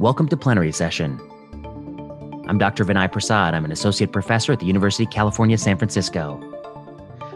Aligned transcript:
Welcome 0.00 0.26
to 0.30 0.36
Plenary 0.36 0.72
Session. 0.72 1.20
I'm 2.48 2.58
Dr. 2.58 2.84
Vinay 2.84 3.12
Prasad. 3.12 3.54
I'm 3.54 3.64
an 3.64 3.70
associate 3.70 4.10
professor 4.10 4.52
at 4.52 4.58
the 4.58 4.66
University 4.66 5.04
of 5.04 5.10
California, 5.10 5.56
San 5.56 5.78
Francisco. 5.78 6.40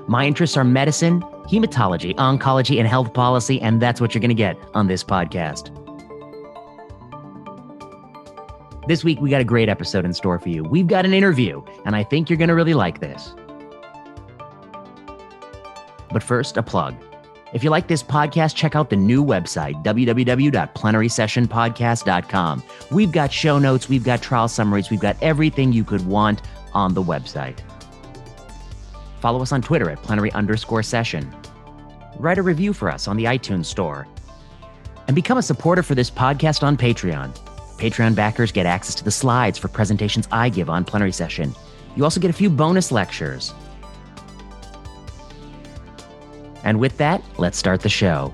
My 0.09 0.27
interests 0.27 0.57
are 0.57 0.65
medicine, 0.65 1.21
hematology, 1.47 2.17
oncology, 2.17 2.81
and 2.81 2.89
health 2.89 3.15
policy, 3.15 3.61
and 3.61 3.81
that's 3.81 4.01
what 4.01 4.13
you're 4.13 4.21
going 4.21 4.31
to 4.31 4.35
get 4.35 4.59
on 4.75 4.89
this 4.89 5.05
podcast. 5.05 5.73
This 8.89 9.05
week, 9.05 9.21
we 9.21 9.31
got 9.31 9.41
a 9.41 9.45
great 9.45 9.69
episode 9.69 10.05
in 10.05 10.13
store 10.13 10.41
for 10.41 10.49
you. 10.49 10.65
We've 10.65 10.89
got 10.89 11.05
an 11.05 11.15
interview, 11.15 11.63
and 11.85 11.95
I 11.95 12.03
think 12.03 12.29
you're 12.29 12.39
going 12.39 12.49
to 12.49 12.57
really 12.57 12.75
like 12.75 12.99
this. 12.99 13.37
But 16.11 16.25
first, 16.25 16.57
a 16.57 16.63
plug. 16.65 16.97
If 17.53 17.63
you 17.65 17.71
like 17.71 17.89
this 17.89 18.03
podcast, 18.03 18.55
check 18.55 18.77
out 18.77 18.91
the 18.91 18.97
new 18.97 19.25
website, 19.25 19.83
www.plenarysessionpodcast.com. 19.83 22.63
We've 22.91 23.13
got 23.13 23.33
show 23.33 23.59
notes, 23.59 23.89
we've 23.89 24.05
got 24.05 24.21
trial 24.21 24.49
summaries, 24.49 24.91
we've 24.91 25.01
got 25.01 25.17
everything 25.23 25.73
you 25.73 25.83
could 25.83 26.07
want 26.07 26.43
on 26.75 26.93
the 26.93 27.03
website. 27.03 27.61
Follow 29.21 29.41
us 29.41 29.53
on 29.53 29.63
Twitter 29.63 29.89
at 29.91 30.03
plenary 30.03 30.31
underscore 30.33 30.83
session. 30.83 31.35
Write 32.19 32.37
a 32.39 32.43
review 32.43 32.75
for 32.75 32.91
us 32.91 33.09
on 33.09 33.17
the 33.17 33.25
iTunes 33.25 33.65
Store. 33.67 34.07
And 35.07 35.15
become 35.15 35.39
a 35.39 35.43
supporter 35.43 35.83
for 35.83 35.95
this 35.95 36.11
podcast 36.11 36.63
on 36.63 36.77
Patreon. 36.77 37.35
Patreon 37.79 38.15
backers 38.15 38.53
get 38.53 38.67
access 38.67 38.95
to 38.97 39.05
the 39.05 39.11
slides 39.11 39.57
for 39.57 39.69
presentations 39.69 40.29
I 40.31 40.51
give 40.51 40.69
on 40.69 40.85
plenary 40.85 41.13
session. 41.13 41.55
You 41.97 42.05
also 42.05 42.21
get 42.21 42.29
a 42.29 42.35
few 42.35 42.51
bonus 42.51 42.93
lectures. 42.93 43.55
And 46.65 46.81
with 46.81 46.97
that, 46.99 47.23
let's 47.39 47.57
start 47.59 47.83
the 47.83 47.89
show. 47.89 48.33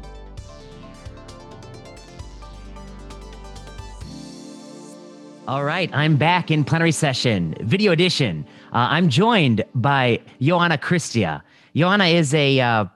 All 5.47 5.64
right, 5.64 5.91
I'm 5.92 6.16
back 6.16 6.50
in 6.50 6.64
plenary 6.64 6.92
session, 6.92 7.55
video 7.61 7.92
edition. 7.92 8.47
Uh, 8.72 8.89
I'm 8.91 9.11
joined 9.11 9.62
by 9.75 10.20
Ioana 10.41 10.78
Cristea. 10.78 11.42
Joanna 11.77 12.06
is 12.06 12.33
a 12.33 12.61
uh, 12.61 12.86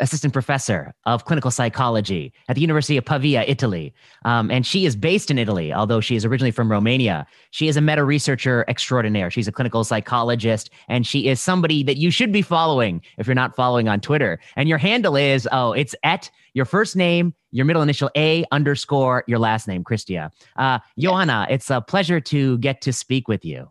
assistant 0.00 0.32
professor 0.32 0.94
of 1.06 1.24
clinical 1.24 1.50
psychology 1.50 2.32
at 2.48 2.54
the 2.54 2.60
University 2.60 2.96
of 2.96 3.04
Pavia, 3.04 3.44
Italy. 3.46 3.94
Um, 4.24 4.50
and 4.50 4.66
she 4.66 4.86
is 4.86 4.96
based 4.96 5.30
in 5.30 5.38
Italy, 5.38 5.72
although 5.72 6.00
she 6.00 6.16
is 6.16 6.24
originally 6.24 6.50
from 6.50 6.70
Romania. 6.70 7.26
She 7.50 7.68
is 7.68 7.76
a 7.76 7.80
meta 7.80 8.04
researcher 8.04 8.64
extraordinaire. 8.68 9.30
She's 9.30 9.46
a 9.46 9.52
clinical 9.52 9.84
psychologist, 9.84 10.70
and 10.88 11.06
she 11.06 11.28
is 11.28 11.40
somebody 11.40 11.82
that 11.84 11.96
you 11.96 12.10
should 12.10 12.32
be 12.32 12.42
following 12.42 13.02
if 13.18 13.26
you're 13.26 13.34
not 13.34 13.54
following 13.54 13.88
on 13.88 14.00
Twitter. 14.00 14.40
And 14.56 14.68
your 14.68 14.78
handle 14.78 15.16
is 15.16 15.48
oh, 15.52 15.72
it's 15.72 15.94
at 16.02 16.30
your 16.54 16.64
first 16.64 16.96
name, 16.96 17.34
your 17.50 17.64
middle 17.64 17.82
initial 17.82 18.10
A 18.16 18.44
underscore 18.50 19.24
your 19.26 19.38
last 19.38 19.68
name, 19.68 19.84
Cristea. 19.84 20.30
Uh, 20.56 20.78
Ioana, 20.98 21.46
it's 21.50 21.70
a 21.70 21.80
pleasure 21.80 22.20
to 22.20 22.58
get 22.58 22.80
to 22.82 22.92
speak 22.92 23.28
with 23.28 23.44
you. 23.44 23.68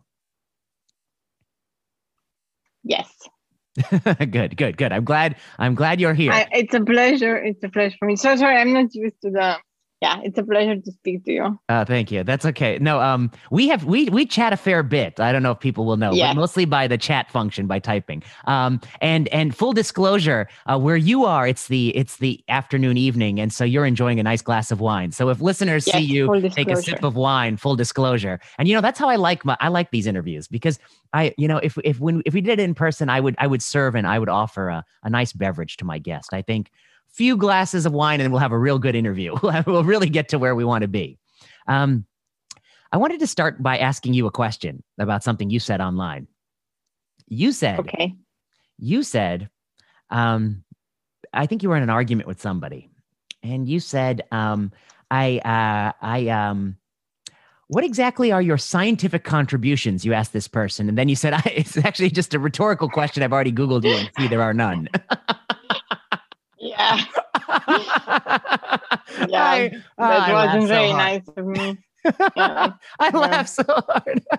Yes. 2.82 3.10
good, 4.30 4.56
good, 4.56 4.76
good. 4.76 4.92
I'm 4.92 5.04
glad. 5.04 5.36
I'm 5.58 5.74
glad 5.74 6.00
you're 6.00 6.14
here. 6.14 6.32
I, 6.32 6.46
it's 6.52 6.74
a 6.74 6.80
pleasure. 6.80 7.36
It's 7.36 7.62
a 7.64 7.68
pleasure 7.68 7.96
for 7.98 8.06
me. 8.06 8.16
So 8.16 8.36
sorry, 8.36 8.56
I'm 8.56 8.72
not 8.72 8.94
used 8.94 9.20
to 9.22 9.30
the 9.30 9.56
yeah, 10.04 10.20
it's 10.22 10.38
a 10.38 10.42
pleasure 10.42 10.76
to 10.78 10.92
speak 10.92 11.24
to 11.24 11.32
you. 11.32 11.58
Uh, 11.70 11.82
thank 11.82 12.12
you. 12.12 12.22
That's 12.22 12.44
okay. 12.44 12.78
No, 12.78 13.00
um, 13.00 13.30
we 13.50 13.68
have 13.68 13.84
we 13.84 14.10
we 14.10 14.26
chat 14.26 14.52
a 14.52 14.56
fair 14.56 14.82
bit. 14.82 15.18
I 15.18 15.32
don't 15.32 15.42
know 15.42 15.52
if 15.52 15.60
people 15.60 15.86
will 15.86 15.96
know, 15.96 16.12
yeah. 16.12 16.34
but 16.34 16.40
mostly 16.40 16.66
by 16.66 16.86
the 16.86 16.98
chat 16.98 17.30
function 17.30 17.66
by 17.66 17.78
typing. 17.78 18.22
Um, 18.46 18.82
and 19.00 19.28
and 19.28 19.56
full 19.56 19.72
disclosure, 19.72 20.46
uh, 20.66 20.78
where 20.78 20.98
you 20.98 21.24
are, 21.24 21.48
it's 21.48 21.68
the 21.68 21.96
it's 21.96 22.18
the 22.18 22.44
afternoon 22.50 22.98
evening, 22.98 23.40
and 23.40 23.50
so 23.50 23.64
you're 23.64 23.86
enjoying 23.86 24.20
a 24.20 24.22
nice 24.22 24.42
glass 24.42 24.70
of 24.70 24.78
wine. 24.78 25.10
So 25.10 25.30
if 25.30 25.40
listeners 25.40 25.86
yes, 25.86 25.96
see 25.96 26.02
you 26.02 26.50
take 26.50 26.68
a 26.68 26.76
sip 26.76 27.02
of 27.02 27.16
wine, 27.16 27.56
full 27.56 27.74
disclosure, 27.74 28.40
and 28.58 28.68
you 28.68 28.74
know 28.74 28.82
that's 28.82 28.98
how 28.98 29.08
I 29.08 29.16
like 29.16 29.42
my 29.46 29.56
I 29.60 29.68
like 29.68 29.90
these 29.90 30.06
interviews 30.06 30.48
because 30.48 30.78
I 31.14 31.32
you 31.38 31.48
know 31.48 31.56
if 31.62 31.78
if 31.82 31.98
when 31.98 32.22
if 32.26 32.34
we 32.34 32.42
did 32.42 32.58
it 32.58 32.62
in 32.62 32.74
person, 32.74 33.08
I 33.08 33.20
would 33.20 33.36
I 33.38 33.46
would 33.46 33.62
serve 33.62 33.94
and 33.94 34.06
I 34.06 34.18
would 34.18 34.28
offer 34.28 34.68
a, 34.68 34.84
a 35.02 35.08
nice 35.08 35.32
beverage 35.32 35.78
to 35.78 35.86
my 35.86 35.98
guest. 35.98 36.34
I 36.34 36.42
think 36.42 36.70
few 37.14 37.36
glasses 37.36 37.86
of 37.86 37.92
wine 37.92 38.20
and 38.20 38.32
we'll 38.32 38.40
have 38.40 38.52
a 38.52 38.58
real 38.58 38.78
good 38.78 38.96
interview. 38.96 39.34
we'll 39.66 39.84
really 39.84 40.08
get 40.08 40.28
to 40.30 40.38
where 40.38 40.54
we 40.54 40.64
want 40.64 40.82
to 40.82 40.88
be. 40.88 41.18
Um, 41.68 42.04
I 42.92 42.96
wanted 42.96 43.20
to 43.20 43.26
start 43.26 43.62
by 43.62 43.78
asking 43.78 44.14
you 44.14 44.26
a 44.26 44.30
question 44.30 44.82
about 44.98 45.22
something 45.24 45.48
you 45.48 45.60
said 45.60 45.80
online. 45.80 46.26
You 47.26 47.52
said, 47.52 47.80
okay. 47.80 48.14
You 48.78 49.02
said, 49.02 49.48
um, 50.10 50.64
I 51.32 51.46
think 51.46 51.62
you 51.62 51.68
were 51.68 51.76
in 51.76 51.82
an 51.82 51.90
argument 51.90 52.28
with 52.28 52.40
somebody, 52.40 52.90
and 53.42 53.68
you 53.68 53.80
said, 53.80 54.22
um, 54.30 54.72
I, 55.10 55.38
uh, 55.38 55.92
I, 56.04 56.28
um, 56.28 56.76
what 57.68 57.84
exactly 57.84 58.30
are 58.30 58.42
your 58.42 58.58
scientific 58.58 59.24
contributions? 59.24 60.04
You 60.04 60.12
asked 60.12 60.32
this 60.32 60.48
person, 60.48 60.88
and 60.88 60.98
then 60.98 61.08
you 61.08 61.16
said, 61.16 61.34
it's 61.46 61.76
actually 61.78 62.10
just 62.10 62.34
a 62.34 62.38
rhetorical 62.38 62.88
question. 62.88 63.22
I've 63.22 63.32
already 63.32 63.52
Googled 63.52 63.84
you 63.84 63.94
and 63.94 64.10
see 64.18 64.28
there 64.28 64.42
are 64.42 64.54
none. 64.54 64.88
Yeah. 69.28 69.42
I, 69.42 69.70
that 69.98 70.32
wasn't 70.32 70.68
very 70.68 70.90
hard. 70.90 70.96
nice 70.96 71.28
of 71.36 71.46
me. 71.46 71.78
Yeah. 72.36 72.72
I 73.00 73.08
yeah. 73.08 73.18
laugh 73.18 73.48
so 73.48 73.64
hard. 73.66 74.22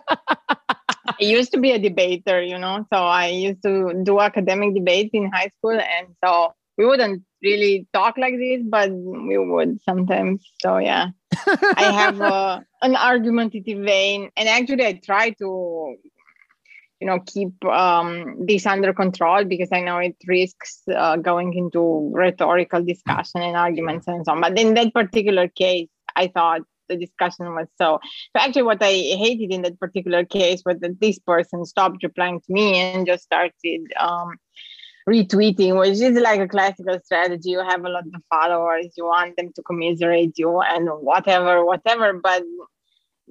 I 1.08 1.16
used 1.20 1.52
to 1.54 1.60
be 1.60 1.72
a 1.72 1.80
debater, 1.80 2.42
you 2.42 2.58
know, 2.58 2.86
so 2.94 3.00
I 3.00 3.28
used 3.28 3.64
to 3.64 3.94
do 4.04 4.20
academic 4.20 4.76
debates 4.76 5.12
in 5.14 5.32
high 5.32 5.52
school. 5.58 5.80
And 5.80 6.08
so 6.24 6.54
we 6.78 6.86
wouldn't 6.86 7.24
really 7.42 7.88
talk 7.94 8.18
like 8.18 8.36
this, 8.38 8.62
but 8.68 8.92
we 8.92 9.38
would 9.38 9.80
sometimes. 9.84 10.46
So, 10.62 10.78
yeah, 10.78 11.10
I 11.78 11.92
have 11.92 12.22
uh, 12.22 12.60
an 12.82 12.96
argumentative 12.96 13.84
vein. 13.84 14.30
And 14.36 14.50
actually, 14.50 14.86
I 14.86 15.00
try 15.04 15.32
to 15.40 15.96
you 17.00 17.08
know 17.08 17.20
keep 17.26 17.64
um, 17.66 18.36
this 18.46 18.66
under 18.66 18.94
control 18.94 19.44
because 19.44 19.70
I 19.72 19.82
know 19.82 19.98
it 19.98 20.16
risks 20.28 20.82
uh, 20.94 21.18
going 21.18 21.54
into 21.54 22.12
rhetorical 22.14 22.84
discussion 22.84 23.42
and 23.42 23.56
arguments 23.56 24.08
and 24.08 24.26
so 24.26 24.32
on. 24.32 24.42
But 24.42 24.58
in 24.58 24.74
that 24.76 24.94
particular 24.94 25.48
case, 25.48 25.90
I 26.16 26.28
thought 26.28 26.62
the 26.88 26.98
discussion 26.98 27.54
was 27.54 27.68
so. 27.78 28.00
So 28.36 28.44
actually, 28.44 28.64
what 28.64 28.82
I 28.82 28.92
hated 28.92 29.52
in 29.52 29.64
that 29.64 29.80
particular 29.80 30.24
case 30.26 30.64
was 30.66 30.80
that 30.80 31.00
this 31.00 31.20
person 31.20 31.66
stopped 31.66 32.04
replying 32.04 32.40
to 32.42 32.54
me 32.54 32.76
and 32.76 33.06
just 33.06 33.24
started. 33.24 33.82
Um, 34.00 34.38
retweeting, 35.08 35.80
which 35.80 36.00
is 36.02 36.18
like 36.20 36.40
a 36.40 36.48
classical 36.48 37.00
strategy. 37.04 37.52
You 37.52 37.60
have 37.60 37.86
a 37.86 37.90
lot 37.90 38.06
of 38.12 38.22
followers, 38.28 38.94
you 38.98 39.06
want 39.06 39.38
them 39.38 39.52
to 39.56 39.62
commiserate 39.62 40.38
you 40.38 40.62
and 40.62 40.90
whatever, 40.90 41.64
whatever. 41.64 42.14
But 42.14 42.44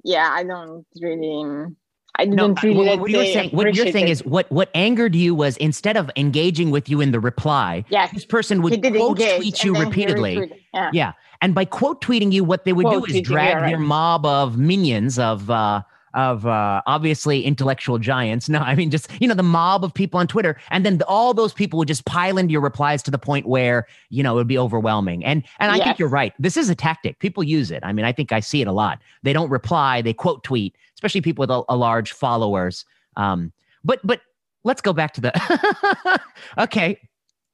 yeah, 0.03 0.29
I 0.31 0.43
don't 0.43 0.85
really 1.01 1.75
I 2.17 2.25
didn't 2.25 2.35
no, 2.35 2.55
really 2.63 2.87
what, 2.87 2.99
what 2.99 3.09
you're 3.09 3.25
saying, 3.25 3.49
what 3.51 3.73
you're 3.75 3.91
saying 3.91 4.07
is 4.07 4.23
what 4.25 4.49
what 4.51 4.69
angered 4.73 5.15
you 5.15 5.35
was 5.35 5.57
instead 5.57 5.97
of 5.97 6.09
engaging 6.15 6.71
with 6.71 6.89
you 6.89 7.01
in 7.01 7.11
the 7.11 7.19
reply, 7.19 7.83
yes, 7.89 8.11
this 8.13 8.25
person 8.25 8.61
would 8.61 8.81
quote 8.81 9.17
tweet 9.17 9.63
you 9.63 9.75
repeatedly. 9.75 10.51
Yeah. 10.73 10.89
yeah. 10.93 11.13
And 11.41 11.53
by 11.53 11.65
quote 11.65 12.01
tweeting 12.01 12.31
you, 12.31 12.43
what 12.43 12.63
they 12.63 12.73
would 12.73 12.85
quote 12.85 13.07
do 13.07 13.15
is 13.15 13.21
drag 13.21 13.55
right. 13.55 13.69
their 13.69 13.79
mob 13.79 14.25
of 14.25 14.57
minions 14.57 15.19
of 15.19 15.49
uh 15.49 15.81
of 16.15 16.47
uh, 16.47 16.81
obviously 16.87 17.43
intellectual 17.43 17.99
giants. 17.99 18.49
No, 18.55 18.59
I 18.59 18.73
mean 18.75 18.89
just 18.89 19.09
you 19.19 19.27
know 19.27 19.33
the 19.33 19.43
mob 19.43 19.83
of 19.83 19.93
people 19.93 20.17
on 20.17 20.27
Twitter, 20.27 20.57
and 20.71 20.85
then 20.85 21.01
all 21.09 21.33
those 21.33 21.53
people 21.53 21.77
would 21.79 21.89
just 21.89 22.05
pile 22.05 22.37
into 22.37 22.53
your 22.53 22.61
replies 22.61 23.03
to 23.03 23.11
the 23.11 23.17
point 23.17 23.47
where 23.47 23.85
you 24.09 24.23
know 24.23 24.33
it 24.33 24.35
would 24.35 24.47
be 24.47 24.57
overwhelming. 24.57 25.25
And 25.25 25.43
and 25.59 25.71
I 25.71 25.75
yes. 25.75 25.85
think 25.85 25.99
you're 25.99 26.07
right. 26.07 26.33
This 26.39 26.55
is 26.55 26.69
a 26.69 26.75
tactic. 26.75 27.19
People 27.19 27.43
use 27.43 27.71
it. 27.71 27.83
I 27.83 27.91
mean, 27.91 28.05
I 28.05 28.13
think 28.13 28.31
I 28.31 28.39
see 28.39 28.61
it 28.61 28.67
a 28.67 28.71
lot. 28.71 29.01
They 29.23 29.33
don't 29.33 29.49
reply. 29.49 30.01
They 30.01 30.13
quote 30.13 30.43
tweet, 30.43 30.73
especially 31.05 31.21
people 31.21 31.43
with 31.43 31.51
a, 31.51 31.63
a 31.69 31.75
large 31.75 32.13
followers. 32.13 32.85
Um, 33.15 33.53
but 33.83 33.99
but 34.03 34.21
let's 34.63 34.81
go 34.81 34.93
back 34.93 35.13
to 35.13 35.21
the. 35.21 36.21
okay, 36.57 36.99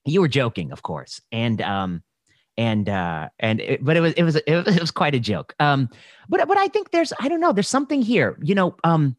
you 0.05 0.21
were 0.21 0.29
joking, 0.29 0.71
of 0.71 0.81
course, 0.81 1.21
and 1.31 1.61
um, 1.61 2.03
and 2.57 2.89
uh 2.89 3.29
and 3.39 3.61
it, 3.61 3.83
but 3.83 3.95
it 3.95 4.01
was 4.01 4.13
it 4.13 4.23
was 4.23 4.35
it 4.35 4.65
was, 4.65 4.75
it 4.75 4.81
was 4.81 4.91
quite 4.91 5.15
a 5.15 5.19
joke 5.19 5.55
um 5.61 5.89
but 6.27 6.45
but 6.49 6.57
i 6.57 6.67
think 6.67 6.91
there's 6.91 7.13
i 7.21 7.29
don't 7.29 7.39
know 7.39 7.53
there's 7.53 7.69
something 7.69 8.01
here 8.01 8.37
you 8.43 8.53
know 8.53 8.75
um 8.83 9.15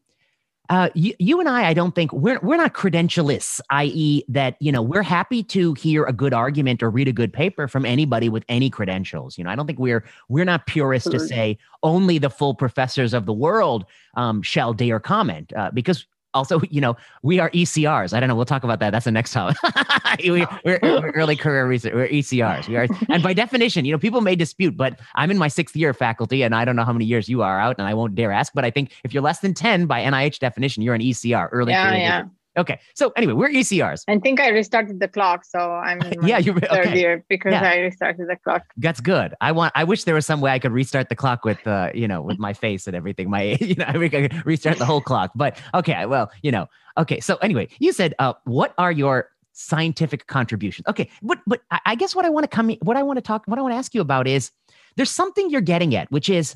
uh, 0.69 0.89
you, 0.93 1.13
you 1.19 1.39
and 1.39 1.49
I, 1.49 1.67
I 1.69 1.73
don't 1.73 1.93
think 1.93 2.13
we're 2.13 2.39
we're 2.41 2.55
not 2.55 2.73
credentialists, 2.73 3.59
i.e., 3.69 4.23
that 4.29 4.55
you 4.61 4.71
know 4.71 4.81
we're 4.81 5.03
happy 5.03 5.43
to 5.43 5.73
hear 5.73 6.05
a 6.05 6.13
good 6.13 6.33
argument 6.33 6.81
or 6.81 6.89
read 6.89 7.09
a 7.09 7.13
good 7.13 7.33
paper 7.33 7.67
from 7.67 7.85
anybody 7.85 8.29
with 8.29 8.45
any 8.47 8.69
credentials. 8.69 9.37
You 9.37 9.43
know, 9.43 9.49
I 9.49 9.55
don't 9.55 9.67
think 9.67 9.79
we're 9.79 10.05
we're 10.29 10.45
not 10.45 10.65
purists 10.65 11.09
to 11.09 11.19
say 11.19 11.57
only 11.83 12.17
the 12.17 12.29
full 12.29 12.55
professors 12.55 13.13
of 13.13 13.25
the 13.25 13.33
world 13.33 13.85
um, 14.15 14.41
shall 14.41 14.73
dare 14.73 15.01
comment 15.01 15.51
uh, 15.53 15.69
because 15.71 16.05
also, 16.33 16.61
you 16.69 16.81
know, 16.81 16.95
we 17.21 17.39
are 17.39 17.49
ECRs. 17.51 18.13
I 18.13 18.19
don't 18.19 18.29
know. 18.29 18.35
We'll 18.35 18.45
talk 18.45 18.63
about 18.63 18.79
that. 18.79 18.91
That's 18.91 19.05
the 19.05 19.11
next 19.11 19.33
topic. 19.33 19.57
we, 20.23 20.45
oh. 20.45 20.57
are 20.63 21.11
early 21.11 21.35
career 21.35 21.67
research. 21.67 21.93
We're 21.93 22.07
ECRs. 22.07 22.67
We 22.67 22.77
are, 22.77 22.87
and 23.09 23.21
by 23.21 23.33
definition, 23.33 23.85
you 23.85 23.91
know, 23.91 23.99
people 23.99 24.21
may 24.21 24.35
dispute, 24.35 24.75
but 24.75 24.99
I'm 25.15 25.31
in 25.31 25.37
my 25.37 25.47
sixth 25.47 25.75
year 25.75 25.91
of 25.91 25.97
faculty, 25.97 26.43
and 26.43 26.55
I 26.55 26.65
don't 26.65 26.75
know 26.75 26.85
how 26.85 26.93
many 26.93 27.05
years 27.05 27.29
you 27.29 27.41
are 27.41 27.59
out, 27.59 27.77
and 27.77 27.87
I 27.87 27.93
won't 27.93 28.15
dare 28.15 28.31
ask. 28.31 28.53
But 28.53 28.65
I 28.65 28.71
think 28.71 28.93
if 29.03 29.13
you're 29.13 29.23
less 29.23 29.39
than 29.39 29.53
ten 29.53 29.85
by 29.85 30.01
NIH 30.03 30.39
definition, 30.39 30.83
you're 30.83 30.95
an 30.95 31.01
ECR, 31.01 31.49
early 31.51 31.71
yeah, 31.71 31.89
career. 31.89 31.99
Yeah. 32.01 32.23
Okay. 32.55 32.79
So 32.93 33.11
anyway, 33.15 33.33
we're 33.33 33.49
ECRs. 33.49 34.03
I 34.07 34.19
think 34.19 34.39
I 34.39 34.49
restarted 34.49 34.99
the 34.99 35.07
clock, 35.07 35.43
so 35.45 35.59
I'm 35.59 35.99
yeah, 36.23 36.37
you 36.37 36.53
third 36.53 36.87
okay. 36.87 36.99
year 36.99 37.25
because 37.27 37.51
yeah. 37.51 37.63
I 37.63 37.77
restarted 37.77 38.27
the 38.29 38.37
clock. 38.43 38.63
That's 38.77 38.99
good. 38.99 39.33
I 39.41 39.51
want. 39.51 39.71
I 39.75 39.83
wish 39.83 40.03
there 40.03 40.15
was 40.15 40.25
some 40.25 40.41
way 40.41 40.51
I 40.51 40.59
could 40.59 40.71
restart 40.71 41.09
the 41.09 41.15
clock 41.15 41.45
with, 41.45 41.65
uh, 41.65 41.89
you 41.93 42.07
know, 42.07 42.21
with 42.21 42.37
my 42.37 42.53
face 42.53 42.85
and 42.85 42.95
everything. 42.95 43.29
My, 43.29 43.41
you 43.59 43.75
know, 43.75 43.85
I 43.87 44.07
could 44.07 44.45
restart 44.45 44.77
the 44.77 44.85
whole 44.85 45.01
clock. 45.01 45.31
But 45.35 45.59
okay, 45.73 46.05
well, 46.05 46.31
you 46.43 46.51
know, 46.51 46.67
okay. 46.97 47.19
So 47.19 47.37
anyway, 47.37 47.69
you 47.79 47.91
said, 47.91 48.13
uh, 48.19 48.33
what 48.43 48.73
are 48.77 48.91
your 48.91 49.29
scientific 49.53 50.27
contributions? 50.27 50.87
Okay, 50.87 51.09
but 51.21 51.39
but 51.47 51.61
I 51.85 51.95
guess 51.95 52.15
what 52.15 52.25
I 52.25 52.29
want 52.29 52.43
to 52.43 52.55
come, 52.55 52.69
what 52.83 52.97
I 52.97 53.03
want 53.03 53.17
to 53.17 53.21
talk, 53.21 53.43
what 53.45 53.57
I 53.57 53.61
want 53.61 53.73
to 53.73 53.77
ask 53.77 53.95
you 53.95 54.01
about 54.01 54.27
is, 54.27 54.51
there's 54.95 55.11
something 55.11 55.49
you're 55.49 55.61
getting 55.61 55.95
at, 55.95 56.11
which 56.11 56.29
is, 56.29 56.55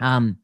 um 0.00 0.38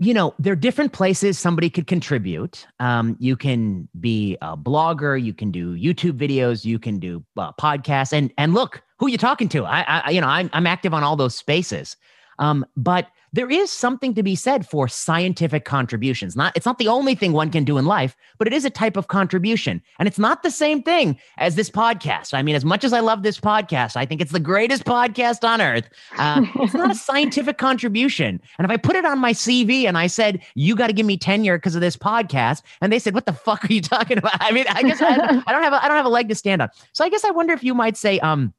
you 0.00 0.14
know, 0.14 0.34
there 0.38 0.54
are 0.54 0.56
different 0.56 0.94
places 0.94 1.38
somebody 1.38 1.68
could 1.68 1.86
contribute. 1.86 2.66
Um, 2.80 3.16
you 3.20 3.36
can 3.36 3.86
be 4.00 4.38
a 4.40 4.56
blogger, 4.56 5.22
you 5.22 5.34
can 5.34 5.50
do 5.50 5.76
YouTube 5.76 6.12
videos, 6.12 6.64
you 6.64 6.78
can 6.78 6.98
do 6.98 7.22
uh, 7.36 7.52
podcasts, 7.52 8.14
and 8.14 8.32
and 8.38 8.54
look 8.54 8.82
who 8.98 9.08
you 9.08 9.18
talking 9.18 9.48
to. 9.50 9.66
I, 9.66 9.82
I 10.06 10.10
you 10.10 10.22
know, 10.22 10.26
I'm 10.26 10.48
I'm 10.54 10.66
active 10.66 10.94
on 10.94 11.04
all 11.04 11.16
those 11.16 11.36
spaces. 11.36 11.96
Um, 12.38 12.64
but 12.78 13.08
there 13.32 13.50
is 13.50 13.70
something 13.70 14.14
to 14.14 14.22
be 14.22 14.34
said 14.34 14.66
for 14.66 14.88
scientific 14.88 15.64
contributions. 15.64 16.36
Not 16.36 16.56
it's 16.56 16.66
not 16.66 16.78
the 16.78 16.88
only 16.88 17.14
thing 17.14 17.32
one 17.32 17.50
can 17.50 17.64
do 17.64 17.78
in 17.78 17.86
life, 17.86 18.16
but 18.38 18.46
it 18.46 18.52
is 18.52 18.64
a 18.64 18.70
type 18.70 18.96
of 18.96 19.08
contribution. 19.08 19.82
And 19.98 20.08
it's 20.08 20.18
not 20.18 20.42
the 20.42 20.50
same 20.50 20.82
thing 20.82 21.18
as 21.38 21.54
this 21.54 21.70
podcast. 21.70 22.34
I 22.34 22.42
mean, 22.42 22.54
as 22.54 22.64
much 22.64 22.84
as 22.84 22.92
I 22.92 23.00
love 23.00 23.22
this 23.22 23.38
podcast, 23.38 23.96
I 23.96 24.04
think 24.04 24.20
it's 24.20 24.32
the 24.32 24.40
greatest 24.40 24.84
podcast 24.84 25.46
on 25.46 25.60
earth. 25.60 25.88
Uh, 26.18 26.44
it's 26.56 26.74
not 26.74 26.90
a 26.90 26.94
scientific 27.10 27.58
contribution. 27.58 28.40
And 28.58 28.64
if 28.64 28.70
I 28.70 28.76
put 28.76 28.96
it 28.96 29.04
on 29.04 29.18
my 29.18 29.32
CV 29.32 29.84
and 29.84 29.96
I 29.96 30.06
said, 30.06 30.42
you 30.54 30.74
got 30.74 30.88
to 30.88 30.92
give 30.92 31.06
me 31.06 31.16
tenure 31.16 31.58
because 31.58 31.74
of 31.74 31.80
this 31.80 31.96
podcast, 31.96 32.62
and 32.80 32.92
they 32.92 32.98
said, 32.98 33.14
what 33.14 33.26
the 33.26 33.32
fuck 33.32 33.64
are 33.64 33.72
you 33.72 33.80
talking 33.80 34.18
about? 34.18 34.36
I 34.40 34.50
mean, 34.52 34.66
I 34.68 34.82
guess 34.82 35.00
I, 35.00 35.14
I 35.46 35.52
don't 35.52 35.62
have 35.62 35.72
a, 35.72 35.84
I 35.84 35.88
don't 35.88 35.96
have 35.96 36.06
a 36.06 36.10
leg 36.10 36.28
to 36.28 36.34
stand 36.34 36.62
on. 36.62 36.68
So 36.92 37.04
I 37.04 37.08
guess 37.08 37.24
I 37.24 37.30
wonder 37.30 37.52
if 37.52 37.62
you 37.62 37.74
might 37.74 37.96
say, 37.96 38.18
um, 38.20 38.52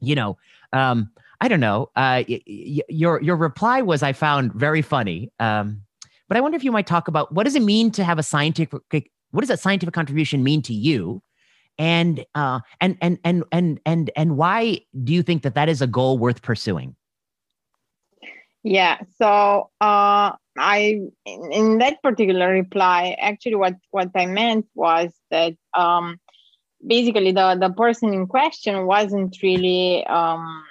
you 0.00 0.14
know, 0.14 0.36
um, 0.72 1.10
I 1.40 1.48
don't 1.48 1.60
know. 1.60 1.90
Uh, 1.94 2.24
y- 2.28 2.42
y- 2.46 2.80
your 2.88 3.22
your 3.22 3.36
reply 3.36 3.82
was 3.82 4.02
I 4.02 4.12
found 4.12 4.52
very 4.52 4.82
funny. 4.82 5.30
Um, 5.38 5.82
but 6.28 6.36
I 6.36 6.40
wonder 6.40 6.56
if 6.56 6.64
you 6.64 6.72
might 6.72 6.86
talk 6.86 7.08
about 7.08 7.32
what 7.32 7.44
does 7.44 7.54
it 7.54 7.62
mean 7.62 7.90
to 7.92 8.04
have 8.04 8.18
a 8.18 8.22
scientific 8.22 9.10
what 9.30 9.40
does 9.40 9.48
that 9.48 9.60
scientific 9.60 9.94
contribution 9.94 10.42
mean 10.42 10.62
to 10.62 10.74
you, 10.74 11.22
and 11.78 12.24
uh, 12.34 12.60
and 12.80 12.96
and 13.00 13.18
and 13.24 13.44
and 13.52 13.80
and 13.86 14.10
and 14.16 14.36
why 14.36 14.80
do 15.04 15.12
you 15.12 15.22
think 15.22 15.42
that 15.42 15.54
that 15.54 15.68
is 15.68 15.80
a 15.80 15.86
goal 15.86 16.18
worth 16.18 16.42
pursuing? 16.42 16.96
Yeah. 18.64 18.98
So 19.16 19.70
uh, 19.80 20.32
I 20.58 21.00
in, 21.24 21.52
in 21.52 21.78
that 21.78 22.02
particular 22.02 22.50
reply, 22.50 23.16
actually, 23.20 23.54
what 23.54 23.76
what 23.90 24.10
I 24.14 24.26
meant 24.26 24.66
was 24.74 25.12
that. 25.30 25.54
Um, 25.76 26.18
basically 26.86 27.32
the 27.32 27.56
the 27.58 27.70
person 27.70 28.14
in 28.14 28.26
question 28.26 28.86
wasn't 28.86 29.36
really 29.42 30.06
um, 30.06 30.64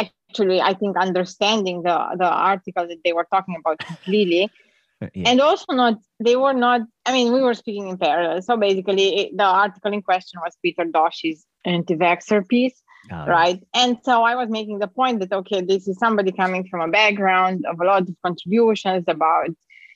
actually 0.00 0.60
i 0.60 0.74
think 0.74 0.96
understanding 0.96 1.82
the 1.82 1.96
the 2.18 2.30
article 2.52 2.86
that 2.86 2.98
they 3.04 3.12
were 3.12 3.26
talking 3.32 3.56
about 3.58 3.78
completely. 3.78 4.50
Uh, 5.02 5.08
yeah. 5.14 5.30
and 5.30 5.40
also 5.40 5.72
not 5.72 5.94
they 6.20 6.36
were 6.36 6.52
not 6.52 6.80
i 7.06 7.12
mean 7.12 7.32
we 7.32 7.40
were 7.42 7.54
speaking 7.54 7.88
in 7.88 7.98
parallel. 7.98 8.40
So 8.40 8.56
basically 8.56 9.06
it, 9.20 9.36
the 9.36 9.42
article 9.42 9.92
in 9.92 10.00
question 10.00 10.38
was 10.44 10.56
Peter 10.62 10.84
Doshi's 10.84 11.44
anti-vaxxer 11.64 12.46
piece 12.46 12.80
oh, 13.10 13.26
right? 13.26 13.60
And 13.74 13.98
so 14.04 14.22
i 14.22 14.36
was 14.36 14.48
making 14.48 14.78
the 14.78 14.86
point 14.86 15.18
that 15.18 15.32
okay 15.32 15.60
this 15.60 15.88
is 15.88 15.98
somebody 15.98 16.30
coming 16.30 16.68
from 16.68 16.82
a 16.82 16.92
background 17.00 17.64
of 17.68 17.80
a 17.80 17.84
lot 17.84 18.02
of 18.02 18.14
contributions 18.24 19.04
about 19.08 19.50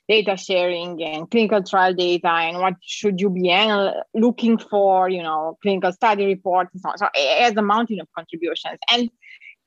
data 0.08 0.36
sharing 0.36 1.02
and 1.02 1.30
clinical 1.30 1.62
trial 1.62 1.92
data 1.92 2.28
and 2.28 2.58
what 2.58 2.74
should 2.80 3.20
you 3.20 3.28
be 3.30 3.50
anal- 3.50 4.02
looking 4.14 4.56
for 4.58 5.08
you 5.08 5.22
know 5.22 5.58
clinical 5.62 5.92
study 5.92 6.26
reports 6.26 6.70
and 6.72 6.80
so 6.80 6.90
on. 6.90 6.98
So 6.98 7.08
it 7.14 7.42
has 7.42 7.56
a 7.56 7.62
mountain 7.62 8.00
of 8.00 8.08
contributions. 8.14 8.78
And 8.90 9.10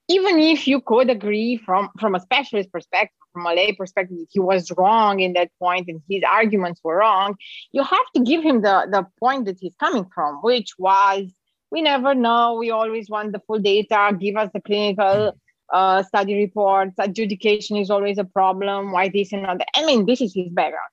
even 0.10 0.40
if 0.40 0.68
you 0.68 0.82
could 0.82 1.10
agree 1.10 1.58
from 1.58 1.90
from 2.00 2.16
a 2.16 2.20
specialist 2.20 2.72
perspective 2.72 3.16
from 3.34 3.46
a 3.46 3.54
lay 3.54 3.72
perspective 3.72 4.18
he 4.32 4.40
was 4.40 4.72
wrong 4.78 5.20
in 5.20 5.34
that 5.34 5.52
point 5.60 5.88
and 5.88 6.02
his 6.10 6.24
arguments 6.30 6.82
were 6.84 6.98
wrong 6.98 7.36
you 7.72 7.84
have 7.84 8.08
to 8.16 8.22
give 8.24 8.44
him 8.44 8.62
the 8.62 8.88
the 8.92 9.06
point 9.20 9.46
that 9.46 9.58
he's 9.60 9.76
coming 9.80 10.06
from 10.14 10.40
which 10.42 10.72
was 10.78 11.32
we 11.72 11.82
never 11.82 12.16
know. 12.16 12.56
We 12.56 12.72
always 12.72 13.10
want 13.10 13.32
the 13.32 13.40
full 13.40 13.60
data. 13.60 14.16
Give 14.20 14.36
us 14.36 14.50
the 14.54 14.62
clinical 14.62 15.38
uh, 15.72 16.04
study 16.04 16.36
reports. 16.36 16.96
Adjudication 16.98 17.78
is 17.78 17.90
always 17.90 18.18
a 18.18 18.24
problem. 18.24 18.92
Why 18.92 19.10
this 19.10 19.32
and 19.34 19.46
that? 19.46 19.68
I 19.76 19.86
mean 19.86 20.06
this 20.06 20.22
is 20.22 20.34
his 20.34 20.50
background 20.50 20.90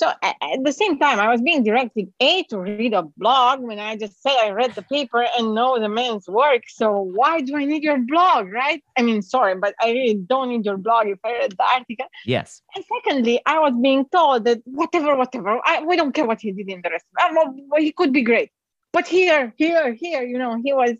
so 0.00 0.10
at, 0.22 0.36
at, 0.40 0.64
the 0.64 0.72
same 0.72 0.98
time, 0.98 1.20
I 1.20 1.28
was 1.28 1.42
being 1.42 1.62
directed 1.62 2.10
A 2.20 2.42
to 2.44 2.58
read 2.58 2.94
a 2.94 3.02
blog 3.18 3.60
when 3.60 3.78
I 3.78 3.96
just 3.96 4.22
said 4.22 4.32
I 4.32 4.48
read 4.50 4.74
the 4.74 4.80
paper 4.80 5.26
and 5.36 5.54
know 5.54 5.78
the 5.78 5.90
man's 5.90 6.26
work. 6.26 6.62
So 6.68 7.02
why 7.18 7.42
do 7.42 7.54
I 7.54 7.66
need 7.66 7.82
your 7.82 7.98
blog, 7.98 8.50
right? 8.50 8.82
I 8.96 9.02
mean, 9.02 9.20
sorry, 9.20 9.56
but 9.56 9.74
I 9.82 9.90
really 9.90 10.14
don't 10.14 10.48
need 10.48 10.64
your 10.64 10.78
blog 10.78 11.08
if 11.08 11.18
I 11.22 11.32
read 11.32 11.52
the 11.52 11.64
article. 11.64 12.06
Yes. 12.24 12.62
And 12.74 12.82
secondly, 12.94 13.42
I 13.44 13.58
was 13.58 13.74
being 13.82 14.06
told 14.10 14.46
that 14.46 14.62
whatever, 14.64 15.14
whatever, 15.16 15.60
I, 15.66 15.84
we 15.84 15.96
don't 15.96 16.12
care 16.12 16.26
what 16.26 16.40
he 16.40 16.52
did 16.52 16.70
in 16.70 16.80
the 16.82 16.88
rest. 16.88 17.04
Well, 17.34 17.54
he 17.76 17.92
could 17.92 18.14
be 18.14 18.22
great, 18.22 18.50
but 18.94 19.06
here, 19.06 19.52
here, 19.58 19.92
here, 19.92 20.22
you 20.22 20.38
know, 20.38 20.58
he 20.64 20.72
was 20.72 20.94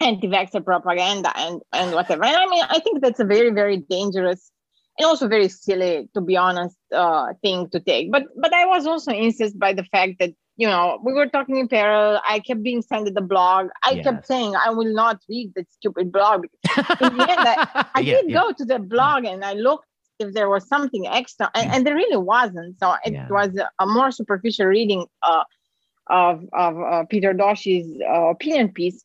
anti-vaxxer 0.00 0.64
propaganda 0.64 1.32
and 1.36 1.60
and 1.72 1.92
whatever. 1.92 2.22
And 2.22 2.36
I 2.36 2.46
mean, 2.46 2.64
I 2.68 2.78
think 2.78 3.02
that's 3.02 3.18
a 3.18 3.24
very, 3.24 3.50
very 3.50 3.78
dangerous 3.78 4.52
and 4.98 5.06
also 5.06 5.28
very 5.28 5.48
silly, 5.48 6.08
to 6.14 6.20
be 6.20 6.36
honest, 6.36 6.76
uh, 6.92 7.32
thing 7.42 7.68
to 7.70 7.80
take. 7.80 8.10
But 8.10 8.24
but 8.36 8.52
I 8.52 8.66
was 8.66 8.86
also 8.86 9.12
incensed 9.12 9.58
by 9.58 9.72
the 9.72 9.84
fact 9.84 10.14
that 10.18 10.34
you 10.56 10.66
know 10.66 11.00
we 11.04 11.12
were 11.12 11.26
talking 11.26 11.56
in 11.56 11.68
parallel. 11.68 12.20
I 12.28 12.40
kept 12.40 12.62
being 12.62 12.82
sent 12.82 13.14
the 13.14 13.20
blog. 13.20 13.68
I 13.84 13.92
yes. 13.92 14.04
kept 14.04 14.26
saying 14.26 14.54
I 14.56 14.70
will 14.70 14.92
not 14.92 15.20
read 15.28 15.52
that 15.54 15.70
stupid 15.70 16.10
blog. 16.10 16.46
in 16.76 17.16
the 17.16 17.26
end, 17.30 17.40
I, 17.40 17.86
I 17.94 18.00
yeah, 18.00 18.14
did 18.16 18.30
yeah. 18.30 18.40
go 18.40 18.52
to 18.52 18.64
the 18.64 18.78
blog 18.78 19.24
and 19.24 19.44
I 19.44 19.54
looked 19.54 19.86
if 20.18 20.34
there 20.34 20.48
was 20.48 20.66
something 20.66 21.06
extra, 21.06 21.48
and, 21.54 21.70
and 21.70 21.86
there 21.86 21.94
really 21.94 22.16
wasn't. 22.16 22.78
So 22.80 22.94
it 23.04 23.12
yeah. 23.12 23.28
was 23.28 23.56
a, 23.56 23.70
a, 23.78 23.86
more 23.86 24.10
superficial 24.10 24.66
reading 24.66 25.06
uh, 25.22 25.44
of 26.08 26.44
of 26.52 26.80
uh, 26.80 27.04
Peter 27.08 27.32
Doshi's 27.32 28.00
uh, 28.02 28.28
opinion 28.28 28.72
piece. 28.72 29.04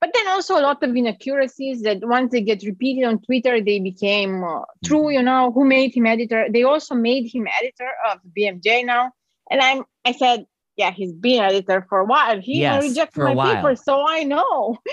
But 0.00 0.10
then 0.14 0.28
also 0.28 0.58
a 0.58 0.62
lot 0.62 0.82
of 0.82 0.94
inaccuracies 0.94 1.82
that 1.82 1.98
once 2.02 2.32
they 2.32 2.40
get 2.40 2.62
repeated 2.62 3.04
on 3.04 3.20
Twitter, 3.20 3.60
they 3.60 3.80
became 3.80 4.44
uh, 4.44 4.62
true. 4.84 5.02
Mm-hmm. 5.02 5.12
You 5.12 5.22
know, 5.22 5.52
who 5.52 5.64
made 5.64 5.94
him 5.94 6.06
editor? 6.06 6.46
They 6.50 6.62
also 6.62 6.94
made 6.94 7.28
him 7.32 7.46
editor 7.60 7.90
of 8.10 8.18
BMJ 8.36 8.84
now. 8.84 9.12
And 9.50 9.60
I'm, 9.60 9.84
I 10.04 10.12
said, 10.12 10.46
yeah, 10.76 10.90
he's 10.90 11.12
been 11.12 11.42
editor 11.42 11.86
for 11.88 12.00
a 12.00 12.04
while. 12.04 12.40
He 12.40 12.60
yes, 12.60 12.82
rejected 12.82 13.22
my 13.22 13.54
paper, 13.54 13.76
so 13.76 14.06
I 14.06 14.24
know. 14.24 14.78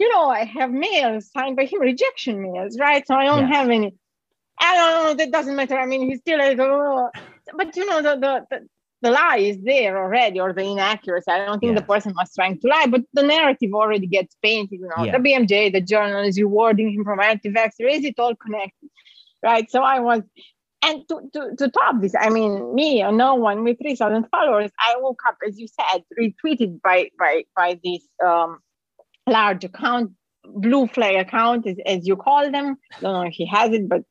You 0.00 0.08
know, 0.08 0.30
I 0.30 0.44
have 0.44 0.70
mails 0.70 1.30
signed 1.30 1.58
by 1.58 1.66
him, 1.66 1.82
rejection 1.82 2.40
mails, 2.40 2.78
right? 2.80 3.06
So 3.06 3.14
I 3.14 3.26
don't 3.26 3.48
yes. 3.48 3.54
have 3.54 3.68
any. 3.68 3.94
I 4.58 4.74
don't 4.74 5.04
know. 5.04 5.14
That 5.22 5.30
doesn't 5.30 5.54
matter. 5.54 5.78
I 5.78 5.84
mean, 5.84 6.08
he's 6.08 6.20
still 6.20 6.40
editor. 6.40 7.10
But 7.54 7.76
you 7.76 7.84
know, 7.84 8.00
the, 8.00 8.16
the, 8.16 8.46
the 8.50 8.66
the 9.02 9.10
lie 9.10 9.38
is 9.38 9.58
there 9.62 9.96
already 10.02 10.40
or 10.40 10.52
the 10.52 10.62
inaccuracy. 10.62 11.30
I 11.30 11.46
don't 11.46 11.58
think 11.58 11.76
the 11.76 11.82
person 11.82 12.12
was 12.16 12.32
trying 12.34 12.60
to 12.60 12.68
lie, 12.68 12.86
but 12.86 13.02
the 13.14 13.22
narrative 13.22 13.72
already 13.72 14.06
gets 14.06 14.36
painted. 14.42 14.80
You 14.80 14.90
know, 14.94 15.04
yeah. 15.04 15.16
the 15.16 15.18
BMJ, 15.18 15.72
the 15.72 15.80
journal 15.80 16.22
is 16.22 16.38
rewarding 16.38 16.92
him 16.92 17.04
from 17.04 17.20
anti-vaxxer. 17.20 17.90
Is 17.90 18.04
it 18.04 18.18
all 18.18 18.34
connected? 18.36 18.90
Right. 19.42 19.70
So 19.70 19.82
I 19.82 20.00
was, 20.00 20.22
and 20.82 21.08
to, 21.08 21.20
to, 21.32 21.56
to 21.56 21.70
top 21.70 22.00
this, 22.00 22.14
I 22.18 22.28
mean, 22.28 22.74
me 22.74 23.02
or 23.02 23.12
no 23.12 23.36
one 23.36 23.64
with 23.64 23.78
3,000 23.80 24.26
followers, 24.30 24.70
I 24.78 24.96
woke 24.98 25.22
up, 25.26 25.36
as 25.46 25.58
you 25.58 25.66
said, 25.68 26.02
retweeted 26.18 26.82
by 26.82 27.10
by 27.18 27.44
by 27.56 27.78
this 27.82 28.02
um, 28.24 28.58
large 29.26 29.64
account, 29.64 30.12
blue 30.44 30.86
flag 30.88 31.16
account, 31.16 31.66
as, 31.66 31.76
as 31.86 32.06
you 32.06 32.16
call 32.16 32.50
them. 32.50 32.76
I 32.96 33.00
don't 33.00 33.12
know 33.14 33.22
if 33.22 33.34
he 33.34 33.46
has 33.46 33.72
it, 33.72 33.88
but 33.88 34.02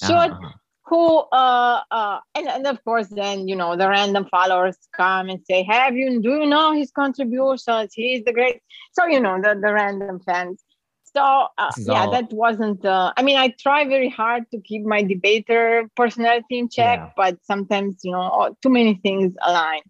short. 0.00 0.30
Uh-huh 0.30 0.50
who 0.86 1.18
uh, 1.32 1.80
uh 1.90 2.20
and, 2.34 2.48
and 2.48 2.66
of 2.66 2.82
course 2.84 3.08
then 3.08 3.48
you 3.48 3.56
know 3.56 3.76
the 3.76 3.88
random 3.88 4.26
followers 4.30 4.76
come 4.96 5.28
and 5.28 5.40
say 5.44 5.62
have 5.64 5.96
you 5.96 6.20
do 6.20 6.30
you 6.30 6.46
know 6.46 6.72
his 6.72 6.90
contributions 6.90 7.92
he's 7.92 8.24
the 8.24 8.32
great 8.32 8.60
so 8.92 9.06
you 9.06 9.20
know 9.20 9.40
the, 9.42 9.58
the 9.60 9.72
random 9.72 10.20
fans 10.20 10.62
so 11.14 11.48
uh, 11.58 11.70
yeah 11.78 12.04
all... 12.04 12.10
that 12.10 12.32
wasn't 12.32 12.84
uh, 12.84 13.12
i 13.16 13.22
mean 13.22 13.36
i 13.36 13.48
try 13.58 13.84
very 13.84 14.08
hard 14.08 14.44
to 14.50 14.60
keep 14.60 14.84
my 14.84 15.02
debater 15.02 15.88
personality 15.96 16.58
in 16.58 16.68
check 16.68 16.98
yeah. 16.98 17.10
but 17.16 17.36
sometimes 17.44 18.00
you 18.04 18.12
know 18.12 18.56
too 18.62 18.70
many 18.70 18.94
things 19.02 19.34
align 19.42 19.80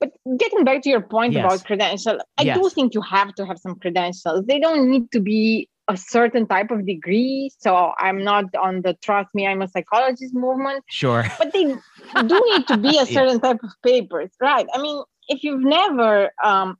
but 0.00 0.10
getting 0.36 0.64
back 0.64 0.82
to 0.82 0.90
your 0.90 1.00
point 1.00 1.32
yes. 1.32 1.44
about 1.44 1.64
credential 1.64 2.18
i 2.38 2.42
yes. 2.42 2.58
do 2.58 2.68
think 2.68 2.92
you 2.92 3.00
have 3.00 3.34
to 3.34 3.46
have 3.46 3.58
some 3.58 3.76
credentials 3.76 4.44
they 4.46 4.58
don't 4.58 4.90
need 4.90 5.10
to 5.10 5.20
be 5.20 5.68
a 5.88 5.96
certain 5.96 6.46
type 6.46 6.70
of 6.70 6.86
degree. 6.86 7.50
So 7.58 7.92
I'm 7.98 8.24
not 8.24 8.54
on 8.54 8.82
the 8.82 8.94
trust 8.94 9.34
me, 9.34 9.46
I'm 9.46 9.62
a 9.62 9.68
psychologist 9.68 10.34
movement. 10.34 10.84
Sure. 10.88 11.24
But 11.38 11.52
they 11.52 11.64
do 11.64 12.42
need 12.50 12.66
to 12.68 12.76
be 12.76 12.98
a 12.98 13.06
certain 13.18 13.40
type 13.40 13.62
of 13.62 13.70
papers, 13.82 14.30
right? 14.40 14.66
I 14.72 14.80
mean, 14.80 15.02
if 15.28 15.42
you've 15.44 15.62
never, 15.62 16.30
um, 16.42 16.78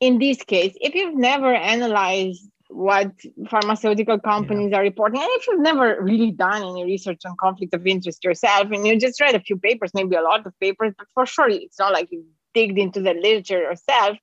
in 0.00 0.18
this 0.18 0.42
case, 0.42 0.74
if 0.80 0.94
you've 0.94 1.16
never 1.16 1.54
analyzed 1.54 2.48
what 2.68 3.10
pharmaceutical 3.48 4.18
companies 4.18 4.70
yeah. 4.70 4.78
are 4.78 4.82
reporting. 4.82 5.20
And 5.20 5.30
if 5.32 5.46
you've 5.46 5.60
never 5.60 5.98
really 6.02 6.30
done 6.30 6.62
any 6.62 6.84
research 6.84 7.22
on 7.24 7.34
conflict 7.40 7.74
of 7.74 7.86
interest 7.86 8.22
yourself 8.22 8.70
and 8.70 8.86
you 8.86 8.98
just 8.98 9.20
read 9.20 9.34
a 9.34 9.40
few 9.40 9.56
papers, 9.56 9.92
maybe 9.94 10.16
a 10.16 10.22
lot 10.22 10.46
of 10.46 10.52
papers, 10.60 10.92
but 10.96 11.06
for 11.14 11.24
sure 11.24 11.48
it's 11.48 11.78
not 11.78 11.92
like 11.92 12.08
you 12.10 12.24
digged 12.54 12.78
into 12.78 13.00
the 13.00 13.14
literature 13.14 13.60
yourself, 13.60 14.18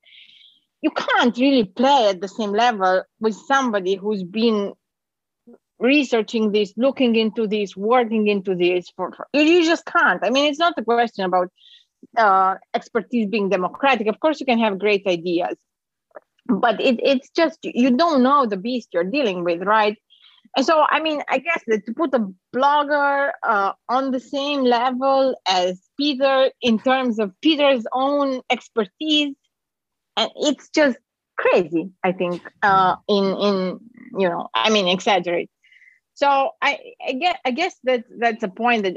you 0.86 0.92
can't 0.92 1.36
really 1.38 1.64
play 1.64 2.10
at 2.10 2.22
the 2.22 2.28
same 2.28 2.52
level 2.52 3.02
with 3.20 3.36
somebody 3.52 3.96
who's 3.96 4.24
been 4.24 4.74
researching 5.80 6.52
this, 6.52 6.74
looking 6.78 7.16
into 7.16 7.48
this, 7.48 7.76
working 7.76 8.28
into 8.28 8.54
this. 8.54 8.92
For, 8.96 9.12
for 9.12 9.26
you 9.34 9.66
just 9.66 9.86
can't. 9.86 10.22
I 10.24 10.30
mean, 10.30 10.46
it's 10.46 10.60
not 10.60 10.78
a 10.78 10.84
question 10.84 11.26
about 11.26 11.50
uh, 12.16 12.56
expertise 12.76 13.28
being 13.28 13.50
democratic. 13.50 14.06
Of 14.06 14.20
course, 14.20 14.40
you 14.40 14.46
can 14.46 14.60
have 14.60 14.78
great 14.78 15.08
ideas, 15.08 15.58
but 16.48 16.80
it, 16.80 17.00
it's 17.02 17.30
just 17.32 17.58
you 17.64 17.90
don't 17.98 18.22
know 18.22 18.46
the 18.46 18.58
beast 18.68 18.90
you're 18.94 19.12
dealing 19.18 19.44
with, 19.44 19.64
right? 19.64 19.98
And 20.56 20.66
so, 20.66 20.86
I 20.88 21.02
mean, 21.02 21.24
I 21.28 21.40
guess 21.40 21.64
that 21.66 21.88
to 21.88 21.94
put 21.94 22.14
a 22.14 22.28
blogger 22.56 23.32
uh, 23.42 23.72
on 23.90 24.12
the 24.12 24.20
same 24.20 24.62
level 24.64 25.36
as 25.48 25.82
Peter 25.98 26.52
in 26.62 26.78
terms 26.78 27.18
of 27.18 27.34
Peter's 27.42 27.86
own 27.92 28.42
expertise, 28.52 29.36
and 30.18 30.30
it's 30.36 30.70
just 30.70 30.98
crazy. 31.38 31.92
I 32.04 32.12
think 32.12 32.42
uh, 32.62 32.96
in 33.08 33.26
in 33.26 33.80
you 34.18 34.30
know, 34.30 34.50
I 34.54 34.70
mean, 34.70 34.88
exaggerate. 34.88 35.50
So 36.14 36.52
I, 36.62 36.80
I 37.06 37.14
guess 37.14 37.38
I 37.46 37.52
guess 37.52 37.76
that 37.84 38.06
that's 38.20 38.44
a 38.44 38.48
point 38.48 38.84
that 38.84 38.96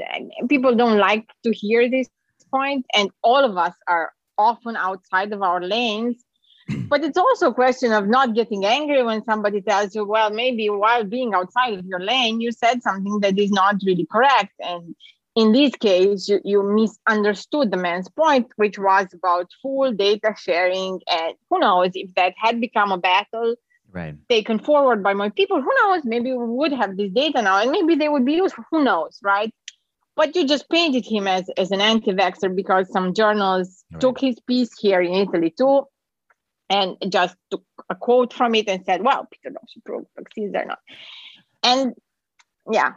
people 0.49 0.75
don't 0.75 0.97
like 0.97 1.27
to 1.43 1.51
hear 1.51 1.89
this 1.89 2.07
point, 2.51 2.85
and 2.95 3.09
all 3.23 3.43
of 3.43 3.57
us 3.57 3.73
are 3.87 4.13
often 4.37 4.77
outside 4.77 5.33
of 5.33 5.41
our 5.41 5.61
lanes 5.61 6.23
but 6.89 7.03
it's 7.03 7.17
also 7.17 7.49
a 7.49 7.53
question 7.53 7.91
of 7.91 8.07
not 8.07 8.35
getting 8.35 8.65
angry 8.65 9.03
when 9.03 9.23
somebody 9.23 9.61
tells 9.61 9.95
you, 9.95 10.05
well, 10.05 10.29
maybe 10.29 10.69
while 10.69 11.03
being 11.03 11.33
outside 11.33 11.77
of 11.77 11.85
your 11.85 11.99
lane, 11.99 12.41
you 12.41 12.51
said 12.51 12.81
something 12.83 13.19
that 13.21 13.37
is 13.37 13.51
not 13.51 13.75
really 13.85 14.05
correct. 14.11 14.53
And 14.59 14.95
in 15.35 15.51
this 15.51 15.75
case, 15.75 16.27
you, 16.27 16.39
you 16.43 16.63
misunderstood 16.63 17.71
the 17.71 17.77
man's 17.77 18.09
point, 18.09 18.47
which 18.55 18.77
was 18.77 19.07
about 19.13 19.49
full 19.61 19.91
data 19.91 20.35
sharing. 20.37 20.99
And 21.09 21.35
who 21.49 21.59
knows 21.59 21.91
if 21.93 22.13
that 22.15 22.33
had 22.37 22.59
become 22.59 22.91
a 22.91 22.97
battle 22.97 23.55
right. 23.91 24.15
taken 24.27 24.59
forward 24.59 25.03
by 25.03 25.13
my 25.13 25.29
people, 25.29 25.61
who 25.61 25.71
knows? 25.83 26.03
Maybe 26.03 26.31
we 26.33 26.45
would 26.45 26.73
have 26.73 26.97
this 26.97 27.11
data 27.11 27.41
now 27.41 27.61
and 27.61 27.71
maybe 27.71 27.95
they 27.95 28.09
would 28.09 28.25
be 28.25 28.33
useful. 28.33 28.65
Who 28.71 28.83
knows, 28.83 29.19
right? 29.23 29.53
But 30.15 30.35
you 30.35 30.45
just 30.47 30.69
painted 30.69 31.05
him 31.05 31.27
as, 31.27 31.49
as 31.57 31.71
an 31.71 31.79
anti 31.79 32.11
vaxxer 32.11 32.53
because 32.53 32.91
some 32.91 33.13
journals 33.13 33.85
right. 33.91 34.01
took 34.01 34.19
his 34.19 34.39
piece 34.41 34.77
here 34.77 35.01
in 35.01 35.13
Italy 35.13 35.53
too 35.57 35.85
and 36.69 36.97
just 37.09 37.35
took 37.49 37.63
a 37.89 37.95
quote 37.95 38.33
from 38.33 38.53
it 38.55 38.67
and 38.67 38.85
said, 38.85 39.03
"Well, 39.03 39.27
Peter 39.31 39.55
Doshi 39.55 39.83
proved 39.83 40.07
vaccines 40.15 40.53
are 40.55 40.65
not." 40.65 40.79
And 41.63 41.93
yeah, 42.69 42.93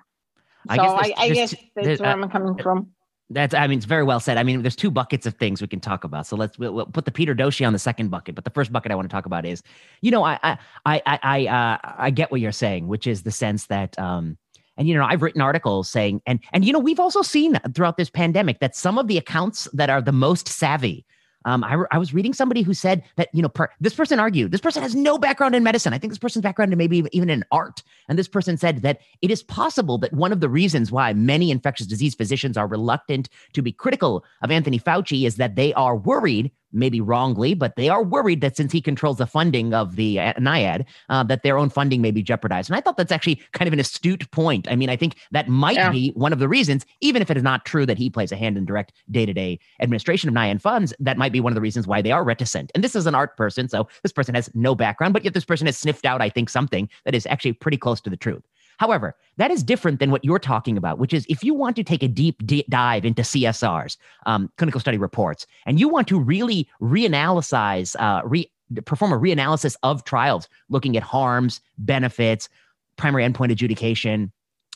I 0.68 0.76
so 0.76 0.82
guess 0.82 0.92
I, 0.92 1.14
I 1.16 1.28
guess 1.30 1.54
that's 1.74 2.00
where 2.00 2.10
uh, 2.10 2.12
I'm 2.12 2.28
coming 2.30 2.56
from. 2.58 2.92
That's, 3.30 3.54
I 3.54 3.66
mean, 3.66 3.78
it's 3.78 3.86
very 3.86 4.02
well 4.02 4.20
said. 4.20 4.36
I 4.36 4.42
mean, 4.42 4.62
there's 4.62 4.76
two 4.76 4.90
buckets 4.90 5.26
of 5.26 5.34
things 5.34 5.62
we 5.62 5.66
can 5.66 5.80
talk 5.80 6.04
about. 6.04 6.26
So 6.26 6.36
let's 6.36 6.58
we'll, 6.58 6.74
we'll 6.74 6.86
put 6.86 7.06
the 7.06 7.10
Peter 7.10 7.34
Doshi 7.34 7.66
on 7.66 7.72
the 7.72 7.78
second 7.78 8.10
bucket. 8.10 8.34
But 8.34 8.44
the 8.44 8.50
first 8.50 8.72
bucket 8.72 8.92
I 8.92 8.94
want 8.94 9.08
to 9.08 9.14
talk 9.14 9.26
about 9.26 9.46
is, 9.46 9.62
you 10.02 10.10
know, 10.10 10.22
I 10.22 10.38
I 10.42 10.58
I 10.84 11.18
I 11.22 11.46
uh, 11.46 11.78
I 11.98 12.10
get 12.10 12.30
what 12.30 12.40
you're 12.40 12.52
saying, 12.52 12.88
which 12.88 13.06
is 13.06 13.22
the 13.22 13.30
sense 13.30 13.66
that, 13.66 13.98
um, 13.98 14.36
and 14.76 14.86
you 14.86 14.94
know, 14.94 15.04
I've 15.04 15.22
written 15.22 15.40
articles 15.40 15.88
saying, 15.88 16.20
and 16.26 16.40
and 16.52 16.64
you 16.64 16.72
know, 16.72 16.78
we've 16.78 17.00
also 17.00 17.22
seen 17.22 17.58
throughout 17.74 17.96
this 17.96 18.10
pandemic 18.10 18.60
that 18.60 18.76
some 18.76 18.98
of 18.98 19.08
the 19.08 19.16
accounts 19.16 19.66
that 19.72 19.88
are 19.88 20.02
the 20.02 20.12
most 20.12 20.48
savvy 20.48 21.06
um, 21.44 21.64
I, 21.64 21.82
I 21.90 21.98
was 21.98 22.14
reading 22.14 22.32
somebody 22.32 22.62
who 22.62 22.74
said 22.74 23.02
that, 23.16 23.28
you 23.32 23.42
know, 23.42 23.48
per, 23.48 23.68
this 23.80 23.94
person 23.94 24.18
argued, 24.18 24.52
this 24.52 24.60
person 24.60 24.82
has 24.82 24.94
no 24.94 25.18
background 25.18 25.54
in 25.54 25.62
medicine. 25.62 25.92
I 25.92 25.98
think 25.98 26.12
this 26.12 26.18
person's 26.18 26.42
background 26.42 26.72
in 26.72 26.78
maybe 26.78 27.04
even 27.12 27.30
in 27.30 27.44
art. 27.50 27.82
And 28.08 28.18
this 28.18 28.28
person 28.28 28.56
said 28.56 28.82
that 28.82 29.00
it 29.20 29.30
is 29.30 29.42
possible 29.42 29.98
that 29.98 30.12
one 30.12 30.32
of 30.32 30.40
the 30.40 30.48
reasons 30.48 30.92
why 30.92 31.12
many 31.12 31.50
infectious 31.50 31.86
disease 31.86 32.14
physicians 32.14 32.56
are 32.56 32.66
reluctant 32.66 33.28
to 33.52 33.62
be 33.62 33.72
critical 33.72 34.24
of 34.42 34.50
Anthony 34.50 34.78
Fauci 34.78 35.26
is 35.26 35.36
that 35.36 35.56
they 35.56 35.72
are 35.74 35.96
worried 35.96 36.50
maybe 36.72 37.00
wrongly, 37.00 37.54
but 37.54 37.76
they 37.76 37.88
are 37.88 38.02
worried 38.02 38.40
that 38.40 38.56
since 38.56 38.72
he 38.72 38.80
controls 38.80 39.18
the 39.18 39.26
funding 39.26 39.74
of 39.74 39.96
the 39.96 40.18
uh, 40.18 40.32
NIAID, 40.34 40.84
uh, 41.08 41.22
that 41.24 41.42
their 41.42 41.58
own 41.58 41.70
funding 41.70 42.00
may 42.00 42.10
be 42.10 42.22
jeopardized. 42.22 42.70
And 42.70 42.76
I 42.76 42.80
thought 42.80 42.96
that's 42.96 43.12
actually 43.12 43.40
kind 43.52 43.66
of 43.68 43.72
an 43.72 43.80
astute 43.80 44.30
point. 44.30 44.66
I 44.70 44.76
mean, 44.76 44.88
I 44.88 44.96
think 44.96 45.16
that 45.30 45.48
might 45.48 45.76
yeah. 45.76 45.90
be 45.90 46.10
one 46.14 46.32
of 46.32 46.38
the 46.38 46.48
reasons, 46.48 46.86
even 47.00 47.22
if 47.22 47.30
it 47.30 47.36
is 47.36 47.42
not 47.42 47.64
true 47.64 47.86
that 47.86 47.98
he 47.98 48.10
plays 48.10 48.32
a 48.32 48.36
hand 48.36 48.56
in 48.56 48.64
direct 48.64 48.92
day 49.10 49.26
to 49.26 49.32
day 49.32 49.58
administration 49.80 50.28
of 50.28 50.34
NIAID 50.34 50.60
funds, 50.60 50.94
that 50.98 51.18
might 51.18 51.32
be 51.32 51.40
one 51.40 51.52
of 51.52 51.54
the 51.54 51.60
reasons 51.60 51.86
why 51.86 52.02
they 52.02 52.12
are 52.12 52.24
reticent. 52.24 52.70
And 52.74 52.82
this 52.82 52.96
is 52.96 53.06
an 53.06 53.14
art 53.14 53.36
person, 53.36 53.68
so 53.68 53.88
this 54.02 54.12
person 54.12 54.34
has 54.34 54.50
no 54.54 54.74
background, 54.74 55.12
but 55.12 55.24
yet 55.24 55.34
this 55.34 55.44
person 55.44 55.66
has 55.66 55.78
sniffed 55.78 56.06
out, 56.06 56.22
I 56.22 56.28
think, 56.28 56.48
something 56.48 56.88
that 57.04 57.14
is 57.14 57.26
actually 57.26 57.52
pretty 57.52 57.76
close 57.76 58.00
to 58.02 58.10
the 58.10 58.16
truth. 58.16 58.42
However, 58.78 59.14
that 59.36 59.50
is 59.50 59.62
different 59.62 60.00
than 60.00 60.10
what 60.10 60.24
you're 60.24 60.38
talking 60.38 60.76
about, 60.76 60.98
which 60.98 61.12
is 61.12 61.26
if 61.28 61.42
you 61.44 61.54
want 61.54 61.76
to 61.76 61.84
take 61.84 62.02
a 62.02 62.08
deep, 62.08 62.42
dive 62.68 63.04
into 63.04 63.22
CSRs, 63.22 63.96
um, 64.26 64.50
clinical 64.58 64.80
study 64.80 64.98
reports, 64.98 65.46
and 65.66 65.78
you 65.78 65.88
want 65.88 66.08
to 66.08 66.20
really 66.20 66.68
reanalyze, 66.80 67.96
uh, 67.98 68.22
re- 68.24 68.50
perform 68.84 69.12
a 69.12 69.18
reanalysis 69.18 69.76
of 69.82 70.04
trials, 70.04 70.48
looking 70.68 70.96
at 70.96 71.02
harms, 71.02 71.60
benefits, 71.78 72.48
primary 72.96 73.24
endpoint 73.24 73.52
adjudication, 73.52 74.32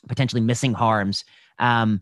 potentially 0.09 0.41
missing 0.41 0.75
harms. 0.75 1.25
Um, 1.59 2.00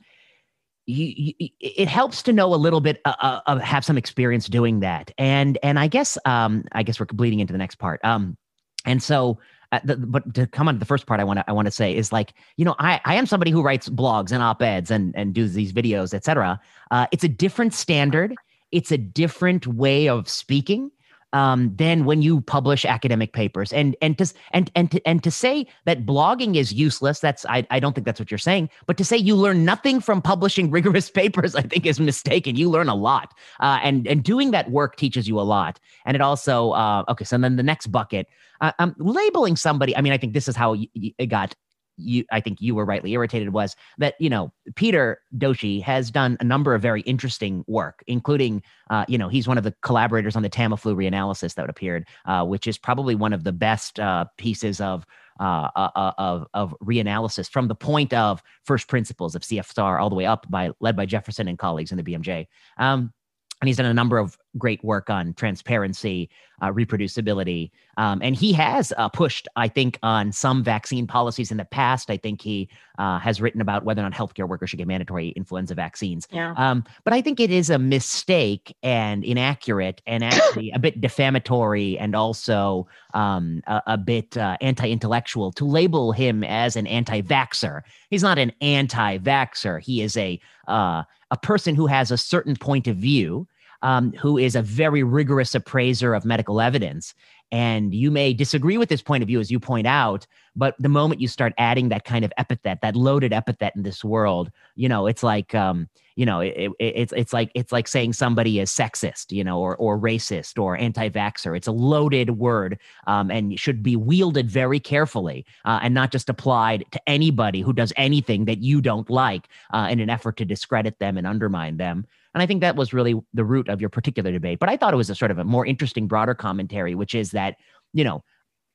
you, 0.87 1.35
you, 1.39 1.49
it 1.61 1.89
helps 1.89 2.23
to 2.25 2.33
know 2.33 2.53
a 2.53 2.57
little 2.57 2.81
bit 2.81 3.01
uh, 3.05 3.41
uh, 3.47 3.59
have 3.59 3.85
some 3.85 3.97
experience 3.97 4.49
doing 4.49 4.81
that 4.81 5.11
and 5.17 5.57
and 5.63 5.79
i 5.79 5.87
guess 5.87 6.19
um 6.27 6.63
i 6.73 6.83
guess 6.83 7.01
we're 7.01 7.07
bleeding 7.07 7.41
into 7.41 7.55
the 7.55 7.59
next 7.59 7.77
part 7.77 8.05
um 8.05 8.37
and 8.85 9.03
so 9.03 9.39
the, 9.85 9.97
but 9.97 10.35
to 10.35 10.47
come 10.47 10.69
on 10.69 10.75
to 10.75 10.78
the 10.78 10.85
first 10.85 11.07
part, 11.07 11.21
I 11.21 11.25
want 11.25 11.38
to 11.38 11.45
I 11.49 11.52
want 11.52 11.66
to 11.66 11.73
say 11.73 11.95
is 11.95 12.12
like 12.12 12.35
you 12.57 12.64
know 12.64 12.75
I 12.78 13.00
I 13.04 13.14
am 13.14 13.26
somebody 13.26 13.50
who 13.50 13.62
writes 13.62 13.88
blogs 13.88 14.33
and 14.33 14.43
op 14.43 14.62
eds 14.62 14.90
and 14.90 15.14
and 15.16 15.35
does 15.35 15.54
these 15.54 15.73
videos, 15.73 16.14
etc. 16.14 16.61
Uh, 16.90 17.07
it's 17.12 17.25
a 17.25 17.28
different 17.28 17.75
standard. 17.75 18.35
It's 18.73 18.90
a 18.90 18.99
different 18.99 19.66
way 19.66 20.09
of 20.09 20.28
speaking 20.28 20.90
um, 21.35 21.75
than 21.76 22.05
when 22.05 22.23
you 22.23 22.41
publish 22.41 22.85
academic 22.85 23.33
papers. 23.33 23.73
And 23.73 23.95
and 24.00 24.17
to 24.19 24.33
and 24.53 24.71
and 24.75 24.91
to, 24.93 25.07
and 25.07 25.23
to 25.23 25.31
say 25.31 25.67
that 25.85 26.07
blogging 26.07 26.57
is 26.57 26.73
useless, 26.73 27.19
that's 27.19 27.45
I, 27.47 27.67
I 27.71 27.81
don't 27.81 27.93
think 27.93 28.07
that's 28.07 28.21
what 28.21 28.31
you're 28.31 28.38
saying. 28.38 28.71
But 28.87 28.97
to 28.97 29.05
say 29.05 29.17
you 29.17 29.35
learn 29.37 29.64
nothing 29.64 30.00
from 30.00 30.23
publishing 30.23 30.71
rigorous 30.79 31.11
papers, 31.11 31.55
I 31.55 31.62
think 31.62 31.85
is 31.85 32.00
mistaken. 32.00 32.57
You 32.57 32.71
learn 32.71 32.88
a 32.88 32.95
lot, 32.95 33.35
uh, 33.61 33.81
and 33.83 34.07
and 34.07 34.23
doing 34.23 34.53
that 34.53 34.71
work 34.71 34.97
teaches 34.97 35.29
you 35.29 35.38
a 35.38 35.43
lot. 35.43 35.79
And 36.07 36.14
it 36.14 36.21
also 36.21 36.71
uh, 36.71 37.05
okay. 37.09 37.25
So 37.25 37.37
then 37.37 37.57
the 37.57 37.62
next 37.62 37.88
bucket, 37.88 38.29
uh, 38.61 38.73
um, 38.79 38.95
labeling 38.99 39.57
somebody. 39.57 39.95
I 39.97 40.00
mean, 40.00 40.12
I 40.12 40.19
think 40.19 40.33
this 40.33 40.49
is 40.49 40.57
how 40.57 40.76
it 40.95 41.26
got 41.26 41.55
you 41.97 42.25
I 42.31 42.41
think 42.41 42.61
you 42.61 42.75
were 42.75 42.85
rightly 42.85 43.13
irritated 43.13 43.53
was 43.53 43.77
that 43.99 44.15
you 44.19 44.31
know 44.31 44.53
Peter 44.75 45.21
Doshi 45.37 45.83
has 45.83 46.11
done 46.11 46.37
a 46.41 46.45
number 46.45 46.75
of 46.75 46.83
very 46.83 47.03
interesting 47.03 47.65
work, 47.67 48.03
including 48.07 48.63
uh, 48.91 49.05
you 49.09 49.19
know 49.19 49.29
he's 49.29 49.49
one 49.49 49.59
of 49.59 49.65
the 49.65 49.75
collaborators 49.83 50.37
on 50.37 50.43
the 50.43 50.51
Tamiflu 50.51 50.95
reanalysis 50.95 51.55
that 51.55 51.69
appeared, 51.69 52.07
uh, 52.27 52.45
which 52.45 52.67
is 52.67 52.79
probably 52.79 53.15
one 53.15 53.33
of 53.33 53.45
the 53.45 53.53
best 53.53 54.01
uh, 54.01 54.25
pieces 54.37 54.81
of. 54.81 55.07
Uh, 55.41 55.69
uh, 55.75 55.91
uh, 55.97 56.13
of 56.17 56.47
of 56.55 56.77
reanalysis 56.81 57.51
from 57.51 57.67
the 57.67 57.75
point 57.75 58.15
of 58.15 58.41
first 58.63 58.87
principles 58.87 59.35
of 59.35 59.43
CFSR 59.43 60.01
all 60.01 60.09
the 60.09 60.15
way 60.15 60.27
up 60.27 60.47
by 60.49 60.71
led 60.79 60.95
by 60.95 61.05
Jefferson 61.05 61.49
and 61.49 61.59
colleagues 61.59 61.91
in 61.91 61.97
the 61.97 62.05
BMJ. 62.05 62.47
Um, 62.77 63.13
and 63.61 63.67
he's 63.69 63.77
done 63.77 63.87
a 63.87 63.95
number 63.95 64.19
of 64.19 64.39
great 64.58 64.82
work 64.84 65.11
on 65.11 65.34
transparency, 65.34 66.30
uh, 66.62 66.70
reproducibility, 66.70 67.70
um, 67.96 68.20
and 68.23 68.37
he 68.37 68.52
has 68.52 68.92
uh, 68.96 69.08
pushed, 69.08 69.49
I 69.56 69.68
think, 69.68 69.99
on 70.02 70.32
some 70.32 70.62
vaccine 70.62 71.06
policies 71.06 71.50
in 71.50 71.56
the 71.56 71.64
past. 71.64 72.11
I 72.11 72.16
think 72.16 72.40
he 72.40 72.68
uh, 72.99 73.18
has 73.18 73.40
written 73.40 73.61
about 73.61 73.84
whether 73.84 74.00
or 74.00 74.04
not 74.04 74.12
healthcare 74.12 74.49
workers 74.49 74.70
should 74.70 74.78
get 74.78 74.88
mandatory 74.88 75.28
influenza 75.30 75.75
vaccines. 75.75 76.26
Yeah. 76.30 76.54
Um, 76.56 76.84
but 77.04 77.12
I 77.12 77.20
think 77.20 77.40
it 77.40 77.50
is 77.50 77.70
a 77.70 77.78
mistake 77.78 78.76
and 78.82 79.25
inaccurate, 79.25 80.02
and 80.06 80.25
actually 80.25 80.70
a 80.73 80.78
bit 80.78 81.00
defamatory, 81.00 81.99
and 81.99 82.14
also 82.14 82.87
um, 83.14 83.62
a, 83.66 83.82
a, 83.88 83.99
bit 83.99 84.37
uh, 84.37 84.56
anti-intellectual 84.61 85.52
to 85.52 85.64
label 85.64 86.12
him 86.12 86.44
as 86.44 86.76
an 86.76 86.87
anti-vaxer. 86.87 87.82
He's 88.11 88.23
not 88.23 88.38
an 88.38 88.52
anti-vaxer. 88.61 89.80
He 89.80 90.02
is 90.02 90.16
a 90.16 90.40
uh, 90.66 91.02
a 91.30 91.37
person 91.37 91.75
who 91.75 91.87
has 91.87 92.11
a 92.11 92.18
certain 92.18 92.54
point 92.56 92.87
of 92.87 92.96
view 92.96 93.46
um, 93.85 94.12
who 94.14 94.38
is 94.38 94.57
a 94.57 94.62
very 94.62 95.03
rigorous 95.05 95.55
appraiser 95.55 96.14
of 96.14 96.25
medical 96.25 96.61
evidence. 96.61 97.14
And 97.53 97.95
you 97.95 98.11
may 98.11 98.33
disagree 98.33 98.79
with 98.79 98.88
this 98.88 99.03
point 99.03 99.23
of 99.23 99.29
view, 99.29 99.38
as 99.38 99.50
you 99.50 99.61
point 99.61 99.87
out, 99.87 100.26
but 100.57 100.75
the 100.81 100.88
moment 100.88 101.21
you 101.21 101.29
start 101.29 101.53
adding 101.59 101.91
that 101.91 102.05
kind 102.05 102.25
of 102.25 102.33
epithet, 102.37 102.81
that 102.81 102.97
loaded 102.97 103.33
epithet 103.33 103.76
in 103.76 103.83
this 103.83 104.03
world, 104.03 104.50
you 104.75 104.88
know, 104.88 105.07
it's 105.07 105.23
like, 105.23 105.55
um, 105.55 105.88
you 106.17 106.25
know, 106.25 106.41
it, 106.41 106.55
it, 106.57 106.73
it's 106.79 107.12
it's 107.12 107.33
like 107.33 107.50
it's 107.55 107.73
like 107.73 107.87
saying 107.87 108.14
somebody 108.14 108.59
is 108.59 108.71
sexist, 108.71 109.31
you 109.31 109.45
know, 109.45 109.61
or 109.61 109.76
or 109.76 109.99
racist 109.99 110.59
or 110.61 110.76
anti-vaxxer. 110.76 111.57
It's 111.57 111.67
a 111.67 111.73
loaded 111.73 112.31
word, 112.38 112.79
um, 113.07 113.31
and 113.31 113.59
should 113.61 113.83
be 113.83 113.97
wielded 113.97 114.50
very 114.50 114.81
carefully, 114.81 115.45
uh, 115.64 115.81
and 115.83 115.93
not 115.93 116.12
just 116.12 116.29
applied 116.29 116.85
to 116.93 117.00
anybody 117.09 117.61
who 117.61 117.73
does 117.73 117.93
anything 117.97 118.47
that 118.47 118.59
you 118.59 118.81
don't 118.81 119.11
like 119.11 119.49
uh, 119.73 119.88
in 119.91 120.00
an 120.00 120.09
effort 120.09 120.37
to 120.38 120.45
discredit 120.45 120.99
them 120.99 121.19
and 121.19 121.26
undermine 121.26 121.76
them. 121.76 122.07
And 122.35 122.43
I 122.43 122.47
think 122.47 122.61
that 122.61 122.76
was 122.76 122.93
really 122.93 123.14
the 123.33 123.45
root 123.45 123.69
of 123.69 123.81
your 123.81 123.91
particular 123.91 124.33
debate. 124.33 124.59
But 124.59 124.69
I 124.69 124.76
thought 124.76 124.93
it 124.93 124.97
was 124.97 125.11
a 125.11 125.14
sort 125.14 125.31
of 125.31 125.38
a 125.38 125.45
more 125.45 125.64
interesting, 125.64 126.07
broader 126.07 126.35
commentary, 126.35 126.95
which 126.95 127.14
is 127.14 127.31
that, 127.31 127.57
you 127.93 128.05
know, 128.05 128.23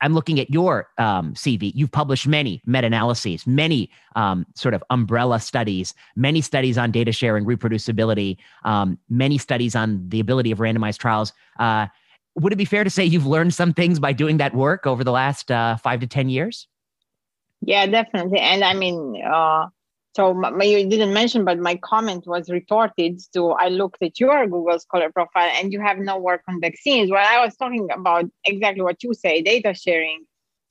I'm 0.02 0.14
looking 0.14 0.40
at 0.40 0.50
your 0.50 0.88
um, 0.98 1.34
CV. 1.34 1.72
You've 1.76 1.92
published 1.92 2.26
many 2.26 2.62
meta 2.66 2.88
analyses, 2.88 3.46
many 3.46 3.92
um, 4.16 4.46
sort 4.56 4.74
of 4.74 4.84
umbrella 4.90 5.40
studies, 5.40 5.94
many 6.16 6.42
studies 6.42 6.78
on 6.78 6.92
data 6.92 7.12
sharing, 7.12 7.46
reproducibility, 7.46 8.38
um, 8.64 8.98
many 9.10 9.38
studies 9.38 9.76
on 9.76 10.08
the 10.08 10.22
ability 10.22 10.52
of 10.52 10.60
randomized 10.60 11.00
trials. 11.00 11.34
Uh, 11.60 11.88
would 12.36 12.54
it 12.54 12.58
be 12.58 12.66
fair 12.66 12.86
to 12.86 12.90
say 12.90 13.04
you've 13.04 13.26
learned 13.26 13.54
some 13.54 13.74
things 13.74 14.00
by 14.00 14.14
doing 14.14 14.38
that 14.38 14.56
work 14.56 14.88
over 14.88 15.04
the 15.04 15.12
last 15.12 15.52
uh, 15.52 15.76
five 15.76 16.00
to 16.00 16.08
10 16.08 16.30
years? 16.30 16.68
Yeah, 17.62 17.86
definitely. 17.88 18.40
And 18.40 18.64
I 18.64 18.74
mean, 18.74 19.22
uh, 19.22 19.68
so 20.20 20.34
my, 20.34 20.66
you 20.66 20.86
didn't 20.90 21.14
mention, 21.14 21.46
but 21.46 21.60
my 21.60 21.78
comment 21.78 22.28
was 22.28 22.50
retorted 22.50 23.22
to 23.32 23.52
I 23.52 23.70
looked 23.70 24.04
at 24.04 24.20
your 24.20 24.46
Google 24.48 24.78
Scholar 24.78 25.10
profile 25.14 25.50
and 25.56 25.72
you 25.72 25.80
have 25.80 25.98
no 25.98 26.18
work 26.18 26.42
on 26.50 26.60
vaccines. 26.60 27.10
Well, 27.10 27.26
I 27.26 27.42
was 27.46 27.56
talking 27.56 27.88
about 27.90 28.26
exactly 28.44 28.82
what 28.82 29.02
you 29.02 29.14
say 29.14 29.42
data 29.42 29.74
sharing, 29.74 30.26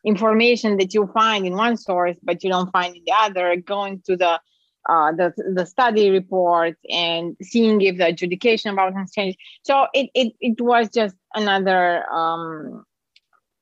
information 0.04 0.76
that 0.76 0.92
you 0.92 1.06
find 1.14 1.46
in 1.46 1.54
one 1.54 1.78
source, 1.78 2.18
but 2.22 2.44
you 2.44 2.50
don't 2.50 2.70
find 2.72 2.94
in 2.94 3.02
the 3.06 3.14
other, 3.18 3.56
going 3.56 4.02
to 4.04 4.18
the 4.18 4.38
uh, 4.86 5.12
the, 5.12 5.32
the 5.54 5.64
study 5.64 6.10
report 6.10 6.76
and 6.90 7.34
seeing 7.40 7.80
if 7.80 7.96
the 7.96 8.08
adjudication 8.08 8.72
about 8.72 8.92
has 8.94 9.10
changed. 9.12 9.38
So 9.62 9.86
it, 9.94 10.10
it, 10.14 10.34
it 10.40 10.60
was 10.60 10.90
just 10.90 11.16
another, 11.34 12.04
um, 12.10 12.84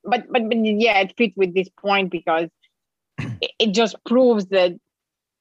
but, 0.03 0.25
but, 0.31 0.49
but 0.49 0.59
yeah, 0.59 0.99
it 0.99 1.15
fit 1.17 1.33
with 1.37 1.55
this 1.55 1.69
point 1.81 2.11
because 2.11 2.49
it, 3.41 3.51
it 3.61 3.73
just 3.73 3.97
proves 4.05 4.47
that 4.47 4.79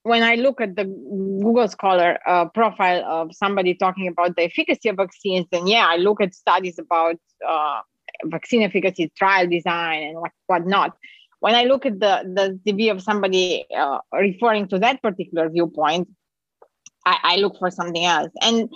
when 0.06 0.22
I 0.22 0.36
look 0.36 0.62
at 0.62 0.76
the 0.76 0.86
Google 0.86 1.68
Scholar 1.68 2.20
uh, 2.28 2.46
profile 2.50 3.04
of 3.06 3.34
somebody 3.34 3.74
talking 3.74 4.08
about 4.08 4.36
the 4.36 4.44
efficacy 4.44 4.88
of 4.90 4.98
vaccines, 4.98 5.48
then 5.52 5.66
yeah, 5.66 5.88
I 5.90 5.96
look 5.96 6.22
at 6.22 6.36
studies 6.36 6.78
about 6.78 7.16
uh, 7.46 7.80
vaccine 8.26 8.62
efficacy, 8.62 9.12
trial 9.18 9.48
design, 9.48 10.04
and 10.04 10.22
what 10.22 10.32
whatnot. 10.46 10.96
When 11.40 11.56
I 11.56 11.64
look 11.64 11.88
at 11.88 12.00
the 12.00 12.14
the 12.38 12.60
CV 12.64 12.92
of 12.92 13.02
somebody 13.02 13.66
uh, 13.76 13.98
referring 14.14 14.68
to 14.68 14.78
that 14.78 15.02
particular 15.02 15.50
viewpoint, 15.50 16.08
I, 17.04 17.18
I 17.24 17.36
look 17.38 17.58
for 17.58 17.72
something 17.72 18.06
else. 18.06 18.32
And 18.44 18.70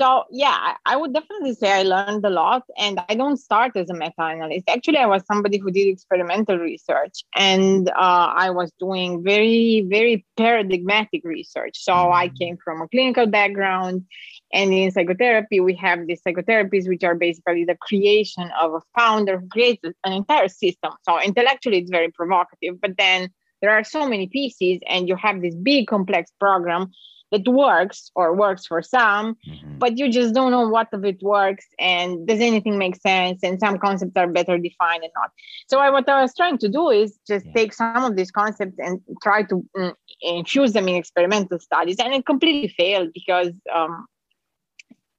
so 0.00 0.24
yeah 0.30 0.76
i 0.86 0.96
would 0.96 1.12
definitely 1.12 1.54
say 1.54 1.70
i 1.70 1.82
learned 1.82 2.24
a 2.24 2.30
lot 2.30 2.62
and 2.78 3.00
i 3.10 3.14
don't 3.14 3.36
start 3.36 3.76
as 3.76 3.90
a 3.90 3.94
meta-analyst. 3.94 4.68
Actually 4.68 4.96
i 4.96 5.06
was 5.06 5.22
somebody 5.26 5.58
who 5.58 5.70
did 5.70 5.88
experimental 5.88 6.56
research 6.56 7.16
and 7.36 7.90
uh, 7.90 8.28
i 8.44 8.48
was 8.48 8.72
doing 8.80 9.22
very 9.22 9.84
very 9.96 10.24
paradigmatic 10.36 11.22
research. 11.24 11.76
So 11.88 11.92
i 11.92 12.26
mm-hmm. 12.26 12.36
came 12.40 12.56
from 12.64 12.80
a 12.80 12.88
clinical 12.88 13.26
background 13.26 14.06
and 14.52 14.72
in 14.72 14.90
psychotherapy 14.90 15.60
we 15.60 15.74
have 15.74 16.06
these 16.06 16.22
psychotherapies 16.22 16.88
which 16.88 17.04
are 17.04 17.14
basically 17.14 17.64
the 17.64 17.76
creation 17.88 18.50
of 18.58 18.72
a 18.72 18.80
founder 18.96 19.38
who 19.38 19.48
creates 19.48 19.82
an 19.84 20.12
entire 20.12 20.48
system. 20.48 20.92
So 21.06 21.20
intellectually 21.20 21.78
it's 21.80 21.90
very 21.90 22.10
provocative 22.10 22.80
but 22.80 22.96
then 22.96 23.28
there 23.60 23.72
are 23.76 23.84
so 23.84 24.08
many 24.08 24.26
pieces 24.28 24.78
and 24.88 25.08
you 25.08 25.16
have 25.16 25.42
this 25.42 25.54
big 25.54 25.86
complex 25.88 26.32
program 26.40 26.90
that 27.30 27.46
works 27.46 28.10
or 28.14 28.34
works 28.34 28.66
for 28.66 28.82
some 28.82 29.36
mm-hmm. 29.46 29.78
but 29.78 29.98
you 29.98 30.10
just 30.10 30.34
don't 30.34 30.50
know 30.50 30.68
what 30.68 30.88
of 30.92 31.04
it 31.04 31.22
works 31.22 31.66
and 31.78 32.26
does 32.26 32.40
anything 32.40 32.78
make 32.78 32.96
sense 32.96 33.40
and 33.42 33.60
some 33.60 33.78
concepts 33.78 34.12
are 34.16 34.26
better 34.26 34.58
defined 34.58 35.02
and 35.02 35.12
not 35.14 35.30
so 35.68 35.78
I, 35.78 35.90
what 35.90 36.08
i 36.08 36.20
was 36.20 36.34
trying 36.34 36.58
to 36.58 36.68
do 36.68 36.90
is 36.90 37.18
just 37.26 37.46
yeah. 37.46 37.52
take 37.52 37.72
some 37.72 38.04
of 38.04 38.16
these 38.16 38.30
concepts 38.30 38.76
and 38.78 39.00
try 39.22 39.42
to 39.44 39.64
mm, 39.76 39.94
infuse 40.22 40.72
them 40.72 40.88
in 40.88 40.96
experimental 40.96 41.58
studies 41.58 41.96
and 41.98 42.12
it 42.14 42.26
completely 42.26 42.68
failed 42.68 43.10
because 43.14 43.52
um, 43.72 44.06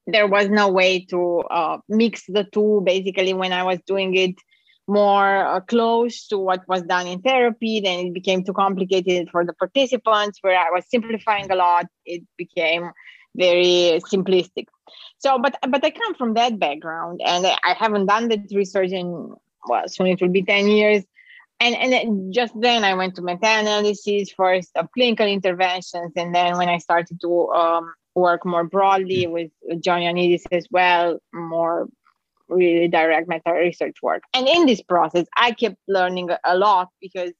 there 0.08 0.28
was 0.28 0.50
no 0.50 0.68
way 0.70 1.06
to 1.06 1.40
uh, 1.52 1.78
mix 1.88 2.26
the 2.28 2.44
two 2.52 2.82
basically 2.86 3.34
when 3.34 3.54
i 3.54 3.64
was 3.64 3.80
doing 3.86 4.16
it 4.16 4.36
more 5.00 5.46
uh, 5.46 5.62
close 5.62 6.28
to 6.28 6.38
what 6.38 6.68
was 6.68 6.82
done 6.84 7.08
in 7.08 7.22
therapy. 7.22 7.80
Then 7.80 8.08
it 8.08 8.14
became 8.14 8.44
too 8.44 8.54
complicated 8.54 9.30
for 9.32 9.46
the 9.46 9.54
participants, 9.54 10.40
where 10.42 10.60
I 10.60 10.70
was 10.76 10.84
simplifying 10.90 11.50
a 11.52 11.56
lot. 11.56 11.86
It 12.06 12.24
became 12.38 12.92
very 13.36 14.02
simplistic. 14.12 14.66
So, 15.24 15.40
but 15.40 15.54
but 15.74 15.86
I 15.86 15.92
come 15.92 16.14
from 16.16 16.34
that 16.34 16.60
background, 16.60 17.22
and 17.24 17.46
I 17.46 17.74
haven't 17.84 18.08
done 18.08 18.28
that 18.30 18.52
research 18.52 18.92
in 18.92 19.08
well, 19.70 19.88
soon 19.88 20.08
it 20.08 20.22
will 20.22 20.36
be 20.40 20.44
ten 20.44 20.68
years. 20.68 21.04
And 21.64 21.76
and 21.76 22.34
just 22.34 22.54
then 22.60 22.84
I 22.84 22.94
went 22.96 23.16
to 23.16 23.22
meta-analysis 23.22 24.34
first 24.36 24.72
of 24.76 24.92
clinical 24.92 25.28
interventions, 25.28 26.12
and 26.16 26.34
then 26.36 26.58
when 26.58 26.70
I 26.70 26.80
started 26.80 27.22
to 27.22 27.32
um, 27.62 27.94
work 28.16 28.46
more 28.46 28.66
broadly 28.66 29.28
with 29.28 29.52
John 29.80 30.02
Ioannidis 30.02 30.44
as 30.52 30.68
well, 30.72 31.20
more 31.32 31.88
really 32.52 32.88
direct 32.88 33.28
meta 33.28 33.54
research 33.54 33.98
work. 34.04 34.24
And 34.34 34.48
in 34.48 34.66
this 34.66 34.82
process, 34.82 35.26
I 35.36 35.52
kept 35.52 35.78
learning 35.88 36.30
a 36.44 36.58
lot 36.58 36.90
because 37.00 37.32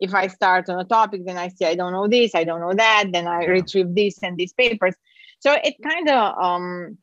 if 0.00 0.14
I 0.14 0.26
start 0.26 0.68
on 0.68 0.80
a 0.80 0.84
topic, 0.84 1.24
then 1.24 1.38
I 1.38 1.48
say 1.48 1.70
I 1.70 1.74
don't 1.74 1.92
know 1.92 2.08
this, 2.08 2.34
I 2.34 2.44
don't 2.44 2.60
know 2.60 2.74
that, 2.74 3.10
then 3.12 3.26
I 3.28 3.44
retrieve 3.44 3.94
this 3.94 4.22
and 4.22 4.36
these 4.36 4.52
papers. 4.52 4.94
So 5.38 5.52
it 5.52 5.74
kind 5.82 6.08
of 6.08 6.38
um, 6.38 6.98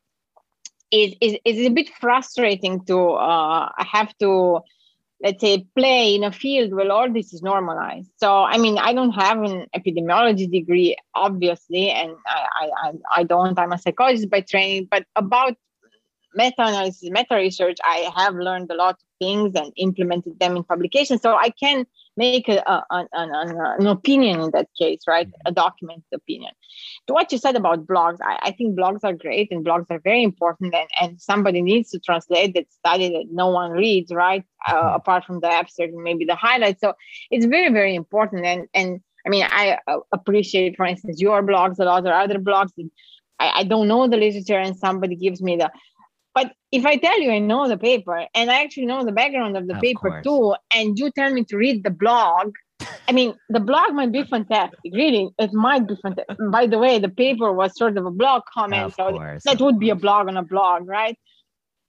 is, 0.90 1.14
is 1.20 1.36
is 1.44 1.66
a 1.66 1.70
bit 1.70 1.88
frustrating 2.00 2.84
to 2.84 3.10
uh, 3.12 3.70
have 3.78 4.16
to 4.18 4.60
let's 5.22 5.40
say 5.40 5.64
play 5.76 6.14
in 6.14 6.24
a 6.24 6.32
field 6.32 6.74
where 6.74 6.90
all 6.90 7.10
this 7.10 7.32
is 7.32 7.42
normalized 7.42 8.10
so 8.16 8.42
i 8.42 8.58
mean 8.58 8.76
i 8.78 8.92
don't 8.92 9.12
have 9.12 9.40
an 9.40 9.66
epidemiology 9.76 10.50
degree 10.50 10.96
obviously 11.14 11.90
and 11.90 12.12
i 12.26 12.68
i, 12.82 12.92
I 13.18 13.22
don't 13.22 13.56
i'm 13.56 13.70
a 13.70 13.78
psychologist 13.78 14.28
by 14.30 14.40
training 14.40 14.88
but 14.90 15.04
about 15.14 15.54
meta-analysis, 16.34 17.10
meta-research, 17.10 17.78
I 17.84 18.10
have 18.16 18.34
learned 18.34 18.70
a 18.70 18.74
lot 18.74 18.94
of 18.94 19.00
things 19.20 19.54
and 19.54 19.72
implemented 19.76 20.38
them 20.38 20.56
in 20.56 20.64
publications. 20.64 21.22
So 21.22 21.34
I 21.34 21.50
can 21.50 21.86
make 22.16 22.48
a, 22.48 22.58
a, 22.66 22.84
an, 22.90 23.08
an, 23.12 23.56
an, 23.78 23.86
opinion 23.86 24.40
in 24.40 24.50
that 24.50 24.68
case, 24.78 25.02
right? 25.06 25.28
A 25.46 25.52
documented 25.52 26.12
opinion. 26.12 26.52
To 27.06 27.14
what 27.14 27.32
you 27.32 27.38
said 27.38 27.56
about 27.56 27.86
blogs, 27.86 28.18
I, 28.22 28.38
I, 28.42 28.50
think 28.52 28.78
blogs 28.78 29.00
are 29.02 29.14
great 29.14 29.50
and 29.50 29.64
blogs 29.64 29.86
are 29.90 30.00
very 30.00 30.22
important 30.22 30.74
and, 30.74 30.88
and 31.00 31.20
somebody 31.20 31.62
needs 31.62 31.90
to 31.90 31.98
translate 31.98 32.54
that 32.54 32.70
study 32.72 33.08
that 33.10 33.26
no 33.30 33.48
one 33.48 33.70
reads, 33.70 34.12
right? 34.12 34.44
Uh, 34.66 34.74
mm-hmm. 34.74 34.94
apart 34.96 35.24
from 35.24 35.40
the 35.40 35.48
abstract 35.48 35.92
and 35.92 36.02
maybe 36.02 36.24
the 36.24 36.36
highlights. 36.36 36.80
So 36.80 36.94
it's 37.30 37.46
very, 37.46 37.72
very 37.72 37.94
important. 37.94 38.44
And, 38.44 38.68
and 38.74 39.00
I 39.26 39.30
mean, 39.30 39.46
I 39.48 39.78
uh, 39.86 39.98
appreciate, 40.12 40.76
for 40.76 40.84
instance, 40.84 41.20
your 41.20 41.42
blogs 41.42 41.78
a 41.78 41.84
lot 41.84 42.06
or 42.06 42.12
other 42.12 42.38
blogs. 42.38 42.70
I, 43.38 43.60
I 43.60 43.64
don't 43.64 43.88
know 43.88 44.06
the 44.06 44.16
literature 44.16 44.58
and 44.58 44.76
somebody 44.76 45.16
gives 45.16 45.40
me 45.40 45.56
the 45.56 45.70
but 46.34 46.52
if 46.70 46.86
I 46.86 46.96
tell 46.96 47.20
you 47.20 47.30
I 47.30 47.38
know 47.38 47.68
the 47.68 47.76
paper 47.78 48.26
and 48.34 48.50
I 48.50 48.62
actually 48.62 48.86
know 48.86 49.04
the 49.04 49.12
background 49.12 49.56
of 49.56 49.66
the 49.66 49.76
of 49.76 49.82
paper 49.82 50.10
course. 50.10 50.24
too, 50.24 50.54
and 50.74 50.98
you 50.98 51.10
tell 51.10 51.32
me 51.32 51.44
to 51.44 51.56
read 51.56 51.84
the 51.84 51.90
blog, 51.90 52.52
I 53.08 53.12
mean, 53.12 53.34
the 53.48 53.60
blog 53.60 53.92
might 53.92 54.12
be 54.12 54.24
fantastic. 54.24 54.78
Really, 54.92 55.30
it 55.38 55.52
might 55.52 55.86
be 55.86 55.96
fantastic. 56.02 56.36
By 56.50 56.66
the 56.66 56.78
way, 56.78 56.98
the 56.98 57.08
paper 57.08 57.52
was 57.52 57.76
sort 57.76 57.96
of 57.96 58.06
a 58.06 58.10
blog 58.10 58.42
comment, 58.52 58.84
of 58.84 58.94
so 58.94 59.10
course, 59.10 59.42
that 59.44 59.60
would 59.60 59.74
course. 59.74 59.80
be 59.80 59.90
a 59.90 59.94
blog 59.94 60.28
on 60.28 60.36
a 60.36 60.42
blog, 60.42 60.88
right? 60.88 61.16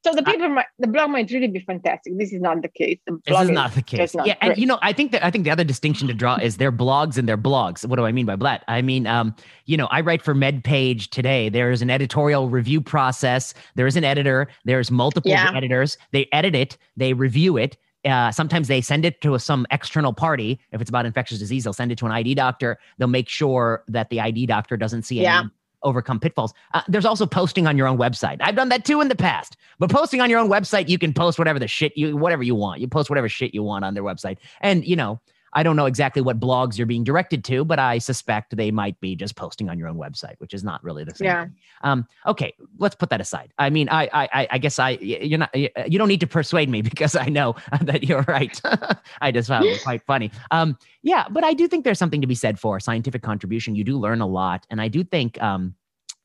So 0.04 0.14
the 0.14 0.24
paper, 0.24 0.50
might, 0.50 0.66
the 0.80 0.88
blog 0.88 1.12
might 1.12 1.32
really 1.32 1.48
be 1.48 1.62
fantastic. 1.62 2.18
This 2.18 2.34
is 2.34 2.42
not 2.42 2.62
the 2.62 2.68
case. 2.68 3.00
The 3.08 3.20
this 3.26 3.40
is 3.40 3.50
not 3.50 3.74
the 3.74 3.82
case. 3.82 4.14
Not 4.14 4.28
yeah, 4.28 4.36
great. 4.42 4.52
and 4.52 4.58
you 4.60 4.66
know, 4.66 4.78
I 4.82 4.92
think 4.92 5.14
that 5.14 5.24
I 5.24 5.32
think 5.32 5.46
the 5.46 5.52
other 5.52 5.64
distinction 5.64 6.10
to 6.10 6.14
draw 6.14 6.36
is 6.36 6.58
their 6.58 6.74
blogs 6.74 7.18
and 7.18 7.28
their 7.28 7.38
blogs. 7.38 7.86
What 7.86 7.96
do 7.96 8.06
I 8.06 8.12
mean 8.12 8.26
by 8.26 8.36
that? 8.36 8.66
I 8.68 8.82
mean, 8.82 9.08
um, 9.08 9.34
you 9.66 9.78
know, 9.78 9.86
I 9.88 10.02
write 10.02 10.22
for 10.22 10.36
MedPage 10.36 11.10
today. 11.10 11.48
There 11.48 11.72
is 11.72 11.82
an 11.82 11.90
editorial 11.90 12.50
review 12.50 12.82
process. 12.82 13.54
There 13.76 13.88
is 13.88 13.96
an 13.96 14.04
editor. 14.04 14.50
There's 14.66 14.92
multiple 14.92 15.32
yeah. 15.32 15.54
editors. 15.56 15.98
They 16.12 16.28
edit 16.34 16.54
it. 16.54 16.78
They 16.98 17.14
review 17.14 17.56
it. 17.56 17.78
Uh, 18.04 18.32
sometimes 18.32 18.68
they 18.68 18.82
send 18.82 19.06
it 19.06 19.22
to 19.22 19.40
some 19.40 19.66
external 19.72 20.12
party. 20.12 20.60
If 20.74 20.82
it's 20.82 20.90
about 20.90 21.06
infectious 21.06 21.40
disease, 21.40 21.64
they'll 21.64 21.72
send 21.72 21.94
it 21.94 21.98
to 22.00 22.06
an 22.06 22.12
ID 22.12 22.36
doctor. 22.36 22.78
They'll 22.98 23.08
make 23.08 23.30
sure 23.30 23.86
that 23.88 24.10
the 24.10 24.20
ID 24.20 24.48
doctor 24.48 24.76
doesn't 24.76 25.04
see 25.04 25.22
yeah. 25.22 25.40
any 25.40 25.50
overcome 25.84 26.20
pitfalls. 26.20 26.54
Uh, 26.74 26.82
there's 26.88 27.06
also 27.06 27.26
posting 27.26 27.68
on 27.68 27.78
your 27.78 27.88
own 27.88 27.98
website. 27.98 28.38
I've 28.42 28.56
done 28.56 28.70
that 28.70 28.86
too 28.86 29.02
in 29.02 29.08
the 29.08 29.16
past. 29.16 29.58
But 29.80 29.90
posting 29.90 30.22
on 30.22 30.30
your 30.30 30.40
own 30.40 30.50
website, 30.50 30.88
you 30.90 30.98
can 30.98 31.14
post 31.14 31.38
whatever 31.38 31.60
the 31.60 31.68
shit 31.68 31.98
you 31.98 32.16
whatever 32.16 32.44
you 32.44 32.56
want. 32.56 32.82
You 32.82 32.88
post 32.88 33.10
whatever 33.10 33.30
shit 33.30 33.54
you 33.54 33.64
want 33.64 33.86
on 33.86 33.94
their 33.94 34.04
website. 34.04 34.38
And 34.62 34.86
you 34.86 34.96
know, 34.96 35.20
I 35.54 35.64
don't 35.64 35.76
know 35.76 35.86
exactly 35.86 36.22
what 36.22 36.40
blogs 36.40 36.78
you're 36.78 36.88
being 36.88 37.04
directed 37.04 37.44
to, 37.46 37.64
but 37.64 37.80
I 37.80 37.98
suspect 37.98 38.56
they 38.56 38.72
might 38.72 39.00
be 39.00 39.16
just 39.16 39.36
posting 39.36 39.70
on 39.70 39.78
your 39.78 39.88
own 39.88 39.98
website, 39.98 40.36
which 40.40 40.54
is 40.54 40.64
not 40.64 40.84
really 40.84 41.04
the 41.04 41.16
same. 41.16 41.26
Yeah. 41.26 41.48
Um, 41.82 42.08
okay, 42.28 42.54
let's 42.78 42.96
put 42.96 43.10
that 43.10 43.22
aside. 43.22 43.54
I 43.58 43.70
mean, 43.70 43.90
I, 43.90 44.10
I, 44.14 44.48
I 44.52 44.58
guess 44.58 44.80
I, 44.80 44.92
you're 44.92 45.40
not, 45.40 45.56
you 45.56 45.98
don't 45.98 46.08
need 46.08 46.20
to 46.22 46.28
persuade 46.28 46.70
me 46.70 46.82
because 46.94 47.16
I 47.16 47.28
know 47.28 47.56
that 47.82 48.04
you're 48.04 48.24
right. 48.28 48.60
I 49.22 49.32
just 49.32 49.48
found 49.48 49.66
it 49.66 49.84
quite 49.84 50.04
funny. 50.04 50.32
Um, 50.52 50.78
yeah, 51.02 51.26
but 51.30 51.44
I 51.44 51.54
do 51.54 51.68
think 51.68 51.84
there's 51.84 52.00
something 52.00 52.22
to 52.22 52.28
be 52.28 52.36
said 52.36 52.60
for 52.60 52.80
scientific 52.80 53.22
contribution. 53.22 53.76
You 53.76 53.84
do 53.84 53.98
learn 53.98 54.22
a 54.22 54.28
lot, 54.28 54.66
and 54.70 54.82
I 54.82 54.88
do 54.88 55.04
think, 55.04 55.42
um, 55.42 55.76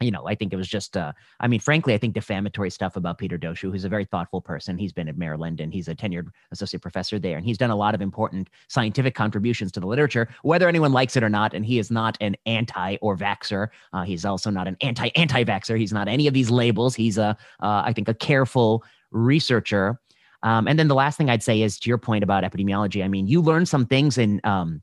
you 0.01 0.13
know, 0.13 0.27
I 0.27 0.35
think 0.35 0.53
it 0.53 0.57
was 0.57 0.69
just, 0.69 0.97
uh, 0.97 1.13
I 1.41 1.49
mean, 1.49 1.59
frankly, 1.59 1.93
I 1.93 1.99
think 1.99 2.15
defamatory 2.15 2.71
stuff 2.71 2.95
about 2.95 3.19
Peter 3.19 3.37
Doshi, 3.37 3.71
who's 3.71 3.85
a 3.85 3.89
very 3.89 4.05
thoughtful 4.05 4.41
person. 4.41 4.79
He's 4.79 4.93
been 4.93 5.09
at 5.09 5.19
Maryland 5.19 5.61
and 5.61 5.73
he's 5.73 5.89
a 5.89 5.95
tenured 5.95 6.29
associate 6.53 6.83
professor 6.83 7.19
there. 7.19 7.37
And 7.37 7.45
he's 7.45 7.59
done 7.59 7.71
a 7.71 7.77
lot 7.77 7.95
of 7.95 8.01
important 8.01 8.49
scientific 8.69 9.17
contributions 9.17 9.73
to 9.73 9.81
the 9.81 9.87
literature, 9.87 10.29
whether 10.43 10.69
anyone 10.69 10.93
likes 10.93 11.17
it 11.17 11.25
or 11.25 11.29
not. 11.29 11.53
And 11.53 11.67
he 11.67 11.81
is 11.81 11.91
not 11.91 12.17
an 12.21 12.37
anti 12.47 12.97
or 13.01 13.17
vaxer. 13.17 13.69
Uh, 13.93 14.03
he's 14.03 14.25
also 14.25 14.51
not 14.51 14.69
an 14.69 14.77
anti 14.83 15.09
anti 15.17 15.43
vaxer. 15.43 15.77
He's 15.77 15.93
not 15.93 16.07
any 16.07 16.29
of 16.29 16.35
these 16.35 16.51
labels. 16.51 16.95
He's 16.95 17.19
a, 17.19 17.37
uh, 17.61 17.83
I 17.85 17.93
think, 17.93 18.09
a 18.09 18.15
careful 18.15 18.85
researcher. 19.11 19.99
Um, 20.45 20.69
and 20.69 20.79
then 20.79 20.87
the 20.87 20.95
last 20.95 21.19
thing 21.19 21.29
I'd 21.29 21.43
say 21.43 21.63
is 21.63 21.81
to 21.81 21.89
your 21.89 21.99
point 21.99 22.23
about 22.23 22.45
epidemiology. 22.45 23.05
I 23.05 23.09
mean, 23.09 23.27
you 23.27 23.43
learn 23.43 23.67
some 23.67 23.87
things 23.87 24.17
in, 24.17 24.41
um, 24.45 24.81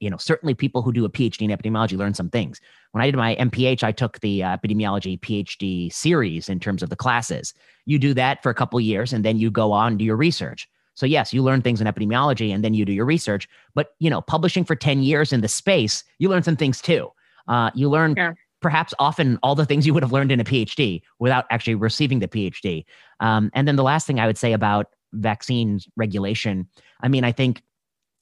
you 0.00 0.10
know, 0.10 0.16
certainly 0.16 0.54
people 0.54 0.82
who 0.82 0.92
do 0.92 1.04
a 1.04 1.10
PhD 1.10 1.42
in 1.42 1.56
epidemiology 1.56 1.96
learn 1.96 2.14
some 2.14 2.30
things. 2.30 2.60
When 2.92 3.02
I 3.02 3.06
did 3.06 3.16
my 3.16 3.36
MPH, 3.36 3.82
I 3.82 3.92
took 3.92 4.20
the 4.20 4.42
uh, 4.42 4.56
epidemiology 4.56 5.20
PhD 5.20 5.92
series 5.92 6.48
in 6.48 6.60
terms 6.60 6.82
of 6.82 6.90
the 6.90 6.96
classes. 6.96 7.54
You 7.86 7.98
do 7.98 8.14
that 8.14 8.42
for 8.42 8.50
a 8.50 8.54
couple 8.54 8.80
years, 8.80 9.12
and 9.12 9.24
then 9.24 9.38
you 9.38 9.50
go 9.50 9.72
on 9.72 9.96
do 9.96 10.04
your 10.04 10.16
research. 10.16 10.68
So 10.94 11.06
yes, 11.06 11.32
you 11.32 11.42
learn 11.42 11.62
things 11.62 11.80
in 11.80 11.86
epidemiology, 11.86 12.54
and 12.54 12.64
then 12.64 12.74
you 12.74 12.84
do 12.84 12.92
your 12.92 13.06
research. 13.06 13.48
But 13.74 13.94
you 13.98 14.10
know, 14.10 14.20
publishing 14.20 14.64
for 14.64 14.76
ten 14.76 15.02
years 15.02 15.32
in 15.32 15.40
the 15.40 15.48
space, 15.48 16.04
you 16.18 16.28
learn 16.28 16.42
some 16.42 16.56
things 16.56 16.80
too. 16.80 17.10
Uh, 17.48 17.70
you 17.74 17.88
learn 17.88 18.14
yeah 18.16 18.34
perhaps 18.60 18.94
often 18.98 19.38
all 19.42 19.54
the 19.54 19.66
things 19.66 19.86
you 19.86 19.94
would 19.94 20.02
have 20.02 20.12
learned 20.12 20.30
in 20.30 20.40
a 20.40 20.44
PhD 20.44 21.02
without 21.18 21.46
actually 21.50 21.74
receiving 21.74 22.18
the 22.18 22.28
PhD. 22.28 22.84
Um, 23.20 23.50
and 23.54 23.66
then 23.66 23.76
the 23.76 23.82
last 23.82 24.06
thing 24.06 24.20
I 24.20 24.26
would 24.26 24.38
say 24.38 24.52
about 24.52 24.88
vaccines 25.12 25.88
regulation, 25.96 26.68
I 27.02 27.08
mean, 27.08 27.24
I 27.24 27.32
think, 27.32 27.62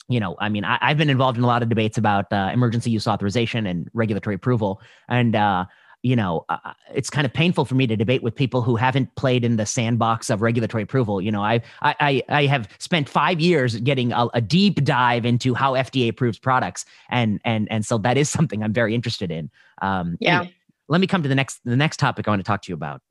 you 0.09 0.21
know, 0.21 0.37
I 0.39 0.49
mean, 0.49 0.65
I, 0.65 0.79
have 0.81 0.97
been 0.97 1.11
involved 1.11 1.37
in 1.37 1.45
a 1.45 1.47
lot 1.47 1.63
of 1.63 1.69
debates 1.69 1.99
about 1.99 2.33
uh, 2.33 2.51
emergency 2.53 2.91
use 2.91 3.07
authorization 3.07 3.67
and 3.67 3.91
regulatory 3.93 4.35
approval. 4.37 4.81
And, 5.09 5.37
uh, 5.37 5.67
you 6.03 6.17
know, 6.17 6.45
uh, 6.49 6.57
uh, 6.65 6.73
it's 6.95 7.11
kind 7.11 7.27
of 7.27 7.33
painful 7.33 7.65
for 7.65 7.75
me 7.75 7.87
to 7.87 7.97
debate 7.97 8.23
with 8.23 8.35
people 8.35 8.63
who 8.63 8.77
haven't 8.77 9.15
played 9.17 9.45
in 9.45 9.57
the 9.57 9.67
sandbox 9.67 10.31
of 10.31 10.41
regulatory 10.41 10.83
approval. 10.83 11.21
You 11.21 11.33
know, 11.33 11.43
I 11.43 11.61
I 11.83 12.23
I 12.29 12.47
have 12.47 12.69
spent 12.79 13.09
five 13.09 13.41
years 13.41 13.77
getting 13.77 14.13
a, 14.13 14.29
a 14.33 14.41
deep 14.41 14.85
dive 14.85 15.27
into 15.27 15.55
how 15.55 15.73
FDA 15.73 16.09
approves 16.09 16.39
products, 16.39 16.85
and 17.11 17.41
and 17.45 17.67
and 17.71 17.85
so 17.85 17.99
that 17.99 18.17
is 18.17 18.31
something 18.39 18.63
I'm 18.63 18.73
very 18.73 18.95
interested 18.95 19.31
in. 19.31 19.51
Um, 19.83 20.17
yeah. 20.21 20.39
Anyway, 20.39 20.55
let 20.89 21.01
me 21.01 21.07
come 21.07 21.23
to 21.23 21.29
the 21.29 21.35
next 21.35 21.61
the 21.65 21.77
next 21.77 21.97
topic 21.99 22.29
I 22.29 22.31
want 22.31 22.41
to 22.41 22.45
talk 22.45 22.63
to 22.63 22.71
you 22.71 22.75
about. 22.75 23.03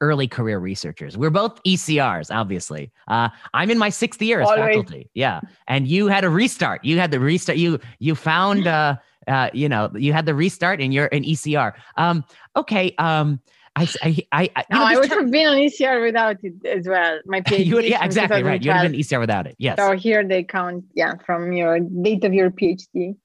Early 0.00 0.28
career 0.28 0.58
researchers. 0.58 1.16
We're 1.16 1.30
both 1.30 1.62
ECRs, 1.64 2.34
obviously. 2.34 2.92
Uh, 3.08 3.30
I'm 3.54 3.70
in 3.70 3.78
my 3.78 3.88
sixth 3.88 4.20
year 4.20 4.40
as 4.40 4.48
Always. 4.48 4.64
faculty. 4.64 5.10
Yeah, 5.14 5.40
and 5.68 5.88
you 5.88 6.08
had 6.08 6.24
a 6.24 6.28
restart. 6.28 6.84
You 6.84 6.98
had 6.98 7.10
the 7.10 7.20
restart. 7.20 7.58
You 7.58 7.80
you 7.98 8.14
found. 8.14 8.66
Uh, 8.66 8.96
uh, 9.26 9.50
you 9.52 9.68
know, 9.68 9.90
you 9.94 10.12
had 10.12 10.24
the 10.24 10.34
restart 10.34 10.80
and 10.80 10.94
you're 10.94 11.08
an 11.10 11.24
ECR. 11.24 11.72
Um, 11.96 12.24
okay. 12.54 12.94
Um, 12.98 13.40
I, 13.74 13.88
I, 14.32 14.50
I, 14.56 14.64
no, 14.70 14.78
know, 14.78 14.84
I 14.84 14.96
would 14.96 15.10
term- 15.10 15.24
have 15.24 15.30
been 15.30 15.48
an 15.48 15.58
ECR 15.58 16.02
without 16.02 16.36
it 16.42 16.54
as 16.64 16.88
well. 16.88 17.20
My 17.26 17.40
PhD. 17.42 17.74
would, 17.74 17.84
yeah, 17.84 18.04
exactly 18.04 18.42
right. 18.42 18.62
You 18.62 18.70
would 18.70 18.76
have 18.76 18.90
been 18.92 19.00
ECR 19.00 19.20
without 19.20 19.46
it. 19.46 19.56
Yes. 19.58 19.76
So 19.78 19.92
here 19.92 20.26
they 20.26 20.44
count, 20.44 20.84
yeah, 20.94 21.14
from 21.26 21.52
your 21.52 21.80
date 21.80 22.24
of 22.24 22.32
your 22.32 22.50
PhD. 22.50 23.16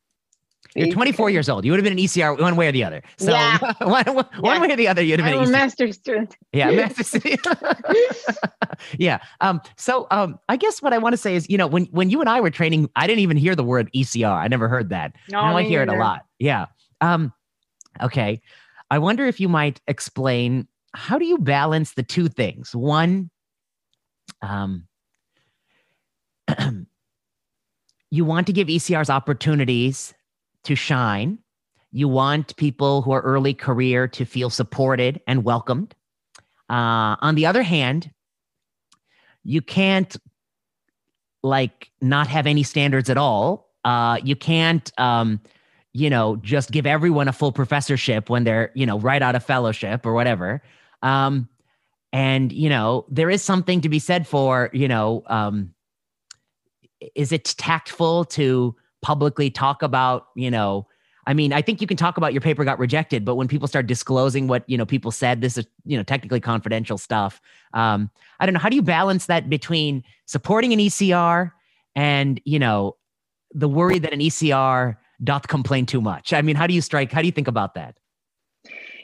You're 0.75 0.91
24 0.91 1.29
years 1.29 1.49
old. 1.49 1.65
You 1.65 1.71
would 1.71 1.79
have 1.79 1.83
been 1.83 1.97
an 1.97 2.03
ECR 2.03 2.39
one 2.39 2.55
way 2.55 2.67
or 2.67 2.71
the 2.71 2.83
other. 2.83 3.03
So 3.17 3.31
yeah. 3.31 3.57
one, 3.81 4.05
one, 4.05 4.25
yeah. 4.33 4.39
one 4.39 4.61
way 4.61 4.71
or 4.71 4.75
the 4.77 4.87
other, 4.87 5.01
you'd 5.01 5.19
have 5.19 5.29
been 5.29 5.39
I'm 5.39 5.47
a 5.47 5.51
master 5.51 5.91
student. 5.91 6.37
Yeah, 6.53 6.71
master 6.71 7.03
student. 7.19 7.45
yeah. 8.97 9.19
Um, 9.41 9.61
so 9.75 10.07
um, 10.11 10.39
I 10.47 10.55
guess 10.55 10.81
what 10.81 10.93
I 10.93 10.97
want 10.97 11.13
to 11.13 11.17
say 11.17 11.35
is, 11.35 11.49
you 11.49 11.57
know, 11.57 11.67
when 11.67 11.85
when 11.85 12.09
you 12.09 12.21
and 12.21 12.29
I 12.29 12.39
were 12.39 12.49
training, 12.49 12.89
I 12.95 13.05
didn't 13.05 13.19
even 13.19 13.35
hear 13.37 13.55
the 13.55 13.63
word 13.63 13.91
ECR. 13.93 14.31
I 14.31 14.47
never 14.47 14.69
heard 14.69 14.89
that. 14.89 15.13
No, 15.29 15.41
now 15.41 15.57
I 15.57 15.63
hear 15.63 15.81
either. 15.81 15.91
it 15.93 15.97
a 15.97 15.99
lot. 15.99 16.21
Yeah. 16.39 16.67
Um, 17.01 17.33
okay. 18.01 18.41
I 18.89 18.99
wonder 18.99 19.25
if 19.25 19.39
you 19.39 19.49
might 19.49 19.81
explain 19.87 20.67
how 20.93 21.17
do 21.17 21.25
you 21.25 21.37
balance 21.37 21.93
the 21.93 22.03
two 22.03 22.27
things? 22.27 22.75
One, 22.75 23.29
um, 24.41 24.87
you 28.11 28.25
want 28.25 28.47
to 28.47 28.53
give 28.53 28.67
ECRs 28.67 29.09
opportunities 29.09 30.13
to 30.63 30.75
shine. 30.75 31.39
You 31.91 32.07
want 32.07 32.55
people 32.55 33.01
who 33.01 33.11
are 33.11 33.21
early 33.21 33.53
career 33.53 34.07
to 34.09 34.25
feel 34.25 34.49
supported 34.49 35.21
and 35.27 35.43
welcomed. 35.43 35.93
Uh, 36.69 37.17
on 37.19 37.35
the 37.35 37.45
other 37.45 37.63
hand, 37.63 38.11
you 39.43 39.61
can't 39.61 40.15
like 41.43 41.91
not 42.01 42.27
have 42.27 42.47
any 42.47 42.63
standards 42.63 43.09
at 43.09 43.17
all. 43.17 43.69
Uh, 43.83 44.19
you 44.23 44.35
can't, 44.35 44.91
um, 44.99 45.41
you 45.93 46.09
know, 46.09 46.37
just 46.37 46.71
give 46.71 46.85
everyone 46.85 47.27
a 47.27 47.33
full 47.33 47.51
professorship 47.51 48.29
when 48.29 48.43
they're, 48.43 48.71
you 48.75 48.85
know, 48.85 48.99
right 48.99 49.21
out 49.21 49.35
of 49.35 49.43
fellowship 49.43 50.05
or 50.05 50.13
whatever. 50.13 50.61
Um, 51.01 51.49
and 52.13 52.51
you 52.51 52.69
know, 52.69 53.05
there 53.09 53.29
is 53.29 53.41
something 53.41 53.81
to 53.81 53.89
be 53.89 53.99
said 53.99 54.27
for, 54.27 54.69
you 54.71 54.87
know, 54.87 55.23
um, 55.27 55.73
is 57.15 57.31
it 57.31 57.45
tactful 57.57 58.25
to 58.25 58.75
publicly 59.01 59.49
talk 59.49 59.81
about, 59.81 60.27
you 60.35 60.51
know, 60.51 60.87
I 61.27 61.33
mean, 61.33 61.53
I 61.53 61.61
think 61.61 61.81
you 61.81 61.87
can 61.87 61.97
talk 61.97 62.17
about 62.17 62.33
your 62.33 62.41
paper 62.41 62.63
got 62.63 62.79
rejected, 62.79 63.25
but 63.25 63.35
when 63.35 63.47
people 63.47 63.67
start 63.67 63.85
disclosing 63.85 64.47
what 64.47 64.63
you 64.67 64.77
know 64.77 64.85
people 64.85 65.11
said, 65.11 65.41
this 65.41 65.57
is 65.57 65.67
you 65.85 65.95
know 65.95 66.03
technically 66.03 66.39
confidential 66.39 66.97
stuff. 66.97 67.39
Um, 67.73 68.09
I 68.39 68.45
don't 68.45 68.53
know. 68.53 68.59
How 68.59 68.69
do 68.69 68.75
you 68.75 68.81
balance 68.81 69.27
that 69.27 69.49
between 69.49 70.03
supporting 70.25 70.73
an 70.73 70.79
ECR 70.79 71.51
and 71.95 72.41
you 72.43 72.57
know 72.57 72.97
the 73.53 73.69
worry 73.69 73.99
that 73.99 74.13
an 74.13 74.19
ECR 74.19 74.97
doth 75.23 75.47
complain 75.47 75.85
too 75.85 76.01
much? 76.01 76.33
I 76.33 76.41
mean, 76.41 76.55
how 76.55 76.65
do 76.65 76.73
you 76.73 76.81
strike? 76.81 77.11
How 77.11 77.21
do 77.21 77.27
you 77.27 77.31
think 77.31 77.47
about 77.47 77.75
that? 77.75 77.95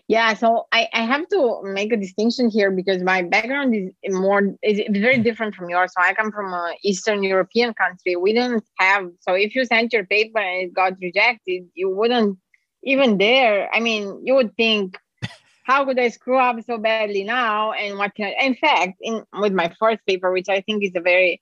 Yeah, 0.10 0.36
so 0.36 0.68
I, 0.72 0.88
I 0.94 1.02
have 1.02 1.28
to 1.30 1.60
make 1.64 1.92
a 1.92 1.98
distinction 1.98 2.50
here 2.50 2.72
because 2.72 3.04
my 3.04 3.24
background 3.24 3.76
is 3.76 3.92
more 4.16 4.56
is 4.64 4.82
very 4.90 5.18
different 5.18 5.54
from 5.54 5.70
yours. 5.70 5.92
So 5.94 6.02
I 6.02 6.14
come 6.14 6.32
from 6.32 6.54
an 6.54 6.76
Eastern 6.82 7.24
European 7.24 7.74
country. 7.74 8.16
We 8.16 8.32
didn't 8.32 8.64
have 8.80 9.10
so 9.20 9.34
if 9.34 9.54
you 9.54 9.66
sent 9.66 9.92
your 9.92 10.06
paper 10.06 10.40
and 10.40 10.70
it 10.70 10.74
got 10.74 10.94
rejected, 11.02 11.66
you 11.74 11.90
wouldn't 11.90 12.38
even 12.84 13.18
dare. 13.18 13.70
I 13.74 13.82
mean, 13.82 14.22
you 14.24 14.36
would 14.36 14.56
think, 14.56 14.98
how 15.66 15.84
could 15.84 16.00
I 16.00 16.08
screw 16.08 16.38
up 16.38 16.56
so 16.66 16.78
badly 16.78 17.26
now? 17.26 17.74
And 17.74 17.98
what 17.98 18.16
can 18.16 18.28
I, 18.28 18.46
in 18.46 18.56
fact, 18.56 18.94
in 19.02 19.26
with 19.38 19.52
my 19.52 19.74
first 19.78 20.00
paper, 20.08 20.32
which 20.32 20.48
I 20.48 20.62
think 20.62 20.86
is 20.86 20.96
a 20.96 21.02
very 21.02 21.42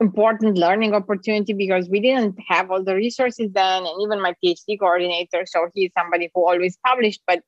important 0.00 0.58
learning 0.58 0.92
opportunity 0.92 1.54
because 1.54 1.88
we 1.88 2.00
didn't 2.00 2.36
have 2.46 2.70
all 2.70 2.84
the 2.84 2.94
resources 2.94 3.50
then 3.54 3.86
and 3.86 4.02
even 4.02 4.20
my 4.20 4.34
phd 4.44 4.78
coordinator 4.78 5.46
so 5.46 5.70
he's 5.72 5.90
somebody 5.96 6.30
who 6.34 6.46
always 6.46 6.76
published 6.84 7.22
but 7.26 7.40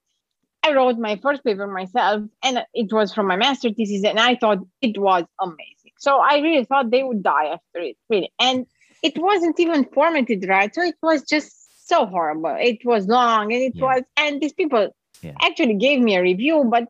I 0.68 0.74
wrote 0.74 0.98
my 0.98 1.16
first 1.16 1.44
paper 1.44 1.66
myself, 1.66 2.22
and 2.42 2.64
it 2.74 2.92
was 2.92 3.12
from 3.12 3.26
my 3.26 3.36
master 3.36 3.70
thesis, 3.72 4.04
and 4.04 4.20
I 4.20 4.36
thought 4.36 4.58
it 4.80 4.98
was 4.98 5.24
amazing. 5.40 5.92
So 5.98 6.18
I 6.18 6.38
really 6.38 6.64
thought 6.64 6.90
they 6.90 7.02
would 7.02 7.22
die 7.22 7.46
after 7.46 7.80
it, 7.80 7.96
really. 8.10 8.32
And 8.38 8.66
it 9.02 9.18
wasn't 9.18 9.58
even 9.58 9.84
formatted 9.84 10.46
right, 10.48 10.74
so 10.74 10.82
it 10.82 10.96
was 11.02 11.22
just 11.22 11.88
so 11.88 12.06
horrible. 12.06 12.56
It 12.58 12.84
was 12.84 13.06
long, 13.06 13.52
and 13.52 13.62
it 13.62 13.74
yeah. 13.74 13.84
was, 13.84 14.02
and 14.16 14.40
these 14.40 14.52
people 14.52 14.94
yeah. 15.22 15.34
actually 15.42 15.74
gave 15.74 16.00
me 16.00 16.16
a 16.16 16.22
review, 16.22 16.64
but 16.70 16.84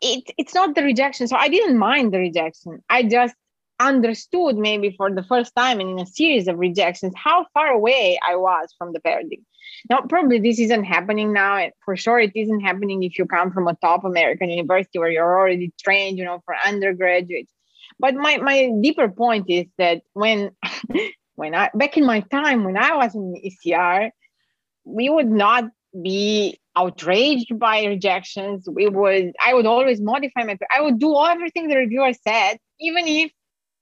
it 0.00 0.24
it's 0.38 0.54
not 0.54 0.74
the 0.74 0.82
rejection. 0.82 1.28
So 1.28 1.36
I 1.36 1.48
didn't 1.48 1.78
mind 1.78 2.12
the 2.12 2.18
rejection. 2.18 2.82
I 2.88 3.02
just 3.02 3.34
understood 3.80 4.56
maybe 4.56 4.94
for 4.96 5.10
the 5.10 5.22
first 5.24 5.52
time 5.56 5.80
and 5.80 5.90
in 5.90 5.98
a 5.98 6.06
series 6.06 6.46
of 6.46 6.58
rejections 6.58 7.12
how 7.16 7.44
far 7.54 7.68
away 7.68 8.18
I 8.26 8.36
was 8.36 8.72
from 8.78 8.92
the 8.92 9.00
paradigm. 9.00 9.44
Now, 9.90 10.00
probably 10.08 10.38
this 10.38 10.58
isn't 10.58 10.84
happening 10.84 11.32
now, 11.32 11.56
and 11.56 11.72
for 11.84 11.96
sure 11.96 12.18
it 12.18 12.32
isn't 12.34 12.60
happening 12.60 13.02
if 13.02 13.18
you 13.18 13.26
come 13.26 13.52
from 13.52 13.68
a 13.68 13.76
top 13.76 14.04
American 14.04 14.48
university 14.48 14.98
where 14.98 15.10
you're 15.10 15.38
already 15.38 15.72
trained, 15.82 16.16
you 16.16 16.24
know, 16.24 16.40
for 16.44 16.54
undergraduates. 16.64 17.52
But 17.98 18.14
my 18.14 18.38
my 18.38 18.70
deeper 18.80 19.08
point 19.08 19.46
is 19.48 19.66
that 19.78 20.02
when 20.14 20.50
when 21.34 21.54
I 21.54 21.70
back 21.74 21.96
in 21.96 22.06
my 22.06 22.20
time 22.20 22.64
when 22.64 22.76
I 22.76 22.96
was 22.96 23.14
in 23.14 23.34
ECR, 23.44 24.10
we 24.84 25.10
would 25.10 25.30
not 25.30 25.64
be 26.02 26.58
outraged 26.76 27.58
by 27.58 27.84
rejections. 27.84 28.68
We 28.68 28.88
would 28.88 29.32
I 29.44 29.54
would 29.54 29.66
always 29.66 30.00
modify 30.00 30.44
my 30.44 30.58
I 30.74 30.80
would 30.80 30.98
do 30.98 31.22
everything 31.24 31.68
the 31.68 31.76
reviewer 31.76 32.12
said, 32.26 32.56
even 32.80 33.06
if 33.06 33.30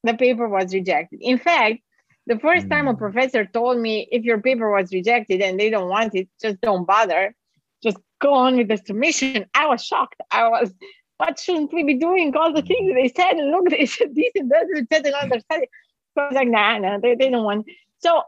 the 0.03 0.15
paper 0.15 0.49
was 0.49 0.75
rejected. 0.75 1.21
In 1.23 1.39
fact, 1.39 1.79
the 2.27 2.39
first 2.39 2.71
time 2.71 2.89
a 2.89 2.95
mm. 2.95 2.99
professor 2.99 3.45
told 3.45 3.79
me 3.79 4.09
if 4.13 4.25
your 4.25 4.41
paper 4.41 4.71
was 4.71 4.93
rejected 4.93 5.41
and 5.41 5.59
they 5.59 5.71
don't 5.71 5.89
want 5.89 6.15
it, 6.15 6.29
just 6.41 6.61
don't 6.61 6.87
bother. 6.87 7.35
Just 7.83 7.99
go 8.21 8.35
on 8.35 8.57
with 8.57 8.69
the 8.69 8.77
submission. 8.77 9.47
I 9.55 9.67
was 9.67 9.85
shocked. 9.85 10.21
I 10.31 10.49
was, 10.49 10.73
what 11.19 11.39
shouldn't 11.39 11.73
we 11.73 11.83
be 11.83 11.95
doing? 11.95 12.35
All 12.37 12.53
the 12.53 12.63
things 12.63 12.95
they 12.95 13.09
said, 13.09 13.33
and 13.33 13.51
look, 13.51 13.69
they 13.71 13.87
said 13.87 14.15
this 14.15 14.31
and 14.37 14.51
that, 14.51 14.67
they 14.73 14.97
said 14.97 15.07
another 15.07 15.41
study. 15.41 15.67
So 16.15 16.23
I 16.23 16.27
was 16.29 16.35
like, 16.35 16.49
nah, 16.49 16.79
nah, 16.79 16.99
they, 16.99 17.15
they 17.17 17.31
don't 17.31 17.45
want. 17.45 17.67
So 17.99 18.23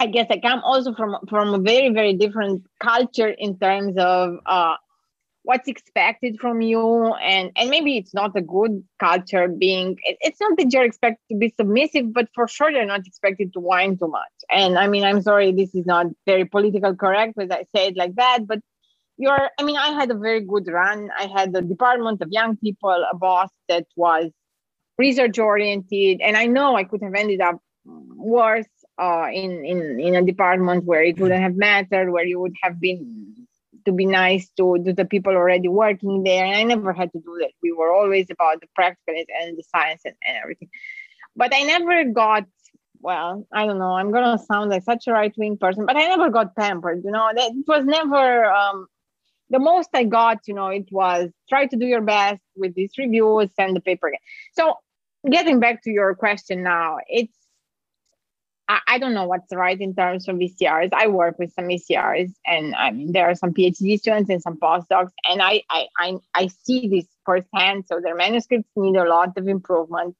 I 0.00 0.06
guess 0.06 0.26
I 0.30 0.38
come 0.38 0.60
also 0.62 0.94
from 0.94 1.16
from 1.28 1.54
a 1.54 1.58
very, 1.58 1.90
very 1.90 2.14
different 2.14 2.64
culture 2.80 3.28
in 3.28 3.58
terms 3.58 3.96
of 3.96 4.38
uh, 4.46 4.76
what's 5.48 5.66
expected 5.66 6.38
from 6.38 6.60
you 6.60 7.14
and 7.32 7.50
and 7.56 7.70
maybe 7.70 7.96
it's 7.96 8.12
not 8.12 8.36
a 8.36 8.42
good 8.42 8.84
culture 9.00 9.48
being 9.48 9.96
it, 10.02 10.18
it's 10.20 10.38
not 10.42 10.58
that 10.58 10.70
you're 10.70 10.84
expected 10.84 11.24
to 11.30 11.36
be 11.38 11.48
submissive 11.58 12.12
but 12.12 12.28
for 12.34 12.46
sure 12.46 12.70
you're 12.70 12.84
not 12.94 13.06
expected 13.06 13.50
to 13.54 13.58
whine 13.58 13.96
too 13.96 14.08
much. 14.08 14.36
And 14.50 14.78
i 14.78 14.86
mean 14.86 15.04
i'm 15.04 15.22
sorry 15.22 15.52
this 15.52 15.74
is 15.74 15.86
not 15.86 16.04
very 16.26 16.44
political 16.44 16.94
correct 16.94 17.32
but 17.34 17.50
i 17.50 17.62
say 17.74 17.86
it 17.86 17.96
like 17.96 18.14
that 18.16 18.40
but 18.46 18.60
you're 19.16 19.48
i 19.58 19.62
mean 19.62 19.78
i 19.78 19.88
had 20.00 20.10
a 20.10 20.18
very 20.26 20.42
good 20.42 20.68
run. 20.68 21.08
I 21.18 21.26
had 21.38 21.56
a 21.56 21.62
department 21.62 22.20
of 22.20 22.28
young 22.30 22.58
people 22.58 22.98
a 23.14 23.16
boss 23.16 23.48
that 23.70 23.86
was 23.96 24.26
research 24.98 25.38
oriented 25.38 26.20
and 26.20 26.36
i 26.36 26.44
know 26.44 26.76
i 26.76 26.84
could 26.84 27.02
have 27.02 27.14
ended 27.14 27.40
up 27.40 27.58
worse 27.86 28.74
uh, 28.98 29.28
in, 29.32 29.64
in 29.64 30.00
in 30.00 30.14
a 30.16 30.22
department 30.22 30.84
where 30.84 31.02
it 31.02 31.18
wouldn't 31.18 31.40
have 31.40 31.56
mattered 31.56 32.10
where 32.10 32.26
you 32.26 32.38
would 32.38 32.56
have 32.62 32.78
been 32.78 33.27
to 33.88 33.92
be 33.92 34.06
nice 34.06 34.46
to, 34.56 34.64
to 34.84 34.92
the 34.92 35.04
people 35.04 35.34
already 35.34 35.68
working 35.68 36.22
there. 36.22 36.44
And 36.44 36.56
I 36.60 36.62
never 36.62 36.92
had 36.92 37.10
to 37.14 37.20
do 37.28 37.32
that. 37.40 37.52
We 37.62 37.72
were 37.72 37.92
always 37.98 38.26
about 38.30 38.56
the 38.60 38.68
practicalness 38.78 39.26
and 39.40 39.56
the 39.58 39.64
science 39.74 40.02
and, 40.04 40.14
and 40.26 40.36
everything. 40.42 40.70
But 41.34 41.54
I 41.54 41.62
never 41.62 41.96
got, 42.22 42.44
well, 43.00 43.46
I 43.52 43.66
don't 43.66 43.78
know, 43.78 43.94
I'm 43.98 44.12
going 44.12 44.28
to 44.36 44.44
sound 44.44 44.70
like 44.70 44.82
such 44.82 45.06
a 45.06 45.12
right 45.12 45.34
wing 45.36 45.56
person, 45.56 45.86
but 45.86 45.96
I 45.96 46.04
never 46.08 46.28
got 46.30 46.56
pampered. 46.56 47.02
You 47.04 47.12
know, 47.16 47.26
that, 47.34 47.50
it 47.52 47.66
was 47.66 47.84
never, 47.84 48.44
um, 48.60 48.86
the 49.50 49.58
most 49.58 49.90
I 49.94 50.04
got, 50.04 50.38
you 50.46 50.54
know, 50.54 50.68
it 50.68 50.88
was 50.90 51.30
try 51.48 51.66
to 51.66 51.76
do 51.76 51.86
your 51.86 52.02
best 52.02 52.42
with 52.54 52.74
these 52.74 52.92
reviews, 52.98 53.48
send 53.56 53.74
the 53.76 53.80
paper 53.80 54.08
again. 54.08 54.20
So 54.52 54.74
getting 55.30 55.58
back 55.58 55.82
to 55.84 55.90
your 55.90 56.14
question 56.14 56.62
now, 56.62 56.98
it's 57.08 57.38
I, 58.68 58.80
I 58.86 58.98
don't 58.98 59.14
know 59.14 59.24
what's 59.24 59.52
right 59.52 59.80
in 59.80 59.94
terms 59.94 60.28
of 60.28 60.36
ECRs. 60.36 60.90
I 60.92 61.06
work 61.08 61.38
with 61.38 61.52
some 61.54 61.68
ECRs, 61.68 62.32
and 62.46 62.74
I 62.74 62.90
mean 62.90 63.12
there 63.12 63.28
are 63.28 63.34
some 63.34 63.52
PhD 63.52 63.98
students 63.98 64.30
and 64.30 64.42
some 64.42 64.58
postdocs, 64.58 65.12
and 65.24 65.42
I 65.42 65.62
I 65.70 65.86
I, 65.98 66.14
I 66.34 66.46
see 66.48 66.88
this 66.88 67.06
firsthand. 67.24 67.84
So 67.86 68.00
their 68.00 68.14
manuscripts 68.14 68.70
need 68.76 68.96
a 68.96 69.08
lot 69.08 69.36
of 69.36 69.48
improvement, 69.48 70.16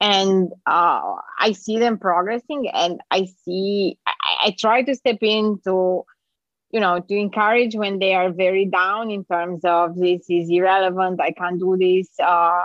and 0.00 0.52
uh, 0.66 1.14
I 1.38 1.52
see 1.52 1.78
them 1.78 1.98
progressing, 1.98 2.68
and 2.72 3.00
I 3.10 3.26
see 3.44 3.98
I, 4.06 4.12
I 4.46 4.56
try 4.58 4.82
to 4.82 4.94
step 4.94 5.18
in 5.22 5.58
to 5.64 6.04
you 6.70 6.80
know 6.80 7.00
to 7.00 7.14
encourage 7.14 7.74
when 7.74 7.98
they 7.98 8.14
are 8.14 8.30
very 8.30 8.66
down 8.66 9.10
in 9.10 9.24
terms 9.24 9.64
of 9.64 9.96
this 9.96 10.28
is 10.28 10.50
irrelevant 10.50 11.18
i 11.18 11.30
can't 11.30 11.58
do 11.58 11.78
this 11.78 12.08
uh, 12.22 12.62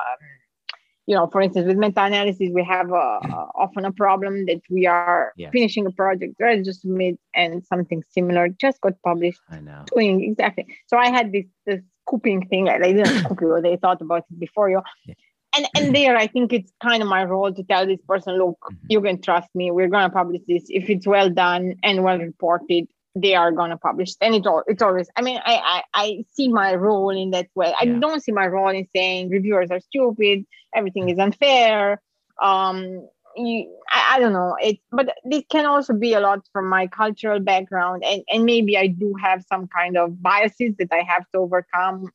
you 1.05 1.15
know, 1.15 1.27
for 1.27 1.41
instance, 1.41 1.67
with 1.67 1.77
meta-analysis, 1.77 2.49
we 2.53 2.63
have 2.63 2.89
a, 2.89 3.19
often 3.55 3.83
a 3.85 3.91
problem 3.91 4.45
that 4.45 4.61
we 4.69 4.85
are 4.85 5.33
yes. 5.35 5.51
finishing 5.51 5.85
a 5.85 5.91
project 5.91 6.35
ready 6.39 6.63
to 6.63 6.73
submit, 6.73 7.19
and 7.35 7.65
something 7.65 8.03
similar 8.09 8.47
just 8.49 8.79
got 8.81 8.93
published. 9.03 9.39
I 9.49 9.59
know. 9.59 9.83
Doing 9.93 10.23
exactly. 10.23 10.65
So 10.87 10.97
I 10.97 11.09
had 11.09 11.31
this 11.31 11.45
this 11.65 11.81
scooping 12.07 12.47
thing. 12.47 12.65
Like 12.65 12.81
they 12.81 12.93
didn't 12.93 13.19
scoop 13.19 13.41
you; 13.41 13.59
they 13.61 13.75
thought 13.75 14.01
about 14.01 14.23
it 14.29 14.39
before 14.39 14.69
you. 14.69 14.81
Yeah. 15.05 15.15
And 15.55 15.67
and 15.75 15.95
there, 15.95 16.15
I 16.15 16.27
think 16.27 16.53
it's 16.53 16.71
kind 16.81 17.03
of 17.03 17.09
my 17.09 17.25
role 17.25 17.53
to 17.53 17.63
tell 17.63 17.85
this 17.85 18.01
person, 18.07 18.37
look, 18.37 18.57
mm-hmm. 18.63 18.85
you 18.89 19.01
can 19.01 19.21
trust 19.21 19.49
me. 19.53 19.71
We're 19.71 19.89
gonna 19.89 20.09
publish 20.09 20.41
this 20.47 20.63
if 20.69 20.89
it's 20.89 21.05
well 21.05 21.29
done 21.29 21.75
and 21.83 22.03
well 22.03 22.17
reported 22.17 22.87
they 23.15 23.35
are 23.35 23.51
gonna 23.51 23.77
publish 23.77 24.13
and 24.21 24.33
it's 24.33 24.47
all 24.47 24.63
it's 24.67 24.81
always 24.81 25.07
i 25.15 25.21
mean 25.21 25.39
I, 25.45 25.55
I 25.55 25.83
i 25.93 26.25
see 26.31 26.47
my 26.47 26.73
role 26.73 27.09
in 27.11 27.31
that 27.31 27.47
way 27.53 27.73
i 27.79 27.85
yeah. 27.85 27.99
don't 27.99 28.23
see 28.23 28.31
my 28.31 28.47
role 28.47 28.69
in 28.69 28.87
saying 28.95 29.29
reviewers 29.29 29.69
are 29.69 29.79
stupid 29.79 30.45
everything 30.75 31.09
is 31.09 31.19
unfair 31.19 32.01
um 32.41 33.07
you, 33.35 33.75
I, 33.89 34.15
I 34.15 34.19
don't 34.19 34.33
know 34.33 34.55
it 34.59 34.79
but 34.91 35.13
this 35.25 35.43
can 35.49 35.65
also 35.65 35.93
be 35.93 36.13
a 36.13 36.19
lot 36.19 36.47
from 36.51 36.67
my 36.67 36.87
cultural 36.87 37.39
background 37.39 38.03
and 38.03 38.23
and 38.29 38.45
maybe 38.45 38.77
i 38.77 38.87
do 38.87 39.13
have 39.21 39.43
some 39.47 39.67
kind 39.67 39.95
of 39.95 40.21
biases 40.21 40.75
that 40.79 40.91
i 40.91 41.03
have 41.07 41.29
to 41.31 41.39
overcome 41.39 42.11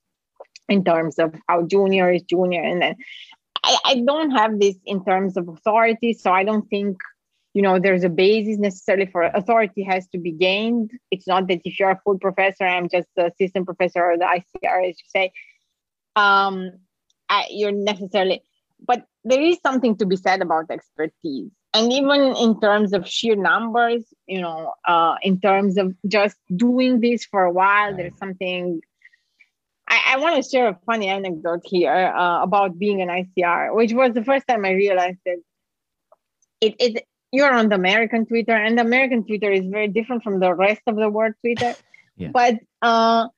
in 0.69 0.85
terms 0.85 1.19
of 1.19 1.35
how 1.49 1.63
junior 1.63 2.11
is 2.11 2.23
junior 2.23 2.63
and 2.63 2.83
then 2.83 2.97
I, 3.63 3.77
I 3.85 4.03
don't 4.07 4.31
have 4.33 4.61
this 4.61 4.77
in 4.85 5.05
terms 5.05 5.37
of 5.37 5.49
authority 5.49 6.13
so 6.13 6.33
i 6.33 6.43
don't 6.43 6.69
think 6.69 6.99
you 7.59 7.63
know 7.63 7.81
there's 7.81 8.05
a 8.05 8.09
basis 8.09 8.57
necessarily 8.57 9.07
for 9.07 9.23
authority 9.23 9.83
has 9.83 10.07
to 10.11 10.19
be 10.19 10.31
gained. 10.31 10.93
It's 11.11 11.27
not 11.27 11.49
that 11.49 11.61
if 11.65 11.81
you're 11.81 11.91
a 11.91 12.01
full 12.05 12.17
professor 12.27 12.65
i'm 12.65 12.89
just 12.89 13.09
the 13.17 13.25
assistant 13.33 13.67
professor 13.67 14.03
or 14.09 14.17
the 14.17 14.29
icr 14.39 14.89
as 14.89 14.95
you 15.01 15.09
say 15.17 15.33
um 16.15 16.71
I, 17.29 17.47
you're 17.51 17.73
necessarily 17.73 18.43
but 18.91 19.07
there 19.25 19.43
is 19.43 19.59
something 19.67 19.97
to 19.97 20.07
be 20.07 20.15
said 20.15 20.41
about 20.41 20.71
expertise. 20.71 21.51
And 21.75 21.93
even 21.93 22.21
in 22.45 22.61
terms 22.61 22.93
of 22.93 23.09
sheer 23.09 23.35
numbers 23.35 24.05
you 24.29 24.41
know 24.41 24.75
uh, 24.87 25.17
in 25.23 25.41
terms 25.41 25.79
of 25.79 25.87
just 26.07 26.37
doing 26.55 27.01
this 27.01 27.25
for 27.25 27.43
a 27.43 27.53
while 27.61 27.91
there's 27.97 28.19
something 28.19 28.81
I, 29.89 29.99
I 30.13 30.17
want 30.19 30.37
to 30.37 30.49
share 30.49 30.69
a 30.69 30.79
funny 30.87 31.09
anecdote 31.09 31.63
here 31.65 31.93
uh, 31.93 32.43
about 32.43 32.79
being 32.79 33.01
an 33.01 33.09
ICR, 33.09 33.75
which 33.75 33.95
was 33.95 34.13
the 34.13 34.23
first 34.23 34.47
time 34.47 34.67
I 34.67 34.73
realized 34.73 35.21
that 35.25 35.39
it, 36.61 36.75
it 36.79 37.05
you're 37.33 37.53
on 37.53 37.69
the 37.69 37.75
American 37.75 38.27
Twitter, 38.27 38.55
and 38.55 38.79
American 38.81 39.25
Twitter 39.25 39.51
is 39.51 39.65
very 39.67 39.89
different 39.89 40.23
from 40.23 40.41
the 40.41 40.55
rest 40.55 40.83
of 40.87 40.97
the 40.97 41.09
world 41.09 41.35
Twitter. 41.41 41.75
yeah. 42.17 42.29
But 42.33 42.57
uh, 42.83 43.29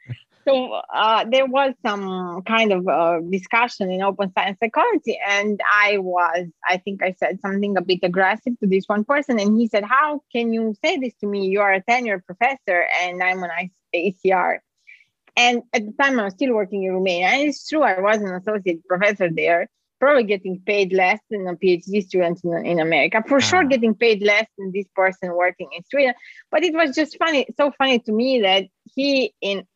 so 0.46 0.81
uh, 0.92 1.24
there 1.31 1.46
was 1.46 1.74
some 1.85 2.42
kind 2.42 2.72
of 2.72 2.87
uh, 2.87 3.20
discussion 3.20 3.90
in 3.90 4.03
open 4.03 4.33
science 4.33 4.59
psychology, 4.62 5.18
and 5.26 5.61
I 5.74 5.98
was, 5.98 6.46
I 6.66 6.76
think 6.79 7.03
I 7.03 7.12
said 7.18 7.40
something 7.40 7.76
a 7.76 7.83
bit 7.83 8.00
aggressive 8.03 8.59
to 8.61 8.66
this 8.66 8.85
one 8.87 9.05
person, 9.05 9.40
and 9.40 9.59
he 9.59 9.66
said, 9.66 9.85
"How 9.85 10.22
can 10.33 10.53
you 10.53 10.74
say 10.85 10.98
this 10.98 11.14
to 11.20 11.26
me? 11.26 11.46
You 11.46 11.61
are 11.61 11.72
a 11.72 11.83
tenured 11.83 12.24
professor, 12.24 12.87
and 13.03 13.22
I'm 13.22 13.42
an 13.42 13.50
ICR." 13.94 14.59
And 15.37 15.62
at 15.72 15.87
the 15.87 15.92
time, 15.92 16.18
I 16.18 16.24
was 16.24 16.35
still 16.35 16.55
working 16.55 16.85
in 16.85 16.92
Romania, 16.92 17.26
and 17.29 17.48
it's 17.48 17.68
true, 17.68 17.83
I 17.83 18.00
was 18.00 18.18
an 18.18 18.35
associate 18.35 18.87
professor 18.87 19.31
there 19.31 19.68
probably 20.00 20.24
getting 20.24 20.60
paid 20.64 20.92
less 20.92 21.20
than 21.30 21.46
a 21.46 21.54
PhD 21.54 22.02
student 22.02 22.40
in, 22.42 22.66
in 22.66 22.80
America. 22.80 23.22
For 23.28 23.40
sure, 23.40 23.64
ah. 23.64 23.68
getting 23.68 23.94
paid 23.94 24.22
less 24.22 24.46
than 24.58 24.72
this 24.72 24.86
person 24.94 25.34
working 25.36 25.68
in 25.76 25.82
Sweden. 25.90 26.14
But 26.50 26.64
it 26.64 26.74
was 26.74 26.94
just 26.94 27.16
funny, 27.18 27.46
so 27.56 27.70
funny 27.78 27.98
to 28.00 28.12
me 28.12 28.40
that 28.40 28.64
he 28.94 29.34
in 29.40 29.66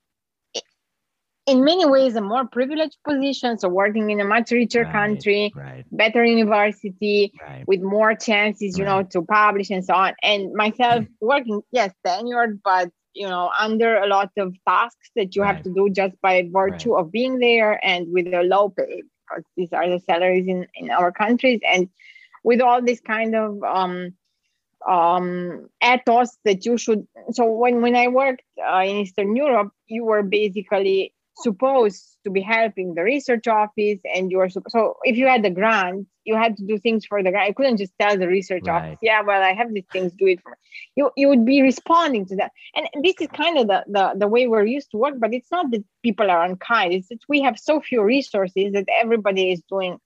in 1.46 1.62
many 1.62 1.84
ways 1.84 2.16
a 2.16 2.20
more 2.20 2.46
privileged 2.46 2.96
position 3.06 3.58
so 3.58 3.68
working 3.68 4.10
in 4.10 4.20
a 4.20 4.24
much 4.24 4.50
richer 4.50 4.82
right, 4.82 4.92
country 4.92 5.52
right. 5.54 5.84
better 5.92 6.24
university 6.24 7.32
right. 7.42 7.64
with 7.66 7.80
more 7.82 8.14
chances 8.14 8.78
you 8.78 8.84
know 8.84 9.02
to 9.02 9.20
publish 9.22 9.70
and 9.70 9.84
so 9.84 9.94
on 9.94 10.14
and 10.22 10.54
myself 10.54 11.04
working 11.20 11.60
yes 11.70 11.92
tenured 12.06 12.58
but 12.64 12.88
you 13.12 13.28
know 13.28 13.50
under 13.58 13.96
a 13.96 14.06
lot 14.06 14.30
of 14.38 14.54
tasks 14.66 15.10
that 15.16 15.36
you 15.36 15.42
have 15.42 15.62
to 15.62 15.70
do 15.74 15.90
just 15.90 16.14
by 16.22 16.48
virtue 16.50 16.94
of 16.94 17.12
being 17.12 17.38
there 17.38 17.78
and 17.84 18.06
with 18.10 18.26
a 18.32 18.42
low 18.42 18.70
pay 18.70 19.02
these 19.56 19.72
are 19.72 19.88
the 19.88 20.00
salaries 20.00 20.46
in, 20.46 20.66
in 20.74 20.90
our 20.90 21.12
countries. 21.12 21.60
And 21.66 21.88
with 22.42 22.60
all 22.60 22.82
this 22.82 23.00
kind 23.00 23.34
of 23.34 23.62
um, 23.62 24.14
um, 24.86 25.68
ethos 25.82 26.36
that 26.44 26.64
you 26.64 26.76
should. 26.76 27.06
So 27.32 27.50
when, 27.50 27.80
when 27.80 27.96
I 27.96 28.08
worked 28.08 28.42
uh, 28.62 28.82
in 28.84 28.96
Eastern 28.96 29.34
Europe, 29.34 29.72
you 29.86 30.04
were 30.04 30.22
basically 30.22 31.14
supposed 31.36 32.16
to 32.24 32.30
be 32.30 32.40
helping 32.40 32.94
the 32.94 33.02
research 33.02 33.46
office 33.46 33.98
and 34.14 34.30
you 34.30 34.38
were 34.38 34.48
so 34.48 34.96
if 35.02 35.16
you 35.16 35.26
had 35.26 35.42
the 35.42 35.50
grant 35.50 36.06
you 36.24 36.36
had 36.36 36.56
to 36.56 36.64
do 36.64 36.78
things 36.78 37.04
for 37.04 37.22
the 37.22 37.30
grant. 37.30 37.48
You 37.48 37.54
couldn't 37.54 37.76
just 37.76 37.92
tell 37.98 38.16
the 38.16 38.28
research 38.28 38.64
right. 38.66 38.84
office 38.84 38.98
yeah 39.02 39.20
well 39.22 39.42
i 39.42 39.52
have 39.52 39.72
these 39.72 39.86
things 39.92 40.12
do 40.12 40.26
it 40.26 40.40
for 40.42 40.50
me. 40.50 40.56
You 40.96 41.10
you 41.16 41.28
would 41.28 41.44
be 41.44 41.62
responding 41.62 42.26
to 42.26 42.36
that. 42.36 42.52
And 42.74 42.88
this 43.04 43.16
is 43.20 43.28
kind 43.28 43.58
of 43.58 43.66
the, 43.66 43.84
the 43.88 44.12
the 44.16 44.28
way 44.28 44.46
we're 44.46 44.64
used 44.64 44.90
to 44.92 44.96
work 44.96 45.14
but 45.18 45.34
it's 45.34 45.50
not 45.50 45.70
that 45.72 45.84
people 46.02 46.30
are 46.30 46.44
unkind. 46.44 46.92
It's 46.92 47.08
that 47.08 47.20
we 47.28 47.42
have 47.42 47.58
so 47.58 47.80
few 47.80 48.02
resources 48.02 48.72
that 48.72 48.86
everybody 48.88 49.52
is 49.52 49.62
doing. 49.68 49.98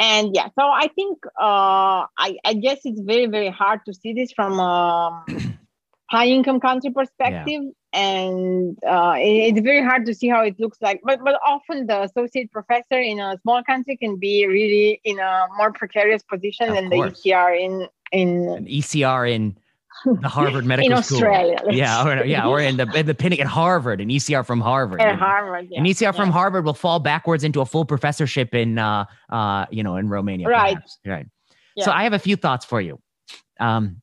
And 0.00 0.34
yeah 0.34 0.48
so 0.58 0.62
i 0.62 0.88
think 0.88 1.18
uh 1.38 2.06
i 2.18 2.36
i 2.44 2.54
guess 2.54 2.80
it's 2.84 3.00
very 3.00 3.26
very 3.26 3.50
hard 3.50 3.80
to 3.86 3.94
see 3.94 4.12
this 4.12 4.32
from 4.32 4.58
um 4.58 5.24
high 6.10 6.26
income 6.26 6.60
country 6.60 6.90
perspective. 6.90 7.62
yeah. 7.62 7.70
And 7.94 8.76
uh, 8.84 9.14
it, 9.16 9.54
it's 9.54 9.60
very 9.60 9.82
hard 9.82 10.04
to 10.04 10.14
see 10.14 10.28
how 10.28 10.42
it 10.42 10.58
looks 10.58 10.78
like 10.82 11.00
but 11.04 11.20
but 11.24 11.38
often 11.46 11.86
the 11.86 12.02
associate 12.02 12.50
professor 12.50 12.98
in 12.98 13.20
a 13.20 13.38
small 13.42 13.62
country 13.62 13.96
can 13.96 14.16
be 14.16 14.46
really 14.46 15.00
in 15.04 15.18
a 15.18 15.46
more 15.56 15.72
precarious 15.72 16.22
position 16.22 16.68
of 16.68 16.74
than 16.74 16.90
course. 16.90 17.22
the 17.22 17.30
ECR 17.30 17.64
in 17.64 17.88
in 18.12 18.48
An 18.48 18.66
ECR 18.66 19.30
in 19.30 19.56
the 20.04 20.28
Harvard 20.38 20.64
Medical 20.66 20.96
in 20.96 21.02
School. 21.02 21.18
Australia, 21.18 21.58
yeah, 21.70 22.06
or, 22.06 22.24
yeah, 22.24 22.46
or 22.46 22.60
in 22.60 22.76
the 22.76 22.90
in 22.94 23.06
the 23.06 23.14
pinning 23.14 23.40
at 23.40 23.46
Harvard, 23.46 24.00
an 24.00 24.08
ECR 24.08 24.44
from 24.44 24.60
Harvard. 24.60 25.00
At 25.00 25.16
Harvard, 25.18 25.68
yeah. 25.70 25.78
An 25.78 25.86
ECR 25.86 26.00
yeah. 26.02 26.12
from 26.12 26.30
Harvard 26.30 26.64
will 26.64 26.74
fall 26.74 26.98
backwards 26.98 27.44
into 27.44 27.60
a 27.60 27.66
full 27.66 27.84
professorship 27.84 28.54
in 28.54 28.78
uh 28.78 29.04
uh 29.30 29.66
you 29.70 29.82
know 29.82 29.96
in 29.96 30.08
Romania. 30.08 30.48
Right. 30.48 30.74
Perhaps. 30.74 30.98
Right. 31.06 31.26
Yeah. 31.76 31.84
So 31.84 31.92
I 31.92 32.02
have 32.04 32.12
a 32.12 32.18
few 32.18 32.36
thoughts 32.36 32.64
for 32.64 32.80
you. 32.80 33.00
Um, 33.60 34.02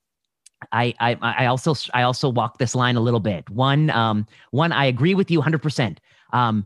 I, 0.72 0.94
I 1.00 1.18
I 1.22 1.46
also 1.48 1.74
I 1.94 2.04
also 2.04 2.30
walk 2.30 2.58
this 2.58 2.76
line 2.76 2.96
a 2.96 3.02
little 3.02 3.20
bit. 3.20 3.50
One 3.50 3.90
um 3.90 4.28
one 4.52 4.72
I 4.72 4.86
agree 4.86 5.16
with 5.16 5.32
you 5.32 5.40
100. 5.40 5.62
percent 5.62 6.00
Um, 6.34 6.66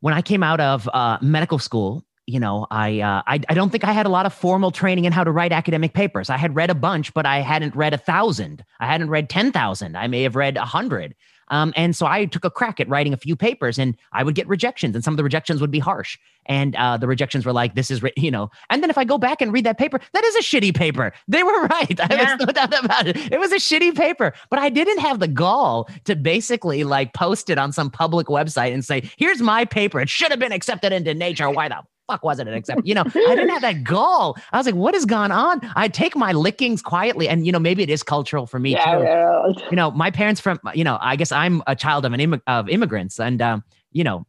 when 0.00 0.14
I 0.14 0.22
came 0.22 0.42
out 0.42 0.60
of 0.60 0.88
uh, 0.92 1.18
medical 1.20 1.58
school, 1.58 2.04
you 2.26 2.38
know, 2.38 2.66
I, 2.70 3.00
uh, 3.00 3.22
I 3.26 3.40
I 3.48 3.54
don't 3.54 3.70
think 3.70 3.84
I 3.84 3.92
had 3.92 4.06
a 4.06 4.10
lot 4.10 4.26
of 4.26 4.34
formal 4.34 4.70
training 4.70 5.06
in 5.06 5.12
how 5.12 5.24
to 5.24 5.32
write 5.32 5.50
academic 5.50 5.94
papers. 5.94 6.30
I 6.30 6.36
had 6.36 6.54
read 6.54 6.70
a 6.70 6.74
bunch, 6.74 7.14
but 7.14 7.26
I 7.26 7.40
hadn't 7.40 7.74
read 7.74 7.94
a 7.94 7.98
thousand. 7.98 8.64
I 8.80 8.86
hadn't 8.86 9.08
read 9.08 9.28
ten 9.30 9.50
thousand. 9.50 9.96
I 9.96 10.06
may 10.08 10.22
have 10.22 10.36
read 10.36 10.56
a 10.56 10.64
hundred. 10.64 11.14
Um, 11.50 11.72
and 11.76 11.94
so 11.96 12.06
I 12.06 12.26
took 12.26 12.44
a 12.44 12.50
crack 12.50 12.80
at 12.80 12.88
writing 12.88 13.12
a 13.12 13.16
few 13.16 13.36
papers 13.36 13.78
and 13.78 13.96
I 14.12 14.22
would 14.22 14.34
get 14.34 14.46
rejections 14.48 14.94
and 14.94 15.04
some 15.04 15.14
of 15.14 15.16
the 15.16 15.24
rejections 15.24 15.60
would 15.60 15.70
be 15.70 15.78
harsh. 15.78 16.18
And 16.46 16.74
uh, 16.76 16.96
the 16.96 17.06
rejections 17.06 17.44
were 17.44 17.52
like, 17.52 17.74
this 17.74 17.90
is, 17.90 18.02
you 18.16 18.30
know, 18.30 18.50
and 18.70 18.82
then 18.82 18.90
if 18.90 18.96
I 18.96 19.04
go 19.04 19.18
back 19.18 19.42
and 19.42 19.52
read 19.52 19.64
that 19.64 19.78
paper, 19.78 20.00
that 20.12 20.24
is 20.24 20.36
a 20.36 20.40
shitty 20.40 20.74
paper. 20.74 21.12
They 21.26 21.42
were 21.42 21.62
right. 21.66 22.00
I 22.00 22.14
yeah. 22.14 22.36
no 22.38 22.46
doubt 22.46 22.84
about 22.84 23.06
it. 23.06 23.16
It 23.32 23.38
was 23.38 23.52
a 23.52 23.56
shitty 23.56 23.94
paper, 23.94 24.32
but 24.50 24.58
I 24.58 24.68
didn't 24.68 24.98
have 24.98 25.20
the 25.20 25.28
gall 25.28 25.88
to 26.04 26.16
basically 26.16 26.84
like 26.84 27.14
post 27.14 27.50
it 27.50 27.58
on 27.58 27.72
some 27.72 27.90
public 27.90 28.28
website 28.28 28.72
and 28.72 28.84
say, 28.84 29.10
here's 29.16 29.42
my 29.42 29.64
paper. 29.64 30.00
It 30.00 30.08
should 30.08 30.30
have 30.30 30.40
been 30.40 30.52
accepted 30.52 30.92
into 30.92 31.14
nature. 31.14 31.50
Why 31.50 31.68
the 31.68 31.82
fuck 32.08 32.24
was 32.24 32.40
it 32.40 32.48
an 32.48 32.54
except? 32.54 32.84
You 32.84 32.94
know, 32.94 33.02
I 33.06 33.34
didn't 33.36 33.50
have 33.50 33.62
that 33.62 33.84
gall. 33.84 34.36
I 34.52 34.56
was 34.56 34.66
like, 34.66 34.74
what 34.74 34.94
has 34.94 35.04
gone 35.04 35.30
on? 35.30 35.60
I 35.76 35.86
take 35.86 36.16
my 36.16 36.32
lickings 36.32 36.82
quietly, 36.82 37.28
and 37.28 37.46
you 37.46 37.52
know, 37.52 37.60
maybe 37.60 37.84
it 37.84 37.90
is 37.90 38.02
cultural 38.02 38.46
for 38.46 38.58
me 38.58 38.72
yeah, 38.72 38.96
too. 38.96 39.02
Yeah. 39.04 39.68
You 39.70 39.76
know, 39.76 39.90
my 39.92 40.10
parents 40.10 40.40
from 40.40 40.58
you 40.74 40.82
know, 40.82 40.98
I 41.00 41.14
guess 41.14 41.30
I'm 41.30 41.62
a 41.66 41.76
child 41.76 42.04
of 42.04 42.12
an 42.12 42.20
Im- 42.20 42.42
of 42.46 42.68
immigrants, 42.68 43.20
and 43.20 43.40
um, 43.40 43.62
you 43.92 44.02
know, 44.02 44.26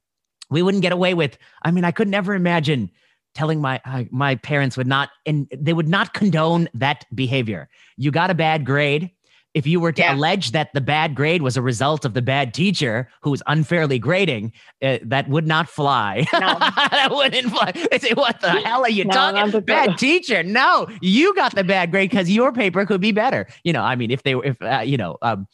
we 0.51 0.61
wouldn't 0.61 0.83
get 0.83 0.91
away 0.91 1.13
with. 1.13 1.37
I 1.63 1.71
mean, 1.71 1.85
I 1.85 1.91
could 1.91 2.07
never 2.07 2.35
imagine 2.35 2.91
telling 3.33 3.61
my 3.61 3.79
uh, 3.85 4.03
my 4.11 4.35
parents 4.35 4.75
would 4.75 4.87
not 4.87 5.09
and 5.25 5.47
they 5.55 5.73
would 5.73 5.87
not 5.87 6.13
condone 6.13 6.67
that 6.73 7.05
behavior. 7.15 7.69
You 7.97 8.11
got 8.11 8.29
a 8.29 8.35
bad 8.35 8.65
grade 8.65 9.11
if 9.53 9.65
you 9.65 9.79
were 9.79 9.91
to 9.91 10.01
yeah. 10.01 10.13
allege 10.13 10.51
that 10.51 10.71
the 10.73 10.81
bad 10.81 11.15
grade 11.15 11.41
was 11.41 11.57
a 11.57 11.61
result 11.61 12.05
of 12.05 12.13
the 12.13 12.21
bad 12.21 12.53
teacher 12.53 13.09
who 13.21 13.31
was 13.31 13.41
unfairly 13.47 13.97
grading, 13.97 14.53
uh, 14.83 14.99
that 15.03 15.27
would 15.27 15.47
not 15.47 15.67
fly. 15.67 16.25
No. 16.39 16.57
that 16.57 17.09
wouldn't 17.11 17.51
fly. 17.51 17.71
They 17.91 17.99
say, 17.99 18.13
"What 18.13 18.39
the 18.39 18.51
hell 18.51 18.83
are 18.83 18.89
you 18.89 19.03
no, 19.03 19.11
talking? 19.11 19.61
Bad 19.61 19.97
teacher? 19.97 20.41
No, 20.41 20.87
you 21.01 21.33
got 21.35 21.53
the 21.53 21.63
bad 21.63 21.91
grade 21.91 22.09
because 22.09 22.29
your 22.29 22.53
paper 22.53 22.85
could 22.85 23.01
be 23.01 23.11
better." 23.11 23.47
You 23.63 23.73
know, 23.73 23.81
I 23.81 23.95
mean, 23.95 24.09
if 24.09 24.23
they 24.23 24.35
were, 24.35 24.45
if 24.45 24.61
uh, 24.61 24.83
you 24.85 24.95
know, 24.95 25.17
um, 25.21 25.47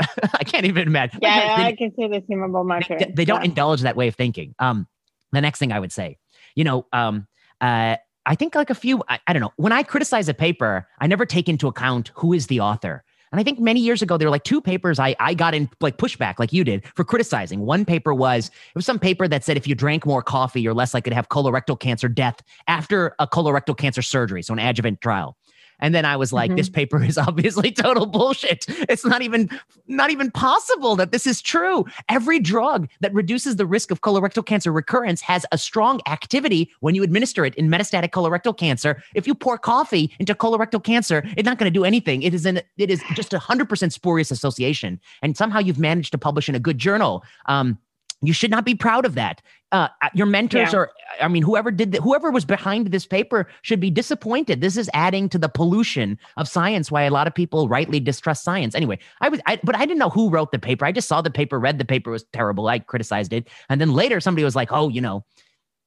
I 0.34 0.44
can't 0.44 0.66
even 0.66 0.86
imagine. 0.86 1.20
Yeah, 1.22 1.56
they, 1.56 1.64
I 1.64 1.72
can 1.74 1.92
say 1.96 2.08
the 2.08 2.22
same 2.28 2.42
about 2.42 2.66
my 2.66 2.80
parents. 2.80 3.06
They, 3.06 3.12
they 3.12 3.24
don't 3.24 3.42
yeah. 3.42 3.48
indulge 3.48 3.80
that 3.82 3.96
way 3.96 4.08
of 4.08 4.14
thinking. 4.14 4.54
Um, 4.58 4.86
the 5.32 5.40
next 5.40 5.58
thing 5.58 5.72
I 5.72 5.80
would 5.80 5.92
say, 5.92 6.18
you 6.54 6.64
know, 6.64 6.86
um, 6.92 7.26
uh, 7.60 7.96
I 8.26 8.34
think 8.34 8.54
like 8.54 8.70
a 8.70 8.74
few, 8.74 9.02
I, 9.08 9.18
I, 9.26 9.32
don't 9.32 9.40
know, 9.40 9.52
when 9.56 9.72
I 9.72 9.82
criticize 9.82 10.28
a 10.28 10.34
paper, 10.34 10.86
I 11.00 11.06
never 11.06 11.26
take 11.26 11.48
into 11.48 11.68
account 11.68 12.10
who 12.14 12.32
is 12.32 12.46
the 12.46 12.60
author. 12.60 13.04
And 13.32 13.40
I 13.40 13.44
think 13.44 13.60
many 13.60 13.80
years 13.80 14.02
ago, 14.02 14.16
there 14.16 14.26
were 14.26 14.32
like 14.32 14.44
two 14.44 14.60
papers 14.60 14.98
I, 14.98 15.14
I 15.20 15.34
got 15.34 15.54
in 15.54 15.70
like 15.80 15.98
pushback, 15.98 16.38
like 16.38 16.52
you 16.52 16.64
did, 16.64 16.84
for 16.96 17.04
criticizing. 17.04 17.60
One 17.60 17.84
paper 17.84 18.12
was 18.12 18.48
it 18.48 18.74
was 18.74 18.86
some 18.86 18.98
paper 18.98 19.28
that 19.28 19.44
said 19.44 19.56
if 19.56 19.68
you 19.68 19.74
drank 19.74 20.04
more 20.04 20.22
coffee, 20.22 20.60
you're 20.60 20.74
less 20.74 20.94
likely 20.94 21.10
to 21.10 21.16
have 21.16 21.28
colorectal 21.28 21.78
cancer 21.78 22.08
death 22.08 22.42
after 22.66 23.14
a 23.18 23.28
colorectal 23.28 23.76
cancer 23.76 24.02
surgery, 24.02 24.42
so 24.42 24.52
an 24.52 24.58
adjuvant 24.58 25.00
trial. 25.00 25.36
And 25.80 25.94
then 25.94 26.04
I 26.04 26.16
was 26.16 26.32
like, 26.32 26.50
mm-hmm. 26.50 26.56
this 26.56 26.68
paper 26.68 27.02
is 27.02 27.18
obviously 27.30 27.72
total 27.72 28.06
bullshit. 28.06 28.66
It's 28.88 29.04
not 29.04 29.22
even 29.22 29.50
not 29.86 30.10
even 30.10 30.30
possible 30.30 30.96
that 30.96 31.12
this 31.12 31.26
is 31.26 31.42
true. 31.42 31.84
Every 32.08 32.38
drug 32.38 32.88
that 33.00 33.12
reduces 33.14 33.56
the 33.56 33.66
risk 33.66 33.90
of 33.90 34.00
colorectal 34.00 34.44
cancer 34.44 34.72
recurrence 34.72 35.20
has 35.22 35.44
a 35.52 35.58
strong 35.58 36.00
activity 36.06 36.70
when 36.80 36.94
you 36.94 37.02
administer 37.02 37.44
it 37.44 37.54
in 37.56 37.68
metastatic 37.68 38.10
colorectal 38.10 38.56
cancer. 38.56 39.02
If 39.14 39.26
you 39.26 39.34
pour 39.34 39.58
coffee 39.58 40.14
into 40.18 40.34
colorectal 40.34 40.82
cancer, 40.82 41.24
it's 41.36 41.46
not 41.46 41.58
going 41.58 41.72
to 41.72 41.78
do 41.78 41.84
anything. 41.84 42.22
It 42.22 42.34
is 42.34 42.46
an 42.46 42.60
it 42.76 42.90
is 42.90 43.02
just 43.14 43.32
a 43.32 43.38
hundred 43.38 43.68
percent 43.68 43.92
spurious 43.92 44.30
association. 44.30 45.00
And 45.22 45.36
somehow 45.36 45.58
you've 45.58 45.78
managed 45.78 46.12
to 46.12 46.18
publish 46.18 46.48
in 46.48 46.54
a 46.54 46.60
good 46.60 46.78
journal. 46.78 47.24
Um, 47.46 47.78
you 48.22 48.32
should 48.32 48.50
not 48.50 48.64
be 48.64 48.74
proud 48.74 49.04
of 49.06 49.14
that. 49.14 49.42
Uh, 49.72 49.88
uh 50.02 50.08
your 50.14 50.26
mentors 50.26 50.72
yeah. 50.72 50.78
or 50.78 50.90
I 51.20 51.28
mean, 51.28 51.42
whoever 51.42 51.70
did 51.70 51.92
that, 51.92 52.02
whoever 52.02 52.30
was 52.30 52.44
behind 52.44 52.88
this 52.88 53.06
paper 53.06 53.48
should 53.62 53.80
be 53.80 53.90
disappointed. 53.90 54.60
This 54.60 54.76
is 54.76 54.90
adding 54.94 55.28
to 55.30 55.38
the 55.38 55.48
pollution 55.48 56.18
of 56.36 56.48
science. 56.48 56.90
Why 56.90 57.02
a 57.02 57.10
lot 57.10 57.26
of 57.26 57.34
people 57.34 57.68
rightly 57.68 58.00
distrust 58.00 58.42
science. 58.42 58.74
Anyway, 58.74 58.98
I 59.20 59.28
was, 59.28 59.40
I, 59.46 59.60
but 59.62 59.76
I 59.76 59.86
didn't 59.86 59.98
know 59.98 60.10
who 60.10 60.30
wrote 60.30 60.52
the 60.52 60.58
paper. 60.58 60.84
I 60.84 60.92
just 60.92 61.08
saw 61.08 61.20
the 61.20 61.30
paper, 61.30 61.58
read 61.58 61.78
the 61.78 61.84
paper 61.84 62.10
was 62.10 62.24
terrible. 62.32 62.68
I 62.68 62.80
criticized 62.80 63.32
it, 63.32 63.48
and 63.68 63.80
then 63.80 63.92
later 63.92 64.20
somebody 64.20 64.44
was 64.44 64.56
like, 64.56 64.72
"Oh, 64.72 64.88
you 64.88 65.00
know, 65.00 65.24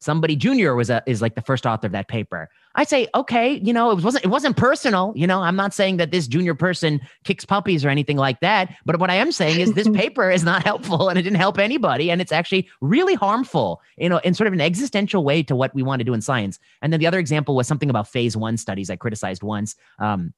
somebody 0.04 0.36
junior 0.36 0.76
was 0.76 0.90
a 0.90 1.02
is 1.06 1.22
like 1.22 1.36
the 1.36 1.42
first 1.42 1.66
author 1.66 1.88
of 1.88 1.94
that 1.94 2.08
paper. 2.08 2.50
I 2.76 2.84
say 2.86 3.08
okay 3.14 3.60
you 3.64 3.72
know 3.72 3.92
it 3.92 4.04
wasn't 4.04 4.26
it 4.26 4.30
wasn't 4.30 4.58
personal 4.58 5.14
you 5.16 5.28
know 5.28 5.42
i'm 5.44 5.56
not 5.56 5.76
saying 5.76 5.98
that 5.98 6.10
this 6.10 6.28
junior 6.28 6.56
person 6.56 7.00
kicks 7.24 7.46
puppies 7.46 7.86
or 7.86 7.90
anything 7.90 8.18
like 8.18 8.40
that 8.40 8.76
but 8.84 9.00
what 9.00 9.12
i 9.12 9.14
am 9.14 9.32
saying 9.32 9.60
is 9.60 9.74
this 9.74 9.88
paper 9.94 10.32
is 10.32 10.44
not 10.44 10.64
helpful 10.64 11.08
and 11.08 11.20
it 11.20 11.22
didn't 11.22 11.38
help 11.38 11.60
anybody 11.60 12.10
and 12.10 12.20
it's 12.20 12.32
actually 12.32 12.68
really 12.82 13.14
harmful 13.14 13.80
you 13.98 14.10
know 14.10 14.18
in 14.24 14.34
sort 14.34 14.48
of 14.48 14.54
an 14.54 14.62
existential 14.62 15.24
way 15.24 15.44
to 15.44 15.56
what 15.56 15.74
we 15.76 15.84
want 15.84 16.00
to 16.00 16.04
do 16.04 16.14
in 16.14 16.22
science. 16.22 16.60
And 16.82 16.92
then 16.92 17.00
the 17.00 17.08
other 17.08 17.20
example 17.20 17.56
was 17.56 17.68
something 17.68 17.90
about 17.90 18.08
phase 18.08 18.36
one 18.36 18.58
studies. 18.58 18.90
I 18.90 18.96
criticized 18.96 19.44
once 19.44 19.76
um, 20.00 20.34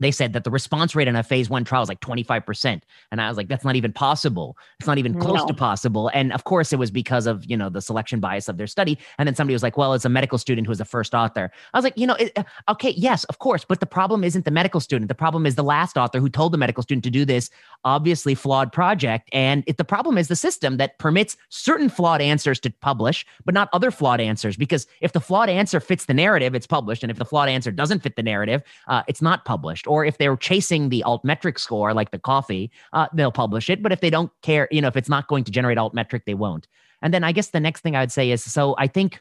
they 0.00 0.10
said 0.10 0.32
that 0.32 0.44
the 0.44 0.50
response 0.50 0.94
rate 0.94 1.08
in 1.08 1.16
a 1.16 1.22
phase 1.22 1.50
one 1.50 1.64
trial 1.64 1.82
is 1.82 1.88
like 1.88 2.00
25%. 2.00 2.82
And 3.10 3.20
I 3.20 3.28
was 3.28 3.36
like, 3.36 3.48
that's 3.48 3.64
not 3.64 3.76
even 3.76 3.92
possible. 3.92 4.56
It's 4.78 4.86
not 4.86 4.98
even 4.98 5.18
close 5.18 5.40
no. 5.40 5.46
to 5.46 5.54
possible. 5.54 6.10
And 6.14 6.32
of 6.32 6.44
course, 6.44 6.72
it 6.72 6.78
was 6.78 6.90
because 6.90 7.26
of, 7.26 7.44
you 7.46 7.56
know, 7.56 7.68
the 7.68 7.80
selection 7.80 8.20
bias 8.20 8.48
of 8.48 8.58
their 8.58 8.66
study. 8.66 8.98
And 9.18 9.26
then 9.26 9.34
somebody 9.34 9.54
was 9.54 9.62
like, 9.62 9.76
well, 9.76 9.94
it's 9.94 10.04
a 10.04 10.08
medical 10.08 10.38
student 10.38 10.66
who 10.66 10.70
was 10.70 10.78
the 10.78 10.84
first 10.84 11.14
author. 11.14 11.50
I 11.74 11.78
was 11.78 11.84
like, 11.84 11.98
you 11.98 12.06
know, 12.06 12.14
it, 12.14 12.32
uh, 12.36 12.44
okay, 12.68 12.90
yes, 12.90 13.24
of 13.24 13.38
course. 13.38 13.64
But 13.64 13.80
the 13.80 13.86
problem 13.86 14.22
isn't 14.22 14.44
the 14.44 14.50
medical 14.50 14.80
student. 14.80 15.08
The 15.08 15.14
problem 15.14 15.46
is 15.46 15.56
the 15.56 15.64
last 15.64 15.96
author 15.96 16.20
who 16.20 16.28
told 16.28 16.52
the 16.52 16.58
medical 16.58 16.82
student 16.82 17.04
to 17.04 17.10
do 17.10 17.24
this 17.24 17.50
obviously 17.84 18.34
flawed 18.34 18.72
project. 18.72 19.28
And 19.32 19.64
it, 19.66 19.78
the 19.78 19.84
problem 19.84 20.16
is 20.16 20.28
the 20.28 20.36
system 20.36 20.76
that 20.76 20.98
permits 20.98 21.36
certain 21.48 21.88
flawed 21.88 22.20
answers 22.20 22.60
to 22.60 22.70
publish, 22.70 23.26
but 23.44 23.54
not 23.54 23.68
other 23.72 23.90
flawed 23.90 24.20
answers. 24.20 24.56
Because 24.56 24.86
if 25.00 25.12
the 25.12 25.20
flawed 25.20 25.48
answer 25.48 25.80
fits 25.80 26.04
the 26.04 26.14
narrative, 26.14 26.54
it's 26.54 26.66
published. 26.66 27.02
And 27.02 27.10
if 27.10 27.18
the 27.18 27.24
flawed 27.24 27.48
answer 27.48 27.72
doesn't 27.72 28.02
fit 28.02 28.14
the 28.14 28.22
narrative, 28.22 28.62
uh, 28.86 29.02
it's 29.08 29.22
not 29.22 29.44
published 29.44 29.87
or 29.88 30.04
if 30.04 30.18
they're 30.18 30.36
chasing 30.36 30.88
the 30.88 31.02
altmetric 31.06 31.58
score 31.58 31.94
like 31.94 32.10
the 32.10 32.18
coffee, 32.18 32.70
uh, 32.92 33.06
they'll 33.12 33.32
publish 33.32 33.68
it. 33.70 33.82
But 33.82 33.92
if 33.92 34.00
they 34.00 34.10
don't 34.10 34.30
care, 34.42 34.68
you 34.70 34.80
know, 34.80 34.88
if 34.88 34.96
it's 34.96 35.08
not 35.08 35.26
going 35.28 35.44
to 35.44 35.50
generate 35.50 35.78
altmetric, 35.78 36.24
they 36.26 36.34
won't. 36.34 36.68
And 37.02 37.12
then 37.14 37.24
I 37.24 37.32
guess 37.32 37.48
the 37.48 37.60
next 37.60 37.80
thing 37.80 37.96
I 37.96 38.00
would 38.00 38.12
say 38.12 38.30
is 38.30 38.44
so 38.44 38.74
I 38.78 38.86
think, 38.86 39.20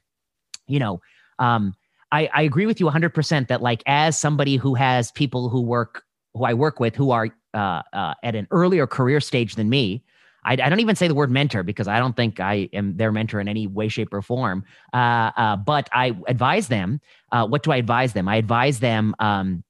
you 0.68 0.80
know, 0.80 1.02
um, 1.40 1.76
I, 2.12 2.30
I 2.34 2.42
agree 2.44 2.66
with 2.66 2.80
you 2.80 2.86
100% 2.86 3.48
that 3.48 3.62
like 3.62 3.84
as 3.86 4.18
somebody 4.18 4.56
who 4.56 4.76
has 4.76 5.12
people 5.12 5.50
who 5.50 5.62
work 5.62 6.04
who 6.34 6.46
I 6.46 6.54
work 6.54 6.80
with 6.80 6.96
who 6.96 7.12
are 7.12 7.30
uh, 7.54 7.82
uh, 7.94 8.14
at 8.24 8.36
an 8.36 8.48
earlier 8.52 8.86
career 8.86 9.20
stage 9.20 9.56
than 9.56 9.70
me, 9.70 10.04
I, 10.48 10.54
I, 10.54 10.70
don't 10.70 10.80
even 10.80 10.96
say 10.96 11.08
the 11.08 11.16
word 11.16 11.32
mentor 11.32 11.64
because 11.64 11.88
I 11.88 12.00
don't 12.00 12.16
think 12.16 12.40
I 12.40 12.70
am 12.74 12.96
their 12.96 13.12
mentor 13.12 13.40
in 13.40 13.48
any 13.48 13.68
way, 13.68 13.90
shape, 13.90 14.14
or 14.14 14.22
form. 14.22 14.64
Uh, 14.94 15.32
uh, 15.36 15.56
but 15.58 15.90
I 15.92 16.16
advise 16.28 16.70
them. 16.70 17.02
Uh, 17.32 17.46
what 17.48 17.64
do 17.64 17.72
I 17.72 17.78
advise 17.78 18.14
them? 18.14 18.28
I 18.28 18.38
advise 18.38 18.80
them 18.80 19.14
um, 19.20 19.64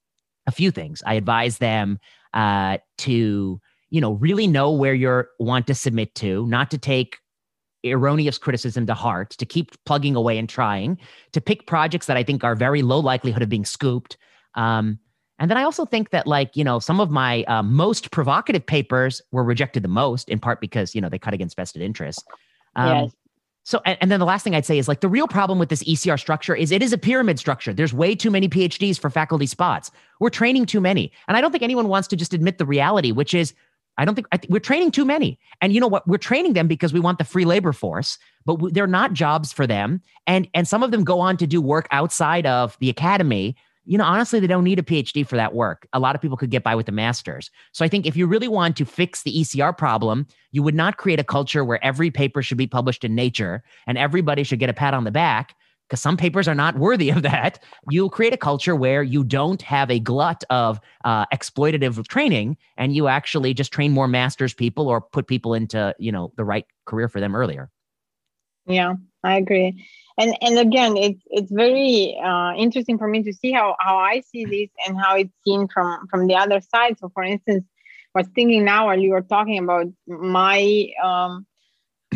a 0.47 0.51
few 0.51 0.71
things. 0.71 1.03
I 1.05 1.13
advise 1.13 1.59
them 1.59 1.99
uh, 2.33 2.79
to, 2.99 3.61
you 3.89 4.01
know, 4.01 4.13
really 4.13 4.47
know 4.47 4.71
where 4.71 4.93
you 4.93 5.25
want 5.39 5.67
to 5.67 5.75
submit 5.75 6.15
to, 6.15 6.47
not 6.47 6.71
to 6.71 6.77
take 6.77 7.17
erroneous 7.85 8.37
criticism 8.37 8.85
to 8.87 8.93
heart, 8.93 9.31
to 9.31 9.45
keep 9.45 9.71
plugging 9.85 10.15
away 10.15 10.37
and 10.37 10.49
trying, 10.49 10.97
to 11.31 11.39
pick 11.39 11.67
projects 11.67 12.07
that 12.07 12.17
I 12.17 12.23
think 12.23 12.43
are 12.43 12.55
very 12.55 12.81
low 12.81 12.99
likelihood 12.99 13.43
of 13.43 13.49
being 13.49 13.65
scooped. 13.65 14.17
Um, 14.55 14.99
and 15.39 15.51
then 15.51 15.57
I 15.57 15.63
also 15.63 15.85
think 15.85 16.09
that, 16.09 16.25
like, 16.25 16.55
you 16.55 16.63
know, 16.63 16.79
some 16.79 16.99
of 16.99 17.11
my 17.11 17.43
uh, 17.43 17.61
most 17.61 18.09
provocative 18.11 18.65
papers 18.65 19.21
were 19.31 19.43
rejected 19.43 19.83
the 19.83 19.87
most, 19.89 20.29
in 20.29 20.39
part 20.39 20.59
because, 20.59 20.95
you 20.95 21.01
know, 21.01 21.09
they 21.09 21.19
cut 21.19 21.33
against 21.33 21.55
vested 21.55 21.81
interests. 21.81 22.23
Um, 22.75 23.03
yes. 23.03 23.15
So, 23.67 23.81
and, 23.83 23.97
and, 23.99 24.09
then 24.09 24.21
the 24.21 24.25
last 24.25 24.43
thing 24.43 24.55
I'd 24.55 24.65
say 24.65 24.77
is 24.77 24.87
like 24.87 25.01
the 25.01 25.09
real 25.09 25.27
problem 25.27 25.59
with 25.59 25.67
this 25.67 25.83
ECR 25.83 26.17
structure 26.17 26.55
is 26.55 26.71
it 26.71 26.81
is 26.81 26.93
a 26.93 26.97
pyramid 26.97 27.37
structure. 27.37 27.73
There's 27.73 27.93
way 27.93 28.15
too 28.15 28.31
many 28.31 28.47
PhDs 28.47 28.97
for 28.97 29.09
faculty 29.09 29.45
spots. 29.45 29.91
We're 30.21 30.29
training 30.29 30.67
too 30.67 30.79
many. 30.79 31.11
And 31.27 31.35
I 31.35 31.41
don't 31.41 31.51
think 31.51 31.63
anyone 31.63 31.89
wants 31.89 32.07
to 32.07 32.15
just 32.15 32.33
admit 32.33 32.59
the 32.59 32.65
reality, 32.65 33.11
which 33.11 33.33
is 33.33 33.53
I 33.97 34.05
don't 34.05 34.15
think 34.15 34.27
I 34.31 34.37
th- 34.37 34.49
we're 34.49 34.61
training 34.61 34.91
too 34.91 35.03
many. 35.03 35.37
And 35.59 35.73
you 35.73 35.81
know 35.81 35.87
what? 35.89 36.07
We're 36.07 36.17
training 36.17 36.53
them 36.53 36.69
because 36.69 36.93
we 36.93 37.01
want 37.01 37.17
the 37.17 37.25
free 37.25 37.43
labor 37.43 37.73
force, 37.73 38.17
but 38.45 38.53
w- 38.53 38.73
they're 38.73 38.87
not 38.87 39.11
jobs 39.11 39.51
for 39.51 39.67
them. 39.67 40.01
And 40.27 40.47
and 40.53 40.65
some 40.65 40.81
of 40.81 40.91
them 40.91 41.03
go 41.03 41.19
on 41.19 41.35
to 41.35 41.45
do 41.45 41.61
work 41.61 41.89
outside 41.91 42.45
of 42.45 42.77
the 42.79 42.89
academy 42.89 43.57
you 43.87 43.97
know, 43.97 44.03
honestly, 44.03 44.41
they 44.41 44.47
don't 44.47 44.65
need 44.65 44.79
a 44.79 44.83
PhD 44.83 45.25
for 45.25 45.37
that 45.37 45.53
work. 45.53 45.87
A 45.93 45.99
lot 45.99 46.13
of 46.13 46.21
people 46.21 46.35
could 46.35 46.51
get 46.51 46.61
by 46.61 46.75
with 46.75 46.89
a 46.89 46.91
master's. 46.91 47.49
So 47.71 47.85
I 47.85 47.87
think 47.87 48.05
if 48.05 48.17
you 48.17 48.27
really 48.27 48.49
want 48.49 48.75
to 48.77 48.85
fix 48.85 49.23
the 49.23 49.33
ECR 49.33 49.75
problem, 49.75 50.27
you 50.51 50.61
would 50.61 50.75
not 50.75 50.97
create 50.97 51.21
a 51.21 51.23
culture 51.23 51.63
where 51.63 51.83
every 51.83 52.11
paper 52.11 52.43
should 52.43 52.57
be 52.57 52.67
published 52.67 53.05
in 53.05 53.15
Nature 53.15 53.63
and 53.87 53.97
everybody 53.97 54.43
should 54.43 54.59
get 54.59 54.69
a 54.69 54.73
pat 54.73 54.93
on 54.93 55.05
the 55.05 55.11
back 55.11 55.55
because 55.87 56.01
some 56.01 56.17
papers 56.17 56.49
are 56.49 56.55
not 56.55 56.77
worthy 56.77 57.09
of 57.09 57.21
that. 57.21 57.63
You'll 57.89 58.09
create 58.09 58.33
a 58.33 58.37
culture 58.37 58.75
where 58.75 59.03
you 59.03 59.23
don't 59.23 59.61
have 59.61 59.89
a 59.89 60.01
glut 60.01 60.43
of 60.49 60.81
uh, 61.05 61.25
exploitative 61.33 62.05
training 62.09 62.57
and 62.75 62.93
you 62.93 63.07
actually 63.07 63.53
just 63.53 63.71
train 63.71 63.93
more 63.93 64.09
master's 64.09 64.53
people 64.53 64.89
or 64.89 64.99
put 64.99 65.27
people 65.27 65.53
into, 65.53 65.95
you 65.97 66.11
know, 66.11 66.33
the 66.35 66.43
right 66.43 66.65
career 66.85 67.07
for 67.07 67.21
them 67.21 67.37
earlier. 67.37 67.71
Yeah, 68.65 68.95
I 69.23 69.37
agree 69.37 69.81
and 70.17 70.35
and 70.41 70.57
again 70.59 70.97
it's 70.97 71.21
it's 71.27 71.51
very 71.51 72.19
uh, 72.23 72.53
interesting 72.53 72.97
for 72.97 73.07
me 73.07 73.23
to 73.23 73.33
see 73.33 73.51
how 73.51 73.75
how 73.79 73.97
i 73.97 74.21
see 74.21 74.45
this 74.45 74.69
and 74.85 74.97
how 74.99 75.15
it's 75.15 75.33
seen 75.45 75.67
from 75.67 76.07
from 76.07 76.27
the 76.27 76.35
other 76.35 76.59
side 76.61 76.97
so 76.99 77.09
for 77.09 77.23
instance 77.23 77.63
I 78.15 78.21
was 78.21 78.27
thinking 78.33 78.65
now 78.65 78.87
while 78.87 78.99
you 78.99 79.11
were 79.11 79.21
talking 79.21 79.59
about 79.59 79.87
my 80.07 80.89
um, 81.03 81.45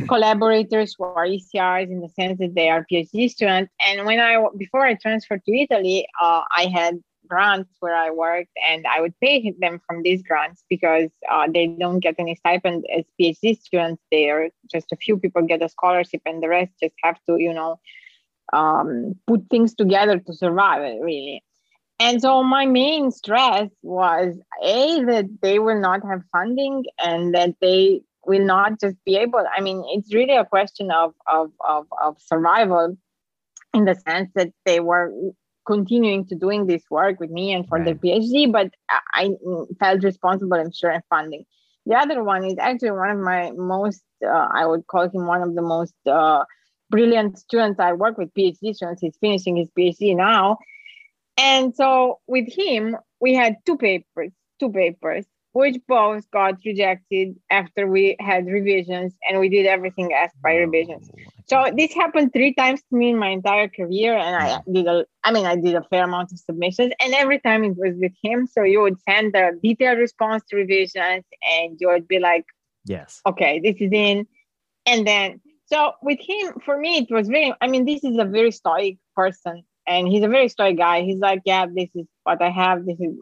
collaborators 0.07 0.95
who 0.97 1.03
are 1.03 1.27
ECRs 1.27 1.91
in 1.91 2.01
the 2.01 2.09
sense 2.09 2.39
that 2.39 2.55
they 2.55 2.69
are 2.69 2.85
PhD 2.91 3.29
students. 3.29 3.71
And 3.85 4.05
when 4.05 4.19
I 4.19 4.43
before 4.57 4.85
I 4.85 4.95
transferred 4.95 5.43
to 5.45 5.55
Italy, 5.55 6.07
uh, 6.19 6.41
I 6.55 6.71
had 6.73 6.99
grants 7.31 7.73
where 7.79 7.95
I 7.95 8.09
worked, 8.11 8.55
and 8.69 8.85
I 8.85 8.97
would 9.01 9.15
pay 9.19 9.35
them 9.63 9.79
from 9.85 10.03
these 10.03 10.21
grants 10.21 10.63
because 10.69 11.09
uh, 11.33 11.47
they 11.53 11.65
don't 11.67 12.01
get 12.05 12.15
any 12.19 12.35
stipend 12.35 12.85
as 12.95 13.05
PhD 13.19 13.57
students. 13.59 14.01
They 14.11 14.29
are 14.29 14.49
just 14.73 14.91
a 14.91 14.97
few 15.05 15.17
people 15.17 15.41
get 15.43 15.67
a 15.67 15.69
scholarship, 15.69 16.21
and 16.25 16.43
the 16.43 16.49
rest 16.49 16.71
just 16.84 16.95
have 17.03 17.17
to, 17.27 17.38
you 17.45 17.53
know, 17.53 17.79
um, 18.59 19.15
put 19.27 19.41
things 19.49 19.73
together 19.73 20.19
to 20.19 20.34
survive. 20.34 20.82
Really. 21.01 21.43
And 21.99 22.21
so 22.21 22.43
my 22.43 22.65
main 22.65 23.11
stress 23.11 23.69
was 23.84 24.36
a 24.63 25.03
that 25.11 25.27
they 25.41 25.59
will 25.59 25.79
not 25.79 26.01
have 26.09 26.23
funding 26.32 26.86
and 26.97 27.36
that 27.36 27.55
they 27.61 28.01
will 28.25 28.45
not 28.55 28.79
just 28.84 28.97
be 29.05 29.15
able. 29.17 29.43
I 29.57 29.61
mean, 29.61 29.84
it's 29.93 30.13
really 30.13 30.36
a 30.36 30.51
question 30.55 30.91
of 30.91 31.13
of 31.27 31.51
of, 31.73 31.86
of 32.05 32.17
survival 32.19 32.97
in 33.73 33.86
the 33.86 33.95
sense 33.95 34.29
that 34.36 34.51
they 34.65 34.79
were 34.79 35.13
continuing 35.66 36.26
to 36.28 36.36
doing 36.36 36.66
this 36.66 36.84
work 36.89 37.20
with 37.20 37.30
me 37.30 37.53
and 37.53 37.68
for 37.68 37.78
right. 37.78 37.86
their 37.86 37.95
PhD, 37.95 38.51
but 38.51 38.72
I 39.14 39.32
felt 39.80 40.03
responsible, 40.03 40.57
I'm 40.57 40.72
sure, 40.72 40.91
in 40.91 41.01
funding. 41.09 41.45
The 41.86 41.95
other 41.95 42.24
one 42.24 42.43
is 42.45 42.55
actually 42.59 42.91
one 42.91 43.09
of 43.09 43.20
my 43.20 43.51
most, 43.51 44.03
uh, 44.24 44.47
I 44.51 44.66
would 44.66 44.86
call 44.88 45.09
him 45.09 45.26
one 45.26 45.41
of 45.41 45.55
the 45.55 45.62
most 45.62 45.95
uh, 46.05 46.43
brilliant 46.89 47.39
students 47.39 47.80
I 47.80 47.93
work 47.93 48.18
with, 48.18 48.34
PhD 48.34 48.76
students. 48.76 49.01
He's 49.01 49.18
finishing 49.20 49.55
his 49.55 49.70
PhD 49.78 50.16
now. 50.16 50.57
And 51.38 51.76
so 51.76 52.20
with 52.28 52.53
him, 52.53 52.97
we 53.20 53.34
had 53.34 53.55
two 53.66 53.78
papers, 53.78 54.32
two 54.59 54.72
papers, 54.72 55.26
which 55.53 55.78
both 55.88 56.30
got 56.32 56.55
rejected 56.66 57.36
after 57.49 57.88
we 57.88 58.16
had 58.20 58.45
revisions 58.45 59.14
and 59.28 59.39
we 59.39 59.49
did 59.49 59.66
everything 59.66 60.14
asked 60.14 60.41
by 60.41 60.55
revisions. 60.55 61.09
So 61.52 61.66
this 61.76 61.93
happened 61.93 62.32
three 62.32 62.54
times 62.54 62.80
to 62.80 62.95
me 62.95 63.10
in 63.10 63.18
my 63.18 63.28
entire 63.28 63.68
career, 63.68 64.18
and 64.18 64.38
I 64.38 64.47
mm-hmm. 64.52 64.74
did 64.74 64.88
a, 64.88 65.06
I 65.26 65.34
mean, 65.34 65.45
I 65.45 65.58
did 65.58 65.76
a 65.76 65.84
fair 65.84 66.06
amount 66.06 66.32
of 66.32 66.39
submissions, 66.39 66.93
and 67.04 67.14
every 67.14 67.39
time 67.39 67.66
it 67.66 67.76
was 67.76 67.93
with 67.97 68.14
him. 68.24 68.47
So 68.47 68.64
you 68.64 68.82
would 68.82 68.95
send 69.02 69.36
a 69.36 69.52
detailed 69.62 69.97
response 69.97 70.45
to 70.49 70.56
revisions, 70.56 71.26
and 71.56 71.78
you 71.78 71.89
would 71.89 72.08
be 72.08 72.20
like, 72.20 72.45
"Yes, 72.86 73.20
okay, 73.26 73.60
this 73.60 73.76
is 73.82 73.91
in," 73.91 74.28
and 74.86 75.06
then 75.06 75.41
so 75.66 75.91
with 76.02 76.20
him, 76.22 76.54
for 76.64 76.78
me, 76.78 76.99
it 76.99 77.14
was 77.14 77.28
very. 77.28 77.54
I 77.60 77.68
mean, 77.68 77.84
this 77.84 78.02
is 78.06 78.18
a 78.18 78.24
very 78.24 78.52
stoic 78.52 78.97
person, 79.14 79.64
and 79.86 80.08
he's 80.08 80.24
a 80.24 80.30
very 80.30 80.47
stoic 80.47 80.78
guy. 80.78 81.02
He's 81.02 81.20
like, 81.20 81.41
"Yeah, 81.43 81.66
this 81.66 81.89
is 81.95 82.08
what 82.24 82.41
I 82.41 82.49
have. 82.49 82.86
This 82.86 83.02
is 83.02 83.14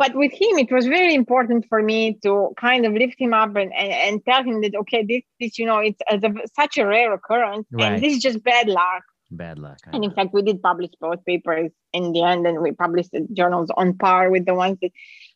but 0.00 0.14
with 0.14 0.32
him 0.32 0.58
it 0.64 0.72
was 0.72 0.86
very 0.86 1.14
important 1.14 1.66
for 1.68 1.82
me 1.82 2.14
to 2.22 2.32
kind 2.56 2.86
of 2.86 2.94
lift 2.94 3.20
him 3.20 3.34
up 3.34 3.54
and, 3.54 3.70
and, 3.82 3.92
and 4.04 4.24
tell 4.24 4.42
him 4.42 4.62
that 4.62 4.74
okay 4.74 5.04
this, 5.04 5.22
this 5.38 5.58
you 5.58 5.66
know 5.66 5.78
it's 5.78 6.00
a, 6.10 6.18
such 6.56 6.78
a 6.78 6.86
rare 6.86 7.12
occurrence 7.12 7.66
right. 7.70 7.92
and 7.92 8.02
this 8.02 8.14
is 8.16 8.22
just 8.22 8.42
bad 8.42 8.66
luck. 8.66 9.04
Bad 9.30 9.58
luck 9.60 9.78
I 9.86 9.90
and 9.94 10.02
in 10.02 10.12
fact 10.12 10.34
we 10.34 10.42
did 10.42 10.60
publish 10.62 10.90
both 11.00 11.24
papers 11.24 11.70
in 11.92 12.12
the 12.12 12.22
end 12.22 12.46
and 12.46 12.60
we 12.62 12.72
published 12.72 13.12
the 13.12 13.28
journals 13.32 13.70
on 13.76 13.96
par 13.96 14.30
with 14.30 14.46
the 14.46 14.54
ones 14.54 14.78
that 14.82 14.90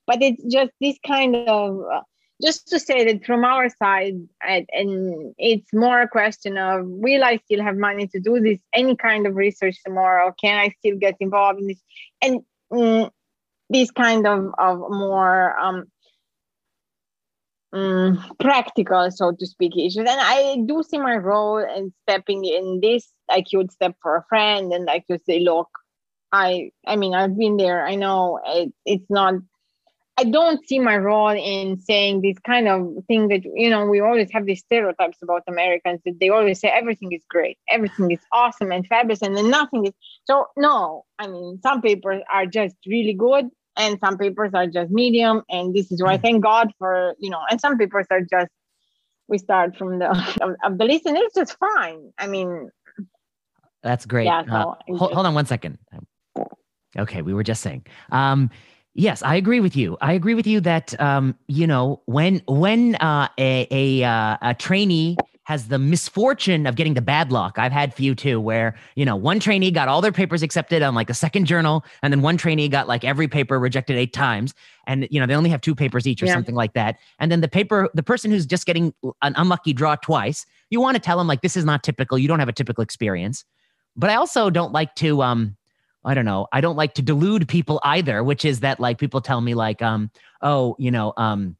but 0.09 0.21
it's 0.21 0.43
just 0.57 0.73
this 0.81 0.99
kind 1.07 1.37
of 1.37 1.81
uh, 1.95 2.01
just 2.43 2.67
to 2.69 2.81
say 2.81 3.05
that 3.05 3.25
from 3.25 3.45
our 3.45 3.69
side 3.69 4.17
and, 4.43 4.67
and 4.73 5.35
it's 5.39 5.73
more 5.73 6.01
a 6.01 6.09
question 6.09 6.59
of 6.59 6.81
will 6.87 7.23
i 7.23 7.37
still 7.45 7.62
have 7.62 7.77
money 7.77 8.09
to 8.09 8.19
do 8.19 8.41
this 8.41 8.59
any 8.73 8.97
kind 8.97 9.27
of 9.27 9.37
research 9.37 9.77
tomorrow? 9.85 10.35
Can 10.41 10.59
i 10.59 10.71
still 10.81 10.97
get 10.99 11.15
involved 11.21 11.61
in 11.61 11.69
this? 11.69 11.83
And 12.21 12.41
mm, 12.73 13.11
these 13.71 13.91
kind 13.91 14.27
of, 14.27 14.53
of 14.59 14.79
more 14.91 15.59
um, 15.59 15.85
um, 17.73 18.25
practical, 18.39 19.11
so 19.11 19.33
to 19.33 19.47
speak, 19.47 19.77
issues. 19.77 19.97
And 19.97 20.09
I 20.09 20.59
do 20.67 20.83
see 20.83 20.99
my 20.99 21.17
role 21.17 21.59
in 21.59 21.93
stepping 22.03 22.45
in 22.45 22.81
this. 22.81 23.12
Like 23.29 23.53
you 23.53 23.59
would 23.59 23.73
step 23.73 23.97
for 24.03 24.17
a 24.17 24.25
friend 24.29 24.73
and 24.73 24.85
like 24.85 25.05
you 25.09 25.19
say, 25.27 25.41
look, 25.41 25.69
I 26.33 26.71
I 26.87 26.97
mean 26.97 27.15
I've 27.15 27.37
been 27.37 27.57
there. 27.57 27.87
I 27.87 27.95
know 27.95 28.41
it, 28.45 28.73
it's 28.85 29.07
not 29.11 29.35
I 30.17 30.25
don't 30.25 30.67
see 30.69 30.79
my 30.79 30.97
role 30.97 31.31
in 31.31 31.81
saying 31.81 32.23
this 32.23 32.39
kind 32.39 32.69
of 32.69 33.05
thing 33.09 33.29
that 33.29 33.43
you 33.45 33.69
know 33.69 33.85
we 33.87 34.01
always 34.01 34.31
have 34.31 34.47
these 34.47 34.61
stereotypes 34.61 35.19
about 35.23 35.43
Americans 35.49 36.01
that 36.05 36.21
they 36.21 36.29
always 36.29 36.61
say 36.61 36.69
everything 36.69 37.12
is 37.12 37.25
great, 37.29 37.59
everything 37.69 38.11
is 38.11 38.21
awesome 38.33 38.71
and 38.71 38.87
fabulous, 38.87 39.23
and 39.23 39.37
then 39.37 39.51
nothing 39.51 39.87
is. 39.87 39.93
So 40.25 40.47
no, 40.57 41.05
I 41.19 41.27
mean 41.27 41.59
some 41.62 41.83
papers 41.83 42.23
are 42.33 42.47
just 42.47 42.77
really 42.87 43.15
good, 43.15 43.49
and 43.77 43.99
some 43.99 44.17
papers 44.17 44.53
are 44.55 44.69
just 44.69 44.93
medium, 44.93 45.43
and 45.51 45.75
this 45.75 45.91
is 45.91 46.01
why 46.01 46.12
I 46.12 46.17
hmm. 46.17 46.23
thank 46.23 46.43
God 46.45 46.73
for 46.79 47.15
you 47.19 47.31
know, 47.31 47.41
and 47.51 47.61
some 47.61 47.77
papers 47.77 48.07
are 48.11 48.21
just 48.21 48.51
we 49.27 49.39
start 49.39 49.77
from 49.77 49.99
the 49.99 50.11
of, 50.43 50.55
of 50.62 50.79
the 50.79 50.85
list, 50.85 51.07
and 51.07 51.17
it's 51.17 51.35
just 51.35 51.59
fine. 51.59 52.12
I 52.19 52.29
mean, 52.29 52.71
that's 53.83 54.07
great. 54.07 54.27
Yeah, 54.27 54.45
so 54.45 54.53
uh, 54.53 54.97
hold, 54.97 55.12
hold 55.12 55.27
on 55.27 55.35
one 55.35 55.47
second. 55.47 55.79
Okay, 56.97 57.23
we 57.23 57.35
were 57.35 57.43
just 57.43 57.62
saying. 57.62 57.85
Um, 58.12 58.51
Yes, 58.95 59.22
I 59.22 59.34
agree 59.34 59.59
with 59.61 59.76
you. 59.76 59.97
I 60.01 60.12
agree 60.12 60.34
with 60.34 60.47
you 60.47 60.61
that 60.61 60.99
um, 61.01 61.34
you 61.49 61.66
know 61.66 62.01
when 62.07 62.42
when 62.47 62.95
uh, 62.97 63.28
a 63.38 63.66
a, 63.70 64.05
uh, 64.05 64.36
a 64.40 64.55
trainee 64.55 65.16
has 65.45 65.68
the 65.68 65.78
misfortune 65.78 66.66
of 66.66 66.74
getting 66.76 66.95
the 66.95 67.03
bad 67.03 67.30
luck. 67.30 67.59
I've 67.59 67.72
had 67.72 67.92
few 67.92 68.14
too, 68.14 68.40
where 68.40 68.76
you 68.95 69.05
know 69.05 69.16
one 69.16 69.40
trainee 69.40 69.72
got 69.72 69.88
all 69.88 70.01
their 70.01 70.12
papers 70.12 70.45
accepted 70.45 70.80
on 70.80 70.95
like 70.95 71.11
a 71.11 71.14
second 71.14 71.47
journal, 71.47 71.84
and 72.03 72.12
then 72.12 72.22
one 72.22 72.36
trainee 72.36 72.68
got 72.68 72.86
like 72.86 73.03
every 73.03 73.26
paper 73.26 73.59
rejected 73.59 73.97
eight 73.97 74.12
times, 74.12 74.55
and 74.86 75.09
you 75.11 75.18
know 75.18 75.26
they 75.26 75.34
only 75.34 75.51
have 75.51 75.61
two 75.61 75.74
papers 75.74 76.07
each 76.07 76.22
or 76.22 76.26
yeah. 76.26 76.32
something 76.34 76.55
like 76.55 76.74
that. 76.74 76.97
And 77.18 77.32
then 77.32 77.40
the 77.40 77.49
paper, 77.49 77.90
the 77.95 78.03
person 78.05 78.30
who's 78.30 78.47
just 78.47 78.64
getting 78.64 78.95
an 79.22 79.34
unlucky 79.36 79.72
draw 79.72 79.97
twice, 79.97 80.47
you 80.70 80.80
want 80.80 80.95
to 80.95 81.01
tell 81.01 81.18
them 81.18 81.26
like 81.26 81.42
this 81.42 81.57
is 81.57 81.64
not 81.64 81.82
typical. 81.82 82.16
You 82.16 82.28
don't 82.28 82.38
have 82.38 82.49
a 82.49 82.53
typical 82.53 82.82
experience. 82.82 83.45
But 83.97 84.11
I 84.11 84.14
also 84.14 84.51
don't 84.51 84.72
like 84.72 84.95
to 84.97 85.22
um 85.22 85.57
I 86.05 86.15
don't 86.15 86.25
know. 86.25 86.47
I 86.53 86.61
don't 86.61 86.77
like 86.77 86.95
to 86.95 87.03
delude 87.03 87.49
people 87.49 87.81
either, 87.83 88.23
which 88.23 88.45
is 88.45 88.61
that 88.61 88.79
like 88.81 88.99
people 88.99 89.21
tell 89.21 89.41
me 89.41 89.55
like, 89.55 89.81
um, 89.81 90.11
oh, 90.43 90.77
you 90.79 90.91
know, 90.91 91.13
um, 91.17 91.57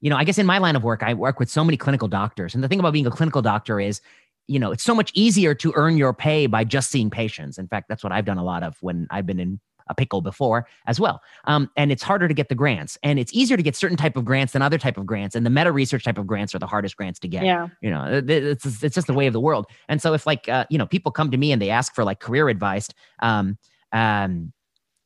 you 0.00 0.10
know, 0.10 0.16
I 0.16 0.24
guess 0.24 0.38
in 0.38 0.44
my 0.44 0.58
line 0.58 0.76
of 0.76 0.84
work, 0.84 1.02
I 1.02 1.14
work 1.14 1.38
with 1.38 1.48
so 1.48 1.64
many 1.64 1.78
clinical 1.78 2.08
doctors. 2.08 2.54
And 2.54 2.62
the 2.62 2.68
thing 2.68 2.78
about 2.78 2.92
being 2.92 3.06
a 3.06 3.10
clinical 3.10 3.40
doctor 3.40 3.80
is, 3.80 4.02
you 4.46 4.58
know, 4.58 4.70
it's 4.70 4.84
so 4.84 4.94
much 4.94 5.10
easier 5.14 5.54
to 5.54 5.72
earn 5.76 5.96
your 5.96 6.12
pay 6.12 6.46
by 6.46 6.64
just 6.64 6.90
seeing 6.90 7.08
patients. 7.08 7.56
In 7.56 7.66
fact, 7.66 7.88
that's 7.88 8.04
what 8.04 8.12
I've 8.12 8.26
done 8.26 8.36
a 8.36 8.44
lot 8.44 8.62
of 8.62 8.76
when 8.82 9.06
I've 9.10 9.24
been 9.24 9.40
in 9.40 9.60
a 9.88 9.94
pickle 9.94 10.20
before 10.20 10.66
as 10.86 10.98
well. 10.98 11.20
Um, 11.44 11.70
and 11.76 11.92
it's 11.92 12.02
harder 12.02 12.28
to 12.28 12.34
get 12.34 12.48
the 12.48 12.54
grants, 12.54 12.98
and 13.02 13.18
it's 13.18 13.32
easier 13.32 13.56
to 13.56 13.62
get 13.62 13.76
certain 13.76 13.96
type 13.96 14.16
of 14.16 14.24
grants 14.24 14.52
than 14.52 14.62
other 14.62 14.78
type 14.78 14.96
of 14.96 15.06
grants. 15.06 15.34
And 15.34 15.44
the 15.44 15.50
meta 15.50 15.72
research 15.72 16.04
type 16.04 16.18
of 16.18 16.26
grants 16.26 16.54
are 16.54 16.58
the 16.58 16.66
hardest 16.66 16.96
grants 16.96 17.18
to 17.20 17.28
get. 17.28 17.44
Yeah, 17.44 17.68
you 17.80 17.90
know, 17.90 18.22
it's 18.26 18.82
it's 18.82 18.94
just 18.94 19.06
the 19.06 19.14
way 19.14 19.26
of 19.26 19.32
the 19.32 19.40
world. 19.40 19.66
And 19.88 20.00
so 20.00 20.14
if 20.14 20.26
like 20.26 20.48
uh, 20.48 20.66
you 20.70 20.78
know 20.78 20.86
people 20.86 21.12
come 21.12 21.30
to 21.30 21.36
me 21.36 21.52
and 21.52 21.60
they 21.60 21.70
ask 21.70 21.94
for 21.94 22.04
like 22.04 22.20
career 22.20 22.48
advice, 22.48 22.88
um, 23.20 23.58
um, 23.92 24.52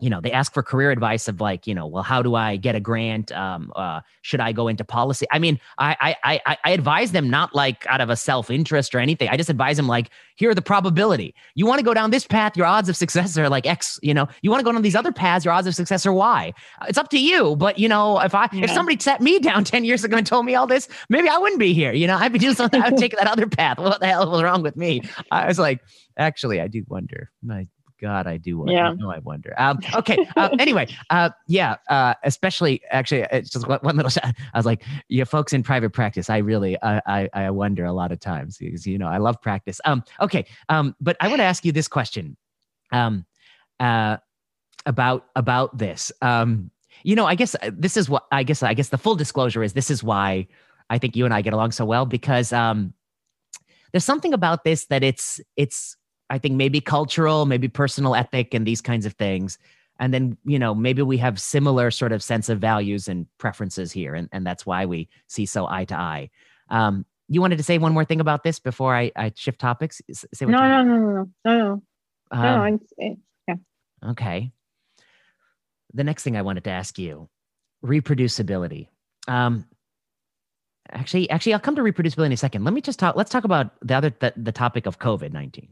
you 0.01 0.09
know, 0.09 0.20
they 0.20 0.30
ask 0.30 0.53
for 0.55 0.62
career 0.62 0.90
advice 0.90 1.26
of 1.26 1.40
like, 1.40 1.66
you 1.66 1.74
know, 1.74 1.86
well, 1.86 2.05
how 2.05 2.22
do 2.22 2.36
I 2.36 2.57
get 2.57 2.76
a 2.76 2.80
grant? 2.80 3.32
Um, 3.32 3.72
uh, 3.74 4.01
should 4.22 4.40
I 4.40 4.53
go 4.53 4.68
into 4.68 4.84
policy? 4.84 5.26
I 5.32 5.40
mean, 5.40 5.59
I, 5.78 6.16
I, 6.22 6.40
I, 6.46 6.57
I 6.64 6.70
advise 6.70 7.11
them 7.11 7.28
not 7.28 7.55
like 7.55 7.84
out 7.88 8.01
of 8.01 8.09
a 8.09 8.14
self 8.14 8.49
interest 8.49 8.94
or 8.94 9.01
anything. 9.01 9.28
I 9.28 9.36
just 9.36 9.51
advise 9.51 9.76
them 9.76 9.88
like, 9.88 10.11
here 10.36 10.51
are 10.51 10.55
the 10.55 10.62
probability. 10.62 11.34
You 11.57 11.66
want 11.66 11.80
to 11.80 11.84
go 11.84 11.94
down 11.94 12.12
this 12.12 12.26
path, 12.26 12.57
your 12.57 12.66
odds 12.66 12.88
of 12.88 12.96
success 12.96 13.36
are 13.36 13.49
like 13.49 13.66
X. 13.66 13.99
You 14.01 14.14
know, 14.14 14.28
you 14.42 14.51
want 14.51 14.61
to 14.61 14.64
go 14.64 14.70
down 14.70 14.82
these 14.82 14.94
other 14.94 15.11
paths, 15.11 15.44
your 15.44 15.53
odds 15.53 15.66
of 15.66 15.74
success 15.74 16.07
are 16.07 16.12
Y. 16.12 16.55
It's 16.86 16.99
up 16.99 17.09
to 17.11 17.18
you. 17.18 17.57
But 17.57 17.78
you 17.78 17.88
know, 17.88 18.20
if 18.20 18.36
I 18.36 18.49
yeah. 18.53 18.64
if 18.64 18.70
somebody 18.70 19.01
set 19.01 19.20
me 19.20 19.38
down 19.40 19.64
ten 19.64 19.84
years 19.84 20.05
ago 20.05 20.16
and 20.16 20.26
told 20.26 20.46
me 20.46 20.55
all 20.55 20.68
this, 20.68 20.88
maybe 21.09 21.28
I 21.28 21.38
wouldn't 21.38 21.59
be 21.59 21.74
here. 21.74 21.92
You 21.92 22.07
know, 22.07 22.16
I'd 22.16 22.32
be 22.32 22.38
doing 22.38 22.55
something. 22.55 22.80
I 22.80 22.90
would 22.90 22.99
take 23.01 23.16
that 23.16 23.26
other 23.26 23.49
path. 23.49 23.78
What 23.78 23.99
the 23.99 24.07
hell 24.07 24.30
was 24.30 24.44
wrong 24.44 24.62
with 24.62 24.76
me? 24.76 25.03
I 25.32 25.49
was 25.49 25.59
like, 25.59 25.80
actually, 26.16 26.61
I 26.61 26.68
do 26.68 26.84
wonder. 26.86 27.32
My 27.42 27.66
God, 28.01 28.26
I 28.26 28.36
do 28.36 28.59
wonder. 28.59 28.72
Yeah. 28.72 28.92
No, 28.96 29.11
I 29.11 29.18
wonder. 29.18 29.55
Um, 29.59 29.78
okay. 29.94 30.28
Uh, 30.36 30.51
anyway, 30.59 30.86
uh, 31.11 31.30
yeah. 31.46 31.76
Uh, 31.88 32.14
especially, 32.22 32.80
actually, 32.90 33.26
it's 33.32 33.51
just 33.51 33.66
one, 33.66 33.80
one 33.82 33.96
little. 33.96 34.11
Shot. 34.18 34.24
I 34.24 34.59
was 34.59 34.66
like, 34.66 34.84
"Yeah, 35.09 35.24
folks 35.24 35.53
in 35.53 35.62
private 35.62 35.90
practice, 35.90 36.30
I 36.30 36.38
really, 36.38 36.80
I, 36.82 37.01
I, 37.07 37.28
I 37.34 37.51
wonder 37.51 37.84
a 37.84 37.92
lot 37.92 38.12
of 38.12 38.20
times 38.20 38.59
because 38.59 38.86
you 38.86 38.99
know 38.99 39.09
I 39.09 39.18
love 39.18 39.40
practice." 39.42 39.80
Um, 39.84 40.05
okay. 40.20 40.46
Um, 40.68 40.94
but 41.01 41.16
I 41.20 41.28
want 41.28 41.40
to 41.40 41.44
ask 41.44 41.64
you 41.64 41.72
this 41.72 41.88
question, 41.88 42.36
um, 42.92 43.26
uh, 43.80 44.18
about 44.86 45.26
about 45.34 45.76
this. 45.76 46.12
Um, 46.22 46.70
you 47.03 47.16
know, 47.16 47.26
I 47.26 47.34
guess 47.34 47.55
uh, 47.57 47.70
this 47.72 47.96
is 47.96 48.09
what 48.09 48.26
I 48.30 48.42
guess. 48.44 48.62
I 48.62 48.74
guess 48.74 48.90
the 48.90 48.99
full 48.99 49.16
disclosure 49.16 49.62
is 49.62 49.72
this 49.72 49.90
is 49.90 50.05
why 50.05 50.46
I 50.90 50.99
think 50.99 51.16
you 51.16 51.24
and 51.24 51.34
I 51.34 51.42
get 51.42 51.53
along 51.53 51.72
so 51.72 51.84
well 51.84 52.07
because 52.07 52.53
um, 52.53 52.94
there's 53.92 54.05
something 54.05 54.32
about 54.32 54.64
this 54.64 54.86
that 54.86 55.03
it's 55.03 55.40
it's 55.57 55.96
I 56.31 56.39
think 56.39 56.55
maybe 56.55 56.81
cultural, 56.81 57.47
maybe 57.47 57.68
personal 57.68 58.14
ethic, 58.14 58.55
and 58.55 58.66
these 58.66 58.81
kinds 58.81 59.07
of 59.07 59.14
things. 59.14 59.59
And 60.01 60.14
then, 60.14 60.37
you 60.45 60.59
know, 60.59 60.74
maybe 60.74 61.03
we 61.03 61.18
have 61.18 61.41
similar 61.41 61.91
sort 61.91 62.12
of 62.12 62.22
sense 62.22 62.49
of 62.49 62.61
values 62.61 63.09
and 63.09 63.26
preferences 63.39 63.91
here. 63.91 64.14
And, 64.14 64.29
and 64.31 64.47
that's 64.47 64.64
why 64.64 64.87
we 64.87 65.09
see 65.26 65.47
so 65.47 65.66
eye 65.66 65.87
to 65.87 65.97
eye. 65.97 66.31
Um, 66.70 67.05
you 67.29 67.41
wanted 67.41 67.57
to 67.57 67.64
say 67.64 67.79
one 67.79 67.93
more 67.93 68.05
thing 68.05 68.20
about 68.20 68.45
this 68.45 68.59
before 68.61 68.95
I, 68.95 69.11
I 69.16 69.33
shift 69.35 69.59
topics? 69.59 70.01
Say 70.12 70.47
what 70.47 70.53
no, 70.53 70.61
no, 70.61 70.83
no, 70.85 70.95
no, 70.95 71.31
no, 71.45 71.53
no, 71.55 71.83
um, 72.31 72.43
no. 72.43 72.79
It's, 72.99 73.20
yeah. 73.49 73.55
Okay. 74.11 74.53
The 75.95 76.05
next 76.05 76.22
thing 76.22 76.37
I 76.37 76.43
wanted 76.43 76.64
to 76.64 76.70
ask 76.70 76.99
you 76.99 77.29
reproducibility. 77.85 78.89
Um, 79.26 79.66
actually, 80.91 81.29
actually, 81.31 81.55
I'll 81.55 81.61
come 81.61 81.76
to 81.76 81.83
reproducibility 81.83 82.26
in 82.26 82.33
a 82.33 82.37
second. 82.37 82.64
Let 82.64 82.74
me 82.74 82.81
just 82.81 82.99
talk. 82.99 83.16
Let's 83.16 83.31
talk 83.31 83.45
about 83.45 83.72
the 83.83 83.95
other 83.95 84.14
the, 84.20 84.33
the 84.37 84.53
topic 84.53 84.87
of 84.87 84.99
COVID 84.99 85.33
nineteen. 85.33 85.68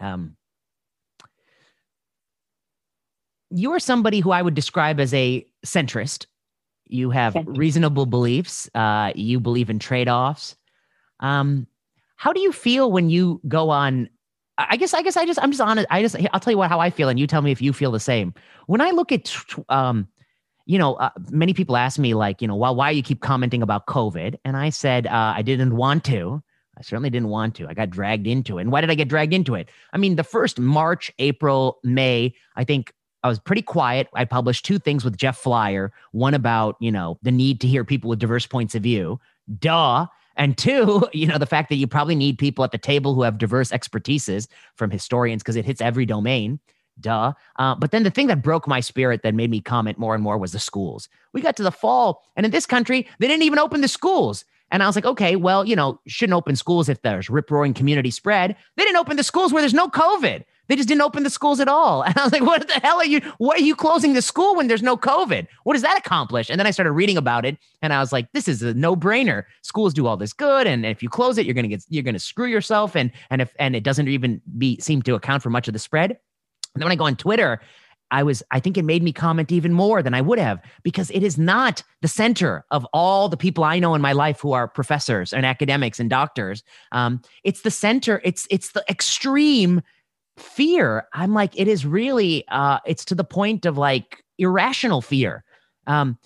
Um, 0.00 0.36
you 3.50 3.72
are 3.72 3.80
somebody 3.80 4.20
who 4.20 4.32
I 4.32 4.42
would 4.42 4.54
describe 4.54 4.98
as 4.98 5.14
a 5.14 5.46
centrist. 5.64 6.26
You 6.86 7.10
have 7.10 7.36
reasonable 7.46 8.06
beliefs. 8.06 8.68
Uh, 8.74 9.12
you 9.14 9.40
believe 9.40 9.70
in 9.70 9.78
trade 9.78 10.08
offs. 10.08 10.56
Um, 11.20 11.66
how 12.16 12.32
do 12.32 12.40
you 12.40 12.52
feel 12.52 12.90
when 12.90 13.10
you 13.10 13.40
go 13.48 13.70
on? 13.70 14.08
I 14.58 14.76
guess 14.76 14.94
I 14.94 15.02
guess 15.02 15.16
I 15.16 15.24
just 15.24 15.42
I'm 15.42 15.50
just 15.50 15.60
honest. 15.60 15.86
I 15.90 16.02
just 16.02 16.16
I'll 16.32 16.40
tell 16.40 16.52
you 16.52 16.58
what 16.58 16.68
how 16.68 16.80
I 16.80 16.90
feel, 16.90 17.08
and 17.08 17.18
you 17.18 17.26
tell 17.26 17.42
me 17.42 17.52
if 17.52 17.62
you 17.62 17.72
feel 17.72 17.90
the 17.90 18.00
same. 18.00 18.34
When 18.66 18.80
I 18.80 18.90
look 18.90 19.12
at, 19.12 19.34
um, 19.68 20.08
you 20.66 20.78
know, 20.78 20.94
uh, 20.94 21.10
many 21.30 21.54
people 21.54 21.76
ask 21.76 21.98
me 21.98 22.14
like, 22.14 22.40
you 22.40 22.48
know, 22.48 22.56
well, 22.56 22.74
why 22.74 22.90
you 22.90 23.02
keep 23.02 23.20
commenting 23.20 23.62
about 23.62 23.86
COVID, 23.86 24.36
and 24.44 24.56
I 24.56 24.70
said 24.70 25.06
uh, 25.06 25.34
I 25.36 25.42
didn't 25.42 25.76
want 25.76 26.04
to. 26.04 26.42
I 26.76 26.82
certainly 26.82 27.10
didn't 27.10 27.28
want 27.28 27.54
to. 27.56 27.68
I 27.68 27.74
got 27.74 27.90
dragged 27.90 28.26
into 28.26 28.58
it. 28.58 28.62
And 28.62 28.72
why 28.72 28.80
did 28.80 28.90
I 28.90 28.94
get 28.94 29.08
dragged 29.08 29.32
into 29.32 29.54
it? 29.54 29.68
I 29.92 29.98
mean, 29.98 30.16
the 30.16 30.24
first 30.24 30.58
March, 30.58 31.10
April, 31.18 31.78
May, 31.84 32.34
I 32.56 32.64
think 32.64 32.92
I 33.22 33.28
was 33.28 33.38
pretty 33.38 33.62
quiet. 33.62 34.08
I 34.14 34.24
published 34.24 34.64
two 34.64 34.78
things 34.78 35.04
with 35.04 35.16
Jeff 35.16 35.38
Flier 35.38 35.92
one 36.12 36.34
about, 36.34 36.76
you 36.80 36.92
know, 36.92 37.18
the 37.22 37.30
need 37.30 37.60
to 37.62 37.66
hear 37.66 37.84
people 37.84 38.10
with 38.10 38.18
diverse 38.18 38.46
points 38.46 38.74
of 38.74 38.82
view. 38.82 39.20
Duh. 39.58 40.06
And 40.36 40.58
two, 40.58 41.08
you 41.12 41.26
know, 41.26 41.38
the 41.38 41.46
fact 41.46 41.68
that 41.68 41.76
you 41.76 41.86
probably 41.86 42.14
need 42.14 42.38
people 42.38 42.64
at 42.64 42.72
the 42.72 42.78
table 42.78 43.14
who 43.14 43.22
have 43.22 43.38
diverse 43.38 43.70
expertises 43.70 44.48
from 44.76 44.90
historians 44.90 45.42
because 45.42 45.56
it 45.56 45.64
hits 45.64 45.80
every 45.80 46.06
domain. 46.06 46.60
Duh. 47.00 47.32
Uh, 47.56 47.74
but 47.74 47.90
then 47.90 48.02
the 48.02 48.10
thing 48.10 48.28
that 48.28 48.42
broke 48.42 48.68
my 48.68 48.80
spirit 48.80 49.22
that 49.22 49.34
made 49.34 49.50
me 49.50 49.60
comment 49.60 49.98
more 49.98 50.14
and 50.14 50.22
more 50.22 50.38
was 50.38 50.52
the 50.52 50.58
schools. 50.58 51.08
We 51.32 51.40
got 51.40 51.56
to 51.56 51.62
the 51.62 51.72
fall, 51.72 52.22
and 52.36 52.46
in 52.46 52.52
this 52.52 52.66
country, 52.66 53.08
they 53.18 53.26
didn't 53.26 53.42
even 53.42 53.58
open 53.58 53.80
the 53.80 53.88
schools. 53.88 54.44
And 54.70 54.82
I 54.82 54.86
was 54.86 54.96
like, 54.96 55.06
okay, 55.06 55.36
well, 55.36 55.64
you 55.64 55.76
know, 55.76 56.00
shouldn't 56.06 56.36
open 56.36 56.56
schools 56.56 56.88
if 56.88 57.02
there's 57.02 57.30
rip 57.30 57.50
roaring 57.50 57.74
community 57.74 58.10
spread. 58.10 58.56
They 58.76 58.84
didn't 58.84 58.96
open 58.96 59.16
the 59.16 59.22
schools 59.24 59.52
where 59.52 59.62
there's 59.62 59.74
no 59.74 59.88
COVID. 59.88 60.44
They 60.66 60.76
just 60.76 60.88
didn't 60.88 61.02
open 61.02 61.22
the 61.22 61.30
schools 61.30 61.60
at 61.60 61.68
all. 61.68 62.02
And 62.14 62.16
I 62.16 62.24
was 62.24 62.32
like, 62.32 62.42
what 62.42 62.66
the 62.66 62.80
hell 62.82 62.96
are 62.96 63.04
you? 63.04 63.20
What 63.38 63.58
are 63.58 63.64
you 63.64 63.74
closing 63.74 64.14
the 64.14 64.22
school 64.22 64.56
when 64.56 64.68
there's 64.68 64.82
no 64.82 64.96
COVID? 64.96 65.46
What 65.64 65.74
does 65.74 65.82
that 65.82 65.98
accomplish? 65.98 66.48
And 66.48 66.58
then 66.58 66.66
I 66.66 66.70
started 66.70 66.92
reading 66.92 67.16
about 67.16 67.44
it, 67.44 67.58
and 67.82 67.92
I 67.92 68.00
was 68.00 68.12
like, 68.12 68.30
this 68.32 68.48
is 68.48 68.62
a 68.62 68.74
no 68.74 68.96
brainer. 68.96 69.44
Schools 69.62 69.94
do 69.94 70.06
all 70.06 70.16
this 70.16 70.32
good, 70.32 70.66
and 70.66 70.86
if 70.86 71.02
you 71.02 71.08
close 71.08 71.38
it, 71.38 71.46
you're 71.46 71.54
gonna 71.54 71.68
get 71.68 71.84
you're 71.88 72.02
gonna 72.02 72.18
screw 72.18 72.46
yourself. 72.46 72.96
And 72.96 73.10
and 73.30 73.42
if 73.42 73.54
and 73.58 73.76
it 73.76 73.82
doesn't 73.84 74.08
even 74.08 74.40
be 74.58 74.78
seem 74.80 75.02
to 75.02 75.14
account 75.14 75.42
for 75.42 75.50
much 75.50 75.68
of 75.68 75.72
the 75.72 75.78
spread. 75.78 76.10
And 76.12 76.80
then 76.80 76.86
when 76.86 76.92
I 76.92 76.96
go 76.96 77.04
on 77.04 77.16
Twitter, 77.16 77.60
I 78.14 78.22
was, 78.22 78.44
I 78.52 78.60
think 78.60 78.78
it 78.78 78.84
made 78.84 79.02
me 79.02 79.12
comment 79.12 79.50
even 79.50 79.72
more 79.72 80.00
than 80.00 80.14
I 80.14 80.20
would 80.20 80.38
have 80.38 80.60
because 80.84 81.10
it 81.10 81.24
is 81.24 81.36
not 81.36 81.82
the 82.00 82.06
center 82.06 82.64
of 82.70 82.86
all 82.92 83.28
the 83.28 83.36
people 83.36 83.64
I 83.64 83.80
know 83.80 83.96
in 83.96 84.00
my 84.00 84.12
life 84.12 84.38
who 84.40 84.52
are 84.52 84.68
professors 84.68 85.32
and 85.32 85.44
academics 85.44 85.98
and 85.98 86.08
doctors. 86.08 86.62
Um, 86.92 87.20
it's 87.42 87.62
the 87.62 87.72
center. 87.72 88.20
It's 88.24 88.46
it's 88.50 88.70
the 88.70 88.84
extreme 88.88 89.82
fear. 90.38 91.08
I'm 91.12 91.34
like, 91.34 91.58
it 91.58 91.66
is 91.66 91.84
really, 91.84 92.44
uh, 92.48 92.78
it's 92.86 93.04
to 93.06 93.16
the 93.16 93.24
point 93.24 93.66
of 93.66 93.76
like 93.78 94.22
irrational 94.38 95.02
fear. 95.02 95.42
Um, 95.88 96.16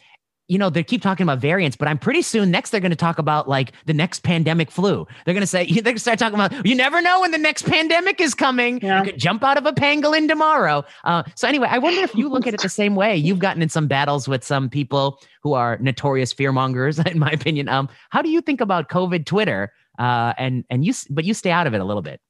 you 0.49 0.57
know, 0.57 0.71
they 0.71 0.83
keep 0.83 1.03
talking 1.03 1.25
about 1.25 1.39
variants, 1.39 1.77
but 1.77 1.89
I'm 1.89 1.99
pretty 1.99 2.23
soon 2.23 2.51
next 2.51 2.71
they're 2.71 2.81
going 2.81 2.91
to 2.91 2.97
talk 2.97 3.19
about 3.19 3.49
like 3.49 3.73
the 3.85 3.93
next 3.93 4.23
pandemic 4.23 4.71
flu. 4.71 5.07
They're 5.25 5.35
going 5.35 5.43
to 5.43 5.47
say, 5.47 5.67
they're 5.71 5.83
going 5.83 5.97
to 5.97 6.01
start 6.01 6.19
talking 6.19 6.35
about, 6.35 6.67
you 6.67 6.75
never 6.75 7.03
know 7.03 7.21
when 7.21 7.31
the 7.31 7.39
next 7.39 7.67
pandemic 7.67 8.21
is 8.21 8.35
coming. 8.35 8.81
Yeah. 8.81 8.99
You 8.99 9.13
could 9.13 9.21
jump 9.21 9.45
out 9.45 9.59
of 9.59 9.67
a 9.67 9.73
pangolin 9.73 10.27
tomorrow. 10.27 10.85
Uh, 11.05 11.23
so 11.37 11.47
anyway, 11.47 11.69
I 11.71 11.79
wonder 11.79 12.01
if 12.01 12.15
you 12.15 12.29
look 12.29 12.47
at 12.47 12.55
it 12.55 12.63
the 12.63 12.69
same 12.71 12.95
way. 12.97 13.15
You've 13.15 13.39
gotten 13.39 13.61
in 13.61 13.69
some 13.69 13.87
battles 13.87 14.27
with 14.27 14.43
some 14.43 14.71
people 14.71 15.21
who 15.43 15.53
are 15.53 15.77
notorious 15.81 16.33
fear 16.33 16.51
mongers, 16.51 16.99
in 17.07 17.19
my 17.19 17.31
opinion. 17.31 17.69
Um, 17.69 17.89
how 18.09 18.23
do 18.23 18.31
you 18.31 18.41
think 18.41 18.63
about 18.63 18.89
COVID 18.89 19.27
Twitter? 19.27 19.73
Uh, 19.99 20.33
and, 20.39 20.65
and 20.71 20.85
you, 20.85 20.95
but 21.11 21.25
you 21.25 21.35
stay 21.35 21.51
out 21.51 21.67
of 21.67 21.75
it 21.75 21.81
a 21.81 21.85
little 21.85 22.03
bit. 22.03 22.21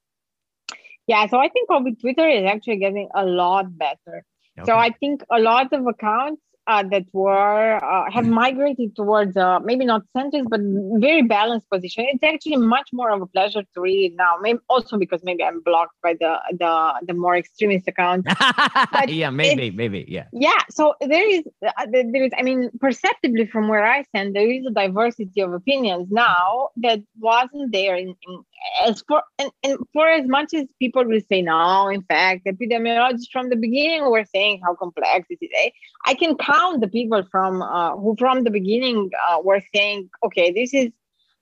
Yeah. 1.07 1.25
So 1.27 1.37
I 1.37 1.47
think 1.47 1.69
COVID 1.69 2.01
Twitter 2.01 2.27
is 2.27 2.45
actually 2.45 2.77
getting 2.77 3.07
a 3.15 3.25
lot 3.25 3.77
better. 3.77 4.25
Okay. 4.59 4.65
So 4.65 4.75
I 4.75 4.89
think 4.99 5.23
a 5.31 5.39
lot 5.39 5.71
of 5.71 5.87
accounts 5.87 6.41
uh, 6.69 6.83
that 6.83 7.05
were 7.13 7.83
uh, 7.83 8.11
have 8.11 8.27
migrated 8.27 8.95
towards 8.95 9.35
uh, 9.35 9.59
maybe 9.59 9.85
not 9.85 10.03
centrist 10.15 10.47
but 10.49 10.61
very 11.01 11.23
balanced 11.23 11.67
position. 11.69 12.05
It's 12.07 12.23
actually 12.23 12.57
much 12.57 12.89
more 12.93 13.09
of 13.09 13.21
a 13.21 13.25
pleasure 13.25 13.63
to 13.73 13.81
read 13.81 14.11
it 14.11 14.15
now. 14.15 14.35
Maybe 14.39 14.59
also 14.69 14.97
because 14.97 15.21
maybe 15.23 15.43
I'm 15.43 15.61
blocked 15.61 15.95
by 16.03 16.13
the 16.13 16.39
the 16.59 16.73
the 17.07 17.13
more 17.15 17.35
extremist 17.35 17.87
account. 17.87 18.27
yeah, 19.07 19.31
maybe, 19.31 19.71
maybe, 19.71 20.05
yeah. 20.07 20.27
Yeah. 20.31 20.61
So 20.69 20.93
there 21.01 21.27
is 21.27 21.43
uh, 21.65 21.87
there 21.91 22.23
is 22.23 22.31
I 22.37 22.43
mean 22.43 22.69
perceptibly 22.79 23.47
from 23.47 23.67
where 23.67 23.83
I 23.83 24.03
stand 24.03 24.35
there 24.35 24.49
is 24.49 24.63
a 24.67 24.71
diversity 24.71 25.41
of 25.41 25.53
opinions 25.53 26.07
now 26.11 26.69
that 26.77 26.99
wasn't 27.19 27.73
there 27.73 27.95
in, 27.95 28.09
in 28.27 28.43
as 28.85 29.03
for 29.07 29.23
and, 29.37 29.51
and 29.63 29.79
for 29.93 30.07
as 30.07 30.27
much 30.27 30.53
as 30.53 30.65
people 30.79 31.05
will 31.05 31.21
say 31.29 31.41
no, 31.41 31.87
in 31.87 32.01
fact, 32.03 32.45
epidemiologists 32.45 33.31
from 33.31 33.49
the 33.49 33.55
beginning 33.55 34.09
were 34.09 34.25
saying 34.25 34.61
how 34.63 34.75
complex 34.75 35.27
it 35.29 35.39
is. 35.41 35.49
Eh? 35.55 35.69
I 36.05 36.13
can 36.13 36.35
count 36.37 36.81
the 36.81 36.87
people 36.87 37.23
from 37.31 37.61
uh, 37.61 37.95
who 37.95 38.15
from 38.17 38.43
the 38.43 38.51
beginning 38.51 39.09
uh, 39.29 39.39
were 39.43 39.61
saying, 39.73 40.09
okay, 40.23 40.51
this 40.51 40.73
is 40.73 40.91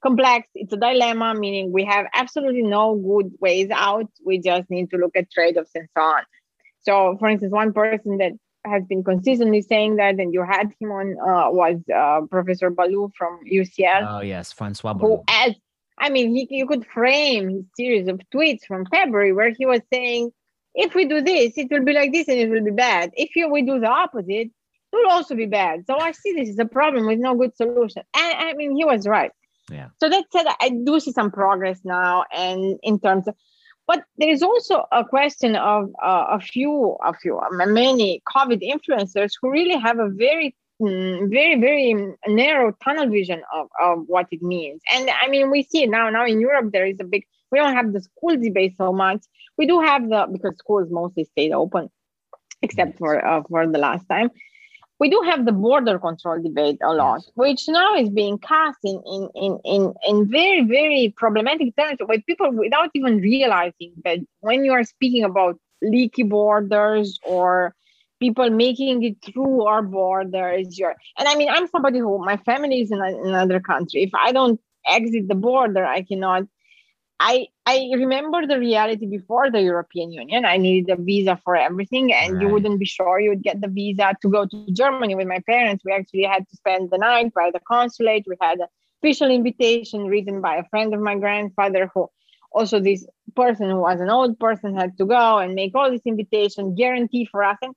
complex. 0.01 0.47
It's 0.55 0.74
a 0.74 0.78
dilemma, 0.78 1.34
meaning 1.34 1.72
we 1.72 1.86
have 1.86 2.05
absolutely 2.13 2.63
no 2.63 2.95
good 2.95 3.32
ways 3.39 3.70
out. 3.72 4.09
We 4.26 4.39
just 4.39 4.70
need 4.70 4.89
to 4.91 4.97
look 4.97 5.15
at 5.15 5.32
trade-offs 5.32 5.72
and 5.76 5.88
so 5.95 6.01
on. 6.01 6.24
So, 6.82 7.18
for 7.20 7.28
instance, 7.28 7.51
one 7.51 7.74
person 7.74 8.18
that 8.20 8.34
has 8.65 8.84
been 8.86 9.03
consistently 9.03 9.61
saying 9.61 9.97
that, 9.97 10.15
and 10.20 10.34
you 10.34 10.43
had 10.43 10.74
him 10.80 10.91
on, 10.91 11.18
uh, 11.20 11.51
was 11.51 11.78
uh, 11.93 12.22
Professor 12.30 12.70
Balloux 12.70 13.11
from 13.18 13.39
UCL. 13.51 14.05
Oh 14.07 14.22
yes, 14.22 14.51
Francois 14.51 14.93
Balloux. 14.93 15.18
Who, 15.18 15.24
as 15.28 15.55
I 15.99 16.09
mean, 16.09 16.35
he, 16.35 16.47
you 16.49 16.67
could 16.67 16.85
frame 16.85 17.49
his 17.49 17.65
series 17.75 18.07
of 18.07 18.21
tweets 18.33 18.65
from 18.65 18.85
February 18.85 19.33
where 19.33 19.51
he 19.51 19.65
was 19.65 19.81
saying, 19.91 20.31
if 20.75 20.93
we 20.93 21.05
do 21.05 21.21
this, 21.21 21.57
it 21.57 21.69
will 21.71 21.83
be 21.83 21.93
like 21.93 22.11
this 22.11 22.27
and 22.27 22.37
it 22.37 22.49
will 22.49 22.63
be 22.63 22.71
bad. 22.71 23.11
If 23.15 23.35
you, 23.35 23.49
we 23.49 23.63
do 23.63 23.79
the 23.79 23.87
opposite, 23.87 24.29
it 24.29 24.51
will 24.93 25.09
also 25.09 25.35
be 25.35 25.47
bad. 25.47 25.85
So 25.87 25.99
I 25.99 26.11
see 26.11 26.33
this 26.33 26.49
as 26.49 26.59
a 26.59 26.65
problem 26.65 27.07
with 27.07 27.19
no 27.19 27.35
good 27.35 27.55
solution. 27.55 28.03
And 28.15 28.37
I 28.37 28.53
mean, 28.53 28.75
he 28.75 28.85
was 28.85 29.07
right. 29.07 29.31
Yeah. 29.71 29.87
So 29.99 30.07
that 30.09 30.25
said, 30.31 30.45
I 30.61 30.69
do 30.85 30.99
see 30.99 31.11
some 31.11 31.31
progress 31.31 31.81
now, 31.83 32.23
and 32.33 32.79
in 32.83 32.99
terms 32.99 33.27
of, 33.27 33.35
but 33.85 34.03
there 34.17 34.29
is 34.29 34.43
also 34.43 34.85
a 34.91 35.03
question 35.03 35.55
of 35.55 35.89
uh, 36.01 36.25
a 36.29 36.39
few, 36.39 36.97
a 37.03 37.13
few, 37.13 37.41
many 37.51 38.21
COVID 38.33 38.61
influencers 38.61 39.31
who 39.41 39.49
really 39.49 39.77
have 39.77 39.99
a 39.99 40.09
very 40.09 40.55
very 40.80 41.59
very 41.59 42.15
narrow 42.28 42.71
tunnel 42.84 43.09
vision 43.09 43.41
of, 43.55 43.67
of 43.82 44.03
what 44.07 44.28
it 44.32 44.41
means. 44.41 44.82
And 44.93 45.09
i 45.21 45.28
mean 45.28 45.49
we 45.49 45.63
see 45.63 45.84
it 45.84 45.89
now 45.89 46.09
now 46.09 46.25
in 46.25 46.39
europe 46.39 46.71
there 46.71 46.86
is 46.86 46.97
a 46.99 47.03
big 47.03 47.25
we 47.51 47.59
don't 47.59 47.75
have 47.75 47.93
the 47.93 48.01
school 48.01 48.38
debate 48.38 48.75
so 48.78 48.91
much. 48.91 49.23
We 49.57 49.65
do 49.65 49.80
have 49.80 50.09
the 50.09 50.28
because 50.32 50.57
schools 50.57 50.89
mostly 50.91 51.23
stayed 51.25 51.51
open 51.51 51.89
except 52.61 52.97
for 52.97 53.25
uh, 53.25 53.43
for 53.49 53.67
the 53.67 53.78
last 53.78 54.07
time. 54.09 54.30
We 54.99 55.11
do 55.11 55.21
have 55.25 55.45
the 55.45 55.51
border 55.51 55.99
control 55.99 56.41
debate 56.41 56.80
a 56.84 56.91
lot 56.93 57.21
which 57.36 57.67
now 57.67 57.95
is 57.95 58.09
being 58.09 58.39
cast 58.39 58.80
in 58.84 59.01
in 59.05 59.30
in 59.36 59.59
in, 59.63 59.93
in 60.07 60.30
very 60.30 60.63
very 60.63 61.13
problematic 61.15 61.75
terms 61.75 61.99
with 62.01 62.25
people 62.25 62.51
without 62.51 62.89
even 62.95 63.17
realizing 63.17 63.93
that 64.03 64.19
when 64.39 64.65
you 64.65 64.73
are 64.73 64.84
speaking 64.84 65.23
about 65.23 65.59
leaky 65.84 66.23
borders 66.23 67.19
or 67.23 67.75
people 68.20 68.49
making 68.49 69.03
it 69.03 69.18
through 69.24 69.65
our 69.65 69.82
border 69.82 70.49
is 70.51 70.78
your 70.78 70.95
and 71.18 71.28
i 71.28 71.36
mean 71.36 71.49
i'm 71.49 71.68
somebody 71.68 71.99
who 71.99 72.18
my 72.24 72.38
family 72.38 72.82
is 72.82 72.91
in, 72.91 72.99
a, 72.99 73.09
in 73.09 73.28
another 73.28 73.59
country 73.59 74.03
if 74.03 74.11
i 74.13 74.32
don't 74.32 74.59
exit 74.86 75.28
the 75.28 75.36
border 75.36 75.86
i 75.86 76.01
cannot 76.01 76.43
I 77.20 77.47
I 77.65 77.89
remember 77.95 78.45
the 78.45 78.59
reality 78.59 79.07
before 79.07 79.49
the 79.49 79.61
European 79.61 80.11
Union. 80.11 80.45
I 80.45 80.57
needed 80.57 80.91
a 80.91 81.01
visa 81.01 81.36
for 81.43 81.55
everything, 81.55 82.13
and 82.13 82.34
right. 82.34 82.41
you 82.43 82.49
wouldn't 82.49 82.80
be 82.80 82.86
sure 82.86 83.20
you 83.20 83.32
would 83.32 83.41
get 83.41 83.59
the 83.59 83.68
visa 83.68 84.15
to 84.22 84.30
go 84.30 84.45
to 84.45 84.72
Germany 84.72 85.15
with 85.15 85.28
my 85.28 85.39
parents. 85.39 85.84
We 85.84 85.93
actually 85.93 86.26
had 86.26 86.47
to 86.47 86.55
spend 86.55 86.91
the 86.91 86.99
night 86.99 87.34
by 87.34 87.49
the 87.51 87.59
consulate. 87.59 88.26
We 88.28 88.38
had 88.39 88.59
a 88.59 88.68
official 89.01 89.30
invitation 89.30 90.05
written 90.05 90.41
by 90.41 90.57
a 90.57 90.63
friend 90.65 90.93
of 90.93 91.01
my 91.01 91.15
grandfather, 91.15 91.89
who 91.93 92.09
also 92.51 92.80
this 92.80 93.05
person 93.36 93.70
who 93.70 93.78
was 93.80 93.99
an 93.99 94.09
old 94.09 94.39
person 94.39 94.76
had 94.76 94.97
to 94.97 95.05
go 95.05 95.38
and 95.38 95.53
make 95.55 95.76
all 95.76 95.91
this 95.91 96.05
invitation 96.05 96.76
guarantee 96.76 97.26
for 97.26 97.43
us. 97.43 97.57
And 97.61 97.76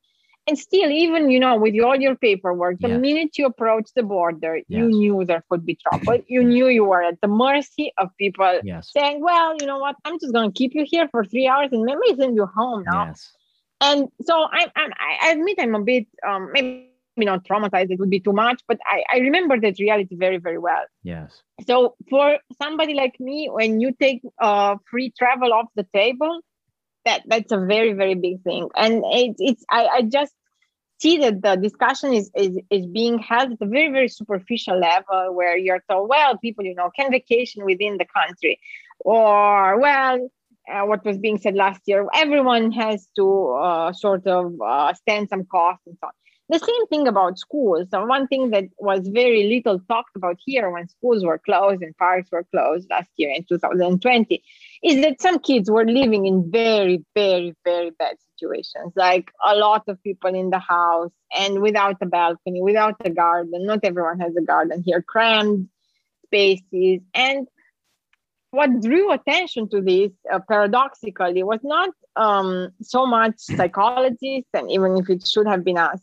and 0.50 0.58
still 0.58 0.90
even 0.90 1.30
you 1.30 1.38
know 1.38 1.56
with 1.56 1.74
all 1.80 1.96
your 1.96 2.16
paperwork 2.16 2.80
the 2.80 2.88
minute 2.88 3.38
you 3.38 3.46
approach 3.46 3.88
the 3.94 4.02
border 4.02 4.56
yes. 4.56 4.64
you 4.68 4.88
knew 4.88 5.24
there 5.24 5.44
could 5.48 5.64
be 5.64 5.76
trouble. 5.76 6.18
You 6.34 6.42
knew 6.44 6.66
you 6.68 6.84
were 6.84 7.02
at 7.02 7.20
the 7.20 7.28
mercy 7.28 7.92
of 7.98 8.08
people 8.16 8.60
yes. 8.64 8.90
saying 8.92 9.20
well 9.20 9.56
you 9.60 9.66
know 9.66 9.78
what? 9.78 9.96
I'm 10.04 10.18
just 10.18 10.32
going 10.32 10.50
to 10.50 10.56
keep 10.60 10.74
you 10.74 10.84
here 10.84 11.08
for 11.08 11.24
three 11.24 11.46
hours 11.46 11.68
and 11.72 11.82
maybe 11.84 12.16
send 12.18 12.34
you 12.34 12.46
home 12.46 12.84
now 12.92 13.06
yes. 13.06 13.32
and 13.80 14.08
so 14.22 14.34
I, 14.60 14.62
I, 14.76 14.84
I 15.22 15.30
admit 15.32 15.56
i'm 15.60 15.74
a 15.74 15.84
bit 15.92 16.06
um, 16.28 16.50
maybe 16.52 16.88
not 17.32 17.44
traumatized 17.44 17.90
it 17.90 18.00
would 18.00 18.10
be 18.10 18.20
too 18.20 18.32
much 18.32 18.62
but 18.66 18.78
I, 18.84 19.04
I 19.14 19.18
remember 19.18 19.60
that 19.60 19.78
reality 19.78 20.16
very 20.16 20.38
very 20.38 20.58
well. 20.58 20.84
Yes. 21.02 21.42
So 21.66 21.94
for 22.10 22.38
somebody 22.62 22.94
like 22.94 23.16
me 23.20 23.48
when 23.52 23.80
you 23.80 23.92
take 23.92 24.22
uh, 24.40 24.76
free 24.90 25.12
travel 25.16 25.52
off 25.52 25.68
the 25.76 25.86
table 25.94 26.40
that 27.04 27.22
that's 27.26 27.52
a 27.52 27.58
very 27.58 27.92
very 27.92 28.14
big 28.14 28.42
thing. 28.42 28.68
And 28.76 29.02
it, 29.06 29.36
it's 29.38 29.64
I, 29.70 29.86
I 29.86 30.02
just 30.02 30.34
see 31.00 31.18
that 31.18 31.42
the 31.42 31.56
discussion 31.56 32.12
is, 32.12 32.30
is 32.34 32.58
is 32.70 32.86
being 32.86 33.18
held 33.18 33.52
at 33.52 33.58
a 33.60 33.66
very 33.66 33.90
very 33.90 34.08
superficial 34.08 34.78
level 34.78 35.34
where 35.34 35.56
you're 35.56 35.82
told 35.88 36.08
well 36.08 36.36
people 36.38 36.64
you 36.64 36.74
know 36.74 36.90
can 36.94 37.10
vacation 37.10 37.64
within 37.64 37.98
the 37.98 38.06
country. 38.06 38.60
Or 39.00 39.78
well 39.78 40.28
uh, 40.70 40.82
what 40.82 41.04
was 41.04 41.18
being 41.18 41.38
said 41.38 41.54
last 41.54 41.80
year 41.86 42.06
everyone 42.14 42.70
has 42.72 43.08
to 43.16 43.52
uh, 43.52 43.92
sort 43.92 44.26
of 44.26 44.60
uh, 44.60 44.92
stand 44.94 45.28
some 45.28 45.44
cost 45.46 45.80
and 45.86 45.96
so 46.00 46.08
on 46.08 46.12
the 46.50 46.58
same 46.58 46.86
thing 46.88 47.06
about 47.06 47.38
schools. 47.38 47.86
So 47.90 48.04
one 48.04 48.26
thing 48.26 48.50
that 48.50 48.64
was 48.78 49.06
very 49.06 49.44
little 49.44 49.78
talked 49.88 50.16
about 50.16 50.38
here 50.44 50.68
when 50.70 50.88
schools 50.88 51.24
were 51.24 51.38
closed 51.38 51.82
and 51.82 51.96
parks 51.96 52.30
were 52.32 52.44
closed 52.50 52.88
last 52.90 53.10
year 53.16 53.32
in 53.34 53.44
2020 53.44 54.42
is 54.82 55.00
that 55.02 55.22
some 55.22 55.38
kids 55.38 55.70
were 55.70 55.84
living 55.84 56.26
in 56.26 56.50
very, 56.50 57.04
very, 57.14 57.54
very 57.64 57.90
bad 57.90 58.16
situations. 58.34 58.92
Like 58.96 59.30
a 59.46 59.54
lot 59.54 59.84
of 59.86 60.02
people 60.02 60.34
in 60.34 60.50
the 60.50 60.58
house 60.58 61.12
and 61.36 61.62
without 61.62 61.96
a 62.00 62.06
balcony, 62.06 62.60
without 62.60 62.96
a 63.04 63.10
garden. 63.10 63.66
Not 63.66 63.80
everyone 63.84 64.18
has 64.18 64.34
a 64.34 64.42
garden 64.42 64.82
here, 64.84 65.02
crammed 65.02 65.68
spaces. 66.26 67.00
And 67.14 67.46
what 68.50 68.80
drew 68.80 69.12
attention 69.12 69.68
to 69.68 69.80
this 69.80 70.10
uh, 70.32 70.40
paradoxically 70.48 71.44
was 71.44 71.60
not 71.62 71.90
um, 72.16 72.70
so 72.82 73.06
much 73.06 73.34
psychologists, 73.38 74.50
and 74.52 74.68
even 74.70 74.96
if 74.96 75.08
it 75.08 75.24
should 75.26 75.46
have 75.46 75.62
been 75.62 75.78
us, 75.78 76.00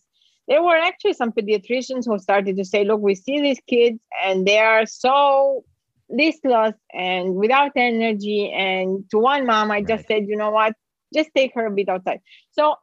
there 0.48 0.64
were 0.64 0.78
actually 0.78 1.14
some 1.14 1.32
pediatricians 1.32 2.06
who 2.06 2.18
started 2.20 2.56
to 2.58 2.66
say, 2.66 2.86
look, 2.86 3.02
we 3.02 3.16
see 3.16 3.41
these 3.41 3.60
kids 3.68 4.00
and 4.24 4.45
they 4.48 4.60
are 4.60 4.86
so 4.86 5.66
listless 6.10 6.74
and 6.93 7.36
without 7.36 7.72
energy. 7.76 8.52
And 8.52 9.10
to 9.12 9.18
one 9.18 9.45
mom, 9.45 9.72
I 9.72 9.82
just 9.82 10.08
said, 10.08 10.28
you 10.28 10.38
know 10.38 10.52
what, 10.52 10.74
just 11.14 11.32
take 11.36 11.54
her 11.56 11.66
a 11.66 11.72
bit 11.72 11.89
outside. 11.89 12.22
So 12.52 12.76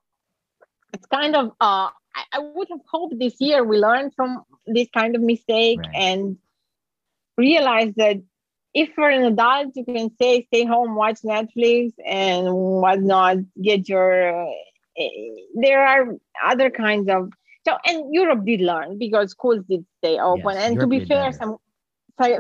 it's 0.93 1.07
kind 1.07 1.35
of, 1.35 1.49
uh, 1.61 1.89
I, 2.15 2.25
I 2.33 2.39
would 2.39 2.69
have 2.71 2.81
hoped 2.91 3.19
this 3.19 3.41
year 3.41 3.65
we 3.65 3.79
learned 3.79 4.13
from 4.15 4.43
this 4.67 4.89
kind 4.93 5.17
of 5.17 5.23
mistake 5.23 5.81
right. 5.81 5.95
and 5.95 6.37
realize 7.37 7.93
that 7.97 8.19
if 8.75 8.93
for 8.95 9.09
an 9.09 9.25
adult 9.25 9.73
you 9.75 9.85
can 9.85 10.11
say 10.21 10.45
stay 10.47 10.65
home 10.65 10.95
watch 10.95 11.21
netflix 11.23 11.93
and 12.05 12.53
whatnot 12.53 13.39
get 13.61 13.89
your 13.89 14.47
uh, 14.47 14.53
there 15.55 15.87
are 15.87 16.15
other 16.45 16.71
kinds 16.71 17.09
of 17.09 17.31
so 17.67 17.77
and 17.85 18.15
europe 18.15 18.45
did 18.45 18.61
learn 18.61 18.99
because 18.99 19.31
schools 19.31 19.65
did 19.69 19.85
stay 19.99 20.19
open. 20.19 20.55
Yes, 20.55 20.65
and 20.65 20.75
europe 20.75 20.91
to 20.91 20.99
be 20.99 21.05
fair 21.05 21.33
some 21.33 21.57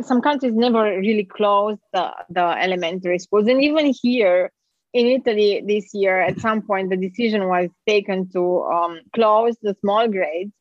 some 0.02 0.22
countries 0.22 0.54
never 0.54 0.82
really 0.82 1.24
closed 1.24 1.80
the, 1.92 2.12
the 2.30 2.62
elementary 2.62 3.18
schools. 3.18 3.48
And 3.48 3.60
even 3.62 3.92
here 4.02 4.52
in 4.92 5.06
italy 5.06 5.62
this 5.66 5.92
year 5.92 6.20
at 6.20 6.38
some 6.38 6.62
point 6.62 6.90
the 6.90 6.96
decision 6.96 7.48
was 7.48 7.68
taken 7.86 8.30
to 8.30 8.62
um, 8.62 9.00
close 9.12 9.56
the 9.62 9.74
small 9.80 10.08
grades. 10.08 10.52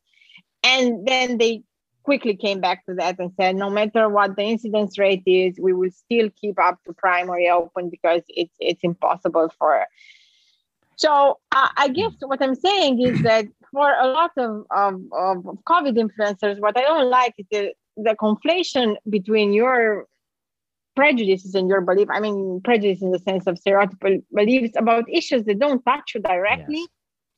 And 0.64 1.06
then 1.06 1.38
they 1.38 1.62
quickly 2.04 2.36
came 2.36 2.60
back 2.60 2.84
to 2.86 2.94
that 2.94 3.18
and 3.18 3.32
said 3.40 3.56
no 3.56 3.70
matter 3.70 4.08
what 4.08 4.36
the 4.36 4.42
incidence 4.42 4.98
rate 4.98 5.22
is 5.26 5.58
we 5.58 5.72
will 5.72 5.90
still 5.90 6.28
keep 6.40 6.58
up 6.60 6.78
to 6.84 6.92
primary 6.92 7.48
open 7.48 7.88
because 7.90 8.22
it's 8.28 8.54
it's 8.60 8.84
impossible 8.84 9.50
for 9.58 9.86
so 10.96 11.38
uh, 11.50 11.68
i 11.76 11.88
guess 11.88 12.12
what 12.20 12.42
i'm 12.42 12.54
saying 12.54 13.00
is 13.00 13.22
that 13.22 13.46
for 13.74 13.90
a 13.92 14.06
lot 14.06 14.30
of, 14.38 14.64
of, 14.70 14.94
of 15.12 15.36
covid 15.72 15.96
influencers 16.04 16.60
what 16.60 16.78
i 16.78 16.82
don't 16.82 17.10
like 17.10 17.34
is 17.38 17.46
the, 17.50 17.72
the 17.96 18.16
conflation 18.26 18.96
between 19.10 19.52
your 19.52 20.06
prejudices 20.96 21.54
and 21.54 21.68
your 21.68 21.82
belief 21.82 22.08
i 22.10 22.20
mean 22.20 22.60
prejudice 22.64 23.02
in 23.02 23.10
the 23.10 23.18
sense 23.18 23.46
of 23.46 23.56
stereotypical 23.56 24.22
beliefs 24.32 24.74
about 24.78 25.04
issues 25.12 25.44
that 25.44 25.58
don't 25.58 25.82
touch 25.84 26.12
you 26.14 26.20
directly 26.22 26.78
yes. 26.78 26.88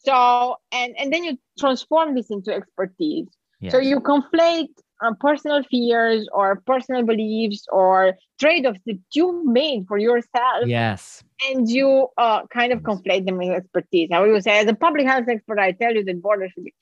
so 0.07 0.57
and 0.72 0.95
and 0.99 1.12
then 1.12 1.24
you 1.24 1.37
transform 1.59 2.14
this 2.14 2.30
into 2.30 2.53
expertise 2.53 3.26
Yes. 3.61 3.72
So 3.72 3.78
you 3.78 4.01
conflate 4.01 4.74
uh, 5.03 5.12
personal 5.20 5.62
fears 5.64 6.28
or 6.32 6.62
personal 6.66 7.03
beliefs 7.03 7.64
or 7.70 8.14
trade-offs 8.40 8.80
that 8.86 8.99
you 9.12 9.42
made 9.44 9.86
for 9.86 9.99
yourself. 9.99 10.64
Yes. 10.66 11.22
And 11.49 11.68
you 11.68 12.09
uh, 12.16 12.47
kind 12.47 12.72
of 12.72 12.80
conflate 12.80 13.26
them 13.26 13.38
with 13.38 13.51
expertise. 13.51 14.09
I 14.12 14.16
always 14.16 14.44
say, 14.44 14.59
as 14.59 14.66
a 14.66 14.74
public 14.74 15.07
health 15.07 15.26
expert, 15.28 15.59
I 15.59 15.72
tell 15.72 15.94
you 15.94 16.05
that 16.05 16.22
borders 16.22 16.53
should 16.55 16.64
be, 16.64 16.74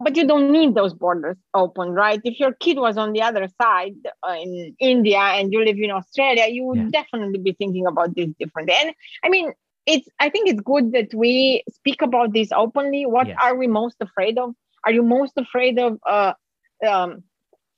but 0.00 0.16
you 0.16 0.26
don't 0.26 0.50
need 0.50 0.74
those 0.74 0.94
borders 0.94 1.36
open, 1.54 1.90
right? 1.90 2.20
If 2.24 2.38
your 2.38 2.52
kid 2.52 2.76
was 2.78 2.96
on 2.96 3.12
the 3.12 3.22
other 3.22 3.48
side 3.60 3.94
uh, 4.28 4.34
in 4.34 4.74
India 4.78 5.18
and 5.18 5.52
you 5.52 5.64
live 5.64 5.78
in 5.78 5.90
Australia, 5.90 6.46
you 6.48 6.64
would 6.64 6.78
yeah. 6.78 6.88
definitely 6.90 7.38
be 7.38 7.52
thinking 7.52 7.86
about 7.86 8.14
this 8.14 8.28
differently. 8.38 8.74
And 8.80 8.94
I 9.24 9.28
mean, 9.28 9.52
it's 9.86 10.08
I 10.20 10.28
think 10.28 10.48
it's 10.48 10.60
good 10.60 10.92
that 10.92 11.12
we 11.14 11.64
speak 11.72 12.02
about 12.02 12.32
this 12.32 12.50
openly. 12.52 13.06
What 13.06 13.28
yes. 13.28 13.38
are 13.42 13.56
we 13.56 13.66
most 13.66 13.96
afraid 14.00 14.38
of? 14.38 14.54
Are 14.84 14.92
you 14.92 15.02
most 15.02 15.32
afraid 15.36 15.78
of 15.78 15.98
uh, 16.08 16.34
um, 16.82 17.22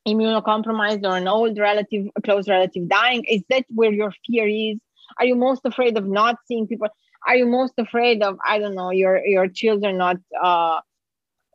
immunocompromised 0.06 1.04
or 1.04 1.16
an 1.16 1.28
old 1.28 1.58
relative, 1.58 2.06
a 2.16 2.22
close 2.22 2.48
relative 2.48 2.88
dying? 2.88 3.24
Is 3.24 3.42
that 3.50 3.64
where 3.68 3.92
your 3.92 4.12
fear 4.26 4.46
is? 4.46 4.78
Are 5.18 5.26
you 5.26 5.34
most 5.34 5.62
afraid 5.64 5.96
of 5.96 6.06
not 6.06 6.38
seeing 6.46 6.66
people? 6.66 6.88
Are 7.26 7.36
you 7.36 7.46
most 7.46 7.74
afraid 7.78 8.22
of 8.22 8.38
I 8.46 8.58
don't 8.58 8.74
know 8.74 8.90
your 8.90 9.24
your 9.24 9.48
children 9.48 9.96
not 9.98 10.16
uh, 10.42 10.80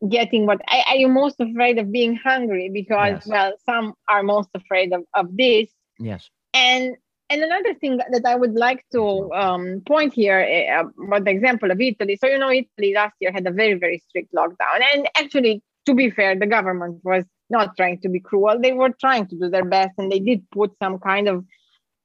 getting 0.08 0.46
what? 0.46 0.62
Are 0.68 0.96
you 0.96 1.08
most 1.08 1.40
afraid 1.40 1.78
of 1.78 1.92
being 1.92 2.16
hungry? 2.16 2.70
Because 2.74 3.26
yes. 3.26 3.28
well, 3.28 3.54
some 3.66 3.94
are 4.08 4.24
most 4.24 4.50
afraid 4.56 4.94
of 4.94 5.04
of 5.14 5.36
this. 5.36 5.70
Yes. 6.00 6.30
And 6.54 6.96
and 7.30 7.44
another 7.44 7.76
thing 7.76 7.98
that 7.98 8.24
I 8.26 8.36
would 8.36 8.54
like 8.54 8.84
to 8.92 9.32
um, 9.34 9.84
point 9.86 10.14
here 10.14 10.40
uh, 10.40 11.04
about 11.06 11.26
the 11.26 11.32
example 11.32 11.70
of 11.70 11.80
Italy. 11.80 12.18
So, 12.20 12.28
you 12.28 12.40
know, 12.40 12.50
Italy 12.50 12.94
last 12.96 13.14
year 13.20 13.32
had 13.32 13.46
a 13.46 13.52
very, 13.52 13.76
very 13.76 14.00
strict 14.10 14.34
lockdown. 14.34 14.82
And 14.94 15.08
actually, 15.16 15.62
to 15.86 15.94
be 15.94 16.10
fair, 16.10 16.36
the 16.36 16.48
government 16.48 17.02
was 17.04 17.26
not 17.50 17.76
trying 17.76 18.00
to 18.00 18.10
be 18.10 18.20
cruel. 18.20 18.60
They 18.60 18.74
were 18.74 18.90
trying 18.90 19.28
to 19.28 19.36
do 19.36 19.50
their 19.50 19.66
best 19.66 19.94
and 19.98 20.12
they 20.12 20.20
did 20.20 20.50
put 20.52 20.78
some 20.80 21.00
kind 21.00 21.28
of 21.28 21.46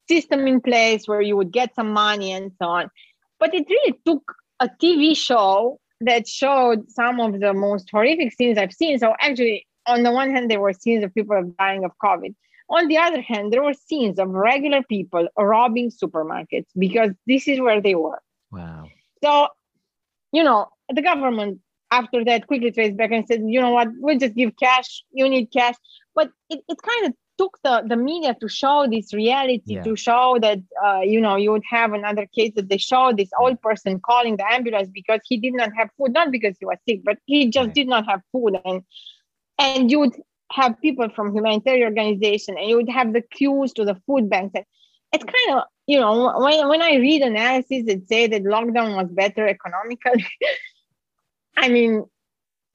system 0.09 0.47
in 0.47 0.61
place 0.61 1.09
where 1.09 1.21
you 1.21 1.37
would 1.37 1.53
get 1.53 1.75
some 1.75 1.91
money 1.93 2.33
and 2.33 2.53
so 2.61 2.67
on. 2.69 2.91
But 3.39 3.55
it 3.55 3.69
really 3.69 3.99
took 4.05 4.35
a 4.61 4.69
TV 4.69 5.17
show 5.17 5.81
that 6.01 6.29
showed 6.29 6.91
some 6.91 7.21
of 7.21 7.41
the 7.41 7.53
most 7.53 7.89
horrific 7.91 8.33
scenes 8.33 8.59
I've 8.59 8.73
seen. 8.73 8.99
So, 8.99 9.15
actually, 9.21 9.67
on 9.87 10.03
the 10.03 10.13
one 10.13 10.31
hand, 10.31 10.51
there 10.51 10.61
were 10.61 10.73
scenes 10.73 11.05
of 11.05 11.15
people 11.15 11.55
dying 11.59 11.85
of 11.85 11.93
COVID. 12.03 12.35
On 12.71 12.89
the 12.89 12.97
other 12.97 13.21
hand, 13.21 13.53
there 13.53 13.63
were 13.63 13.75
scenes 13.75 14.19
of 14.19 14.31
regular 14.31 14.83
people 14.83 15.29
robbing 15.37 15.91
supermarkets 15.91 16.67
because 16.79 17.11
this 17.27 17.47
is 17.47 17.61
where 17.61 17.81
they 17.81 17.95
were. 17.95 18.21
Wow. 18.51 18.89
So, 19.23 19.49
you 20.33 20.43
know, 20.43 20.69
the 20.89 21.03
government 21.03 21.61
after 21.99 22.25
that 22.25 22.47
quickly 22.47 22.71
traced 22.73 22.97
back 22.97 23.13
and 23.13 23.27
said, 23.27 23.43
you 23.47 23.61
know 23.61 23.71
what, 23.71 23.89
we'll 23.99 24.19
just 24.19 24.35
give 24.35 24.53
cash, 24.57 25.05
you 25.13 25.29
need 25.29 25.47
cash. 25.53 25.77
But 26.15 26.31
it, 26.51 26.61
it 26.69 26.79
kind 26.91 27.07
of 27.07 27.13
took 27.39 27.59
the, 27.65 27.83
the 27.89 27.97
media 27.97 28.37
to 28.41 28.49
show 28.49 28.87
this 28.91 29.13
reality, 29.13 29.75
yeah. 29.75 29.83
to 29.83 29.97
show 29.97 30.39
that, 30.41 30.61
uh, 30.85 31.01
you 31.01 31.21
know, 31.21 31.37
you 31.37 31.51
would 31.53 31.69
have 31.69 31.93
another 31.93 32.27
case 32.27 32.53
that 32.57 32.69
they 32.69 32.79
showed 32.79 33.17
this 33.17 33.31
old 33.39 33.61
person 33.61 34.01
calling 34.01 34.37
the 34.37 34.47
ambulance 34.53 34.89
because 34.93 35.21
he 35.25 35.37
did 35.39 35.55
not 35.55 35.71
have 35.77 35.91
food, 35.97 36.13
not 36.13 36.31
because 36.31 36.55
he 36.59 36.67
was 36.67 36.79
sick, 36.89 37.01
but 37.05 37.19
he 37.27 37.51
just 37.51 37.67
right. 37.67 37.75
did 37.75 37.89
not 37.89 38.07
have 38.07 38.21
food. 38.33 38.57
And 38.65 38.83
and 39.59 39.91
you 39.91 40.01
would 40.01 40.15
have 40.53 40.81
people 40.81 41.09
from 41.15 41.35
humanitarian 41.35 41.89
organization 41.89 42.57
and 42.59 42.69
you 42.69 42.77
would 42.77 42.89
have 42.89 43.13
the 43.13 43.21
queues 43.21 43.73
to 43.73 43.85
the 43.85 43.97
food 44.07 44.29
banks 44.29 44.53
and 44.55 44.65
it's 45.13 45.25
kind 45.25 45.59
of 45.59 45.65
you 45.87 45.99
know 45.99 46.39
when, 46.39 46.69
when 46.69 46.83
i 46.83 46.95
read 46.97 47.23
analysis 47.23 47.85
that 47.87 48.07
say 48.09 48.27
that 48.27 48.45
lockdown 48.45 48.95
was 48.97 49.11
better 49.11 49.47
economically 49.49 50.27
i 51.57 51.69
mean 51.69 52.05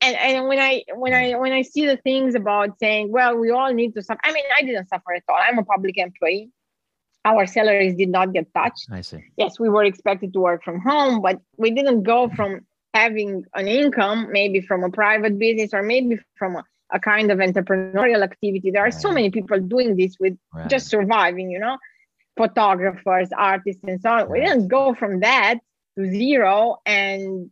and, 0.01 0.15
and 0.15 0.47
when 0.47 0.59
i 0.59 0.83
when 0.95 1.13
i 1.13 1.35
when 1.35 1.51
i 1.51 1.61
see 1.61 1.85
the 1.85 1.97
things 1.97 2.35
about 2.35 2.77
saying 2.79 3.11
well 3.11 3.35
we 3.37 3.49
all 3.49 3.73
need 3.73 3.93
to 3.93 4.01
suffer 4.01 4.19
i 4.23 4.31
mean 4.31 4.43
i 4.57 4.63
didn't 4.63 4.87
suffer 4.87 5.13
at 5.13 5.23
all 5.29 5.37
i'm 5.39 5.57
a 5.57 5.63
public 5.63 5.97
employee 5.97 6.49
our 7.25 7.45
salaries 7.45 7.95
did 7.95 8.09
not 8.09 8.33
get 8.33 8.51
touched 8.53 8.87
i 8.91 9.01
see 9.01 9.23
yes 9.37 9.59
we 9.59 9.69
were 9.69 9.83
expected 9.83 10.31
to 10.33 10.39
work 10.39 10.63
from 10.63 10.79
home 10.79 11.21
but 11.21 11.39
we 11.57 11.71
didn't 11.71 12.03
go 12.03 12.29
from 12.29 12.61
having 12.93 13.43
an 13.55 13.67
income 13.67 14.27
maybe 14.31 14.61
from 14.61 14.83
a 14.83 14.89
private 14.89 15.37
business 15.37 15.73
or 15.73 15.83
maybe 15.83 16.17
from 16.37 16.55
a 16.55 16.63
a 16.91 16.99
kind 16.99 17.31
of 17.31 17.39
entrepreneurial 17.39 18.23
activity. 18.23 18.71
There 18.71 18.85
are 18.85 18.91
so 18.91 19.11
many 19.11 19.29
people 19.29 19.59
doing 19.59 19.95
this 19.95 20.15
with 20.19 20.37
right. 20.53 20.69
just 20.69 20.87
surviving, 20.87 21.51
you 21.51 21.59
know, 21.59 21.77
photographers, 22.37 23.29
artists, 23.35 23.83
and 23.87 24.01
so 24.01 24.09
on. 24.09 24.17
Right. 24.17 24.29
We 24.29 24.39
didn't 24.41 24.67
go 24.67 24.95
from 24.95 25.19
that 25.19 25.55
to 25.97 26.09
zero. 26.09 26.77
And 26.85 27.51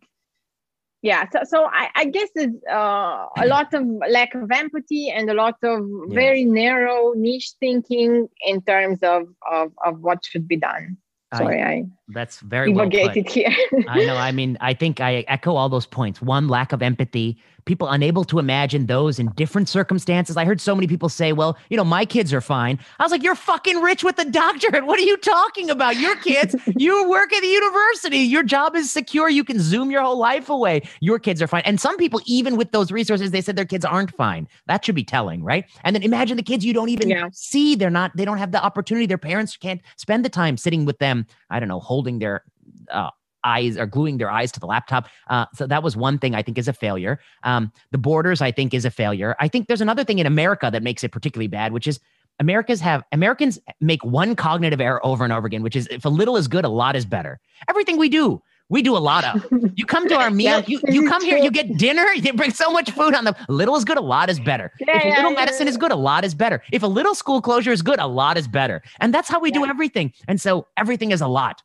yeah, 1.08 1.24
so, 1.32 1.40
so 1.46 1.70
I, 1.72 1.88
I 1.96 2.06
guess 2.06 2.28
it's 2.36 2.62
uh, 2.70 3.28
a 3.38 3.48
lot 3.48 3.74
of 3.74 3.84
lack 4.10 4.36
of 4.36 4.52
empathy 4.52 5.10
and 5.10 5.30
a 5.30 5.34
lot 5.34 5.56
of 5.64 5.80
yes. 5.88 6.14
very 6.14 6.44
narrow 6.44 7.14
niche 7.16 7.54
thinking 7.62 8.28
in 8.46 8.62
terms 8.62 9.00
of, 9.04 9.24
of, 9.50 9.72
of 9.86 10.02
what 10.02 10.26
should 10.26 10.50
be 10.50 10.58
done. 10.58 10.98
Sorry, 11.36 11.62
I, 11.62 11.68
I 11.68 11.86
that's 12.10 12.40
very 12.40 12.72
well 12.72 12.90
put. 12.90 13.30
here. 13.30 13.54
I 13.90 14.06
know. 14.06 14.16
I 14.16 14.32
mean, 14.32 14.58
I 14.62 14.74
think 14.74 15.02
I 15.02 15.26
echo 15.28 15.56
all 15.56 15.68
those 15.68 15.86
points. 15.86 16.22
One, 16.22 16.48
lack 16.48 16.72
of 16.72 16.82
empathy, 16.82 17.38
people 17.66 17.90
unable 17.90 18.24
to 18.24 18.40
imagine 18.40 18.86
those 18.86 19.20
in 19.20 19.28
different 19.36 19.70
circumstances. 19.70 20.38
I 20.38 20.46
heard 20.46 20.62
so 20.62 20.74
many 20.74 20.88
people 20.88 21.10
say, 21.10 21.34
well, 21.34 21.58
you 21.70 21.76
know, 21.76 21.84
my 21.84 22.06
kids 22.06 22.34
are 22.34 22.42
fine. 22.42 22.80
I 22.98 23.04
was 23.04 23.12
like, 23.12 23.24
you're 23.24 23.36
fucking 23.36 23.82
rich 23.82 24.04
with 24.04 24.18
a 24.20 24.26
doctorate. 24.26 24.86
What 24.86 25.00
are 25.00 25.04
you 25.04 25.18
talking 25.18 25.70
about? 25.70 25.98
Your 25.98 26.16
kids, 26.16 26.56
you 26.78 27.08
work 27.10 27.34
at 27.34 27.42
the 27.42 27.48
university. 27.48 28.20
Your 28.20 28.44
job 28.44 28.76
is 28.76 28.90
secure. 28.90 29.30
You 29.30 29.44
can 29.44 29.60
zoom 29.60 29.92
your 29.92 30.02
whole 30.02 30.18
life 30.18 30.50
away. 30.50 30.82
Your 31.02 31.20
kids 31.20 31.42
are 31.42 31.48
fine. 31.48 31.64
And 31.66 31.80
some 31.80 31.98
people, 31.98 32.22
even 32.26 32.56
with 32.56 32.72
those 32.72 32.92
resources, 32.92 33.32
they 33.32 33.42
said 33.42 33.58
their 33.58 33.66
kids 33.66 33.84
aren't 33.84 34.16
fine. 34.16 34.48
That 34.68 34.86
should 34.86 34.96
be 34.96 35.04
telling, 35.04 35.44
right? 35.44 35.66
And 35.84 35.94
then 35.94 36.04
imagine 36.04 36.38
the 36.38 36.44
kids 36.44 36.64
you 36.64 36.74
don't 36.74 36.90
even 36.90 37.10
yeah. 37.10 37.28
see. 37.34 37.76
They're 37.76 37.90
not, 37.90 38.16
they 38.16 38.24
don't 38.24 38.38
have 38.38 38.54
the 38.54 38.64
opportunity. 38.64 39.06
Their 39.06 39.18
parents 39.18 39.58
can't 39.58 39.82
spend 39.98 40.24
the 40.24 40.30
time 40.30 40.56
sitting 40.56 40.86
with 40.86 41.00
them, 41.00 41.17
I 41.50 41.60
don't 41.60 41.70
know, 41.70 41.80
holding 41.80 42.20
their 42.20 42.44
uh, 42.92 43.10
eyes 43.44 43.78
or 43.78 43.86
gluing 43.86 44.18
their 44.18 44.30
eyes 44.30 44.52
to 44.52 44.60
the 44.60 44.66
laptop. 44.66 45.08
Uh, 45.30 45.46
so 45.54 45.66
that 45.68 45.82
was 45.84 45.96
one 45.96 46.20
thing 46.20 46.36
I 46.36 46.44
think 46.44 46.58
is 46.58 46.68
a 46.68 46.74
failure. 46.74 47.20
Um, 47.44 47.72
the 47.92 47.98
borders, 47.98 48.42
I 48.42 48.52
think, 48.52 48.74
is 48.74 48.86
a 48.86 48.92
failure. 48.92 49.36
I 49.40 49.48
think 49.48 49.68
there's 49.68 49.82
another 49.82 50.04
thing 50.04 50.20
in 50.20 50.28
America 50.28 50.70
that 50.72 50.84
makes 50.84 51.04
it 51.04 51.12
particularly 51.12 51.48
bad, 51.48 51.72
which 51.72 51.88
is 51.88 52.00
Americans 52.40 52.82
have 52.82 53.04
Americans 53.12 53.60
make 53.82 54.04
one 54.04 54.36
cognitive 54.36 54.82
error 54.82 55.04
over 55.06 55.24
and 55.24 55.34
over 55.34 55.48
again, 55.48 55.64
which 55.64 55.76
is 55.76 55.88
if 55.88 56.06
a 56.06 56.10
little 56.10 56.38
is 56.38 56.48
good, 56.48 56.66
a 56.66 56.70
lot 56.70 56.96
is 56.96 57.06
better. 57.06 57.40
Everything 57.68 57.98
we 57.98 58.10
do, 58.10 58.42
We 58.70 58.82
do 58.82 58.98
a 58.98 59.00
lot 59.00 59.24
of. 59.24 59.46
You 59.76 59.86
come 59.86 60.10
to 60.10 60.16
our 60.16 60.30
meal. 60.42 60.62
you, 60.68 60.82
you 60.88 61.08
come 61.08 61.24
here. 61.24 61.38
You 61.38 61.52
get 61.52 61.78
dinner. 61.78 62.06
You 62.14 62.34
bring 62.34 62.52
so 62.52 62.70
much 62.70 62.92
food 62.92 63.14
on 63.14 63.24
the 63.24 63.36
little 63.48 63.76
is 63.78 63.86
good. 63.86 63.98
A 63.98 64.02
lot 64.02 64.30
is 64.30 64.40
better. 64.40 64.72
Yeah, 64.80 64.98
if 64.98 65.04
a 65.04 65.08
little 65.10 65.32
yeah, 65.32 65.40
medicine 65.40 65.68
yeah. 65.68 65.72
is 65.72 65.78
good, 65.78 65.92
a 65.92 65.96
lot 65.96 66.26
is 66.26 66.36
better. 66.36 66.62
If 66.72 66.84
a 66.84 66.88
little 66.88 67.16
school 67.16 67.42
closure 67.42 67.72
is 67.72 67.82
good, 67.82 68.00
a 68.00 68.08
lot 68.08 68.38
is 68.38 68.48
better. 68.48 68.82
And 69.00 69.14
that's 69.14 69.30
how 69.30 69.40
we 69.40 69.52
do 69.52 69.66
everything. 69.66 70.12
And 70.28 70.42
so 70.42 70.68
everything 70.76 71.12
is 71.12 71.22
a 71.22 71.28
lot. 71.28 71.62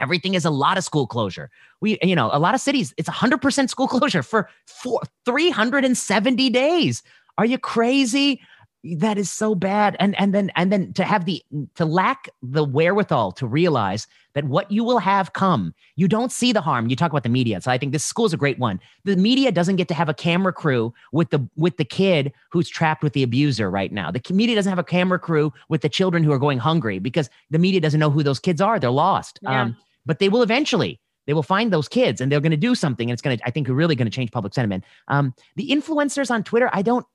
Everything 0.00 0.34
is 0.34 0.44
a 0.44 0.50
lot 0.50 0.78
of 0.78 0.84
school 0.84 1.06
closure. 1.06 1.50
We, 1.80 1.98
you 2.02 2.14
know, 2.14 2.30
a 2.32 2.38
lot 2.38 2.54
of 2.54 2.60
cities, 2.60 2.94
it's 2.96 3.08
100% 3.08 3.68
school 3.68 3.88
closure 3.88 4.22
for 4.22 4.48
four, 4.66 5.00
370 5.24 6.50
days. 6.50 7.02
Are 7.36 7.44
you 7.44 7.58
crazy? 7.58 8.40
That 8.84 9.18
is 9.18 9.30
so 9.30 9.54
bad. 9.54 9.96
And 9.98 10.18
and 10.18 10.34
then 10.34 10.50
and 10.56 10.72
then 10.72 10.92
to 10.94 11.04
have 11.04 11.24
the 11.24 11.42
to 11.74 11.84
lack 11.84 12.28
the 12.42 12.64
wherewithal 12.64 13.32
to 13.32 13.46
realize 13.46 14.06
that 14.34 14.44
what 14.44 14.70
you 14.70 14.84
will 14.84 14.98
have 14.98 15.32
come 15.32 15.74
you 15.96 16.06
don't 16.06 16.30
see 16.30 16.52
the 16.52 16.60
harm. 16.60 16.88
You 16.88 16.94
talk 16.94 17.10
about 17.10 17.24
the 17.24 17.28
media. 17.28 17.60
So 17.60 17.72
i 17.72 17.78
think 17.78 17.92
this 17.92 18.04
school 18.04 18.26
is 18.26 18.32
a 18.32 18.36
great 18.36 18.58
one. 18.58 18.78
The 19.04 19.16
media 19.16 19.50
doesn't 19.50 19.76
get 19.76 19.88
to 19.88 19.94
have 19.94 20.08
a 20.08 20.14
camera 20.14 20.52
crew 20.52 20.94
with 21.12 21.30
the 21.30 21.48
with 21.56 21.76
the 21.76 21.84
kid 21.84 22.32
who's 22.50 22.68
trapped 22.68 23.02
with 23.02 23.14
the 23.14 23.22
abuser 23.22 23.70
right 23.70 23.92
now. 23.92 24.10
The 24.10 24.22
media 24.32 24.54
doesn't 24.54 24.70
have 24.70 24.78
a 24.78 24.84
camera 24.84 25.18
crew 25.18 25.52
with 25.68 25.82
the 25.82 25.88
children 25.88 26.22
who 26.22 26.32
are 26.32 26.38
going 26.38 26.58
hungry 26.58 26.98
because 27.00 27.28
the 27.50 27.58
media 27.58 27.80
doesn't 27.80 28.00
know 28.00 28.10
who 28.10 28.22
those 28.22 28.38
kids 28.38 28.60
are. 28.60 28.78
They're 28.78 28.90
lost. 28.90 29.40
Yeah. 29.42 29.62
um, 29.62 29.76
but 30.06 30.20
they 30.20 30.28
will 30.28 30.42
eventually 30.42 31.00
they 31.26 31.34
will 31.34 31.42
find 31.42 31.72
those 31.72 31.88
kids 31.88 32.20
and 32.20 32.32
they're 32.32 32.40
going 32.40 32.50
to 32.52 32.56
do 32.56 32.74
something 32.74 33.10
and 33.10 33.14
it's 33.14 33.22
going 33.22 33.36
to 33.36 33.46
i 33.46 33.50
think 33.50 33.68
really 33.68 33.96
going 33.96 34.10
to 34.10 34.14
change 34.14 34.30
public 34.30 34.54
sentiment. 34.54 34.84
Um, 35.08 35.34
the 35.56 35.68
influencers 35.68 36.30
on 36.30 36.42
twitter 36.44 36.70
i 36.72 36.82
don't 36.82 37.06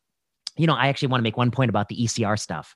you 0.57 0.67
know, 0.67 0.73
I 0.73 0.87
actually 0.87 1.09
want 1.09 1.19
to 1.21 1.23
make 1.23 1.37
one 1.37 1.51
point 1.51 1.69
about 1.69 1.89
the 1.89 1.97
ECR 1.97 2.39
stuff. 2.39 2.75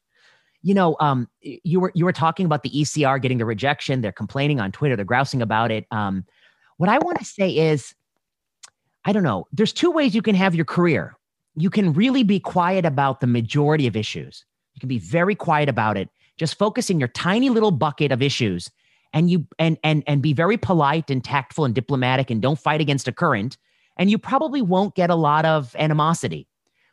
You 0.64 0.74
know, 0.74 0.98
um, 1.00 1.28
you 1.42 1.80
were 1.80 1.92
you 1.94 2.04
were 2.04 2.14
talking 2.14 2.46
about 2.46 2.64
the 2.64 2.72
ECR 2.72 3.22
getting 3.22 3.38
the 3.38 3.46
rejection. 3.46 4.02
They're 4.02 4.12
complaining 4.12 4.60
on 4.60 4.72
Twitter. 4.72 4.96
They're 4.96 5.06
grousing 5.06 5.42
about 5.42 5.72
it. 5.72 5.86
Um, 5.92 6.26
what 6.78 6.90
I 6.90 6.98
want 6.98 7.20
to 7.20 7.26
say 7.26 7.50
is, 7.50 7.94
I 9.06 9.14
don't 9.14 9.24
know. 9.24 9.48
There's 9.52 9.72
two 9.72 9.92
ways 9.92 10.16
you 10.16 10.22
can 10.22 10.36
have 10.36 10.56
your 10.56 10.66
career. 10.66 11.16
You 11.56 11.70
can 11.70 11.94
really 11.94 12.24
be 12.24 12.40
quiet 12.40 12.86
about 12.86 13.20
the 13.20 13.28
majority 13.28 13.88
of 13.88 13.96
issues. 13.96 14.46
You 14.74 14.80
can 14.80 14.90
be 14.90 15.00
very 15.00 15.36
quiet 15.36 15.70
about 15.70 15.98
it. 15.98 16.10
Just 16.38 16.58
focus 16.58 16.90
in 16.90 17.00
your 17.00 17.08
tiny 17.10 17.50
little 17.50 17.72
bucket 17.72 18.12
of 18.12 18.22
issues, 18.22 18.70
and 19.14 19.30
you 19.30 19.48
and 19.60 19.78
and 19.84 20.04
and 20.08 20.22
be 20.22 20.34
very 20.34 20.58
polite 20.58 21.10
and 21.12 21.24
tactful 21.24 21.66
and 21.66 21.76
diplomatic, 21.76 22.32
and 22.32 22.42
don't 22.42 22.60
fight 22.60 22.82
against 22.82 23.08
a 23.08 23.12
current. 23.12 23.58
And 23.98 24.12
you 24.12 24.18
probably 24.18 24.62
won't 24.62 24.96
get 24.96 25.10
a 25.10 25.16
lot 25.16 25.46
of 25.46 25.76
animosity. 25.80 26.48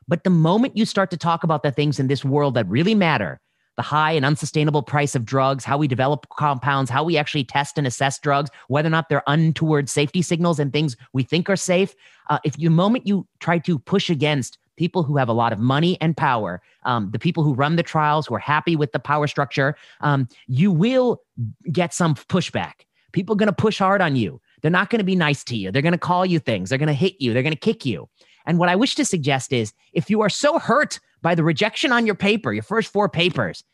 But 0.09 0.25
the 0.25 0.31
moment 0.31 0.77
you 0.77 0.85
start 0.85 1.11
to 1.11 1.17
talk 1.17 1.45
about 1.45 1.63
the 1.63 1.71
things 1.71 1.99
in 1.99 2.09
this 2.09 2.25
world 2.25 2.55
that 2.55 2.69
really 2.69 2.95
matter, 2.95 3.41
the 3.77 3.83
high 3.83 4.13
and 4.13 4.25
unsustainable 4.25 4.83
price 4.83 5.15
of 5.15 5.25
drugs, 5.25 5.65
how 5.65 5.77
we 5.77 5.89
develop 5.89 6.27
compounds, 6.31 6.91
how 6.91 7.03
we 7.03 7.17
actually 7.17 7.45
test 7.45 7.77
and 7.77 7.87
assess 7.87 8.19
drugs, 8.19 8.51
whether 8.69 8.87
or 8.87 8.91
not 8.91 9.09
they're 9.09 9.23
untoward 9.27 9.89
safety 9.89 10.23
signals 10.23 10.59
and 10.59 10.73
things 10.73 10.97
we 11.13 11.23
think 11.23 11.51
are 11.51 11.57
safe. 11.57 11.95
Uh, 12.31 12.39
if 12.45 12.59
you, 12.59 12.69
the 12.69 12.75
moment 12.75 13.07
you 13.07 13.27
try 13.41 13.59
to 13.59 13.79
push 13.79 14.11
against 14.11 14.59
people 14.77 15.03
who 15.03 15.17
have 15.17 15.29
a 15.29 15.33
lot 15.33 15.53
of 15.53 15.59
money 15.59 15.97
and 16.01 16.17
power, 16.17 16.63
um, 16.85 17.11
the 17.13 17.19
people 17.19 17.43
who 17.43 17.55
run 17.55 17.77
the 17.77 17.83
trials, 17.83 18.27
who 18.27 18.35
are 18.35 18.41
happy 18.41 18.77
with 18.77 18.93
the 18.93 18.99
power 18.99 19.27
structure, 19.27 19.77
um, 20.01 20.29
you 20.47 20.71
will 20.71 21.23
get 21.71 21.95
some 21.95 22.15
pushback. 22.15 22.85
People 23.13 23.35
are 23.35 23.39
going 23.39 23.49
to 23.49 23.53
push 23.53 23.79
hard 23.79 24.01
on 24.01 24.17
you. 24.17 24.41
They're 24.63 24.71
not 24.71 24.91
going 24.91 24.99
to 24.99 25.05
be 25.05 25.15
nice 25.17 25.45
to 25.45 25.57
you. 25.57 25.71
They're 25.71 25.83
going 25.83 25.93
to 25.93 25.99
call 25.99 26.25
you 26.27 26.39
things. 26.39 26.69
They're 26.69 26.79
going 26.79 26.89
to 26.89 26.95
hit 26.95 27.21
you. 27.21 27.33
They're 27.33 27.43
going 27.43 27.53
to 27.53 27.59
kick 27.59 27.85
you. 27.85 28.09
And 28.47 28.59
what 28.59 28.69
I 28.69 28.77
wish 28.77 28.95
to 28.97 29.05
suggest 29.05 29.53
is 29.53 29.73
if 29.93 30.11
you 30.11 30.21
are 30.21 30.29
so 30.29 30.59
hurt 30.59 31.01
by 31.23 31.35
the 31.35 31.45
rejection 31.45 31.93
on 31.93 32.07
your 32.07 32.15
paper, 32.15 32.53
your 32.53 32.63
first 32.63 32.93
four 32.93 33.09
papers, 33.09 33.65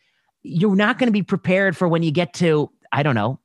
you're 0.43 0.77
not 0.77 0.99
going 0.99 1.09
to 1.09 1.13
be 1.13 1.23
prepared 1.23 1.77
for 1.77 1.89
when 1.89 2.03
you 2.03 2.11
get 2.11 2.33
to, 2.35 2.71
I 2.93 3.03
don't 3.03 3.15
know, 3.15 3.41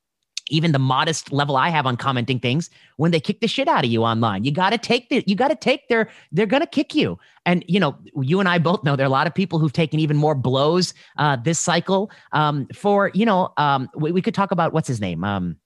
even 0.50 0.72
the 0.72 0.80
modest 0.80 1.32
level 1.32 1.58
I 1.58 1.70
have 1.70 1.88
on 1.88 1.98
commenting 1.98 2.40
things 2.40 2.70
when 2.98 3.12
they 3.12 3.20
kick 3.20 3.40
the 3.40 3.48
shit 3.48 3.68
out 3.68 3.84
of 3.84 3.90
you 3.90 4.04
online. 4.04 4.44
You 4.44 4.52
got 4.52 4.70
to 4.70 4.78
take 4.78 5.10
the, 5.10 5.24
you 5.26 5.36
got 5.36 5.48
to 5.48 5.56
take 5.56 5.88
their, 5.88 6.10
they're 6.32 6.46
going 6.46 6.62
to 6.62 6.68
kick 6.68 6.94
you. 6.94 7.18
And, 7.46 7.66
you 7.68 7.80
know, 7.80 7.98
you 8.22 8.40
and 8.40 8.48
I 8.48 8.60
both 8.60 8.84
know 8.84 8.96
there 8.96 9.06
are 9.06 9.08
a 9.08 9.12
lot 9.12 9.28
of 9.28 9.34
people 9.34 9.58
who've 9.58 9.74
taken 9.74 10.00
even 10.00 10.18
more 10.18 10.36
blows 10.36 10.94
uh, 11.18 11.38
this 11.38 11.60
cycle 11.60 12.12
um, 12.32 12.68
for, 12.74 13.10
you 13.14 13.26
know, 13.26 13.52
um, 13.58 13.90
we, 13.96 14.12
we 14.12 14.22
could 14.22 14.36
talk 14.36 14.52
about 14.52 14.72
what's 14.72 14.88
his 14.88 15.02
name? 15.02 15.24
Um, 15.24 15.58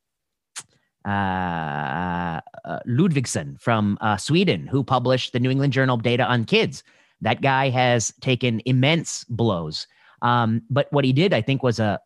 uh, 1.06 2.42
uh, 2.66 2.80
Ludvigsson 2.88 3.60
from 3.60 3.98
uh, 4.02 4.18
Sweden, 4.18 4.68
who 4.68 4.84
published 4.84 5.34
the 5.34 5.40
New 5.40 5.50
England 5.50 5.74
Journal 5.74 5.98
data 5.98 6.26
on 6.26 6.46
kids. 6.46 6.84
That 7.22 7.42
guy 7.42 7.70
has 7.70 8.14
taken 8.22 8.62
immense 8.66 9.24
blows. 9.26 9.88
Um, 10.22 10.62
but 10.70 10.92
what 10.92 11.06
he 11.06 11.14
did, 11.14 11.34
I 11.34 11.42
think, 11.42 11.64
was 11.64 11.80
a 11.80 12.00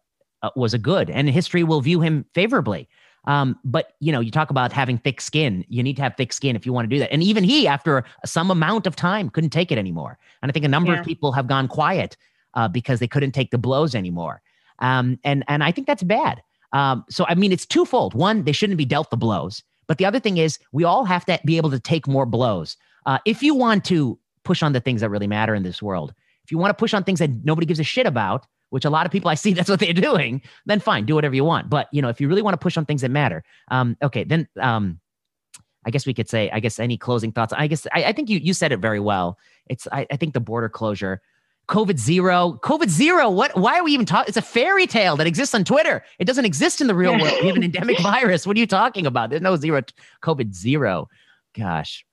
uh, 0.43 0.49
was 0.55 0.73
a 0.73 0.77
good, 0.77 1.09
and 1.09 1.29
history 1.29 1.63
will 1.63 1.81
view 1.81 2.01
him 2.01 2.25
favorably. 2.33 2.87
Um, 3.25 3.57
but 3.63 3.93
you 3.99 4.11
know, 4.11 4.19
you 4.19 4.31
talk 4.31 4.49
about 4.49 4.71
having 4.73 4.97
thick 4.97 5.21
skin. 5.21 5.63
You 5.69 5.81
need 5.81 5.95
to 5.95 6.01
have 6.01 6.15
thick 6.17 6.33
skin 6.33 6.55
if 6.55 6.65
you 6.65 6.73
want 6.73 6.89
to 6.89 6.93
do 6.93 6.99
that. 6.99 7.11
And 7.11 7.23
even 7.23 7.43
he, 7.43 7.67
after 7.67 8.03
some 8.25 8.51
amount 8.51 8.85
of 8.85 8.95
time, 8.95 9.29
couldn't 9.29 9.51
take 9.51 9.71
it 9.71 9.77
anymore. 9.77 10.17
And 10.41 10.51
I 10.51 10.53
think 10.53 10.65
a 10.65 10.69
number 10.69 10.91
yeah. 10.91 10.99
of 10.99 11.05
people 11.05 11.31
have 11.31 11.47
gone 11.47 11.67
quiet 11.67 12.17
uh, 12.53 12.67
because 12.67 12.99
they 12.99 13.07
couldn't 13.07 13.31
take 13.31 13.51
the 13.51 13.57
blows 13.57 13.95
anymore. 13.95 14.41
Um, 14.79 15.19
and 15.23 15.43
and 15.47 15.63
I 15.63 15.71
think 15.71 15.87
that's 15.87 16.03
bad. 16.03 16.43
Um, 16.73 17.05
so, 17.09 17.25
I 17.27 17.35
mean, 17.35 17.51
it's 17.51 17.65
twofold. 17.65 18.13
One, 18.13 18.43
they 18.43 18.51
shouldn't 18.51 18.77
be 18.77 18.85
dealt 18.85 19.09
the 19.09 19.17
blows. 19.17 19.63
But 19.87 19.97
the 19.97 20.05
other 20.05 20.19
thing 20.19 20.37
is, 20.37 20.59
we 20.71 20.83
all 20.83 21.05
have 21.05 21.25
to 21.25 21.39
be 21.45 21.57
able 21.57 21.69
to 21.71 21.79
take 21.79 22.07
more 22.07 22.25
blows. 22.25 22.77
Uh, 23.05 23.19
if 23.25 23.43
you 23.43 23.53
want 23.53 23.85
to 23.85 24.17
push 24.43 24.63
on 24.63 24.73
the 24.73 24.79
things 24.79 25.01
that 25.01 25.09
really 25.09 25.27
matter 25.27 25.53
in 25.53 25.63
this 25.63 25.81
world, 25.81 26.13
if 26.43 26.51
you 26.51 26.57
want 26.57 26.71
to 26.71 26.81
push 26.81 26.93
on 26.93 27.03
things 27.03 27.19
that 27.19 27.29
nobody 27.43 27.65
gives 27.65 27.79
a 27.79 27.83
shit 27.83 28.05
about, 28.05 28.45
which 28.69 28.85
a 28.85 28.89
lot 28.89 29.05
of 29.05 29.11
people 29.11 29.29
I 29.29 29.35
see 29.35 29.53
that's 29.53 29.69
what 29.69 29.79
they're 29.79 29.93
doing, 29.93 30.41
then 30.65 30.79
fine, 30.79 31.05
do 31.05 31.15
whatever 31.15 31.35
you 31.35 31.45
want. 31.45 31.69
But 31.69 31.87
you 31.91 32.01
know, 32.01 32.09
if 32.09 32.19
you 32.19 32.27
really 32.27 32.41
want 32.41 32.53
to 32.53 32.57
push 32.57 32.77
on 32.77 32.85
things 32.85 33.01
that 33.01 33.11
matter, 33.11 33.43
um, 33.69 33.97
okay, 34.01 34.23
then 34.23 34.47
um, 34.59 34.99
I 35.85 35.91
guess 35.91 36.05
we 36.05 36.13
could 36.13 36.29
say, 36.29 36.49
I 36.51 36.59
guess 36.59 36.79
any 36.79 36.97
closing 36.97 37.31
thoughts. 37.31 37.53
I 37.53 37.67
guess 37.67 37.85
I, 37.93 38.05
I 38.05 38.11
think 38.13 38.29
you 38.29 38.39
you 38.39 38.53
said 38.53 38.71
it 38.71 38.77
very 38.79 38.99
well. 38.99 39.37
It's 39.69 39.87
I, 39.91 40.07
I 40.11 40.17
think 40.17 40.33
the 40.33 40.39
border 40.39 40.69
closure 40.69 41.21
COVID 41.67 41.97
zero, 41.97 42.59
COVID 42.61 42.89
zero. 42.89 43.29
What? 43.29 43.55
Why 43.57 43.79
are 43.79 43.83
we 43.83 43.93
even 43.93 44.05
talking? 44.05 44.27
It's 44.27 44.37
a 44.37 44.41
fairy 44.41 44.85
tale 44.85 45.15
that 45.15 45.27
exists 45.27 45.55
on 45.55 45.63
Twitter. 45.63 46.03
It 46.19 46.25
doesn't 46.25 46.45
exist 46.45 46.81
in 46.81 46.87
the 46.87 46.95
real 46.95 47.11
world. 47.11 47.37
We 47.41 47.47
have 47.47 47.55
an 47.55 47.63
endemic 47.71 47.99
virus. 47.99 48.45
What 48.45 48.57
are 48.57 48.59
you 48.59 48.67
talking 48.67 49.05
about? 49.05 49.29
There's 49.29 49.41
no 49.41 49.55
zero. 49.55 49.81
COVID 50.21 50.53
zero. 50.53 51.07
Gosh, 51.57 52.05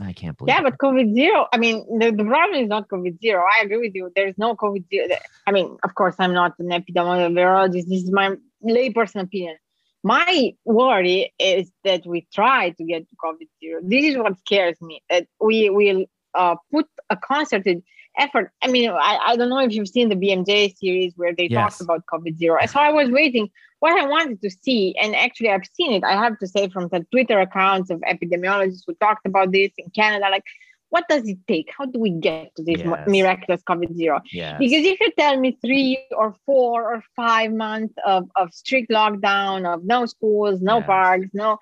I 0.00 0.12
can't 0.12 0.38
believe. 0.38 0.54
Yeah, 0.54 0.60
it. 0.60 0.64
but 0.64 0.78
COVID 0.78 1.14
zero. 1.14 1.46
I 1.52 1.58
mean, 1.58 1.84
the, 1.98 2.12
the 2.12 2.24
problem 2.24 2.62
is 2.62 2.68
not 2.68 2.88
COVID 2.88 3.20
zero. 3.20 3.44
I 3.44 3.64
agree 3.64 3.78
with 3.78 3.94
you. 3.94 4.12
There's 4.14 4.38
no 4.38 4.54
COVID 4.54 4.84
zero. 4.88 5.08
I 5.46 5.52
mean, 5.52 5.76
of 5.82 5.94
course, 5.94 6.14
I'm 6.18 6.32
not 6.32 6.54
an 6.60 6.68
epidemiologist. 6.68 7.88
This 7.88 8.04
is 8.04 8.12
my 8.12 8.36
layperson 8.64 9.22
opinion. 9.22 9.56
My 10.04 10.54
worry 10.64 11.34
is 11.40 11.72
that 11.82 12.06
we 12.06 12.28
try 12.32 12.70
to 12.70 12.84
get 12.84 13.08
to 13.08 13.16
COVID 13.16 13.48
zero. 13.60 13.80
This 13.82 14.04
is 14.04 14.16
what 14.16 14.38
scares 14.38 14.80
me. 14.80 15.02
That 15.10 15.26
we 15.40 15.70
will 15.70 16.04
uh, 16.34 16.54
put 16.70 16.86
a 17.10 17.16
concerted 17.16 17.82
effort. 18.18 18.52
I 18.62 18.68
mean, 18.68 18.90
I, 18.90 19.18
I 19.26 19.36
don't 19.36 19.48
know 19.48 19.58
if 19.58 19.72
you've 19.72 19.88
seen 19.88 20.08
the 20.08 20.16
BMJ 20.16 20.76
series 20.76 21.12
where 21.16 21.34
they 21.34 21.48
yes. 21.48 21.78
talked 21.78 21.80
about 21.80 22.04
COVID 22.12 22.36
zero. 22.36 22.58
So 22.66 22.80
I 22.80 22.90
was 22.90 23.10
waiting 23.10 23.50
what 23.80 23.98
I 23.98 24.06
wanted 24.06 24.40
to 24.42 24.50
see, 24.50 24.96
and 25.00 25.14
actually 25.14 25.50
I've 25.50 25.66
seen 25.74 25.92
it. 25.92 26.04
I 26.04 26.12
have 26.12 26.38
to 26.38 26.46
say 26.46 26.68
from 26.68 26.88
the 26.88 27.06
Twitter 27.10 27.38
accounts 27.38 27.90
of 27.90 28.00
epidemiologists 28.00 28.82
who 28.86 28.94
talked 28.94 29.26
about 29.26 29.52
this 29.52 29.70
in 29.78 29.90
Canada, 29.90 30.28
like 30.30 30.44
what 30.90 31.04
does 31.08 31.28
it 31.28 31.38
take? 31.48 31.68
How 31.76 31.86
do 31.86 31.98
we 31.98 32.10
get 32.10 32.54
to 32.56 32.62
this 32.62 32.78
yes. 32.78 33.08
miraculous 33.08 33.62
COVID 33.68 33.94
zero? 33.96 34.20
Yes. 34.32 34.56
Because 34.58 34.84
if 34.84 35.00
you 35.00 35.10
tell 35.18 35.38
me 35.38 35.58
three 35.60 35.98
or 36.16 36.34
four 36.46 36.94
or 36.94 37.02
five 37.16 37.52
months 37.52 37.94
of, 38.06 38.30
of 38.36 38.52
strict 38.54 38.90
lockdown, 38.90 39.66
of 39.66 39.84
no 39.84 40.06
schools, 40.06 40.60
no 40.62 40.78
yes. 40.78 40.86
parks, 40.86 41.26
no, 41.32 41.58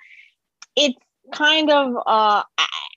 it's 0.77 0.99
kind 1.33 1.71
of 1.71 1.95
uh, 2.07 2.43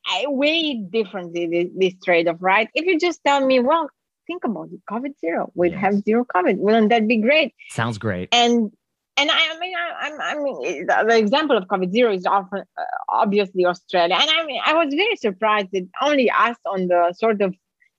I 0.07 0.25
weigh 0.27 0.75
differently 0.75 1.47
this, 1.47 1.67
this 1.75 1.93
trade-off, 2.03 2.37
right? 2.39 2.69
If 2.73 2.85
you 2.85 2.97
just 2.99 3.21
tell 3.25 3.45
me, 3.45 3.59
well, 3.59 3.89
think 4.25 4.43
about 4.43 4.69
it, 4.71 4.81
COVID 4.89 5.19
zero, 5.19 5.51
we'd 5.55 5.73
yes. 5.73 5.81
have 5.81 6.03
zero 6.03 6.25
COVID. 6.25 6.57
Wouldn't 6.57 6.89
that 6.89 7.07
be 7.07 7.17
great? 7.17 7.53
Sounds 7.69 7.97
great. 7.97 8.29
And 8.31 8.71
and 9.19 9.31
I, 9.31 9.33
I 9.33 9.59
mean, 9.59 9.73
I, 9.75 10.11
I, 10.21 10.35
mean, 10.35 10.85
the 10.85 11.17
example 11.17 11.57
of 11.57 11.63
COVID 11.65 11.91
zero 11.91 12.13
is 12.13 12.27
often 12.27 12.59
uh, 12.59 12.83
obviously 13.09 13.65
Australia, 13.65 14.15
and 14.19 14.29
I 14.29 14.45
mean, 14.45 14.61
I 14.63 14.73
was 14.73 14.93
very 14.93 15.15
surprised 15.15 15.69
that 15.73 15.87
only 16.01 16.29
us 16.29 16.57
on 16.65 16.87
the 16.87 17.13
sort 17.17 17.41
of 17.41 17.55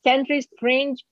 centrist 0.07 0.47
fringe 0.61 1.05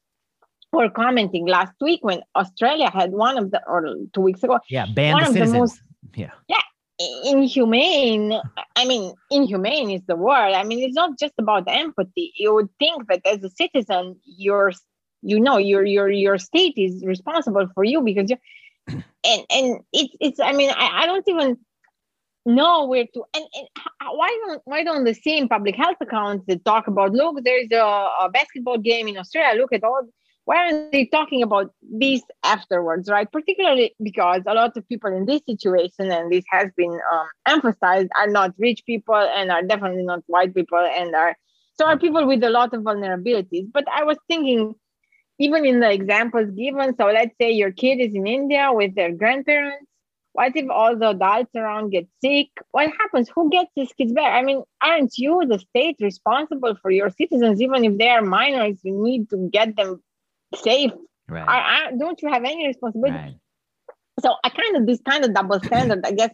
were 0.72 0.90
commenting 0.90 1.46
last 1.46 1.72
week 1.80 2.04
when 2.04 2.20
Australia 2.36 2.88
had 2.90 3.10
one 3.10 3.36
of 3.36 3.50
the 3.50 3.60
or 3.66 3.96
two 4.14 4.20
weeks 4.20 4.42
ago, 4.44 4.60
yeah, 4.68 4.86
banned 4.86 5.20
the 5.20 5.32
citizens. 5.32 5.52
The 5.52 5.58
most, 5.58 5.80
yeah, 6.14 6.30
yeah, 6.48 6.62
inhumane 6.98 8.32
i 8.74 8.84
mean 8.86 9.14
inhumane 9.30 9.90
is 9.90 10.02
the 10.06 10.16
word. 10.16 10.52
I 10.54 10.64
mean 10.64 10.80
it's 10.80 10.94
not 10.94 11.18
just 11.18 11.34
about 11.38 11.64
empathy. 11.66 12.32
You 12.36 12.54
would 12.54 12.70
think 12.78 13.08
that 13.08 13.26
as 13.26 13.42
a 13.44 13.50
citizen 13.50 14.16
you're 14.24 14.72
you 15.22 15.40
know 15.40 15.58
your 15.58 15.84
your 15.84 16.08
your 16.08 16.38
state 16.38 16.74
is 16.76 17.04
responsible 17.04 17.66
for 17.74 17.84
you 17.84 18.00
because 18.02 18.30
you 18.30 18.36
and 18.88 19.42
and 19.50 19.80
it's 19.92 20.14
it's 20.20 20.40
i 20.40 20.52
mean 20.52 20.70
i, 20.70 21.02
I 21.02 21.06
don't 21.06 21.28
even 21.28 21.58
know 22.46 22.86
where 22.86 23.06
to 23.12 23.24
and, 23.34 23.44
and 23.56 23.66
why 24.12 24.28
don't 24.46 24.62
why 24.64 24.84
don't 24.84 25.04
the 25.04 25.14
same 25.14 25.48
public 25.48 25.74
health 25.74 25.96
accounts 26.00 26.44
that 26.46 26.64
talk 26.64 26.86
about 26.86 27.12
look 27.12 27.42
there's 27.42 27.70
a, 27.72 27.76
a 27.76 28.30
basketball 28.32 28.78
game 28.78 29.08
in 29.08 29.18
australia 29.18 29.60
look 29.60 29.72
at 29.72 29.82
all 29.82 30.02
why 30.46 30.58
aren't 30.58 30.92
they 30.92 31.04
talking 31.04 31.42
about 31.42 31.72
this 31.82 32.22
afterwards, 32.44 33.10
right? 33.10 33.30
Particularly 33.30 33.94
because 34.00 34.42
a 34.46 34.54
lot 34.54 34.76
of 34.76 34.88
people 34.88 35.12
in 35.14 35.26
this 35.26 35.42
situation, 35.44 36.12
and 36.12 36.30
this 36.30 36.44
has 36.50 36.70
been 36.76 36.98
um, 37.12 37.26
emphasized, 37.48 38.10
are 38.16 38.28
not 38.28 38.54
rich 38.56 38.82
people 38.86 39.16
and 39.16 39.50
are 39.50 39.62
definitely 39.62 40.04
not 40.04 40.22
white 40.26 40.54
people 40.54 40.78
and 40.78 41.14
are 41.16 41.36
so 41.74 41.84
are 41.84 41.98
people 41.98 42.26
with 42.26 42.44
a 42.44 42.50
lot 42.50 42.72
of 42.72 42.82
vulnerabilities. 42.82 43.66
But 43.72 43.84
I 43.92 44.04
was 44.04 44.16
thinking, 44.28 44.74
even 45.40 45.66
in 45.66 45.80
the 45.80 45.90
examples 45.90 46.50
given, 46.52 46.94
so 46.96 47.06
let's 47.06 47.36
say 47.40 47.50
your 47.50 47.72
kid 47.72 47.96
is 47.96 48.14
in 48.14 48.26
India 48.28 48.70
with 48.72 48.94
their 48.94 49.12
grandparents. 49.12 49.84
What 50.32 50.54
if 50.54 50.70
all 50.70 50.96
the 50.96 51.10
adults 51.10 51.56
around 51.56 51.90
get 51.90 52.06
sick? 52.22 52.48
What 52.70 52.90
happens? 53.00 53.30
Who 53.34 53.50
gets 53.50 53.70
these 53.74 53.92
kids 53.94 54.12
back? 54.12 54.34
I 54.34 54.42
mean, 54.42 54.62
aren't 54.82 55.16
you, 55.18 55.42
the 55.48 55.58
state, 55.58 55.96
responsible 56.00 56.76
for 56.80 56.90
your 56.90 57.10
citizens, 57.10 57.60
even 57.60 57.84
if 57.84 57.98
they 57.98 58.10
are 58.10 58.22
minors? 58.22 58.78
You 58.82 59.02
need 59.02 59.28
to 59.30 59.48
get 59.50 59.76
them 59.76 60.02
safe. 60.54 60.92
Right. 61.28 61.46
I, 61.46 61.88
I, 61.88 61.90
don't 61.98 62.20
you 62.22 62.28
have 62.30 62.44
any 62.44 62.66
responsibility? 62.66 63.16
Right. 63.16 63.36
So 64.20 64.34
I 64.44 64.48
kind 64.48 64.76
of 64.76 64.86
this 64.86 65.00
kind 65.08 65.24
of 65.24 65.34
double 65.34 65.60
standard, 65.60 66.04
I 66.04 66.12
guess, 66.12 66.30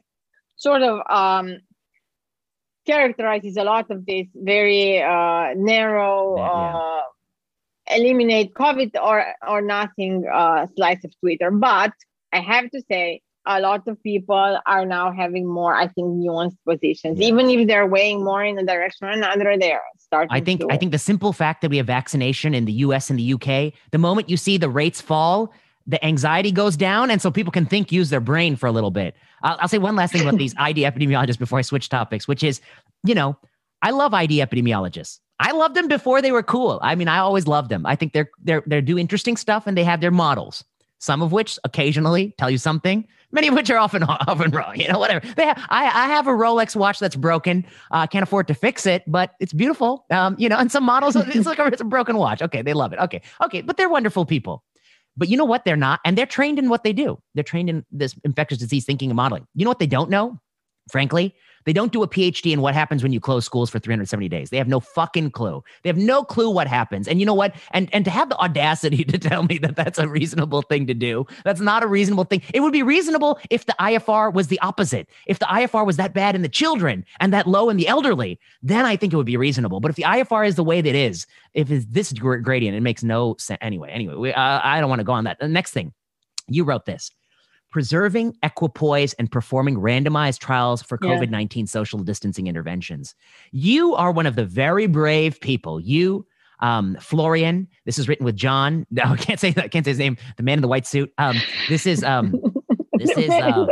sort 0.57 0.83
of 0.83 1.01
um, 1.11 1.59
characterizes 2.87 3.57
a 3.57 3.65
lot 3.65 3.91
of 3.91 4.07
this 4.07 4.27
very 4.35 5.03
uh, 5.03 5.55
narrow, 5.57 6.37
yeah, 6.37 6.77
uh, 6.77 7.03
eliminate 7.97 8.55
COVID 8.55 8.93
or 9.03 9.25
or 9.47 9.63
nothing 9.63 10.25
uh, 10.33 10.67
slice 10.77 11.05
of 11.05 11.13
Twitter. 11.21 11.51
But 11.51 11.93
I 12.33 12.41
have 12.41 12.71
to 12.71 12.83
say, 12.91 13.23
a 13.47 13.61
lot 13.61 13.87
of 13.89 14.01
people 14.03 14.61
are 14.67 14.87
now 14.87 15.13
having 15.13 15.47
more, 15.47 15.75
I 15.75 15.89
think, 15.89 16.09
nuanced 16.09 16.57
positions. 16.67 17.19
Yeah. 17.19 17.29
Even 17.29 17.51
if 17.51 17.67
they're 17.67 17.87
weighing 17.87 18.25
more 18.25 18.45
in 18.45 18.57
the 18.57 18.63
direction 18.63 19.07
or 19.07 19.11
another, 19.11 19.57
they're 19.59 19.83
starting. 19.99 20.31
I 20.31 20.41
think 20.41 20.61
to... 20.61 20.69
I 20.71 20.77
think 20.77 20.93
the 20.93 20.99
simple 20.99 21.33
fact 21.33 21.63
that 21.63 21.71
we 21.71 21.77
have 21.79 21.87
vaccination 21.87 22.55
in 22.55 22.65
the 22.65 22.73
U.S. 22.73 23.11
and 23.11 23.19
the 23.19 23.35
UK, 23.35 23.73
the 23.91 23.99
moment 23.99 24.29
you 24.29 24.37
see 24.37 24.59
the 24.59 24.71
rates 24.71 25.01
fall, 25.01 25.53
the 25.87 26.05
anxiety 26.05 26.53
goes 26.53 26.77
down, 26.77 27.11
and 27.11 27.21
so 27.21 27.31
people 27.31 27.51
can 27.51 27.67
think, 27.67 27.91
use 27.91 28.11
their 28.11 28.21
brain 28.21 28.55
for 28.55 28.67
a 28.67 28.73
little 28.73 28.93
bit. 28.93 29.17
I'll, 29.43 29.57
I'll 29.61 29.69
say 29.69 29.79
one 29.79 29.97
last 29.97 30.13
thing 30.13 30.23
about 30.23 30.39
these 30.39 30.55
ID 30.59 30.83
epidemiologists 30.83 31.39
before 31.39 31.59
I 31.59 31.63
switch 31.63 31.89
topics, 31.89 32.29
which 32.29 32.45
is, 32.45 32.61
you 33.05 33.15
know, 33.15 33.37
I 33.83 33.91
love 33.91 34.15
ID 34.15 34.39
epidemiologists. 34.39 35.19
I 35.41 35.51
loved 35.51 35.75
them 35.75 35.89
before 35.89 36.23
they 36.23 36.31
were 36.31 36.45
cool. 36.45 36.79
I 36.83 36.95
mean, 36.95 37.09
I 37.09 37.19
always 37.19 37.49
loved 37.49 37.69
them. 37.69 37.85
I 37.85 37.97
think 37.97 38.13
they're 38.13 38.31
they're 38.45 38.63
they 38.65 38.81
do 38.81 38.97
interesting 38.97 39.37
stuff 39.37 39.67
and 39.67 39.77
they 39.77 39.83
have 39.83 40.01
their 40.01 40.13
models 40.13 40.63
some 41.03 41.21
of 41.21 41.33
which 41.33 41.59
occasionally 41.65 42.33
tell 42.39 42.49
you 42.49 42.59
something, 42.59 43.05
many 43.33 43.49
of 43.49 43.55
which 43.55 43.71
are 43.71 43.79
often 43.79 44.03
often 44.29 44.51
wrong. 44.51 44.79
You 44.79 44.89
know, 44.89 44.99
whatever. 44.99 45.27
Have, 45.27 45.59
I, 45.69 45.85
I 45.87 46.07
have 46.07 46.27
a 46.27 46.31
Rolex 46.31 46.77
watch 46.77 46.99
that's 46.99 47.17
broken. 47.17 47.67
I 47.91 48.05
uh, 48.05 48.07
can't 48.07 48.23
afford 48.23 48.47
to 48.49 48.55
fix 48.55 48.87
it, 48.87 49.03
but 49.07 49.35
it's 49.41 49.53
beautiful. 49.53 50.07
Um, 50.11 50.37
you 50.39 50.49
know, 50.49 50.57
and 50.57 50.71
some 50.71 50.85
models, 50.85 51.17
it's 51.35 51.47
like 51.47 51.59
a, 51.59 51.67
it's 51.67 51.81
a 51.81 51.85
broken 51.85 52.17
watch. 52.17 52.43
Okay, 52.43 52.63
they 52.63 52.73
love 52.73 52.93
it. 52.93 52.99
Okay, 53.01 53.23
okay, 53.43 53.63
but 53.63 53.77
they're 53.77 53.89
wonderful 53.89 54.25
people. 54.25 54.63
But 55.17 55.29
you 55.29 55.37
know 55.37 55.45
what? 55.45 55.65
They're 55.65 55.77
not, 55.77 56.01
and 56.05 56.17
they're 56.17 56.27
trained 56.27 56.59
in 56.59 56.69
what 56.69 56.85
they 56.85 56.93
do. 56.93 57.21
They're 57.35 57.45
trained 57.45 57.69
in 57.69 57.85
this 57.91 58.15
infectious 58.25 58.59
disease 58.59 58.85
thinking 58.85 59.11
and 59.11 59.17
modeling. 59.17 59.47
You 59.55 59.65
know 59.65 59.71
what 59.71 59.79
they 59.79 59.87
don't 59.87 60.09
know? 60.09 60.39
Frankly, 60.93 61.35
they 61.65 61.73
don't 61.73 61.91
do 61.91 62.03
a 62.03 62.09
PhD 62.09 62.53
in 62.53 62.61
what 62.61 62.75
happens 62.75 63.03
when 63.03 63.15
you 63.15 63.19
close 63.19 63.47
schools 63.47 63.71
for 63.71 63.79
370 63.79 64.29
days. 64.29 64.51
They 64.51 64.59
have 64.59 64.69
no 64.69 64.79
fucking 64.79 65.31
clue. 65.31 65.65
They 65.83 65.89
have 65.89 65.97
no 65.97 66.23
clue 66.23 66.51
what 66.51 66.67
happens. 66.67 67.09
And 67.09 67.19
you 67.19 67.25
know 67.25 67.33
what? 67.33 67.55
And 67.71 67.89
and 67.95 68.05
to 68.05 68.11
have 68.11 68.29
the 68.29 68.37
audacity 68.37 69.03
to 69.13 69.19
tell 69.19 69.45
me 69.45 69.57
that 69.57 69.75
that's 69.75 69.99
a 69.99 70.07
reasonable 70.07 70.61
thing 70.61 70.87
to 70.89 70.93
do, 70.93 71.25
that's 71.45 71.63
not 71.63 71.83
a 71.83 71.87
reasonable 71.87 72.25
thing. 72.25 72.43
It 72.53 72.61
would 72.61 72.75
be 72.75 72.83
reasonable 72.83 73.39
if 73.49 73.65
the 73.65 73.75
IFR 73.81 74.35
was 74.35 74.49
the 74.49 74.61
opposite. 74.61 75.09
If 75.27 75.39
the 75.39 75.47
IFR 75.47 75.87
was 75.87 75.97
that 75.97 76.13
bad 76.13 76.35
in 76.35 76.43
the 76.43 76.49
children 76.51 77.07
and 77.21 77.33
that 77.33 77.47
low 77.47 77.71
in 77.71 77.79
the 77.79 77.89
elderly, 77.89 78.39
then 78.63 78.85
I 78.85 78.95
think 78.95 79.15
it 79.15 79.17
would 79.17 79.25
be 79.25 79.39
reasonable. 79.39 79.81
But 79.81 79.93
if 79.93 79.97
the 79.97 80.03
IFR 80.03 80.47
is 80.47 80.57
the 80.57 80.65
way 80.65 80.83
that 80.83 80.95
is, 80.95 81.27
if 81.55 81.71
it's 81.71 81.87
this 81.87 82.13
gradient, 82.13 82.77
it 82.77 82.83
makes 82.83 83.03
no 83.03 83.35
sense. 83.39 83.59
Anyway, 83.63 83.91
anyway, 83.91 84.17
we, 84.17 84.33
uh, 84.35 84.61
I 84.63 84.79
don't 84.79 84.91
want 84.91 85.01
to 85.01 85.05
go 85.05 85.13
on 85.13 85.25
that. 85.25 85.39
The 85.41 85.49
next 85.49 85.71
thing, 85.71 85.95
you 86.49 86.65
wrote 86.65 86.85
this 86.85 87.11
preserving 87.73 88.37
equipoise 88.43 89.15
and 89.15 89.33
performing 89.33 89.77
randomized 89.77 90.39
trials 90.39 90.83
for 90.83 90.99
COVID 90.99 91.31
19 91.31 91.65
yeah. 91.65 91.69
social 91.69 91.99
distancing 92.01 92.47
interventions. 92.47 93.15
You 93.51 93.95
are 93.95 94.13
one 94.13 94.27
of 94.27 94.37
the 94.37 94.45
very 94.45 94.87
brave 94.87 95.41
people. 95.41 95.81
You, 95.81 96.27
um, 96.61 96.97
Florian, 97.01 97.67
this 97.87 97.99
is 97.99 98.09
written 98.09 98.25
with 98.25 98.37
John. 98.37 98.87
No, 98.93 99.05
I 99.05 99.17
can't 99.17 99.41
say 99.41 99.51
that. 99.53 99.65
I 99.65 99.69
can't 99.69 99.85
say 99.85 99.93
his 99.93 99.99
name. 99.99 100.19
The 100.37 100.43
man 100.43 100.59
in 100.59 100.63
the 100.63 100.69
white 100.69 100.87
suit. 100.87 101.13
Um, 101.17 101.41
this 101.69 101.87
is, 101.87 102.05
um, 102.05 102.35
this 102.99 103.17
is, 103.17 103.31
uh, 103.31 103.67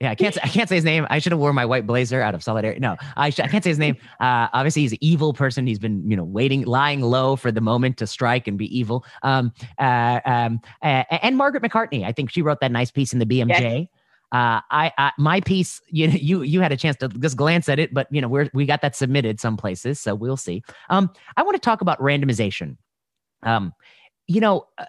yeah, 0.00 0.10
I 0.10 0.14
can't. 0.14 0.34
Say, 0.34 0.40
I 0.42 0.48
can't 0.48 0.68
say 0.68 0.76
his 0.76 0.84
name. 0.84 1.06
I 1.10 1.18
should 1.18 1.32
have 1.32 1.38
worn 1.38 1.54
my 1.54 1.66
white 1.66 1.86
blazer 1.86 2.22
out 2.22 2.34
of 2.34 2.42
solidarity. 2.42 2.80
No, 2.80 2.96
I, 3.16 3.28
sh- 3.28 3.40
I 3.40 3.48
can't 3.48 3.62
say 3.62 3.70
his 3.70 3.78
name. 3.78 3.96
Uh, 4.20 4.48
obviously, 4.52 4.82
he's 4.82 4.92
an 4.92 4.98
evil 5.00 5.32
person. 5.32 5.66
He's 5.66 5.78
been, 5.78 6.08
you 6.08 6.14
know, 6.14 6.24
waiting, 6.24 6.66
lying 6.66 7.00
low 7.00 7.36
for 7.36 7.50
the 7.50 7.60
moment 7.60 7.96
to 7.98 8.06
strike 8.06 8.46
and 8.46 8.58
be 8.58 8.66
evil. 8.76 9.04
Um, 9.22 9.52
uh, 9.78 10.20
um, 10.26 10.60
uh, 10.82 11.04
and 11.22 11.38
Margaret 11.38 11.62
McCartney. 11.62 12.04
I 12.04 12.12
think 12.12 12.30
she 12.30 12.42
wrote 12.42 12.60
that 12.60 12.70
nice 12.70 12.90
piece 12.90 13.14
in 13.14 13.18
the 13.18 13.24
BMJ. 13.24 13.48
Yes. 13.48 13.86
Uh, 14.32 14.60
I, 14.70 14.92
I, 14.98 15.12
my 15.16 15.40
piece, 15.40 15.80
you 15.88 16.08
you 16.08 16.42
you 16.42 16.60
had 16.60 16.70
a 16.70 16.76
chance 16.76 16.96
to 16.96 17.08
just 17.08 17.36
glance 17.36 17.68
at 17.68 17.78
it, 17.78 17.94
but 17.94 18.06
you 18.10 18.20
know 18.20 18.28
we're 18.28 18.50
we 18.52 18.66
got 18.66 18.82
that 18.82 18.94
submitted 18.94 19.40
some 19.40 19.56
places, 19.56 19.98
so 19.98 20.14
we'll 20.14 20.36
see. 20.36 20.62
Um, 20.90 21.10
I 21.36 21.42
want 21.42 21.54
to 21.54 21.60
talk 21.60 21.80
about 21.80 21.98
randomization. 21.98 22.76
Um, 23.42 23.72
you 24.26 24.40
know, 24.40 24.66
uh, 24.78 24.84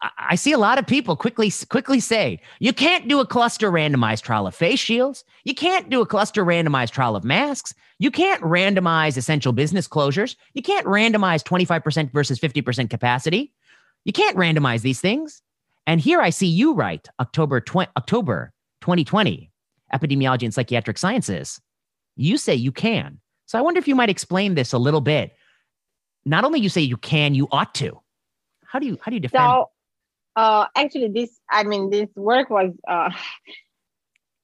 I 0.00 0.36
see 0.36 0.52
a 0.52 0.58
lot 0.58 0.78
of 0.78 0.86
people 0.86 1.16
quickly 1.16 1.52
quickly 1.70 1.98
say 1.98 2.40
you 2.60 2.72
can't 2.72 3.08
do 3.08 3.18
a 3.18 3.26
cluster 3.26 3.70
randomized 3.70 4.22
trial 4.22 4.46
of 4.46 4.54
face 4.54 4.78
shields. 4.78 5.24
You 5.44 5.54
can't 5.54 5.90
do 5.90 6.00
a 6.00 6.06
cluster 6.06 6.44
randomized 6.44 6.90
trial 6.90 7.16
of 7.16 7.24
masks. 7.24 7.74
You 7.98 8.12
can't 8.12 8.40
randomize 8.42 9.16
essential 9.16 9.52
business 9.52 9.88
closures. 9.88 10.36
You 10.54 10.62
can't 10.62 10.86
randomize 10.86 11.42
25% 11.42 12.12
versus 12.12 12.38
50% 12.38 12.90
capacity. 12.90 13.52
You 14.04 14.12
can't 14.12 14.36
randomize 14.36 14.82
these 14.82 15.00
things. 15.00 15.42
And 15.86 16.00
here 16.00 16.20
I 16.20 16.30
see 16.30 16.46
you 16.46 16.74
write 16.74 17.08
October 17.18 17.60
20, 17.60 17.90
October 17.96 18.52
2020, 18.82 19.50
Epidemiology 19.92 20.44
and 20.44 20.54
Psychiatric 20.54 20.98
Sciences. 20.98 21.60
You 22.14 22.36
say 22.36 22.54
you 22.54 22.70
can. 22.70 23.18
So 23.46 23.58
I 23.58 23.62
wonder 23.62 23.78
if 23.78 23.88
you 23.88 23.96
might 23.96 24.10
explain 24.10 24.54
this 24.54 24.72
a 24.72 24.78
little 24.78 25.00
bit. 25.00 25.34
Not 26.24 26.44
only 26.44 26.60
you 26.60 26.68
say 26.68 26.82
you 26.82 26.98
can, 26.98 27.34
you 27.34 27.48
ought 27.50 27.74
to. 27.76 28.00
How 28.64 28.78
do 28.78 28.86
you 28.86 28.98
how 29.00 29.10
do 29.10 29.16
you 29.16 29.20
defend? 29.20 29.40
So, 29.40 29.70
uh, 30.38 30.66
actually, 30.76 31.08
this 31.08 31.36
I 31.50 31.64
mean, 31.64 31.90
this 31.90 32.08
work 32.14 32.48
was 32.48 32.72
uh, 32.86 33.10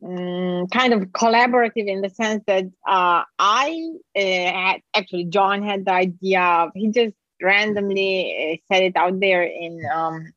mm, 0.03 0.68
kind 0.72 0.92
of 0.92 1.03
collaborative 1.11 1.86
in 1.86 2.01
the 2.01 2.11
sense 2.11 2.42
that 2.49 2.64
uh, 2.86 3.22
I 3.38 3.90
uh, 4.16 4.20
had 4.20 4.80
actually 4.92 5.26
John 5.26 5.62
had 5.62 5.84
the 5.84 5.92
idea 5.92 6.40
of 6.42 6.70
he 6.74 6.88
just 6.88 7.14
randomly 7.40 8.61
said 8.72 8.82
it 8.82 8.97
out 8.97 9.20
there 9.20 9.45
in 9.45 9.82
um, 9.95 10.32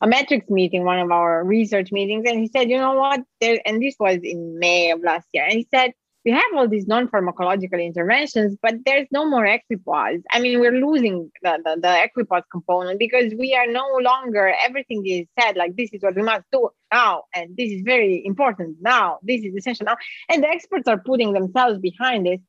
a 0.00 0.08
metrics 0.08 0.50
meeting, 0.50 0.84
one 0.84 0.98
of 0.98 1.12
our 1.12 1.44
research 1.44 1.92
meetings, 1.92 2.24
and 2.28 2.40
he 2.40 2.48
said, 2.48 2.68
you 2.68 2.76
know 2.76 2.94
what, 2.94 3.20
there, 3.40 3.60
and 3.64 3.80
this 3.80 3.94
was 4.00 4.18
in 4.24 4.58
May 4.58 4.90
of 4.90 5.02
last 5.02 5.28
year, 5.32 5.44
and 5.44 5.52
he 5.52 5.68
said 5.72 5.92
we 6.26 6.32
have 6.32 6.42
all 6.56 6.66
these 6.68 6.88
non-pharmacological 6.88 7.80
interventions, 7.82 8.58
but 8.60 8.74
there's 8.84 9.06
no 9.12 9.24
more 9.24 9.46
equipoise. 9.46 10.20
I 10.32 10.40
mean, 10.40 10.58
we're 10.58 10.72
losing 10.72 11.30
the, 11.40 11.58
the, 11.64 11.80
the 11.80 12.02
equipoise 12.02 12.42
component 12.50 12.98
because 12.98 13.32
we 13.38 13.54
are 13.54 13.68
no 13.68 13.86
longer, 14.02 14.52
everything 14.60 15.06
is 15.06 15.28
said 15.40 15.56
like 15.56 15.76
this 15.76 15.88
is 15.92 16.02
what 16.02 16.16
we 16.16 16.22
must 16.22 16.42
do 16.50 16.68
now, 16.92 17.22
and 17.32 17.56
this 17.56 17.70
is 17.70 17.82
very 17.82 18.26
important 18.26 18.78
now, 18.80 19.20
this 19.22 19.44
is 19.44 19.54
essential 19.54 19.86
now. 19.86 19.96
And 20.28 20.42
the 20.42 20.48
experts 20.48 20.88
are 20.88 20.98
putting 20.98 21.32
themselves 21.32 21.78
behind 21.78 22.26
this. 22.26 22.40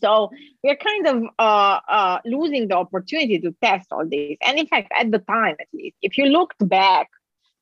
So 0.00 0.30
we're 0.64 0.76
kind 0.76 1.06
of 1.06 1.22
uh, 1.38 1.80
uh, 1.88 2.18
losing 2.24 2.66
the 2.66 2.76
opportunity 2.76 3.38
to 3.38 3.54
test 3.62 3.86
all 3.92 4.06
this. 4.06 4.36
And 4.44 4.58
in 4.58 4.66
fact, 4.66 4.90
at 4.98 5.12
the 5.12 5.18
time, 5.20 5.54
at 5.60 5.66
least, 5.72 5.96
if 6.02 6.18
you 6.18 6.26
looked 6.26 6.68
back 6.68 7.08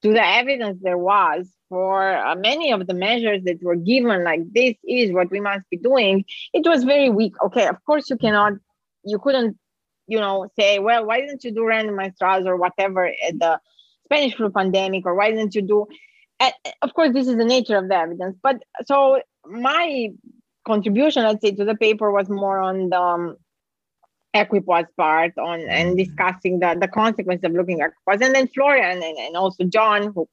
to 0.02 0.12
the 0.12 0.24
evidence 0.24 0.78
there 0.82 0.98
was 0.98 1.50
for 1.68 2.16
uh, 2.16 2.34
many 2.36 2.72
of 2.72 2.86
the 2.86 2.94
measures 2.94 3.42
that 3.44 3.62
were 3.62 3.76
given 3.76 4.24
like 4.24 4.40
this 4.52 4.74
is 4.86 5.12
what 5.12 5.30
we 5.30 5.40
must 5.40 5.68
be 5.70 5.76
doing 5.76 6.24
it 6.52 6.66
was 6.66 6.84
very 6.84 7.10
weak. 7.10 7.34
Okay 7.42 7.66
of 7.66 7.84
course 7.84 8.08
you 8.10 8.16
cannot 8.16 8.54
you 9.04 9.18
couldn't 9.18 9.56
you 10.06 10.18
know 10.18 10.48
say 10.58 10.78
well 10.78 11.06
why 11.06 11.20
didn't 11.20 11.44
you 11.44 11.52
do 11.52 11.60
randomized 11.60 12.18
trials 12.18 12.46
or 12.46 12.56
whatever 12.56 13.06
at 13.06 13.38
the 13.38 13.60
spanish 14.04 14.34
flu 14.34 14.50
pandemic 14.50 15.04
or 15.06 15.14
why 15.14 15.30
didn't 15.30 15.54
you 15.54 15.62
do 15.62 15.86
and 16.40 16.52
of 16.82 16.94
course 16.94 17.12
this 17.12 17.28
is 17.28 17.36
the 17.36 17.44
nature 17.44 17.76
of 17.76 17.88
the 17.88 17.96
evidence 17.96 18.36
but 18.42 18.56
so 18.86 19.20
my 19.44 20.08
contribution 20.66 21.22
let's 21.22 21.42
say 21.42 21.52
to 21.52 21.64
the 21.64 21.74
paper 21.74 22.10
was 22.10 22.28
more 22.28 22.58
on 22.58 22.88
the 22.88 23.00
um, 23.00 23.36
equipoise 24.40 24.86
part 24.96 25.36
on 25.38 25.60
and 25.60 25.90
mm-hmm. 25.90 25.96
discussing 25.96 26.60
the, 26.60 26.76
the 26.80 26.88
consequences 26.88 27.44
of 27.44 27.52
looking 27.52 27.80
at 27.80 27.90
equipoise. 27.90 28.26
And 28.26 28.34
then 28.34 28.48
Florian 28.48 29.02
and, 29.02 29.18
and 29.18 29.36
also 29.36 29.64
John, 29.64 30.12
who 30.12 30.28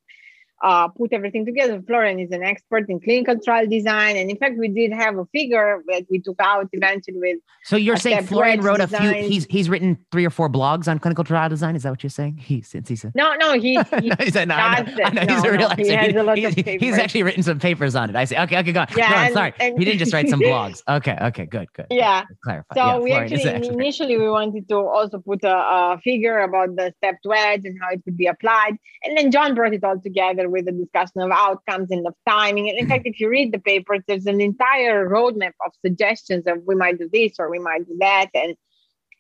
uh, 0.64 0.88
put 0.90 1.14
everything 1.14 1.46
together. 1.46 1.82
Florian 1.86 2.20
is 2.20 2.32
an 2.32 2.44
expert 2.44 2.90
in 2.90 3.00
clinical 3.00 3.38
trial 3.40 3.68
design, 3.68 4.18
and 4.18 4.30
in 4.30 4.38
fact, 4.38 4.58
we 4.58 4.68
did 4.68 4.92
have 4.92 5.18
a 5.18 5.26
figure 5.28 5.82
that 5.88 6.06
we 6.10 6.20
took 6.20 6.38
out 6.40 6.68
eventually 6.72 7.18
with. 7.20 7.40
So 7.64 7.76
you're 7.76 7.98
saying 7.98 8.26
Florian 8.26 8.62
wrote 8.62 8.80
a 8.80 8.88
few? 8.88 9.12
He's 9.12 9.46
he's 9.46 9.70
written 9.70 9.98
three 10.12 10.26
or 10.26 10.30
four 10.30 10.50
blogs 10.50 10.88
on 10.88 11.00
clinical 11.00 11.24
trial 11.24 11.50
design. 11.50 11.76
Is 11.76 11.84
that 11.84 11.90
what 11.90 12.04
you're 12.04 12.10
saying? 12.10 12.38
He 12.38 12.62
since 12.62 12.88
he's 12.88 13.04
a 13.04 13.12
no, 13.16 13.34
no, 13.36 13.54
he, 13.54 13.80
he, 14.02 14.10
no, 14.10 14.16
said, 14.30 14.48
no, 14.48 14.56
I 14.56 14.82
know, 14.82 15.04
I 15.04 15.10
know, 15.12 15.22
he's 15.22 15.44
no, 15.44 15.50
a 15.50 15.52
real. 15.52 15.70
No, 15.70 15.76
he 15.76 15.88
has 15.90 16.08
he, 16.08 16.18
a 16.18 16.24
lot 16.24 16.38
of 16.38 16.56
papers. 16.56 16.82
He's 16.82 16.98
actually 16.98 17.24
written 17.24 17.44
some 17.44 17.60
papers 17.60 17.96
on 17.96 18.10
it. 18.10 18.16
I 18.16 18.26
see. 18.26 18.38
Okay, 18.38 18.60
okay, 18.60 18.72
go 18.72 18.82
on. 18.82 18.88
Yeah, 18.96 19.26
and, 19.26 19.34
sorry, 19.34 19.54
and, 19.60 19.78
he 19.78 19.86
didn't 19.86 20.00
just 20.00 20.14
write 20.14 20.30
some 20.30 20.40
blogs. 20.42 20.82
Okay, 20.88 21.18
okay, 21.22 21.46
good, 21.46 21.72
good. 21.74 21.88
Yeah, 21.90 22.24
clarify. 22.44 22.76
So 22.76 22.86
yeah, 22.86 22.98
we 22.98 23.10
Florian 23.12 23.34
actually 23.34 23.68
initially 23.68 24.18
we 24.18 24.30
wanted 24.30 24.68
to 24.70 24.78
also 24.78 25.20
put 25.20 25.44
a, 25.44 25.56
a 25.56 26.00
figure 26.04 26.40
about 26.40 26.76
the 26.76 26.94
stepped 26.98 27.26
wedge 27.26 27.62
and 27.66 27.78
how 27.82 27.90
it 27.90 28.04
could 28.04 28.18
be 28.18 28.28
applied, 28.28 28.78
and 29.04 29.18
then 29.18 29.32
John 29.32 29.54
brought 29.56 29.74
it 29.74 29.84
all 29.84 30.00
together 30.00 30.50
with 30.56 30.68
a 30.68 30.72
discussion 30.72 31.22
of 31.22 31.32
outcomes 31.32 31.92
and 31.92 32.08
of 32.08 32.16
timing. 32.28 32.70
And 32.70 32.80
in 32.80 32.88
fact, 32.88 33.06
if 33.06 33.20
you 33.20 33.30
read 33.30 33.52
the 33.52 33.60
papers, 33.60 34.02
there's 34.08 34.26
an 34.26 34.42
entire 34.42 35.08
roadmap 35.08 35.54
of 35.66 35.72
suggestions 35.86 36.44
of 36.48 36.64
we 36.66 36.76
might 36.76 36.98
do 36.98 37.10
this 37.12 37.34
or 37.40 37.50
we 37.50 37.60
might 37.60 37.86
do 37.88 37.96
that. 38.00 38.28
And 38.34 38.56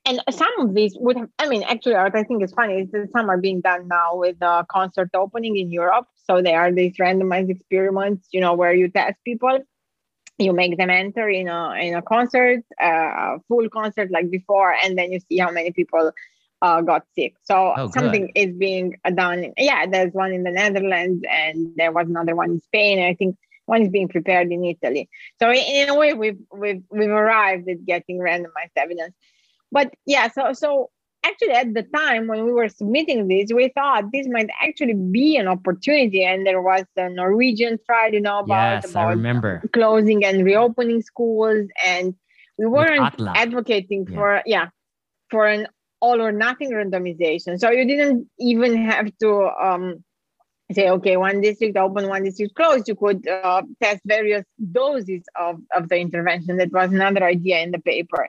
and 0.08 0.22
some 0.30 0.60
of 0.60 0.76
these 0.76 0.96
would 1.00 1.18
have, 1.18 1.30
I 1.40 1.48
mean, 1.50 1.64
actually, 1.64 1.96
what 1.96 2.16
I 2.16 2.24
think 2.24 2.44
is 2.44 2.54
funny 2.54 2.82
is 2.82 2.92
that 2.92 3.10
some 3.12 3.28
are 3.28 3.40
being 3.40 3.62
done 3.62 3.88
now 3.88 4.16
with 4.16 4.38
a 4.40 4.64
concert 4.70 5.10
opening 5.16 5.58
in 5.58 5.72
Europe. 5.72 6.06
So 6.28 6.44
they 6.44 6.54
are 6.54 6.72
these 6.72 6.96
randomized 6.98 7.50
experiments, 7.50 8.28
you 8.32 8.40
know, 8.40 8.54
where 8.54 8.74
you 8.74 8.88
test 8.88 9.18
people, 9.26 9.60
you 10.38 10.54
make 10.54 10.78
them 10.78 10.92
enter 10.92 11.28
in 11.28 11.48
a 11.48 11.74
in 11.86 11.96
a 11.96 12.04
concert, 12.04 12.62
uh, 12.82 12.86
a 12.88 13.40
full 13.48 13.68
concert 13.70 14.12
like 14.12 14.30
before, 14.30 14.76
and 14.84 14.96
then 14.98 15.12
you 15.12 15.20
see 15.28 15.40
how 15.40 15.50
many 15.50 15.72
people 15.72 16.12
uh, 16.62 16.82
got 16.82 17.04
sick. 17.16 17.36
So 17.44 17.74
oh, 17.78 17.90
something 17.92 18.32
is 18.36 18.56
being 18.56 18.96
done. 19.16 19.54
Yeah, 19.58 19.86
there's 19.88 20.14
one 20.14 20.32
in 20.32 20.44
the 20.44 20.52
Netherlands, 20.52 21.24
and 21.30 21.72
there 21.76 21.92
was 21.92 22.08
another 22.08 22.36
one 22.36 22.52
in 22.52 22.62
Spain. 22.62 23.00
I 23.04 23.14
think 23.14 23.38
one 23.66 23.82
is 23.82 23.90
being 23.90 24.08
prepared 24.08 24.52
in 24.52 24.64
Italy. 24.64 25.10
So 25.40 25.52
in 25.52 25.90
a 25.90 25.96
way, 25.96 26.14
we've 26.14 26.40
we've 26.52 26.84
we've 26.90 27.10
arrived 27.10 27.70
at 27.70 27.86
getting 27.86 28.20
randomized 28.20 28.76
evidence. 28.76 29.14
But 29.72 29.94
yeah, 30.06 30.30
so 30.30 30.54
so 30.54 30.92
actually 31.26 31.54
at 31.54 31.74
the 31.74 31.84
time 31.84 32.28
when 32.28 32.46
we 32.46 32.52
were 32.52 32.70
submitting 32.70 33.28
this, 33.28 33.52
we 33.54 33.72
thought 33.74 34.06
this 34.14 34.28
might 34.30 34.50
actually 34.62 34.94
be 34.94 35.38
an 35.38 35.48
opportunity. 35.48 36.24
And 36.24 36.46
there 36.46 36.62
was 36.62 36.86
a 36.96 37.10
Norwegian 37.10 37.80
trial, 37.86 38.14
you 38.14 38.22
know, 38.22 38.40
about, 38.40 38.84
yes, 38.84 38.92
about 38.92 39.08
I 39.08 39.10
remember. 39.10 39.64
closing 39.74 40.24
and 40.24 40.46
reopening 40.46 41.02
schools, 41.02 41.68
and 41.86 42.14
we 42.58 42.68
weren't 42.68 43.20
advocating 43.36 44.06
for 44.06 44.42
yeah. 44.46 44.64
yeah 44.64 44.70
for 45.30 45.48
an 45.48 45.68
all 46.06 46.20
or 46.26 46.32
nothing 46.32 46.72
randomization. 46.72 47.60
So 47.60 47.68
you 47.78 47.86
didn't 47.92 48.20
even 48.40 48.72
have 48.92 49.08
to 49.24 49.32
um, 49.68 50.04
say, 50.72 50.90
okay, 50.90 51.16
one 51.18 51.42
district 51.42 51.78
open, 51.78 52.08
one 52.08 52.24
district 52.24 52.56
closed. 52.56 52.88
You 52.88 52.96
could 53.04 53.28
uh, 53.28 53.64
test 53.82 54.02
various 54.06 54.46
doses 54.80 55.24
of, 55.46 55.54
of 55.78 55.90
the 55.90 55.98
intervention. 55.98 56.58
That 56.58 56.72
was 56.72 56.92
another 56.92 57.24
idea 57.24 57.58
in 57.66 57.72
the 57.72 57.84
paper. 57.94 58.24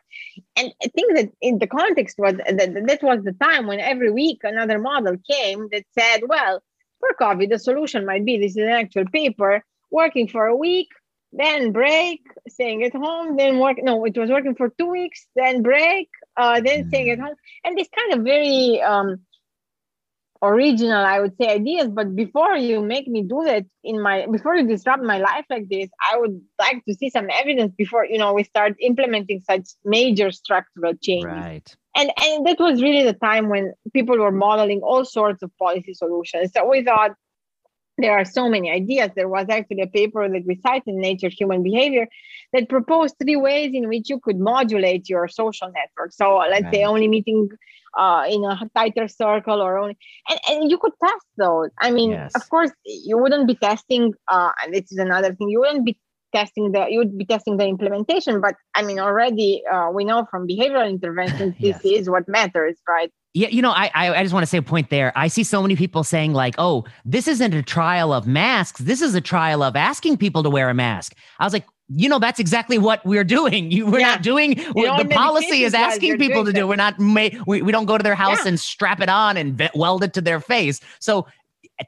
And 0.58 0.72
I 0.84 0.88
think 0.94 1.08
that 1.16 1.28
in 1.40 1.58
the 1.58 1.70
context 1.80 2.14
was 2.18 2.34
that, 2.36 2.86
that 2.90 3.02
was 3.02 3.20
the 3.24 3.36
time 3.46 3.66
when 3.66 3.80
every 3.80 4.10
week 4.10 4.40
another 4.42 4.78
model 4.78 5.16
came 5.30 5.60
that 5.72 5.84
said, 5.98 6.20
well, 6.28 6.54
for 7.00 7.10
COVID, 7.20 7.48
the 7.50 7.58
solution 7.58 8.06
might 8.10 8.24
be 8.24 8.38
this 8.38 8.56
is 8.56 8.64
an 8.68 8.80
actual 8.82 9.06
paper 9.20 9.62
working 9.90 10.28
for 10.28 10.46
a 10.46 10.56
week, 10.56 10.88
then 11.32 11.72
break, 11.72 12.20
staying 12.48 12.82
at 12.84 12.94
home, 12.94 13.36
then 13.36 13.58
work. 13.58 13.78
No, 13.82 14.04
it 14.04 14.16
was 14.16 14.30
working 14.30 14.54
for 14.54 14.68
two 14.78 14.90
weeks, 15.00 15.26
then 15.36 15.62
break, 15.62 16.08
uh, 16.36 16.60
then 16.60 16.84
mm. 16.84 16.88
staying 16.88 17.10
at 17.10 17.18
home. 17.18 17.34
And 17.64 17.76
this 17.76 17.88
kind 17.96 18.14
of 18.14 18.24
very 18.24 18.80
um, 18.82 19.20
original, 20.42 21.04
I 21.04 21.20
would 21.20 21.36
say, 21.40 21.48
ideas. 21.48 21.88
But 21.88 22.14
before 22.14 22.56
you 22.56 22.82
make 22.82 23.08
me 23.08 23.22
do 23.22 23.42
that 23.44 23.64
in 23.82 24.00
my, 24.00 24.26
before 24.30 24.56
you 24.56 24.66
disrupt 24.66 25.02
my 25.02 25.18
life 25.18 25.44
like 25.50 25.68
this, 25.68 25.88
I 26.12 26.18
would 26.18 26.40
like 26.58 26.84
to 26.86 26.94
see 26.94 27.10
some 27.10 27.28
evidence 27.32 27.72
before, 27.76 28.04
you 28.04 28.18
know, 28.18 28.32
we 28.32 28.44
start 28.44 28.74
implementing 28.80 29.42
such 29.48 29.68
major 29.84 30.30
structural 30.30 30.94
changes. 31.02 31.26
Right. 31.26 31.76
And, 31.96 32.10
and 32.22 32.46
that 32.46 32.60
was 32.60 32.82
really 32.82 33.04
the 33.04 33.14
time 33.14 33.48
when 33.48 33.72
people 33.94 34.18
were 34.18 34.32
modeling 34.32 34.80
all 34.82 35.04
sorts 35.04 35.42
of 35.42 35.50
policy 35.58 35.94
solutions. 35.94 36.52
So 36.54 36.68
we 36.68 36.84
thought, 36.84 37.12
there 37.98 38.12
are 38.12 38.24
so 38.24 38.48
many 38.48 38.70
ideas. 38.70 39.10
There 39.16 39.28
was 39.28 39.46
actually 39.48 39.82
a 39.82 39.86
paper 39.86 40.28
that 40.28 40.44
we 40.46 40.56
cite 40.56 40.82
in 40.86 41.00
Nature 41.00 41.30
Human 41.30 41.62
Behavior 41.62 42.08
that 42.52 42.68
proposed 42.68 43.16
three 43.22 43.36
ways 43.36 43.72
in 43.74 43.88
which 43.88 44.10
you 44.10 44.20
could 44.20 44.38
modulate 44.38 45.08
your 45.08 45.28
social 45.28 45.68
network. 45.72 46.12
So 46.12 46.36
let's 46.36 46.64
right. 46.64 46.74
say 46.74 46.84
only 46.84 47.08
meeting 47.08 47.48
uh, 47.96 48.24
in 48.28 48.44
a 48.44 48.58
tighter 48.74 49.08
circle 49.08 49.62
or 49.62 49.78
only, 49.78 49.96
and, 50.28 50.38
and 50.50 50.70
you 50.70 50.78
could 50.78 50.92
test 51.02 51.26
those. 51.38 51.70
I 51.80 51.90
mean, 51.90 52.10
yes. 52.10 52.34
of 52.34 52.48
course, 52.50 52.70
you 52.84 53.16
wouldn't 53.18 53.46
be 53.46 53.54
testing, 53.54 54.12
uh, 54.28 54.50
and 54.62 54.74
this 54.74 54.92
is 54.92 54.98
another 54.98 55.34
thing, 55.34 55.48
you 55.48 55.60
wouldn't 55.60 55.86
be 55.86 55.98
testing 56.34 56.72
the, 56.72 56.86
you 56.90 56.98
would 56.98 57.16
be 57.16 57.24
testing 57.24 57.56
the 57.56 57.66
implementation, 57.66 58.40
but 58.40 58.54
I 58.74 58.82
mean, 58.82 58.98
already 58.98 59.62
uh, 59.72 59.90
we 59.92 60.04
know 60.04 60.26
from 60.30 60.46
behavioral 60.46 60.88
interventions, 60.96 61.54
yes. 61.58 61.80
this 61.82 62.00
is 62.00 62.10
what 62.10 62.28
matters, 62.28 62.76
right? 62.86 63.10
Yeah, 63.36 63.48
you 63.48 63.60
know, 63.60 63.70
I 63.70 63.90
I 63.94 64.22
just 64.22 64.32
want 64.32 64.44
to 64.44 64.46
say 64.48 64.56
a 64.56 64.62
point 64.62 64.88
there. 64.88 65.12
I 65.14 65.28
see 65.28 65.44
so 65.44 65.60
many 65.60 65.76
people 65.76 66.02
saying 66.04 66.32
like, 66.32 66.54
"Oh, 66.56 66.86
this 67.04 67.28
isn't 67.28 67.52
a 67.52 67.62
trial 67.62 68.14
of 68.14 68.26
masks. 68.26 68.80
This 68.80 69.02
is 69.02 69.14
a 69.14 69.20
trial 69.20 69.62
of 69.62 69.76
asking 69.76 70.16
people 70.16 70.42
to 70.42 70.48
wear 70.48 70.70
a 70.70 70.74
mask." 70.74 71.14
I 71.38 71.44
was 71.44 71.52
like, 71.52 71.66
you 71.88 72.08
know, 72.08 72.18
that's 72.18 72.40
exactly 72.40 72.78
what 72.78 73.04
we're 73.04 73.24
doing. 73.24 73.70
You, 73.70 73.84
we're 73.84 74.00
yeah. 74.00 74.12
not 74.12 74.22
doing. 74.22 74.64
We're, 74.74 74.96
the 74.96 75.10
policy 75.10 75.64
is 75.64 75.74
asking 75.74 76.16
people 76.16 76.46
to 76.46 76.52
do. 76.52 76.66
We're 76.66 76.76
not. 76.76 76.98
we, 76.98 77.60
we 77.60 77.72
don't 77.72 77.84
go 77.84 77.98
to 77.98 78.02
their 78.02 78.14
house 78.14 78.38
yeah. 78.42 78.48
and 78.48 78.58
strap 78.58 79.00
it 79.02 79.10
on 79.10 79.36
and 79.36 79.70
weld 79.74 80.02
it 80.02 80.14
to 80.14 80.22
their 80.22 80.40
face. 80.40 80.80
So, 80.98 81.26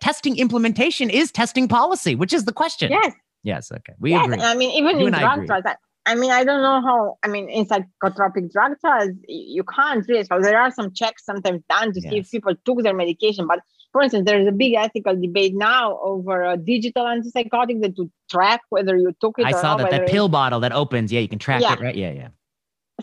testing 0.03 0.37
implementation 0.37 1.09
is 1.09 1.33
testing 1.33 1.67
policy, 1.67 2.15
which 2.15 2.35
is 2.35 2.45
the 2.45 2.53
question. 2.53 2.93
Yes. 2.93 3.15
Yes. 3.43 3.73
Okay. 3.73 3.95
We 3.99 4.11
yes. 4.11 4.27
agree. 4.27 4.39
I 4.43 4.55
mean, 4.55 4.71
even 4.73 5.01
you 5.01 5.07
in 5.07 5.15
drug 5.15 5.47
trials, 5.47 5.65
I 6.09 6.15
mean, 6.15 6.31
I 6.31 6.43
don't 6.43 6.63
know 6.63 6.81
how. 6.81 7.19
I 7.23 7.29
mean, 7.29 7.51
in 7.51 7.67
psychotropic 7.67 8.51
drug 8.51 8.81
trials, 8.81 9.11
you 9.29 9.63
can't 9.63 10.07
really. 10.09 10.25
So 10.25 10.41
there 10.41 10.59
are 10.59 10.71
some 10.71 10.93
checks 10.95 11.25
sometimes 11.25 11.63
done 11.69 11.93
to 11.93 12.01
yes. 12.01 12.11
see 12.11 12.19
if 12.19 12.31
people 12.31 12.55
took 12.65 12.83
their 12.83 12.95
medication. 12.95 13.47
But 13.47 13.61
for 13.93 14.03
instance, 14.03 14.25
there 14.25 14.41
is 14.41 14.49
a 14.49 14.53
big 14.53 14.73
ethical 14.73 15.15
debate 15.21 15.53
now 15.55 15.99
over 16.03 16.45
a 16.45 16.57
digital 16.57 17.05
antipsychotic 17.05 17.83
that 17.83 17.95
to 17.97 18.11
track 18.31 18.63
whether 18.71 18.97
you 18.97 19.13
took 19.21 19.39
it. 19.39 19.45
I 19.45 19.53
saw 19.53 19.77
not, 19.77 19.79
that 19.79 19.91
that 19.91 20.09
pill 20.09 20.31
bottle 20.31 20.61
that 20.61 20.73
opens. 20.73 21.13
Yeah, 21.13 21.21
you 21.21 21.29
can 21.29 21.39
track 21.39 21.61
yeah. 21.61 21.75
it, 21.75 21.81
right? 21.81 21.95
Yeah, 21.95 22.13
yeah 22.13 22.29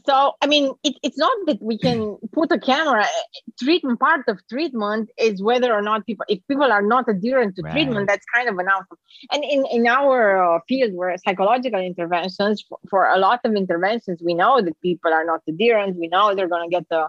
so 0.06 0.34
i 0.42 0.48
mean 0.48 0.74
it, 0.84 0.96
it's 1.04 1.18
not 1.18 1.36
that 1.48 1.62
we 1.62 1.78
can 1.78 2.18
put 2.34 2.52
a 2.52 2.60
camera 2.60 3.06
treatment 3.60 4.00
part 4.00 4.22
of 4.28 4.40
treatment 4.50 5.10
is 5.18 5.42
whether 5.42 5.74
or 5.74 5.82
not 5.82 6.06
people 6.06 6.26
if 6.28 6.40
people 6.48 6.72
are 6.72 6.82
not 6.82 7.06
adherent 7.08 7.56
to 7.56 7.62
right. 7.62 7.72
treatment 7.74 8.08
that's 8.08 8.26
kind 8.34 8.50
of 8.50 8.58
an 8.58 8.68
outcome. 8.68 8.98
And 9.32 9.44
in 9.44 9.66
in 9.72 9.88
our 9.88 10.56
uh, 10.56 10.60
field 10.68 10.94
where 10.94 11.16
psychological 11.18 11.80
interventions 11.80 12.64
for, 12.68 12.78
for, 12.90 13.06
a 13.06 13.18
lot 13.18 13.40
of 13.44 13.54
interventions 13.56 14.22
we 14.24 14.34
know 14.34 14.62
that 14.62 14.80
people 14.82 15.14
are 15.14 15.26
not 15.26 15.42
adherent. 15.48 15.98
We 15.98 16.08
know 16.08 16.36
they're 16.36 16.50
going 16.50 16.70
to 16.70 16.76
get 16.76 16.88
the 16.90 17.08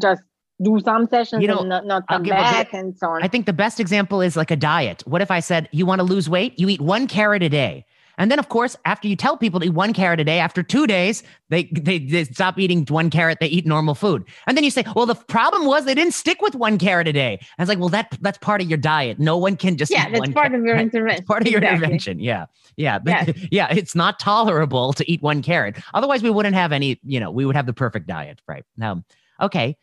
just 0.00 0.22
do 0.62 0.80
some 0.82 1.06
sessions 1.08 1.42
you 1.42 1.48
know, 1.48 1.58
and 1.58 1.68
not, 1.68 1.84
not 1.84 2.08
come 2.08 2.22
back 2.22 2.72
and 2.72 2.96
so 2.96 3.08
on. 3.08 3.22
I 3.22 3.28
think 3.28 3.44
the 3.44 3.52
best 3.52 3.78
example 3.78 4.22
is 4.22 4.36
like 4.36 4.50
a 4.50 4.56
diet. 4.56 5.02
What 5.06 5.20
if 5.20 5.30
i 5.30 5.40
said 5.40 5.68
you 5.72 5.86
want 5.86 6.00
to 6.00 6.04
lose 6.04 6.28
weight? 6.28 6.58
You 6.58 6.68
eat 6.68 6.80
one 6.80 7.06
carrot 7.06 7.42
a 7.42 7.48
day 7.48 7.84
and 8.18 8.30
then, 8.30 8.38
of 8.38 8.48
course, 8.48 8.76
after 8.84 9.08
you 9.08 9.16
tell 9.16 9.36
people 9.36 9.60
to 9.60 9.66
eat 9.66 9.74
one 9.74 9.92
carrot 9.92 10.20
a 10.20 10.24
day, 10.24 10.38
after 10.38 10.62
two 10.62 10.86
days, 10.86 11.22
they, 11.50 11.64
they, 11.64 11.98
they 11.98 12.24
stop 12.24 12.58
eating 12.58 12.84
one 12.88 13.10
carrot, 13.10 13.38
they 13.40 13.46
eat 13.46 13.66
normal 13.66 13.94
food. 13.94 14.24
And 14.46 14.56
then 14.56 14.64
you 14.64 14.70
say, 14.70 14.84
well, 14.94 15.04
the 15.04 15.14
problem 15.14 15.66
was 15.66 15.84
they 15.84 15.94
didn't 15.94 16.14
stick 16.14 16.40
with 16.40 16.54
one 16.54 16.78
carrot 16.78 17.08
a 17.08 17.12
day. 17.12 17.38
I 17.58 17.62
was 17.62 17.68
like, 17.68 17.78
well, 17.78 17.90
that 17.90 18.16
that's 18.20 18.38
part 18.38 18.62
of 18.62 18.68
your 18.68 18.78
diet. 18.78 19.18
No 19.18 19.36
one 19.36 19.56
can 19.56 19.76
just 19.76 19.92
yeah, 19.92 20.08
that's 20.08 20.30
part 20.30 20.54
of 20.54 20.64
your 20.64 20.76
intervention. 20.76 21.24
part 21.26 21.42
of 21.42 21.48
your 21.48 21.58
exactly. 21.58 21.84
intervention. 21.84 22.20
Yeah, 22.20 22.46
yeah, 22.76 22.98
yes. 23.06 23.38
yeah. 23.50 23.68
It's 23.70 23.94
not 23.94 24.18
tolerable 24.18 24.94
to 24.94 25.10
eat 25.10 25.20
one 25.20 25.42
carrot. 25.42 25.76
Otherwise, 25.92 26.22
we 26.22 26.30
wouldn't 26.30 26.54
have 26.54 26.72
any. 26.72 26.98
You 27.04 27.20
know, 27.20 27.30
we 27.30 27.44
would 27.44 27.56
have 27.56 27.66
the 27.66 27.74
perfect 27.74 28.06
diet, 28.06 28.40
right? 28.48 28.64
Now, 28.76 29.04
okay. 29.40 29.76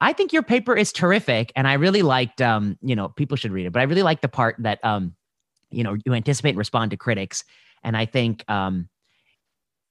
I 0.00 0.12
think 0.12 0.32
your 0.32 0.42
paper 0.42 0.76
is 0.76 0.92
terrific, 0.92 1.50
and 1.56 1.66
I 1.66 1.74
really 1.74 2.02
liked. 2.02 2.40
Um, 2.40 2.78
you 2.82 2.94
know, 2.94 3.08
people 3.08 3.36
should 3.36 3.52
read 3.52 3.66
it, 3.66 3.72
but 3.72 3.80
I 3.80 3.84
really 3.84 4.02
like 4.02 4.20
the 4.20 4.28
part 4.28 4.56
that 4.58 4.84
um, 4.84 5.14
you 5.70 5.82
know, 5.82 5.96
you 6.04 6.14
anticipate 6.14 6.50
and 6.50 6.58
respond 6.58 6.90
to 6.92 6.96
critics 6.96 7.44
and 7.84 7.96
I 7.96 8.06
think 8.06 8.48
um, 8.50 8.88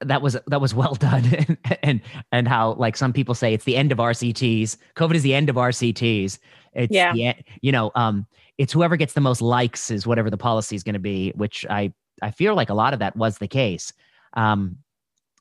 that 0.01 0.21
was 0.21 0.37
that 0.47 0.59
was 0.59 0.73
well 0.73 0.95
done, 0.99 1.25
and, 1.25 1.57
and 1.81 2.01
and 2.31 2.47
how 2.47 2.73
like 2.73 2.97
some 2.97 3.13
people 3.13 3.35
say 3.35 3.53
it's 3.53 3.65
the 3.65 3.77
end 3.77 3.91
of 3.91 3.99
RCTs. 3.99 4.77
COVID 4.95 5.15
is 5.15 5.23
the 5.23 5.33
end 5.33 5.49
of 5.49 5.55
RCTs. 5.55 6.39
It's 6.73 6.91
yeah. 6.91 7.13
the, 7.13 7.35
you 7.61 7.71
know 7.71 7.91
um, 7.95 8.25
it's 8.57 8.73
whoever 8.73 8.97
gets 8.97 9.13
the 9.13 9.21
most 9.21 9.41
likes 9.41 9.91
is 9.91 10.05
whatever 10.05 10.29
the 10.29 10.37
policy 10.37 10.75
is 10.75 10.83
going 10.83 10.93
to 10.93 10.99
be, 10.99 11.31
which 11.35 11.65
I 11.69 11.93
I 12.21 12.31
feel 12.31 12.55
like 12.55 12.69
a 12.69 12.73
lot 12.73 12.93
of 12.93 12.99
that 12.99 13.15
was 13.15 13.37
the 13.37 13.47
case. 13.47 13.93
Um, 14.35 14.77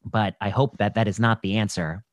but 0.05 0.35
I 0.41 0.51
hope 0.51 0.79
that 0.79 0.95
that 0.95 1.09
is 1.09 1.21
not 1.21 1.43
the 1.43 1.57
answer. 1.57 2.05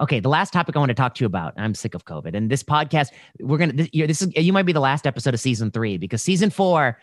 Okay, 0.00 0.20
the 0.20 0.28
last 0.28 0.52
topic 0.52 0.74
I 0.74 0.78
want 0.78 0.88
to 0.88 0.94
talk 0.94 1.14
to 1.16 1.22
you 1.22 1.26
about. 1.26 1.54
I'm 1.56 1.74
sick 1.74 1.94
of 1.94 2.04
COVID, 2.04 2.34
and 2.34 2.50
this 2.50 2.62
podcast 2.62 3.08
we're 3.40 3.58
gonna. 3.58 3.74
This, 3.74 3.88
this 3.92 4.22
is 4.22 4.32
you 4.36 4.52
might 4.52 4.66
be 4.66 4.72
the 4.72 4.80
last 4.80 5.06
episode 5.06 5.34
of 5.34 5.40
season 5.40 5.70
three 5.70 5.98
because 5.98 6.22
season 6.22 6.50
four 6.50 6.98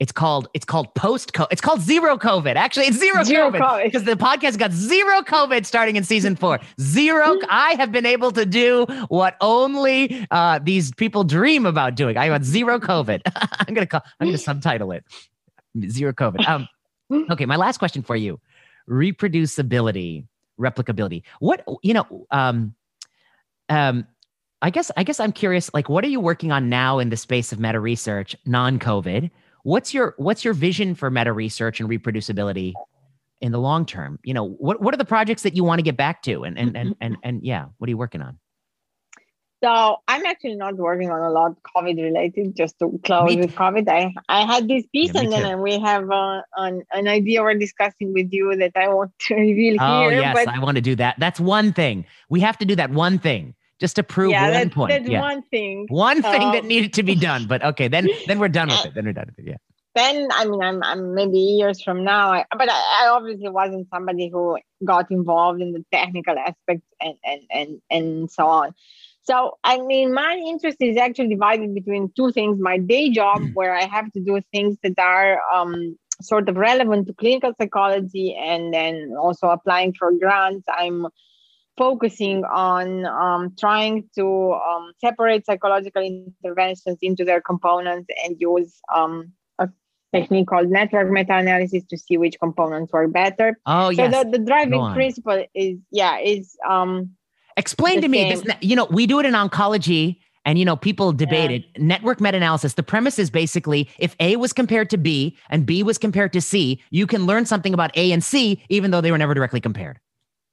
It's 0.00 0.12
called 0.12 0.48
it's 0.54 0.64
called 0.64 0.94
post 0.94 1.32
COVID. 1.32 1.48
It's 1.50 1.60
called 1.60 1.80
zero 1.80 2.16
COVID. 2.16 2.54
Actually, 2.54 2.86
it's 2.86 2.98
zero, 2.98 3.24
zero 3.24 3.50
COVID 3.50 3.84
because 3.84 4.04
the 4.04 4.14
podcast 4.14 4.56
got 4.56 4.70
zero 4.70 5.22
COVID 5.22 5.66
starting 5.66 5.96
in 5.96 6.04
season 6.04 6.36
four. 6.36 6.60
Zero. 6.80 7.36
I 7.48 7.72
have 7.72 7.90
been 7.90 8.06
able 8.06 8.30
to 8.32 8.46
do 8.46 8.86
what 9.08 9.36
only 9.40 10.24
uh, 10.30 10.60
these 10.62 10.92
people 10.94 11.24
dream 11.24 11.66
about 11.66 11.96
doing. 11.96 12.16
I 12.16 12.28
got 12.28 12.44
zero 12.44 12.78
COVID. 12.78 13.22
I'm 13.34 13.74
gonna 13.74 13.86
call. 13.86 14.02
I'm 14.20 14.28
gonna 14.28 14.38
subtitle 14.38 14.92
it 14.92 15.04
zero 15.88 16.12
COVID. 16.12 16.46
Um, 16.48 16.68
okay, 17.30 17.46
my 17.46 17.56
last 17.56 17.78
question 17.78 18.02
for 18.02 18.16
you: 18.16 18.40
reproducibility, 18.88 20.26
replicability. 20.60 21.22
What 21.40 21.64
you 21.82 21.94
know? 21.94 22.26
Um, 22.30 22.74
um, 23.68 24.06
I 24.62 24.70
guess 24.70 24.90
I 24.96 25.04
guess 25.04 25.20
I'm 25.20 25.32
curious. 25.32 25.72
Like, 25.74 25.88
what 25.88 26.04
are 26.04 26.08
you 26.08 26.20
working 26.20 26.52
on 26.52 26.68
now 26.68 26.98
in 26.98 27.10
the 27.10 27.16
space 27.16 27.52
of 27.52 27.60
meta 27.60 27.80
research, 27.80 28.36
non-COVID? 28.46 29.30
What's 29.62 29.92
your 29.92 30.14
what's 30.16 30.44
your 30.44 30.54
vision 30.54 30.94
for 30.94 31.10
meta 31.10 31.32
research 31.32 31.80
and 31.80 31.88
reproducibility 31.88 32.72
in 33.40 33.52
the 33.52 33.58
long 33.58 33.86
term? 33.86 34.18
You 34.22 34.34
know, 34.34 34.48
what 34.48 34.80
what 34.80 34.94
are 34.94 34.98
the 34.98 35.04
projects 35.04 35.42
that 35.42 35.54
you 35.54 35.64
want 35.64 35.78
to 35.78 35.82
get 35.82 35.96
back 35.96 36.22
to? 36.22 36.44
And 36.44 36.58
and 36.58 36.76
and 36.76 36.94
and 37.00 37.16
and 37.22 37.42
yeah, 37.42 37.66
what 37.78 37.88
are 37.88 37.90
you 37.90 37.98
working 37.98 38.22
on? 38.22 38.38
So 39.62 39.96
I'm 40.06 40.24
actually 40.24 40.54
not 40.54 40.76
working 40.76 41.10
on 41.10 41.20
a 41.20 41.30
lot 41.30 41.56
COVID 41.76 42.00
related. 42.00 42.54
Just 42.56 42.78
to 42.78 43.00
close 43.04 43.34
with 43.34 43.54
COVID, 43.56 43.88
I 43.88 44.14
I 44.28 44.44
had 44.46 44.68
this 44.68 44.84
piece, 44.92 45.12
yeah, 45.14 45.22
and 45.22 45.32
then 45.32 45.56
too. 45.56 45.62
we 45.62 45.80
have 45.80 46.08
uh, 46.10 46.42
an 46.56 46.84
an 46.92 47.08
idea 47.08 47.42
we're 47.42 47.54
discussing 47.54 48.12
with 48.12 48.28
you 48.30 48.54
that 48.56 48.72
I 48.76 48.88
want 48.88 49.10
to 49.26 49.34
reveal 49.34 49.76
oh, 49.80 50.08
here. 50.08 50.18
Oh 50.18 50.20
yes, 50.22 50.34
but... 50.34 50.48
I 50.48 50.60
want 50.60 50.76
to 50.76 50.80
do 50.80 50.94
that. 50.96 51.16
That's 51.18 51.40
one 51.40 51.72
thing 51.72 52.06
we 52.30 52.38
have 52.40 52.56
to 52.58 52.64
do. 52.64 52.76
That 52.76 52.90
one 52.90 53.18
thing 53.18 53.54
just 53.78 53.96
to 53.96 54.02
prove 54.02 54.32
yeah, 54.32 54.58
one 54.58 54.70
point. 54.70 54.90
That's 54.90 55.08
yeah. 55.08 55.20
one 55.20 55.42
thing. 55.42 55.86
One 55.88 56.22
thing 56.22 56.42
um, 56.42 56.52
that 56.52 56.64
needed 56.64 56.92
to 56.94 57.02
be 57.02 57.14
done. 57.14 57.46
But 57.46 57.64
okay, 57.64 57.88
then 57.88 58.08
then 58.26 58.38
we're 58.38 58.48
done 58.48 58.68
with 58.68 58.86
it. 58.86 58.94
Then 58.94 59.04
we're 59.06 59.12
done 59.12 59.26
with 59.26 59.38
it. 59.38 59.50
Yeah. 59.50 59.56
Then 59.94 60.28
I 60.32 60.44
mean, 60.44 60.62
I'm, 60.62 60.82
I'm 60.82 61.14
maybe 61.14 61.38
years 61.38 61.82
from 61.82 62.04
now, 62.04 62.32
I, 62.32 62.44
but 62.56 62.68
I, 62.70 63.04
I, 63.04 63.08
obviously 63.08 63.48
wasn't 63.48 63.88
somebody 63.88 64.28
who 64.28 64.58
got 64.84 65.10
involved 65.10 65.60
in 65.60 65.72
the 65.72 65.84
technical 65.90 66.38
aspects 66.38 66.86
and 67.00 67.14
and 67.24 67.40
and 67.50 67.80
and 67.90 68.30
so 68.30 68.46
on. 68.46 68.74
So 69.22 69.58
I 69.64 69.80
mean, 69.80 70.14
my 70.14 70.40
interest 70.46 70.76
is 70.80 70.96
actually 70.96 71.28
divided 71.28 71.74
between 71.74 72.12
two 72.14 72.32
things: 72.32 72.60
my 72.60 72.78
day 72.78 73.10
job, 73.10 73.40
mm. 73.40 73.54
where 73.54 73.74
I 73.74 73.86
have 73.86 74.12
to 74.12 74.20
do 74.20 74.40
things 74.52 74.76
that 74.82 74.98
are 74.98 75.40
um, 75.52 75.98
sort 76.20 76.48
of 76.48 76.56
relevant 76.56 77.06
to 77.06 77.14
clinical 77.14 77.52
psychology, 77.60 78.36
and 78.36 78.72
then 78.72 79.14
also 79.18 79.48
applying 79.48 79.94
for 79.94 80.12
grants. 80.12 80.66
I'm 80.68 81.08
focusing 81.78 82.44
on 82.44 83.06
um, 83.06 83.54
trying 83.58 84.08
to 84.16 84.52
um, 84.52 84.92
separate 84.98 85.46
psychological 85.46 86.02
interventions 86.02 86.98
into 87.00 87.24
their 87.24 87.40
components 87.40 88.08
and 88.24 88.36
use 88.38 88.80
um, 88.94 89.32
a 89.58 89.68
technique 90.12 90.48
called 90.48 90.68
network 90.68 91.10
meta-analysis 91.10 91.84
to 91.88 91.96
see 91.96 92.18
which 92.18 92.38
components 92.40 92.92
work 92.92 93.12
better. 93.12 93.58
Oh, 93.64 93.92
so 93.92 94.02
yes. 94.02 94.24
the, 94.24 94.38
the 94.38 94.44
driving 94.44 94.92
principle 94.92 95.44
is, 95.54 95.78
yeah, 95.90 96.18
is... 96.18 96.56
Um, 96.68 97.10
Explain 97.56 98.02
to 98.02 98.08
me, 98.08 98.30
this, 98.30 98.44
you 98.60 98.76
know, 98.76 98.84
we 98.84 99.06
do 99.06 99.18
it 99.18 99.26
in 99.26 99.34
oncology 99.34 100.18
and 100.44 100.58
you 100.58 100.64
know 100.64 100.76
people 100.76 101.12
debate 101.12 101.50
yeah. 101.50 101.56
it 101.56 101.82
network 101.82 102.20
meta-analysis 102.20 102.74
the 102.74 102.82
premise 102.82 103.18
is 103.18 103.30
basically 103.30 103.88
if 103.98 104.16
a 104.18 104.36
was 104.36 104.52
compared 104.52 104.88
to 104.88 104.96
b 104.96 105.36
and 105.50 105.66
b 105.66 105.82
was 105.82 105.98
compared 105.98 106.32
to 106.32 106.40
c 106.40 106.80
you 106.90 107.06
can 107.06 107.26
learn 107.26 107.44
something 107.44 107.74
about 107.74 107.94
a 107.96 108.12
and 108.12 108.24
c 108.24 108.62
even 108.68 108.90
though 108.90 109.00
they 109.00 109.10
were 109.10 109.18
never 109.18 109.34
directly 109.34 109.60
compared 109.60 109.98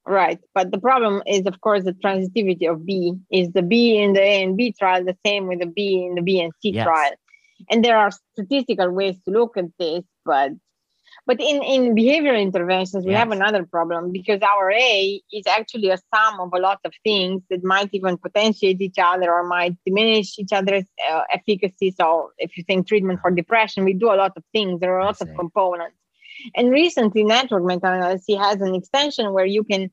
Right. 0.08 0.40
But 0.54 0.72
the 0.72 0.78
problem 0.78 1.24
is, 1.26 1.46
of 1.48 1.62
course, 1.62 1.84
the 1.84 1.94
transitivity 1.94 2.70
of 2.70 2.86
B. 2.86 3.14
Is 3.32 3.52
the 3.54 3.64
B 3.64 3.98
in 3.98 4.14
the 4.14 4.22
A 4.22 4.44
and 4.44 4.56
B 4.56 4.72
trial 4.72 5.04
the 5.04 5.18
same 5.26 5.48
with 5.48 5.60
the 5.60 5.66
B 5.66 6.06
in 6.06 6.16
the 6.16 6.22
B 6.22 6.42
and 6.42 6.54
C 6.62 6.72
yes. 6.72 6.86
trial? 6.86 7.14
And 7.72 7.84
there 7.84 7.98
are 7.98 8.12
statistical 8.12 8.92
ways 8.92 9.16
to 9.26 9.32
look 9.32 9.58
at 9.58 9.66
this, 9.80 10.04
but 10.24 10.52
but 11.28 11.40
in, 11.40 11.64
in 11.64 11.96
behavioral 11.96 12.40
interventions, 12.40 13.04
we 13.04 13.12
yes. 13.12 13.20
have 13.20 13.32
another 13.32 13.66
problem 13.66 14.12
because 14.12 14.42
our 14.42 14.72
A 14.72 15.22
is 15.32 15.48
actually 15.48 15.90
a 15.90 15.98
sum 16.14 16.40
of 16.40 16.52
a 16.54 16.60
lot 16.60 16.80
of 16.86 16.94
things 17.04 17.42
that 17.50 17.64
might 17.64 17.90
even 17.94 18.18
potentiate 18.18 18.80
each 18.80 18.98
other 19.02 19.32
or 19.32 19.44
might 19.44 19.76
diminish 19.86 20.38
each 20.38 20.52
other's 20.52 20.84
uh, 21.10 21.22
efficacy. 21.32 21.96
So, 21.98 22.32
if 22.38 22.56
you 22.58 22.64
think 22.64 22.88
treatment 22.88 23.22
for 23.22 23.32
depression, 23.32 23.86
we 23.86 23.94
do 23.94 24.12
a 24.12 24.16
lot 24.16 24.34
of 24.36 24.44
things, 24.52 24.80
there 24.80 25.00
are 25.00 25.04
lots 25.04 25.22
of 25.22 25.30
components. 25.36 25.98
And 26.56 26.72
recently, 26.72 27.24
network 27.24 27.64
meta-analysis 27.64 28.38
has 28.38 28.62
an 28.62 28.76
extension 28.76 29.34
where 29.34 29.46
you 29.46 29.64
can 29.64 29.92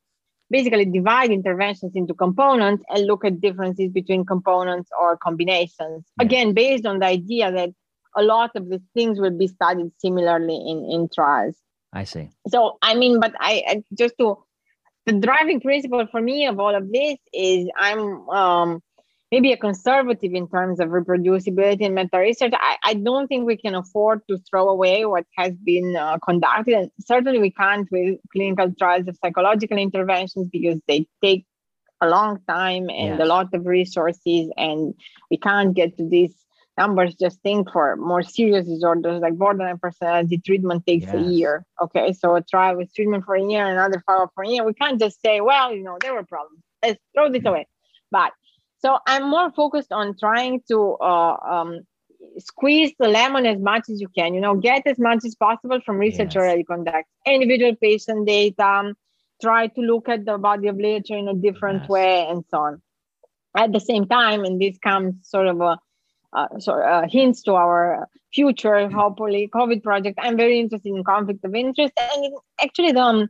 basically 0.51 0.85
divide 0.85 1.31
interventions 1.31 1.93
into 1.95 2.13
components 2.13 2.85
and 2.91 3.07
look 3.07 3.25
at 3.25 3.41
differences 3.41 3.91
between 3.91 4.25
components 4.27 4.91
or 5.01 5.17
combinations. 5.17 6.05
Again, 6.21 6.53
based 6.53 6.85
on 6.85 6.99
the 6.99 7.07
idea 7.07 7.51
that 7.51 7.71
a 8.15 8.23
lot 8.23 8.51
of 8.55 8.69
these 8.69 8.81
things 8.95 9.19
will 9.19 9.37
be 9.37 9.47
studied 9.47 9.91
similarly 9.99 10.55
in, 10.55 10.85
in 10.91 11.09
trials. 11.15 11.57
I 11.93 12.05
see. 12.05 12.29
So, 12.49 12.79
I 12.83 12.95
mean, 12.95 13.21
but 13.21 13.35
I, 13.41 13.63
I 13.67 13.83
just 13.97 14.15
to 14.19 14.45
the 15.07 15.15
driving 15.15 15.61
principle 15.61 16.07
for 16.11 16.21
me 16.21 16.47
of 16.47 16.61
all 16.61 16.75
of 16.75 16.93
this 16.93 17.19
is 17.33 17.69
I'm 17.77 18.29
um, 18.29 18.83
maybe 19.33 19.51
a 19.51 19.57
conservative 19.57 20.35
in 20.35 20.47
terms 20.47 20.79
of 20.79 20.91
reproducibility 20.91 21.81
in 21.81 21.95
meta 21.95 22.19
research. 22.19 22.53
I, 22.55 22.77
I 22.85 22.95
don't 22.95 23.27
think 23.29 23.47
we 23.47 23.57
can 23.57 23.75
afford 23.75 24.21
to 24.29 24.39
throw 24.49 24.69
away 24.69 25.07
what 25.07 25.25
has 25.39 25.55
been 25.55 25.97
uh, 25.97 26.19
conducted. 26.19 26.75
And 26.75 26.91
certainly 27.01 27.39
we 27.39 27.51
can't 27.51 27.91
with 27.91 28.21
clinical 28.31 28.71
trials 28.79 29.09
of 29.09 29.17
psychological 29.25 29.79
interventions 29.79 30.49
because 30.53 30.79
they 30.87 31.07
take 31.25 31.47
a 32.03 32.09
long 32.09 32.41
time 32.47 32.91
and 32.91 33.17
yes. 33.17 33.21
a 33.21 33.25
lot 33.25 33.55
of 33.55 33.65
resources. 33.65 34.51
And 34.59 34.95
we 35.31 35.39
can't 35.39 35.75
get 35.75 35.97
to 35.97 36.07
these 36.07 36.35
numbers. 36.77 37.15
Just 37.15 37.41
think 37.41 37.71
for 37.73 37.97
more 37.97 38.23
serious 38.23 38.67
disorders 38.67 39.23
like 39.23 39.39
borderline 39.39 39.79
personality 39.79 40.43
treatment 40.45 40.87
takes 40.87 41.07
yes. 41.07 41.15
a 41.15 41.21
year. 41.21 41.65
Okay. 41.81 42.13
So 42.13 42.37
a 42.37 42.43
trial 42.43 42.77
with 42.77 42.95
treatment 42.95 43.25
for 43.25 43.35
a 43.35 43.43
year, 43.43 43.65
another 43.65 44.03
follow 44.07 44.25
up 44.25 44.33
for 44.35 44.45
a 44.45 44.49
year. 44.49 44.63
We 44.63 44.75
can't 44.75 45.01
just 45.01 45.23
say, 45.23 45.41
well, 45.41 45.73
you 45.75 45.85
know, 45.85 45.97
there 46.03 46.13
were 46.13 46.25
problems. 46.25 46.61
Let's 46.83 47.01
throw 47.15 47.33
this 47.33 47.47
away. 47.47 47.67
But 48.11 48.33
so 48.85 48.99
I'm 49.07 49.31
more 49.31 49.51
focused 49.53 49.93
on 49.93 50.17
trying 50.19 50.63
to 50.69 50.97
uh, 51.01 51.37
um, 51.49 51.81
squeeze 52.39 52.93
the 52.99 53.09
lemon 53.09 53.47
as 53.47 53.59
much 53.59 53.89
as 53.89 54.01
you 54.01 54.09
can. 54.09 54.35
You 54.35 54.41
know, 54.41 54.57
get 54.57 54.87
as 54.87 54.99
much 54.99 55.25
as 55.25 55.35
possible 55.35 55.81
from 55.81 55.99
research 55.99 56.35
yes. 56.35 56.37
already 56.37 56.65
conduct 56.65 57.09
individual 57.27 57.77
patient 57.77 58.27
data. 58.27 58.95
Try 59.41 59.69
to 59.69 59.81
look 59.81 60.09
at 60.09 60.25
the 60.25 60.39
body 60.39 60.69
of 60.69 60.77
literature 60.77 61.17
in 61.17 61.29
a 61.29 61.35
different 61.35 61.83
yes. 61.83 61.89
way, 61.89 62.27
and 62.29 62.45
so 62.51 62.59
on. 62.59 62.83
At 63.57 63.73
the 63.73 63.81
same 63.81 64.07
time, 64.07 64.45
and 64.45 64.61
this 64.61 64.79
comes 64.79 65.15
sort 65.23 65.47
of 65.47 65.61
a 65.61 65.79
uh, 66.33 66.59
sort 66.59 66.83
of, 66.83 67.05
uh, 67.05 67.09
hints 67.09 67.43
to 67.43 67.55
our 67.55 68.09
future, 68.33 68.89
hopefully, 68.89 69.51
COVID 69.53 69.83
project. 69.83 70.19
I'm 70.21 70.37
very 70.37 70.59
interested 70.59 70.89
in 70.89 71.05
conflict 71.05 71.45
of 71.45 71.55
interest, 71.55 71.93
and 71.99 72.35
actually 72.61 72.93
the 72.93 73.01
um, 73.01 73.29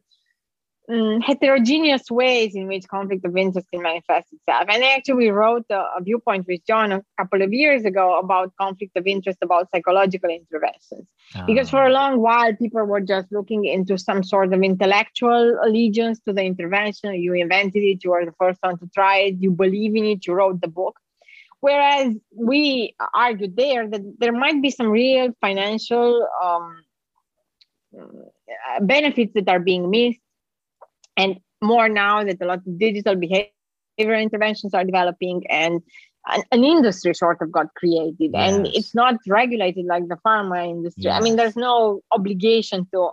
um, 0.89 1.20
heterogeneous 1.20 2.11
ways 2.11 2.55
in 2.55 2.66
which 2.66 2.89
conflict 2.89 3.24
of 3.24 3.37
interest 3.37 3.68
can 3.72 3.83
manifest 3.83 4.33
itself. 4.33 4.64
And 4.68 4.83
I 4.83 4.97
actually, 4.97 5.30
wrote 5.30 5.64
a, 5.70 5.78
a, 5.97 6.03
viewpoint 6.03 6.47
with 6.49 6.66
John 6.66 6.93
a 6.93 7.03
couple 7.18 7.43
of 7.43 7.53
years 7.53 7.85
ago 7.85 8.18
about 8.18 8.53
conflict 8.61 8.97
of 8.97 9.07
interest 9.07 9.39
about 9.43 9.68
psychological 9.72 10.30
interventions. 10.30 11.07
Oh. 11.37 11.47
Because 11.47 11.70
for 11.70 11.85
a 11.85 11.91
ah. 11.91 11.93
long 11.93 12.20
while, 12.20 12.55
people 12.57 12.85
were 12.85 13.01
just 13.01 13.30
looking 13.30 13.64
into 13.64 13.97
some 13.97 14.24
sort 14.24 14.53
of 14.53 14.62
intellectual 14.62 15.59
allegiance 15.62 16.20
to 16.26 16.33
the 16.33 16.43
intervention. 16.43 17.14
You 17.14 17.35
invented 17.35 17.83
it, 17.83 18.03
you 18.03 18.11
were 18.11 18.24
the 18.24 18.35
first 18.39 18.59
one 18.61 18.78
to 18.78 18.89
try 18.93 19.18
it, 19.18 19.37
you 19.39 19.53
believe 19.53 19.95
in 19.95 20.05
it, 20.05 20.26
you 20.26 20.35
wrote 20.35 20.61
the 20.61 20.68
book. 20.68 20.99
Whereas 21.61 22.12
we 22.35 22.97
argued 23.14 23.57
there 23.57 23.89
that 23.89 24.01
there 24.18 24.33
might 24.33 24.61
be 24.61 24.70
some 24.70 24.89
real 24.89 25.33
financial 25.41 26.26
um, 26.43 26.83
benefits 28.80 29.33
that 29.35 29.49
are 29.49 29.61
being 29.61 29.89
missed 29.89 30.18
and 31.16 31.38
more 31.62 31.88
now 31.88 32.24
that 32.24 32.40
a 32.40 32.44
lot 32.44 32.58
of 32.58 32.78
digital 32.78 33.14
behavior 33.14 33.50
interventions 33.98 34.74
are 34.74 34.84
developing 34.84 35.44
and 35.48 35.80
an, 36.26 36.42
an 36.52 36.64
industry 36.64 37.14
sort 37.14 37.38
of 37.40 37.50
got 37.52 37.66
created 37.74 38.30
yes. 38.32 38.52
and 38.52 38.66
it's 38.68 38.94
not 38.94 39.16
regulated 39.28 39.84
like 39.86 40.06
the 40.08 40.16
pharma 40.26 40.68
industry 40.68 41.04
yes. 41.04 41.20
i 41.20 41.22
mean 41.22 41.36
there's 41.36 41.56
no 41.56 42.00
obligation 42.10 42.86
to 42.92 43.10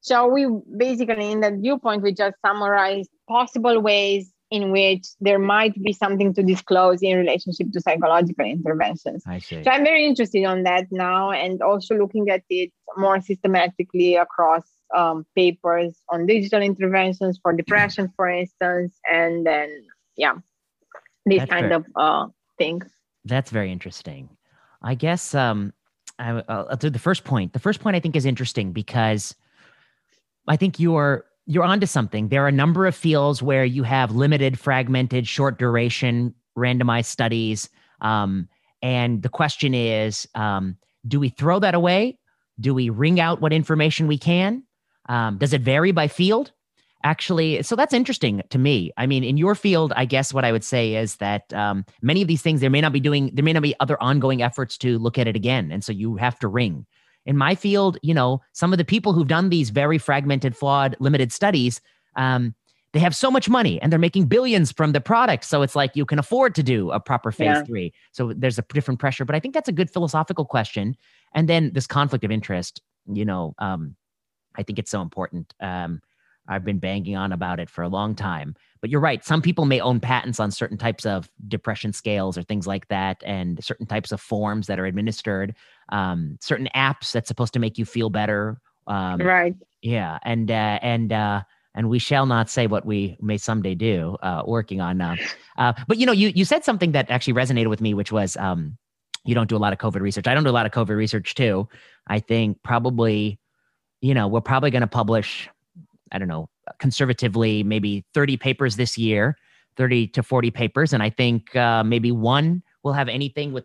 so 0.00 0.26
we 0.26 0.46
basically 0.76 1.30
in 1.30 1.40
that 1.40 1.54
viewpoint 1.54 2.02
we 2.02 2.12
just 2.12 2.36
summarized 2.44 3.10
possible 3.28 3.80
ways 3.80 4.32
in 4.50 4.72
which 4.72 5.06
there 5.20 5.38
might 5.38 5.80
be 5.82 5.92
something 5.92 6.34
to 6.34 6.42
disclose 6.42 7.02
in 7.02 7.16
relationship 7.16 7.70
to 7.72 7.80
psychological 7.80 8.44
interventions. 8.44 9.22
I 9.26 9.38
see. 9.38 9.62
So 9.62 9.70
I'm 9.70 9.84
very 9.84 10.04
interested 10.04 10.44
on 10.44 10.64
that 10.64 10.86
now 10.90 11.30
and 11.30 11.62
also 11.62 11.94
looking 11.94 12.28
at 12.30 12.42
it 12.50 12.72
more 12.96 13.20
systematically 13.20 14.16
across 14.16 14.64
um, 14.96 15.26
papers 15.34 15.98
on 16.08 16.26
digital 16.26 16.60
interventions 16.62 17.38
for 17.42 17.52
depression, 17.52 18.12
for 18.16 18.28
instance, 18.28 18.98
and 19.10 19.46
then 19.46 19.84
yeah, 20.16 20.34
these 21.26 21.40
That's 21.40 21.50
kind 21.50 21.68
very, 21.68 21.74
of 21.76 21.86
uh, 21.96 22.26
things. 22.58 22.86
That's 23.24 23.50
very 23.50 23.70
interesting. 23.70 24.28
I 24.82 24.94
guess 24.94 25.34
um, 25.34 25.72
I, 26.18 26.32
will 26.32 26.76
do 26.78 26.90
the 26.90 26.98
first 26.98 27.24
point. 27.24 27.52
The 27.52 27.58
first 27.58 27.80
point 27.80 27.96
I 27.96 28.00
think 28.00 28.16
is 28.16 28.26
interesting 28.26 28.72
because 28.72 29.34
I 30.48 30.56
think 30.56 30.80
you're 30.80 31.24
you're 31.46 31.64
onto 31.64 31.86
something. 31.86 32.28
There 32.28 32.44
are 32.44 32.48
a 32.48 32.52
number 32.52 32.86
of 32.86 32.94
fields 32.94 33.42
where 33.42 33.64
you 33.64 33.82
have 33.82 34.12
limited, 34.12 34.58
fragmented, 34.58 35.26
short 35.26 35.58
duration, 35.58 36.34
randomized 36.56 37.06
studies, 37.06 37.68
um, 38.00 38.48
and 38.82 39.22
the 39.22 39.28
question 39.28 39.74
is. 39.74 40.28
Um, 40.34 40.76
do 41.06 41.20
we 41.20 41.30
throw 41.30 41.58
that 41.60 41.74
away? 41.74 42.18
Do 42.58 42.74
we 42.74 42.90
wring 42.90 43.20
out 43.20 43.40
what 43.40 43.52
information 43.52 44.06
we 44.06 44.18
can? 44.18 44.62
Um, 45.10 45.38
does 45.38 45.52
it 45.52 45.60
vary 45.60 45.90
by 45.90 46.08
field? 46.08 46.52
Actually, 47.02 47.62
so 47.62 47.74
that's 47.74 47.94
interesting 47.94 48.42
to 48.50 48.58
me. 48.58 48.92
I 48.96 49.06
mean, 49.06 49.24
in 49.24 49.36
your 49.36 49.54
field, 49.54 49.92
I 49.96 50.04
guess 50.04 50.32
what 50.32 50.44
I 50.44 50.52
would 50.52 50.62
say 50.62 50.94
is 50.94 51.16
that 51.16 51.52
um, 51.52 51.84
many 52.00 52.22
of 52.22 52.28
these 52.28 52.42
things 52.42 52.60
there 52.60 52.70
may 52.70 52.80
not 52.80 52.92
be 52.92 53.00
doing, 53.00 53.30
there 53.34 53.44
may 53.44 53.54
not 53.54 53.62
be 53.62 53.74
other 53.80 54.00
ongoing 54.02 54.40
efforts 54.42 54.78
to 54.78 54.98
look 54.98 55.18
at 55.18 55.26
it 55.26 55.34
again, 55.34 55.72
and 55.72 55.82
so 55.82 55.92
you 55.92 56.16
have 56.16 56.38
to 56.38 56.48
wring. 56.48 56.86
In 57.26 57.36
my 57.36 57.54
field, 57.54 57.98
you 58.02 58.14
know, 58.14 58.40
some 58.52 58.72
of 58.72 58.78
the 58.78 58.84
people 58.84 59.12
who've 59.12 59.26
done 59.26 59.48
these 59.48 59.70
very 59.70 59.98
fragmented, 59.98 60.56
flawed, 60.56 60.96
limited 61.00 61.32
studies, 61.32 61.80
um, 62.16 62.54
they 62.92 63.00
have 63.00 63.14
so 63.14 63.30
much 63.30 63.48
money 63.48 63.80
and 63.80 63.92
they're 63.92 63.98
making 63.98 64.26
billions 64.26 64.72
from 64.72 64.92
the 64.92 65.00
product. 65.00 65.44
So 65.44 65.62
it's 65.62 65.76
like 65.76 65.94
you 65.94 66.04
can 66.04 66.18
afford 66.18 66.54
to 66.56 66.62
do 66.62 66.90
a 66.90 67.00
proper 67.00 67.30
phase 67.30 67.46
yeah. 67.46 67.62
three. 67.62 67.92
So 68.12 68.32
there's 68.34 68.58
a 68.58 68.64
different 68.72 69.00
pressure. 69.00 69.24
But 69.24 69.36
I 69.36 69.40
think 69.40 69.54
that's 69.54 69.68
a 69.68 69.72
good 69.72 69.90
philosophical 69.90 70.44
question. 70.44 70.96
And 71.34 71.48
then 71.48 71.72
this 71.72 71.86
conflict 71.86 72.24
of 72.24 72.30
interest, 72.30 72.82
you 73.06 73.24
know, 73.24 73.54
um, 73.58 73.94
I 74.56 74.62
think 74.62 74.78
it's 74.78 74.90
so 74.90 75.02
important. 75.02 75.52
Um, 75.60 76.00
I've 76.48 76.64
been 76.64 76.78
banging 76.78 77.16
on 77.16 77.32
about 77.32 77.60
it 77.60 77.70
for 77.70 77.82
a 77.82 77.88
long 77.88 78.14
time. 78.14 78.56
But 78.80 78.90
you're 78.90 79.00
right. 79.00 79.24
Some 79.24 79.42
people 79.42 79.66
may 79.66 79.80
own 79.80 80.00
patents 80.00 80.40
on 80.40 80.50
certain 80.50 80.78
types 80.78 81.04
of 81.06 81.30
depression 81.48 81.92
scales 81.92 82.38
or 82.38 82.42
things 82.42 82.66
like 82.66 82.88
that, 82.88 83.22
and 83.24 83.62
certain 83.62 83.86
types 83.86 84.10
of 84.10 84.20
forms 84.20 84.66
that 84.66 84.80
are 84.80 84.86
administered, 84.86 85.54
um, 85.90 86.38
certain 86.40 86.68
apps 86.74 87.12
that's 87.12 87.28
supposed 87.28 87.52
to 87.52 87.58
make 87.58 87.78
you 87.78 87.84
feel 87.84 88.10
better. 88.10 88.60
Um, 88.86 89.20
right. 89.20 89.54
Yeah. 89.82 90.18
And, 90.24 90.50
uh, 90.50 90.78
and, 90.82 91.12
uh, 91.12 91.42
and 91.74 91.88
we 91.88 91.98
shall 91.98 92.26
not 92.26 92.50
say 92.50 92.66
what 92.66 92.84
we 92.84 93.16
may 93.20 93.36
someday 93.36 93.74
do, 93.74 94.16
uh, 94.22 94.42
working 94.44 94.80
on. 94.80 95.00
Uh, 95.00 95.16
uh, 95.56 95.72
but 95.86 95.98
you 95.98 96.06
know, 96.06 96.12
you 96.12 96.32
you 96.34 96.44
said 96.44 96.64
something 96.64 96.92
that 96.92 97.10
actually 97.10 97.34
resonated 97.34 97.68
with 97.68 97.80
me, 97.80 97.94
which 97.94 98.10
was 98.10 98.36
um, 98.38 98.76
you 99.24 99.34
don't 99.34 99.48
do 99.48 99.56
a 99.56 99.58
lot 99.58 99.72
of 99.72 99.78
COVID 99.78 100.00
research. 100.00 100.26
I 100.26 100.34
don't 100.34 100.42
do 100.42 100.50
a 100.50 100.52
lot 100.52 100.66
of 100.66 100.72
COVID 100.72 100.96
research 100.96 101.34
too. 101.36 101.68
I 102.08 102.18
think 102.18 102.60
probably, 102.64 103.38
you 104.00 104.14
know, 104.14 104.28
we're 104.28 104.40
probably 104.40 104.70
going 104.70 104.82
to 104.82 104.86
publish 104.86 105.48
I 106.12 106.18
don't 106.18 106.28
know, 106.28 106.48
conservatively, 106.78 107.62
maybe 107.62 108.04
30 108.14 108.36
papers 108.36 108.76
this 108.76 108.98
year, 108.98 109.36
30 109.76 110.08
to 110.08 110.22
40 110.22 110.50
papers. 110.50 110.92
And 110.92 111.02
I 111.02 111.10
think 111.10 111.54
uh, 111.54 111.84
maybe 111.84 112.10
one 112.12 112.62
will 112.82 112.92
have 112.92 113.08
anything 113.08 113.52
with, 113.52 113.64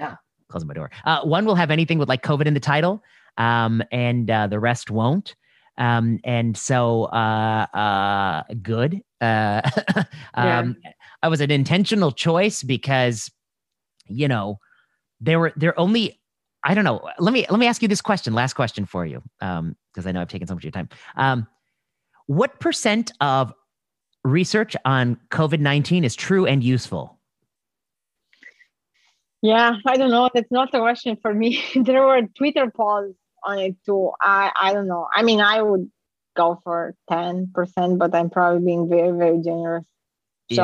ah, 0.00 0.18
closing 0.48 0.68
my 0.68 0.74
door. 0.74 0.90
Uh, 1.04 1.22
one 1.22 1.44
will 1.44 1.54
have 1.54 1.70
anything 1.70 1.98
with 1.98 2.08
like 2.08 2.22
COVID 2.22 2.46
in 2.46 2.54
the 2.54 2.60
title, 2.60 3.02
um, 3.38 3.82
and 3.90 4.30
uh, 4.30 4.46
the 4.46 4.58
rest 4.58 4.90
won't. 4.90 5.34
Um, 5.78 6.20
and 6.24 6.56
so, 6.56 7.04
uh, 7.04 7.66
uh, 7.74 8.42
good. 8.62 9.02
Uh, 9.20 9.62
um. 10.34 10.76
I 11.22 11.28
was 11.28 11.40
an 11.40 11.50
intentional 11.50 12.12
choice 12.12 12.62
because, 12.62 13.30
you 14.06 14.28
know, 14.28 14.58
there 15.20 15.40
were 15.40 15.52
there 15.56 15.78
only 15.80 16.20
I 16.64 16.74
don't 16.74 16.84
know. 16.84 17.08
Let 17.18 17.32
me 17.32 17.46
let 17.48 17.58
me 17.58 17.66
ask 17.66 17.82
you 17.82 17.88
this 17.88 18.00
question. 18.00 18.34
Last 18.34 18.54
question 18.54 18.86
for 18.86 19.06
you, 19.06 19.22
because 19.38 19.58
um, 19.58 19.76
I 20.04 20.12
know 20.12 20.20
I've 20.20 20.28
taken 20.28 20.48
so 20.48 20.54
much 20.54 20.62
of 20.62 20.64
your 20.64 20.72
time. 20.72 20.88
Um, 21.16 21.46
what 22.26 22.58
percent 22.60 23.12
of 23.20 23.52
research 24.24 24.76
on 24.84 25.18
COVID 25.30 25.60
nineteen 25.60 26.04
is 26.04 26.16
true 26.16 26.46
and 26.46 26.62
useful? 26.62 27.18
Yeah, 29.42 29.76
I 29.86 29.96
don't 29.96 30.10
know. 30.10 30.28
That's 30.34 30.50
not 30.50 30.74
a 30.74 30.80
question 30.80 31.16
for 31.22 31.32
me. 31.32 31.62
there 31.76 32.04
were 32.04 32.22
Twitter 32.36 32.70
polls 32.70 33.14
on 33.44 33.58
it 33.58 33.76
too. 33.84 34.10
I 34.20 34.50
I 34.60 34.72
don't 34.72 34.88
know. 34.88 35.08
I 35.14 35.22
mean, 35.22 35.40
I 35.40 35.62
would 35.62 35.90
go 36.36 36.60
for 36.64 36.94
ten 37.08 37.50
percent, 37.54 37.98
but 37.98 38.14
I'm 38.14 38.30
probably 38.30 38.64
being 38.64 38.88
very 38.88 39.16
very 39.16 39.40
generous. 39.40 39.84
So, 40.52 40.56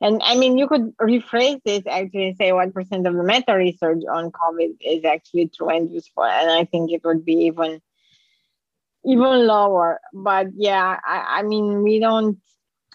yeah. 0.00 0.08
and 0.08 0.20
I 0.24 0.36
mean, 0.36 0.58
you 0.58 0.66
could 0.66 0.96
rephrase 0.98 1.60
this 1.64 1.84
actually 1.86 2.28
and 2.28 2.36
say 2.36 2.50
1% 2.50 2.74
of 3.06 3.14
the 3.14 3.22
meta 3.22 3.54
research 3.54 4.02
on 4.10 4.32
COVID 4.32 4.76
is 4.80 5.04
actually 5.04 5.48
true 5.48 5.68
and 5.68 5.90
useful. 5.90 6.24
And 6.24 6.50
I 6.50 6.64
think 6.64 6.90
it 6.90 7.02
would 7.04 7.24
be 7.24 7.34
even, 7.46 7.80
even 9.04 9.46
lower. 9.46 10.00
But 10.12 10.48
yeah, 10.56 10.98
I, 11.06 11.38
I 11.38 11.42
mean, 11.42 11.84
we 11.84 12.00
don't, 12.00 12.38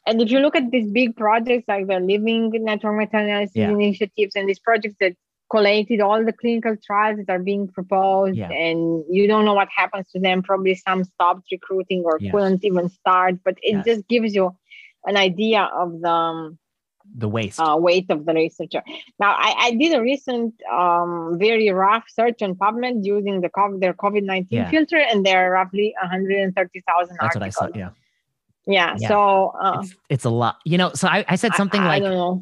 and 0.06 0.22
if 0.22 0.30
you 0.30 0.40
look 0.40 0.57
at 0.57 0.72
these 0.72 0.90
big 0.90 1.16
projects 1.16 1.66
like 1.70 1.88
the 1.88 2.02
Living 2.02 2.52
Network 2.52 2.98
Meta 2.98 3.18
Analysis 3.18 3.56
yeah. 3.56 3.70
initiatives 3.70 4.36
and 4.36 4.49
these 4.49 4.60
projects 4.60 4.95
that 4.99 5.16
collated 5.49 6.02
all 6.02 6.26
the 6.26 6.34
clinical 6.34 6.76
trials 6.86 7.18
that 7.18 7.30
are 7.32 7.40
being 7.40 7.68
proposed 7.68 8.36
yeah. 8.36 8.49
and 8.49 9.03
you 9.10 9.28
don't 9.28 9.45
know 9.45 9.53
what 9.53 9.70
happens 9.76 10.10
to 10.12 10.20
them 10.20 10.41
probably 10.41 10.74
some 10.74 11.03
stopped 11.03 11.48
recruiting 11.52 12.02
or 12.03 12.18
yes. 12.20 12.32
couldn't 12.32 12.66
even 12.66 12.90
start 12.90 13.36
but 13.44 13.56
it 13.62 13.76
yes. 13.76 13.86
just 13.86 14.07
gives 14.07 14.34
you 14.34 14.56
an 15.06 15.18
idea 15.18 15.69
of 15.73 16.02
the 16.02 16.10
um, 16.10 16.57
the 17.14 17.27
waste 17.27 17.60
uh, 17.60 17.76
weight 17.77 18.10
of 18.10 18.26
the 18.26 18.34
researcher. 18.34 18.82
Now, 19.19 19.36
I, 19.38 19.56
I 19.60 19.72
did 19.72 19.94
a 19.94 20.02
recent, 20.02 20.53
um, 20.72 21.38
very 21.38 21.69
rough 21.69 22.06
search 22.10 22.41
on 22.41 22.56
PubMed 22.56 23.06
using 23.06 23.41
the 23.41 23.49
COVID, 23.49 23.80
their 23.80 23.94
COVID 23.94 24.23
nineteen 24.23 24.60
yeah. 24.60 24.69
filter, 24.69 24.98
and 24.98 25.26
there 25.26 25.48
are 25.48 25.52
roughly 25.52 25.94
one 26.02 26.10
hundred 26.10 26.40
and 26.40 26.56
thirty 26.56 26.82
thousand. 26.88 27.18
That's 27.22 27.36
articles. 27.36 27.56
what 27.57 27.69
I 27.69 27.72
saw. 27.72 27.77
Yeah. 27.77 27.90
Yeah. 28.68 28.95
yeah. 28.98 29.07
So 29.07 29.53
uh, 29.60 29.82
it's, 29.82 29.95
it's, 30.10 30.26
a 30.26 30.30
lot. 30.30 30.57
You 30.65 30.77
know. 30.77 30.91
So 30.94 31.07
I, 31.07 31.23
I 31.27 31.36
said 31.36 31.53
something 31.53 31.82
I, 31.82 31.99
like. 31.99 32.41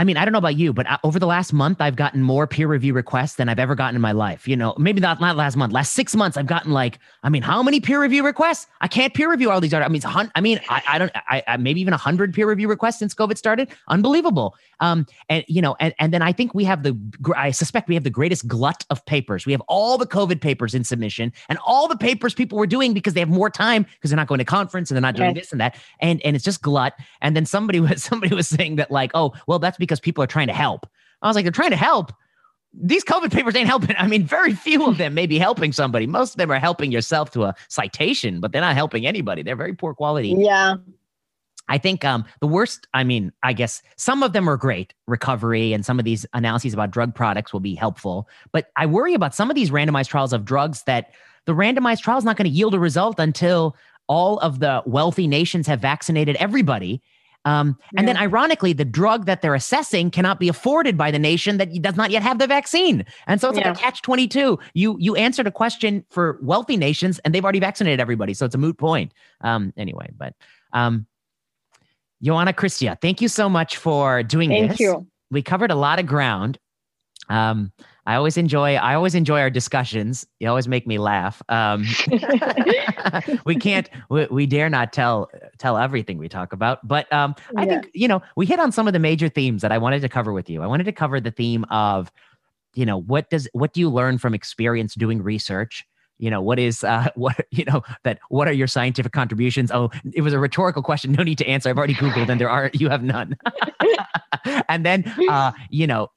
I 0.00 0.02
don't 0.02 0.06
know. 0.06 0.10
I 0.10 0.14
mean, 0.14 0.16
I 0.16 0.24
don't 0.24 0.32
know 0.32 0.38
about 0.38 0.56
you, 0.56 0.72
but 0.72 0.90
uh, 0.90 0.98
over 1.04 1.18
the 1.18 1.26
last 1.26 1.52
month, 1.52 1.80
I've 1.80 1.94
gotten 1.94 2.22
more 2.22 2.46
peer 2.46 2.66
review 2.66 2.94
requests 2.94 3.34
than 3.34 3.48
I've 3.50 3.58
ever 3.58 3.74
gotten 3.74 3.96
in 3.96 4.00
my 4.00 4.12
life. 4.12 4.48
You 4.48 4.56
know, 4.56 4.74
maybe 4.78 5.00
not, 5.00 5.20
not 5.20 5.36
last 5.36 5.56
month, 5.56 5.72
last 5.72 5.92
six 5.92 6.16
months, 6.16 6.36
I've 6.36 6.46
gotten 6.46 6.72
like, 6.72 6.98
I 7.22 7.28
mean, 7.28 7.42
how 7.42 7.62
many 7.62 7.80
peer 7.80 8.00
review 8.00 8.24
requests? 8.24 8.66
I 8.80 8.88
can't 8.88 9.12
peer 9.12 9.30
review 9.30 9.50
all 9.50 9.60
these. 9.60 9.74
articles. 9.74 10.04
I 10.04 10.16
mean, 10.16 10.30
I 10.34 10.40
mean, 10.40 10.60
I, 10.68 10.82
I 10.88 10.98
don't, 10.98 11.12
I, 11.14 11.42
I 11.46 11.56
maybe 11.58 11.80
even 11.80 11.92
a 11.92 11.98
hundred 11.98 12.32
peer 12.32 12.48
review 12.48 12.68
requests 12.68 12.98
since 12.98 13.14
COVID 13.14 13.36
started. 13.36 13.68
Unbelievable. 13.88 14.56
Um, 14.80 15.06
and 15.28 15.44
you 15.48 15.60
know, 15.60 15.76
and, 15.78 15.94
and 15.98 16.14
then 16.14 16.22
I 16.22 16.32
think 16.32 16.54
we 16.54 16.64
have 16.64 16.82
the, 16.82 16.98
I 17.36 17.50
suspect 17.50 17.88
we 17.88 17.94
have 17.94 18.04
the 18.04 18.10
greatest 18.10 18.48
glut 18.48 18.84
of 18.90 19.04
papers. 19.04 19.44
We 19.44 19.52
have 19.52 19.62
all 19.68 19.98
the 19.98 20.06
COVID 20.06 20.40
papers 20.40 20.74
in 20.74 20.82
submission 20.82 21.32
and 21.50 21.58
all 21.66 21.86
the 21.88 21.96
papers 21.96 22.32
people 22.32 22.56
were 22.56 22.66
doing 22.66 22.94
because 22.94 23.12
they 23.12 23.20
have 23.20 23.28
more 23.28 23.50
time 23.50 23.82
because 23.82 24.10
they're 24.10 24.16
not 24.16 24.28
going 24.28 24.38
to 24.38 24.44
conference 24.44 24.90
and 24.90 24.96
they're 24.96 25.02
not 25.02 25.16
doing 25.16 25.34
this 25.34 25.52
and 25.52 25.60
that. 25.60 25.76
And, 26.00 26.22
and 26.24 26.34
it's 26.34 26.44
just 26.44 26.62
glut. 26.62 26.94
And 27.20 27.36
then 27.36 27.44
somebody 27.44 27.80
was, 27.80 28.02
somebody 28.02 28.34
was 28.34 28.48
saying 28.48 28.76
that 28.76 28.90
like, 28.90 29.10
oh, 29.14 29.34
well, 29.46 29.58
that's 29.58 29.76
because 29.76 29.89
people 29.98 30.22
are 30.22 30.28
trying 30.28 30.46
to 30.46 30.52
help 30.52 30.60
help. 30.70 30.86
I 31.22 31.26
was 31.26 31.36
like, 31.36 31.44
they're 31.44 31.52
trying 31.52 31.70
to 31.70 31.76
help. 31.76 32.12
These 32.72 33.04
COVID 33.04 33.32
papers 33.32 33.56
ain't 33.56 33.66
helping. 33.66 33.96
I 33.98 34.06
mean, 34.06 34.24
very 34.24 34.54
few 34.54 34.86
of 34.86 34.96
them 34.96 35.14
may 35.14 35.26
be 35.26 35.38
helping 35.38 35.72
somebody. 35.72 36.06
Most 36.06 36.34
of 36.34 36.36
them 36.36 36.52
are 36.52 36.58
helping 36.58 36.92
yourself 36.92 37.30
to 37.32 37.44
a 37.44 37.54
citation, 37.68 38.40
but 38.40 38.52
they're 38.52 38.60
not 38.60 38.76
helping 38.76 39.06
anybody. 39.06 39.42
They're 39.42 39.56
very 39.56 39.74
poor 39.74 39.94
quality. 39.94 40.34
Yeah. 40.38 40.76
I 41.68 41.78
think 41.78 42.04
um, 42.04 42.24
the 42.40 42.46
worst, 42.46 42.86
I 42.94 43.04
mean, 43.04 43.32
I 43.42 43.52
guess 43.52 43.82
some 43.96 44.22
of 44.22 44.32
them 44.32 44.48
are 44.48 44.56
great, 44.56 44.92
recovery, 45.06 45.72
and 45.72 45.84
some 45.84 45.98
of 45.98 46.04
these 46.04 46.26
analyses 46.32 46.74
about 46.74 46.90
drug 46.90 47.14
products 47.14 47.52
will 47.52 47.60
be 47.60 47.74
helpful. 47.74 48.28
But 48.52 48.70
I 48.76 48.86
worry 48.86 49.14
about 49.14 49.34
some 49.34 49.50
of 49.50 49.56
these 49.56 49.70
randomized 49.70 50.08
trials 50.08 50.32
of 50.32 50.44
drugs 50.44 50.82
that 50.84 51.12
the 51.46 51.52
randomized 51.52 52.00
trial 52.02 52.18
is 52.18 52.24
not 52.24 52.36
going 52.36 52.50
to 52.50 52.56
yield 52.56 52.74
a 52.74 52.80
result 52.80 53.18
until 53.18 53.76
all 54.08 54.38
of 54.38 54.58
the 54.58 54.82
wealthy 54.86 55.28
nations 55.28 55.66
have 55.68 55.80
vaccinated 55.80 56.36
everybody. 56.36 57.02
Um, 57.44 57.78
and 57.96 58.06
yeah. 58.06 58.14
then, 58.14 58.22
ironically, 58.22 58.72
the 58.72 58.84
drug 58.84 59.26
that 59.26 59.40
they're 59.40 59.54
assessing 59.54 60.10
cannot 60.10 60.38
be 60.38 60.48
afforded 60.48 60.98
by 60.98 61.10
the 61.10 61.18
nation 61.18 61.56
that 61.56 61.72
does 61.80 61.96
not 61.96 62.10
yet 62.10 62.22
have 62.22 62.38
the 62.38 62.46
vaccine. 62.46 63.04
And 63.26 63.40
so 63.40 63.48
it's 63.48 63.58
yeah. 63.58 63.68
like 63.68 63.78
a 63.78 63.80
catch 63.80 64.02
twenty 64.02 64.28
two. 64.28 64.58
You 64.74 64.96
you 64.98 65.16
answered 65.16 65.46
a 65.46 65.50
question 65.50 66.04
for 66.10 66.38
wealthy 66.42 66.76
nations, 66.76 67.18
and 67.20 67.34
they've 67.34 67.44
already 67.44 67.60
vaccinated 67.60 68.00
everybody, 68.00 68.34
so 68.34 68.44
it's 68.44 68.54
a 68.54 68.58
moot 68.58 68.76
point. 68.76 69.12
Um, 69.40 69.72
anyway, 69.76 70.10
but 70.16 70.34
um, 70.72 71.06
Ioana 72.22 72.52
Cristea, 72.52 73.00
thank 73.00 73.20
you 73.20 73.28
so 73.28 73.48
much 73.48 73.76
for 73.76 74.22
doing 74.22 74.50
thank 74.50 74.70
this. 74.70 74.78
Thank 74.78 74.80
you. 74.80 75.06
We 75.30 75.42
covered 75.42 75.70
a 75.70 75.76
lot 75.76 75.98
of 75.98 76.06
ground. 76.06 76.58
Um, 77.28 77.72
I 78.06 78.16
always 78.16 78.36
enjoy 78.36 78.74
I 78.74 78.94
always 78.94 79.14
enjoy 79.14 79.40
our 79.40 79.50
discussions. 79.50 80.26
You 80.40 80.48
always 80.48 80.66
make 80.66 80.86
me 80.86 80.98
laugh. 80.98 81.40
Um, 81.48 81.86
we 83.46 83.54
can't 83.56 83.88
we, 84.10 84.26
we, 84.26 84.46
dare 84.46 84.68
not 84.68 84.92
tell 84.92 85.30
tell 85.60 85.78
everything 85.78 86.18
we 86.18 86.28
talk 86.28 86.52
about, 86.52 86.86
but 86.86 87.10
um, 87.12 87.36
I 87.56 87.64
yeah. 87.64 87.68
think 87.68 87.90
you 87.94 88.08
know 88.08 88.22
we 88.34 88.46
hit 88.46 88.58
on 88.58 88.72
some 88.72 88.86
of 88.86 88.92
the 88.92 88.98
major 88.98 89.28
themes 89.28 89.62
that 89.62 89.70
I 89.70 89.78
wanted 89.78 90.00
to 90.00 90.08
cover 90.08 90.32
with 90.32 90.50
you. 90.50 90.62
I 90.62 90.66
wanted 90.66 90.84
to 90.84 90.92
cover 90.92 91.20
the 91.20 91.30
theme 91.30 91.64
of 91.70 92.10
you 92.74 92.86
know 92.86 93.00
what 93.00 93.30
does 93.30 93.48
what 93.52 93.72
do 93.72 93.80
you 93.80 93.90
learn 93.90 94.18
from 94.18 94.34
experience 94.34 94.94
doing 94.94 95.22
research 95.22 95.84
you 96.20 96.30
know 96.30 96.40
what 96.40 96.58
is 96.58 96.84
uh 96.84 97.08
what 97.16 97.46
you 97.50 97.64
know 97.64 97.82
that 98.04 98.18
what 98.28 98.46
are 98.46 98.52
your 98.52 98.66
scientific 98.66 99.12
contributions 99.12 99.72
oh 99.72 99.90
it 100.12 100.20
was 100.20 100.32
a 100.32 100.38
rhetorical 100.38 100.82
question 100.82 101.12
no 101.12 101.22
need 101.22 101.38
to 101.38 101.46
answer 101.46 101.68
i've 101.68 101.78
already 101.78 101.94
googled 101.94 102.28
and 102.28 102.40
there 102.40 102.50
are 102.50 102.70
you 102.74 102.88
have 102.88 103.02
none 103.02 103.36
and 104.68 104.86
then 104.86 105.04
uh 105.28 105.50
you 105.70 105.86
know 105.86 106.08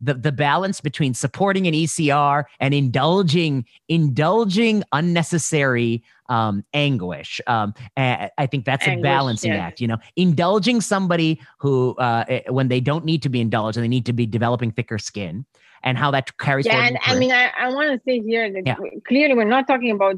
the 0.00 0.14
the 0.14 0.32
balance 0.32 0.80
between 0.80 1.14
supporting 1.14 1.66
an 1.66 1.74
ecr 1.74 2.44
and 2.60 2.74
indulging 2.74 3.64
indulging 3.88 4.84
unnecessary 4.92 6.02
um, 6.28 6.64
anguish. 6.74 7.40
Um, 7.46 7.72
I 7.96 8.48
think 8.50 8.64
that's 8.64 8.86
anguish, 8.86 9.00
a 9.00 9.02
balancing 9.02 9.52
yeah. 9.52 9.58
act. 9.58 9.80
You 9.80 9.86
know, 9.86 9.98
indulging 10.16 10.80
somebody 10.80 11.40
who, 11.58 11.94
uh, 11.98 12.24
eh, 12.28 12.40
when 12.48 12.66
they 12.66 12.80
don't 12.80 13.04
need 13.04 13.22
to 13.22 13.28
be 13.28 13.40
indulged 13.40 13.76
and 13.76 13.84
they 13.84 13.88
need 13.88 14.06
to 14.06 14.12
be 14.12 14.26
developing 14.26 14.72
thicker 14.72 14.98
skin, 14.98 15.46
and 15.82 15.96
how 15.98 16.10
that 16.10 16.36
carries 16.38 16.66
yeah, 16.66 16.86
and 16.86 16.98
I 17.04 17.18
mean, 17.18 17.32
I, 17.32 17.50
I 17.58 17.68
want 17.72 17.90
to 17.90 18.00
say 18.04 18.20
here 18.20 18.52
that 18.52 18.62
yeah. 18.66 18.76
clearly 19.06 19.34
we're 19.34 19.44
not 19.44 19.66
talking 19.66 19.90
about 19.90 20.16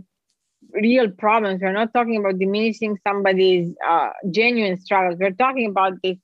real 0.72 1.10
problems. 1.10 1.60
We're 1.60 1.72
not 1.72 1.92
talking 1.92 2.16
about 2.16 2.38
diminishing 2.38 2.98
somebody's 3.06 3.74
uh, 3.86 4.10
genuine 4.30 4.80
struggles. 4.80 5.18
We're 5.18 5.32
talking 5.32 5.66
about 5.66 5.94
this 6.02 6.16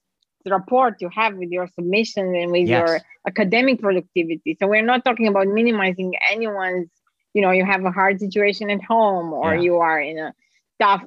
rapport 0.47 0.97
you 1.01 1.09
have 1.15 1.37
with 1.37 1.51
your 1.51 1.67
submission 1.69 2.35
and 2.35 2.53
with 2.53 2.69
yes. 2.69 2.87
your 2.87 3.01
academic 3.27 3.81
productivity. 3.81 4.57
So 4.61 4.67
we're 4.67 4.83
not 4.85 5.05
talking 5.05 5.27
about 5.27 5.47
minimizing 5.49 6.15
anyone's, 6.31 6.89
you 7.33 7.43
know, 7.43 7.51
you 7.51 7.65
have 7.65 7.85
a 7.85 7.91
hard 7.91 8.21
situation 8.21 8.71
at 8.71 8.83
home 8.83 9.33
or 9.33 9.55
yeah. 9.55 9.61
you 9.63 9.77
are 9.77 10.01
in 10.01 10.19
a 10.19 10.35
tough 10.81 11.05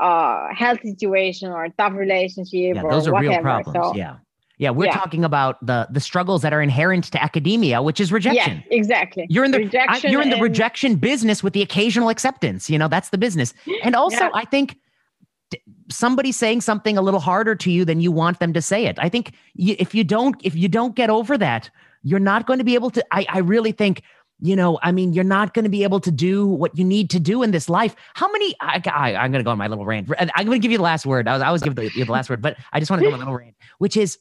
uh, 0.00 0.52
health 0.52 0.80
situation 0.82 1.50
or 1.50 1.64
a 1.64 1.70
tough 1.70 1.94
relationship 1.94 2.76
yeah, 2.76 2.82
or 2.82 2.90
those 2.90 3.06
are 3.06 3.12
whatever. 3.12 3.34
real 3.34 3.62
problems. 3.62 3.92
So, 3.92 3.96
yeah. 3.96 4.16
Yeah, 4.58 4.70
we're 4.70 4.86
yeah. 4.86 4.94
talking 4.94 5.24
about 5.24 5.64
the 5.64 5.86
the 5.90 6.00
struggles 6.00 6.40
that 6.42 6.52
are 6.52 6.62
inherent 6.62 7.04
to 7.12 7.22
academia, 7.22 7.82
which 7.82 8.00
is 8.00 8.10
rejection. 8.10 8.62
Yeah, 8.70 8.76
exactly. 8.76 9.26
You're 9.28 9.44
in 9.44 9.50
the 9.50 9.58
rejection 9.58 10.08
I, 10.08 10.10
you're 10.10 10.22
in 10.22 10.30
the 10.30 10.36
and... 10.36 10.42
rejection 10.42 10.96
business 10.96 11.42
with 11.42 11.52
the 11.52 11.62
occasional 11.62 12.08
acceptance. 12.08 12.70
You 12.70 12.78
know, 12.78 12.88
that's 12.88 13.10
the 13.10 13.18
business. 13.18 13.52
And 13.82 13.94
also, 14.02 14.16
yeah. 14.16 14.30
I 14.32 14.46
think 14.46 14.78
somebody 15.90 16.32
saying 16.32 16.62
something 16.62 16.96
a 16.96 17.02
little 17.02 17.20
harder 17.20 17.54
to 17.54 17.70
you 17.70 17.84
than 17.84 18.00
you 18.00 18.10
want 18.10 18.40
them 18.40 18.52
to 18.54 18.62
say 18.62 18.86
it. 18.86 18.98
I 18.98 19.10
think 19.10 19.32
if 19.56 19.94
you 19.94 20.04
don't 20.04 20.36
if 20.42 20.54
you 20.54 20.68
don't 20.68 20.96
get 20.96 21.10
over 21.10 21.36
that, 21.36 21.70
you're 22.02 22.18
not 22.18 22.46
going 22.46 22.58
to 22.58 22.64
be 22.64 22.74
able 22.74 22.90
to. 22.90 23.04
I 23.12 23.26
I 23.28 23.38
really 23.38 23.72
think 23.72 24.02
you 24.40 24.54
know, 24.54 24.78
I 24.82 24.92
mean, 24.92 25.14
you're 25.14 25.24
not 25.24 25.54
going 25.54 25.64
to 25.64 25.70
be 25.70 25.82
able 25.82 26.00
to 26.00 26.10
do 26.10 26.46
what 26.46 26.76
you 26.76 26.84
need 26.84 27.08
to 27.10 27.20
do 27.20 27.42
in 27.42 27.52
this 27.52 27.70
life. 27.70 27.96
How 28.14 28.30
many? 28.30 28.54
I, 28.60 28.82
I, 28.92 29.24
am 29.24 29.32
going 29.32 29.40
to 29.40 29.44
go 29.44 29.50
on 29.50 29.58
my 29.58 29.66
little 29.66 29.86
rant. 29.86 30.10
I'm 30.18 30.46
going 30.46 30.60
to 30.60 30.62
give 30.62 30.70
you 30.70 30.76
the 30.76 30.84
last 30.84 31.06
word. 31.06 31.26
I 31.26 31.32
was, 31.32 31.42
I 31.42 31.50
was 31.50 31.62
give 31.62 31.74
the, 31.74 31.88
the 31.88 32.04
last 32.04 32.28
word, 32.28 32.42
but 32.42 32.56
I 32.72 32.78
just 32.78 32.90
want 32.90 33.02
to 33.02 33.08
go 33.08 33.14
on 33.14 33.20
a 33.20 33.24
little 33.24 33.34
rant, 33.34 33.54
which 33.78 33.96
is 33.96 34.18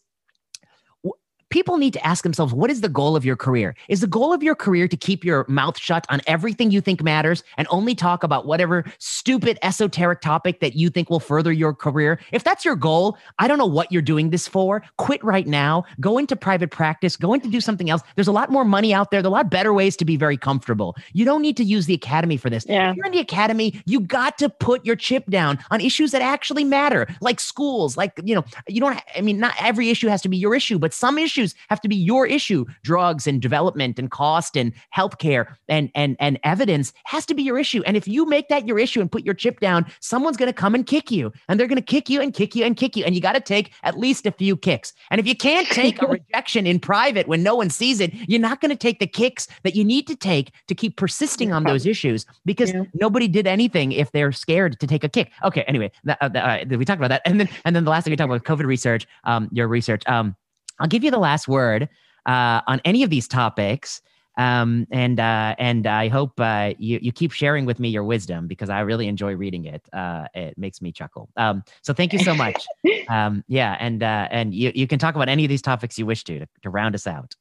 people 1.55 1.77
need 1.77 1.93
to 1.93 2.05
ask 2.05 2.21
themselves 2.25 2.53
what 2.53 2.69
is 2.69 2.81
the 2.81 2.89
goal 2.89 3.15
of 3.15 3.23
your 3.23 3.37
career? 3.37 3.77
Is 3.87 4.01
the 4.01 4.07
goal 4.07 4.33
of 4.33 4.43
your 4.43 4.55
career 4.55 4.89
to 4.89 4.97
keep 4.97 5.23
your 5.23 5.45
mouth 5.47 5.77
shut 5.77 6.05
on 6.09 6.19
everything 6.27 6.69
you 6.69 6.81
think 6.81 7.01
matters 7.01 7.45
and 7.55 7.65
only 7.71 7.95
talk 7.95 8.23
about 8.23 8.45
whatever 8.45 8.83
stupid 8.97 9.57
esoteric 9.63 10.19
topic 10.19 10.59
that 10.59 10.75
you 10.75 10.89
think 10.89 11.09
will 11.09 11.21
further 11.21 11.53
your 11.53 11.73
career? 11.73 12.19
If 12.33 12.43
that's 12.43 12.65
your 12.65 12.75
goal, 12.75 13.17
I 13.39 13.47
don't 13.47 13.57
know 13.57 13.65
what 13.65 13.89
you're 13.89 14.01
doing 14.01 14.31
this 14.31 14.49
for. 14.49 14.83
Quit 14.97 15.23
right 15.23 15.47
now. 15.47 15.85
Go 16.01 16.17
into 16.17 16.35
private 16.35 16.71
practice. 16.71 17.15
Go 17.15 17.33
into 17.33 17.47
do 17.47 17.61
something 17.61 17.89
else. 17.89 18.01
There's 18.15 18.27
a 18.27 18.33
lot 18.33 18.51
more 18.51 18.65
money 18.65 18.93
out 18.93 19.11
there. 19.11 19.21
There 19.21 19.29
are 19.29 19.35
a 19.35 19.37
lot 19.37 19.49
better 19.49 19.73
ways 19.73 19.95
to 19.95 20.03
be 20.03 20.17
very 20.17 20.35
comfortable. 20.35 20.97
You 21.13 21.23
don't 21.23 21.41
need 21.41 21.55
to 21.55 21.63
use 21.63 21.85
the 21.85 21.93
academy 21.93 22.35
for 22.35 22.49
this. 22.49 22.65
Yeah. 22.67 22.89
If 22.89 22.97
you're 22.97 23.05
in 23.05 23.13
the 23.13 23.19
academy, 23.19 23.81
you 23.85 24.01
got 24.01 24.37
to 24.39 24.49
put 24.49 24.85
your 24.85 24.97
chip 24.97 25.29
down 25.29 25.57
on 25.71 25.79
issues 25.79 26.11
that 26.11 26.21
actually 26.21 26.65
matter, 26.65 27.07
like 27.21 27.39
schools, 27.39 27.95
like, 27.95 28.19
you 28.25 28.35
know, 28.35 28.43
you 28.67 28.81
don't, 28.81 28.99
I 29.15 29.21
mean, 29.21 29.39
not 29.39 29.53
every 29.57 29.89
issue 29.89 30.09
has 30.09 30.21
to 30.23 30.27
be 30.27 30.35
your 30.35 30.53
issue, 30.53 30.77
but 30.77 30.93
some 30.93 31.17
issues 31.17 31.44
issues 31.45 31.55
have 31.69 31.81
to 31.81 31.87
be 31.87 31.95
your 31.95 32.25
issue. 32.25 32.65
Drugs 32.83 33.27
and 33.27 33.41
development 33.41 33.99
and 33.99 34.11
cost 34.11 34.57
and 34.57 34.73
healthcare 34.95 35.55
and 35.69 35.89
and 35.95 36.15
and 36.19 36.39
evidence 36.43 36.93
has 37.05 37.25
to 37.27 37.33
be 37.33 37.43
your 37.43 37.57
issue. 37.59 37.83
And 37.85 37.97
if 37.97 38.07
you 38.07 38.25
make 38.25 38.49
that 38.49 38.67
your 38.67 38.79
issue 38.79 39.01
and 39.01 39.11
put 39.11 39.25
your 39.25 39.33
chip 39.33 39.59
down, 39.59 39.85
someone's 39.99 40.37
going 40.37 40.49
to 40.49 40.53
come 40.53 40.75
and 40.75 40.85
kick 40.85 41.11
you, 41.11 41.31
and 41.47 41.59
they're 41.59 41.67
going 41.67 41.77
to 41.77 41.93
kick 41.95 42.09
you 42.09 42.21
and 42.21 42.33
kick 42.33 42.55
you 42.55 42.65
and 42.65 42.75
kick 42.75 42.95
you, 42.95 43.03
and 43.05 43.15
you 43.15 43.21
got 43.21 43.33
to 43.33 43.39
take 43.39 43.71
at 43.83 43.97
least 43.97 44.25
a 44.25 44.31
few 44.31 44.57
kicks. 44.57 44.93
And 45.11 45.19
if 45.19 45.27
you 45.27 45.35
can't 45.35 45.67
take 45.67 46.01
a 46.01 46.07
rejection 46.17 46.65
in 46.67 46.79
private 46.79 47.27
when 47.27 47.43
no 47.43 47.55
one 47.55 47.69
sees 47.69 47.99
it, 47.99 48.13
you're 48.27 48.39
not 48.39 48.61
going 48.61 48.71
to 48.71 48.77
take 48.77 48.99
the 48.99 49.07
kicks 49.07 49.47
that 49.63 49.75
you 49.75 49.83
need 49.83 50.07
to 50.07 50.15
take 50.15 50.51
to 50.67 50.75
keep 50.75 50.97
persisting 50.97 51.51
on 51.51 51.63
those 51.63 51.85
issues 51.85 52.25
because 52.45 52.73
yeah. 52.73 52.83
nobody 52.93 53.27
did 53.27 53.47
anything 53.47 53.91
if 53.91 54.11
they're 54.11 54.31
scared 54.31 54.79
to 54.79 54.87
take 54.87 55.03
a 55.03 55.09
kick. 55.09 55.31
Okay, 55.43 55.63
anyway, 55.63 55.91
that, 56.03 56.17
uh, 56.21 56.29
uh, 56.37 56.77
we 56.77 56.85
talked 56.85 56.99
about 56.99 57.09
that, 57.09 57.21
and 57.25 57.39
then 57.39 57.49
and 57.65 57.75
then 57.75 57.83
the 57.83 57.91
last 57.91 58.03
thing 58.03 58.11
we 58.11 58.17
talked 58.17 58.31
about 58.31 58.43
COVID 58.43 58.65
research, 58.65 59.07
um, 59.23 59.49
your 59.51 59.67
research. 59.67 60.03
Um, 60.07 60.35
I'll 60.79 60.87
give 60.87 61.03
you 61.03 61.11
the 61.11 61.19
last 61.19 61.47
word 61.47 61.89
uh, 62.25 62.61
on 62.67 62.81
any 62.85 63.03
of 63.03 63.09
these 63.09 63.27
topics. 63.27 64.01
Um, 64.37 64.85
and 64.91 65.17
uh, 65.19 65.55
and 65.57 65.87
I 65.87 66.09
hope 66.09 66.33
uh, 66.39 66.73
you 66.77 66.99
you 67.01 67.13
keep 67.13 67.31
sharing 67.31 67.65
with 67.65 67.79
me 67.79 67.87
your 67.87 68.03
wisdom 68.03 68.47
because 68.47 68.69
I 68.69 68.81
really 68.81 69.07
enjoy 69.07 69.33
reading 69.33 69.63
it. 69.63 69.87
Uh, 69.93 70.25
it 70.33 70.57
makes 70.57 70.81
me 70.81 70.91
chuckle. 70.91 71.29
Um, 71.37 71.63
so 71.81 71.93
thank 71.93 72.11
you 72.11 72.19
so 72.19 72.35
much. 72.35 72.65
um, 73.09 73.45
yeah, 73.47 73.77
and 73.79 74.03
uh, 74.03 74.27
and 74.31 74.53
you 74.53 74.73
you 74.75 74.87
can 74.87 74.99
talk 74.99 75.15
about 75.15 75.29
any 75.29 75.45
of 75.45 75.49
these 75.49 75.61
topics 75.61 75.97
you 75.97 76.05
wish 76.05 76.25
to 76.25 76.39
to, 76.39 76.47
to 76.63 76.69
round 76.69 76.95
us 76.95 77.07
out. 77.07 77.33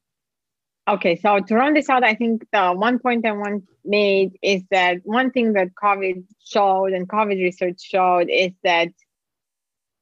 Okay, 0.86 1.16
so 1.16 1.40
to 1.40 1.54
round 1.54 1.76
this 1.76 1.88
out, 1.88 2.04
I 2.04 2.14
think 2.14 2.46
the 2.52 2.72
one 2.72 2.98
point 2.98 3.26
I 3.26 3.32
want 3.32 3.64
made 3.84 4.38
is 4.42 4.62
that 4.70 4.98
one 5.04 5.30
thing 5.30 5.54
that 5.54 5.74
COVID 5.82 6.22
showed 6.44 6.92
and 6.92 7.08
COVID 7.08 7.42
research 7.42 7.80
showed 7.80 8.28
is 8.28 8.52
that 8.62 8.88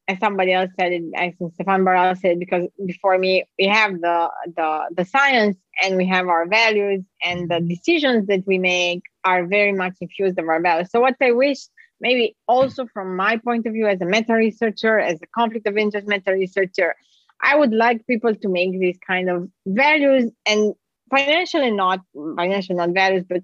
as 0.08 0.18
somebody 0.18 0.52
else 0.52 0.70
said 0.78 0.92
it, 0.92 1.02
think 1.38 1.54
Stefan 1.54 1.84
Baral 1.84 2.16
said 2.16 2.38
because 2.38 2.66
before 2.86 3.18
me 3.18 3.44
we 3.58 3.66
have 3.66 4.00
the 4.00 4.30
the 4.56 4.88
the 4.96 5.04
science 5.04 5.56
and 5.82 5.96
we 5.96 6.06
have 6.06 6.28
our 6.28 6.46
values 6.46 7.02
and 7.22 7.50
the 7.50 7.60
decisions 7.60 8.26
that 8.26 8.42
we 8.46 8.58
make 8.58 9.02
are 9.24 9.46
very 9.46 9.72
much 9.72 9.94
infused 10.00 10.38
of 10.38 10.48
our 10.48 10.60
values. 10.60 10.90
So 10.90 11.00
what 11.00 11.16
I 11.20 11.32
wish 11.32 11.58
maybe 12.00 12.36
also 12.48 12.86
from 12.86 13.16
my 13.16 13.36
point 13.36 13.64
of 13.66 13.72
view 13.72 13.86
as 13.86 14.00
a 14.00 14.04
meta 14.04 14.34
researcher, 14.34 14.98
as 14.98 15.20
a 15.22 15.26
conflict 15.34 15.66
of 15.68 15.78
interest 15.78 16.08
meta 16.08 16.32
researcher, 16.32 16.96
I 17.40 17.56
would 17.56 17.72
like 17.72 18.06
people 18.06 18.34
to 18.34 18.48
make 18.48 18.72
these 18.72 18.98
kind 19.06 19.30
of 19.30 19.48
values 19.66 20.30
and 20.44 20.74
financially 21.10 21.70
not 21.70 22.00
financial 22.36 22.76
not 22.76 22.90
values, 22.90 23.24
but 23.28 23.42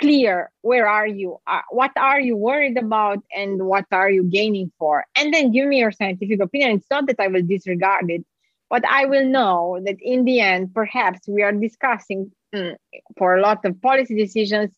clear 0.00 0.50
where 0.62 0.88
are 0.88 1.06
you 1.06 1.38
uh, 1.46 1.60
what 1.70 1.92
are 1.96 2.20
you 2.20 2.36
worried 2.36 2.76
about 2.76 3.18
and 3.34 3.62
what 3.62 3.86
are 3.92 4.10
you 4.10 4.24
gaining 4.24 4.72
for? 4.78 5.04
And 5.16 5.32
then 5.32 5.52
give 5.52 5.68
me 5.68 5.78
your 5.78 5.92
scientific 5.92 6.40
opinion. 6.40 6.78
It's 6.78 6.90
not 6.90 7.06
that 7.06 7.20
i 7.20 7.28
will 7.28 7.42
disregard 7.42 8.10
it 8.10 8.24
but 8.72 8.84
i 8.88 9.04
will 9.04 9.26
know 9.26 9.78
that 9.84 9.96
in 10.00 10.24
the 10.24 10.40
end 10.40 10.74
perhaps 10.74 11.20
we 11.28 11.42
are 11.42 11.52
discussing 11.52 12.32
mm, 12.54 12.74
for 13.18 13.36
a 13.36 13.40
lot 13.42 13.64
of 13.64 13.80
policy 13.82 14.16
decisions 14.16 14.70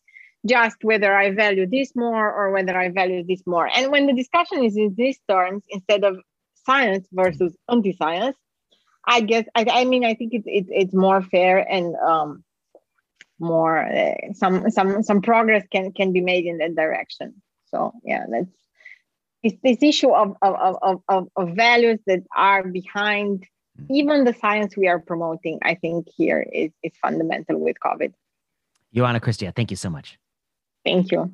just 0.45 0.77
whether 0.83 1.15
i 1.15 1.31
value 1.31 1.65
this 1.65 1.95
more 1.95 2.31
or 2.31 2.51
whether 2.51 2.77
i 2.77 2.89
value 2.89 3.23
this 3.25 3.41
more. 3.47 3.67
And 3.75 3.91
when 3.91 4.05
the 4.05 4.13
discussion 4.13 4.63
is 4.63 4.77
in 4.77 4.93
these 4.95 5.19
terms 5.27 5.63
instead 5.69 6.03
of 6.03 6.19
science 6.65 7.07
versus 7.11 7.55
anti-science 7.69 8.37
i 9.07 9.21
guess 9.21 9.45
i, 9.55 9.65
I 9.69 9.85
mean 9.85 10.03
i 10.03 10.13
think 10.15 10.33
it's 10.33 10.47
it, 10.47 10.65
it's 10.69 10.93
more 10.93 11.21
fair 11.21 11.59
and 11.59 11.95
um, 11.95 12.43
more 13.39 13.85
uh, 13.85 14.33
some 14.33 14.69
some 14.71 15.03
some 15.03 15.21
progress 15.21 15.65
can 15.71 15.91
can 15.91 16.13
be 16.13 16.21
made 16.21 16.45
in 16.45 16.57
that 16.59 16.75
direction. 16.75 17.41
So 17.65 17.93
yeah 18.03 18.25
that's 18.29 18.49
it's 19.45 19.57
this 19.63 19.77
issue 19.81 20.09
of 20.09 20.35
of, 20.41 20.77
of, 20.81 21.01
of, 21.07 21.27
of 21.35 21.55
values 21.55 21.99
that 22.07 22.23
are 22.35 22.63
behind 22.63 23.41
mm-hmm. 23.79 23.93
even 23.93 24.23
the 24.23 24.33
science 24.33 24.75
we 24.75 24.87
are 24.87 24.99
promoting 24.99 25.59
i 25.61 25.75
think 25.75 26.07
here 26.17 26.45
is, 26.51 26.71
is 26.83 26.91
fundamental 27.01 27.59
with 27.59 27.77
covid. 27.85 28.13
Ioana 28.95 29.19
Cristea 29.19 29.55
thank 29.55 29.71
you 29.71 29.77
so 29.77 29.89
much. 29.89 30.17
Thank 30.83 31.11
you. 31.11 31.33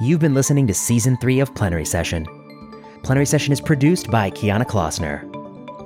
You've 0.00 0.20
been 0.20 0.34
listening 0.34 0.66
to 0.66 0.74
season 0.74 1.16
three 1.16 1.40
of 1.40 1.54
plenary 1.54 1.86
session. 1.86 2.26
Plenary 3.02 3.24
session 3.24 3.52
is 3.52 3.60
produced 3.60 4.10
by 4.10 4.30
kiana 4.30 4.64
klossner. 4.64 5.24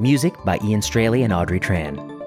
Music 0.00 0.34
by 0.44 0.58
ian 0.64 0.82
straley 0.82 1.22
and 1.22 1.32
audrey 1.32 1.60
tran 1.60 2.17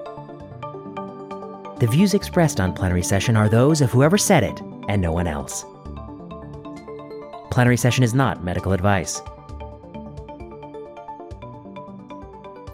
the 1.78 1.86
views 1.86 2.14
expressed 2.14 2.60
on 2.60 2.72
plenary 2.72 3.02
session 3.02 3.36
are 3.36 3.48
those 3.48 3.80
of 3.80 3.90
whoever 3.90 4.16
said 4.16 4.44
it 4.44 4.60
and 4.88 5.02
no 5.02 5.12
one 5.12 5.26
else. 5.26 5.64
Plenary 7.50 7.76
session 7.76 8.02
is 8.02 8.14
not 8.14 8.44
medical 8.44 8.72
advice. 8.72 9.20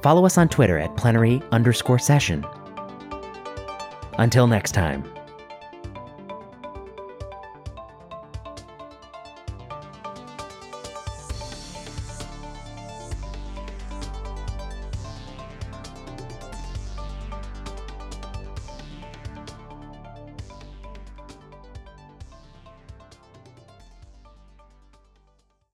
Follow 0.03 0.25
us 0.25 0.39
on 0.39 0.49
Twitter 0.49 0.79
at 0.79 0.97
plenary 0.97 1.43
underscore 1.51 1.99
session. 1.99 2.47
Until 4.19 4.47
next 4.47 4.73
time. 4.73 5.05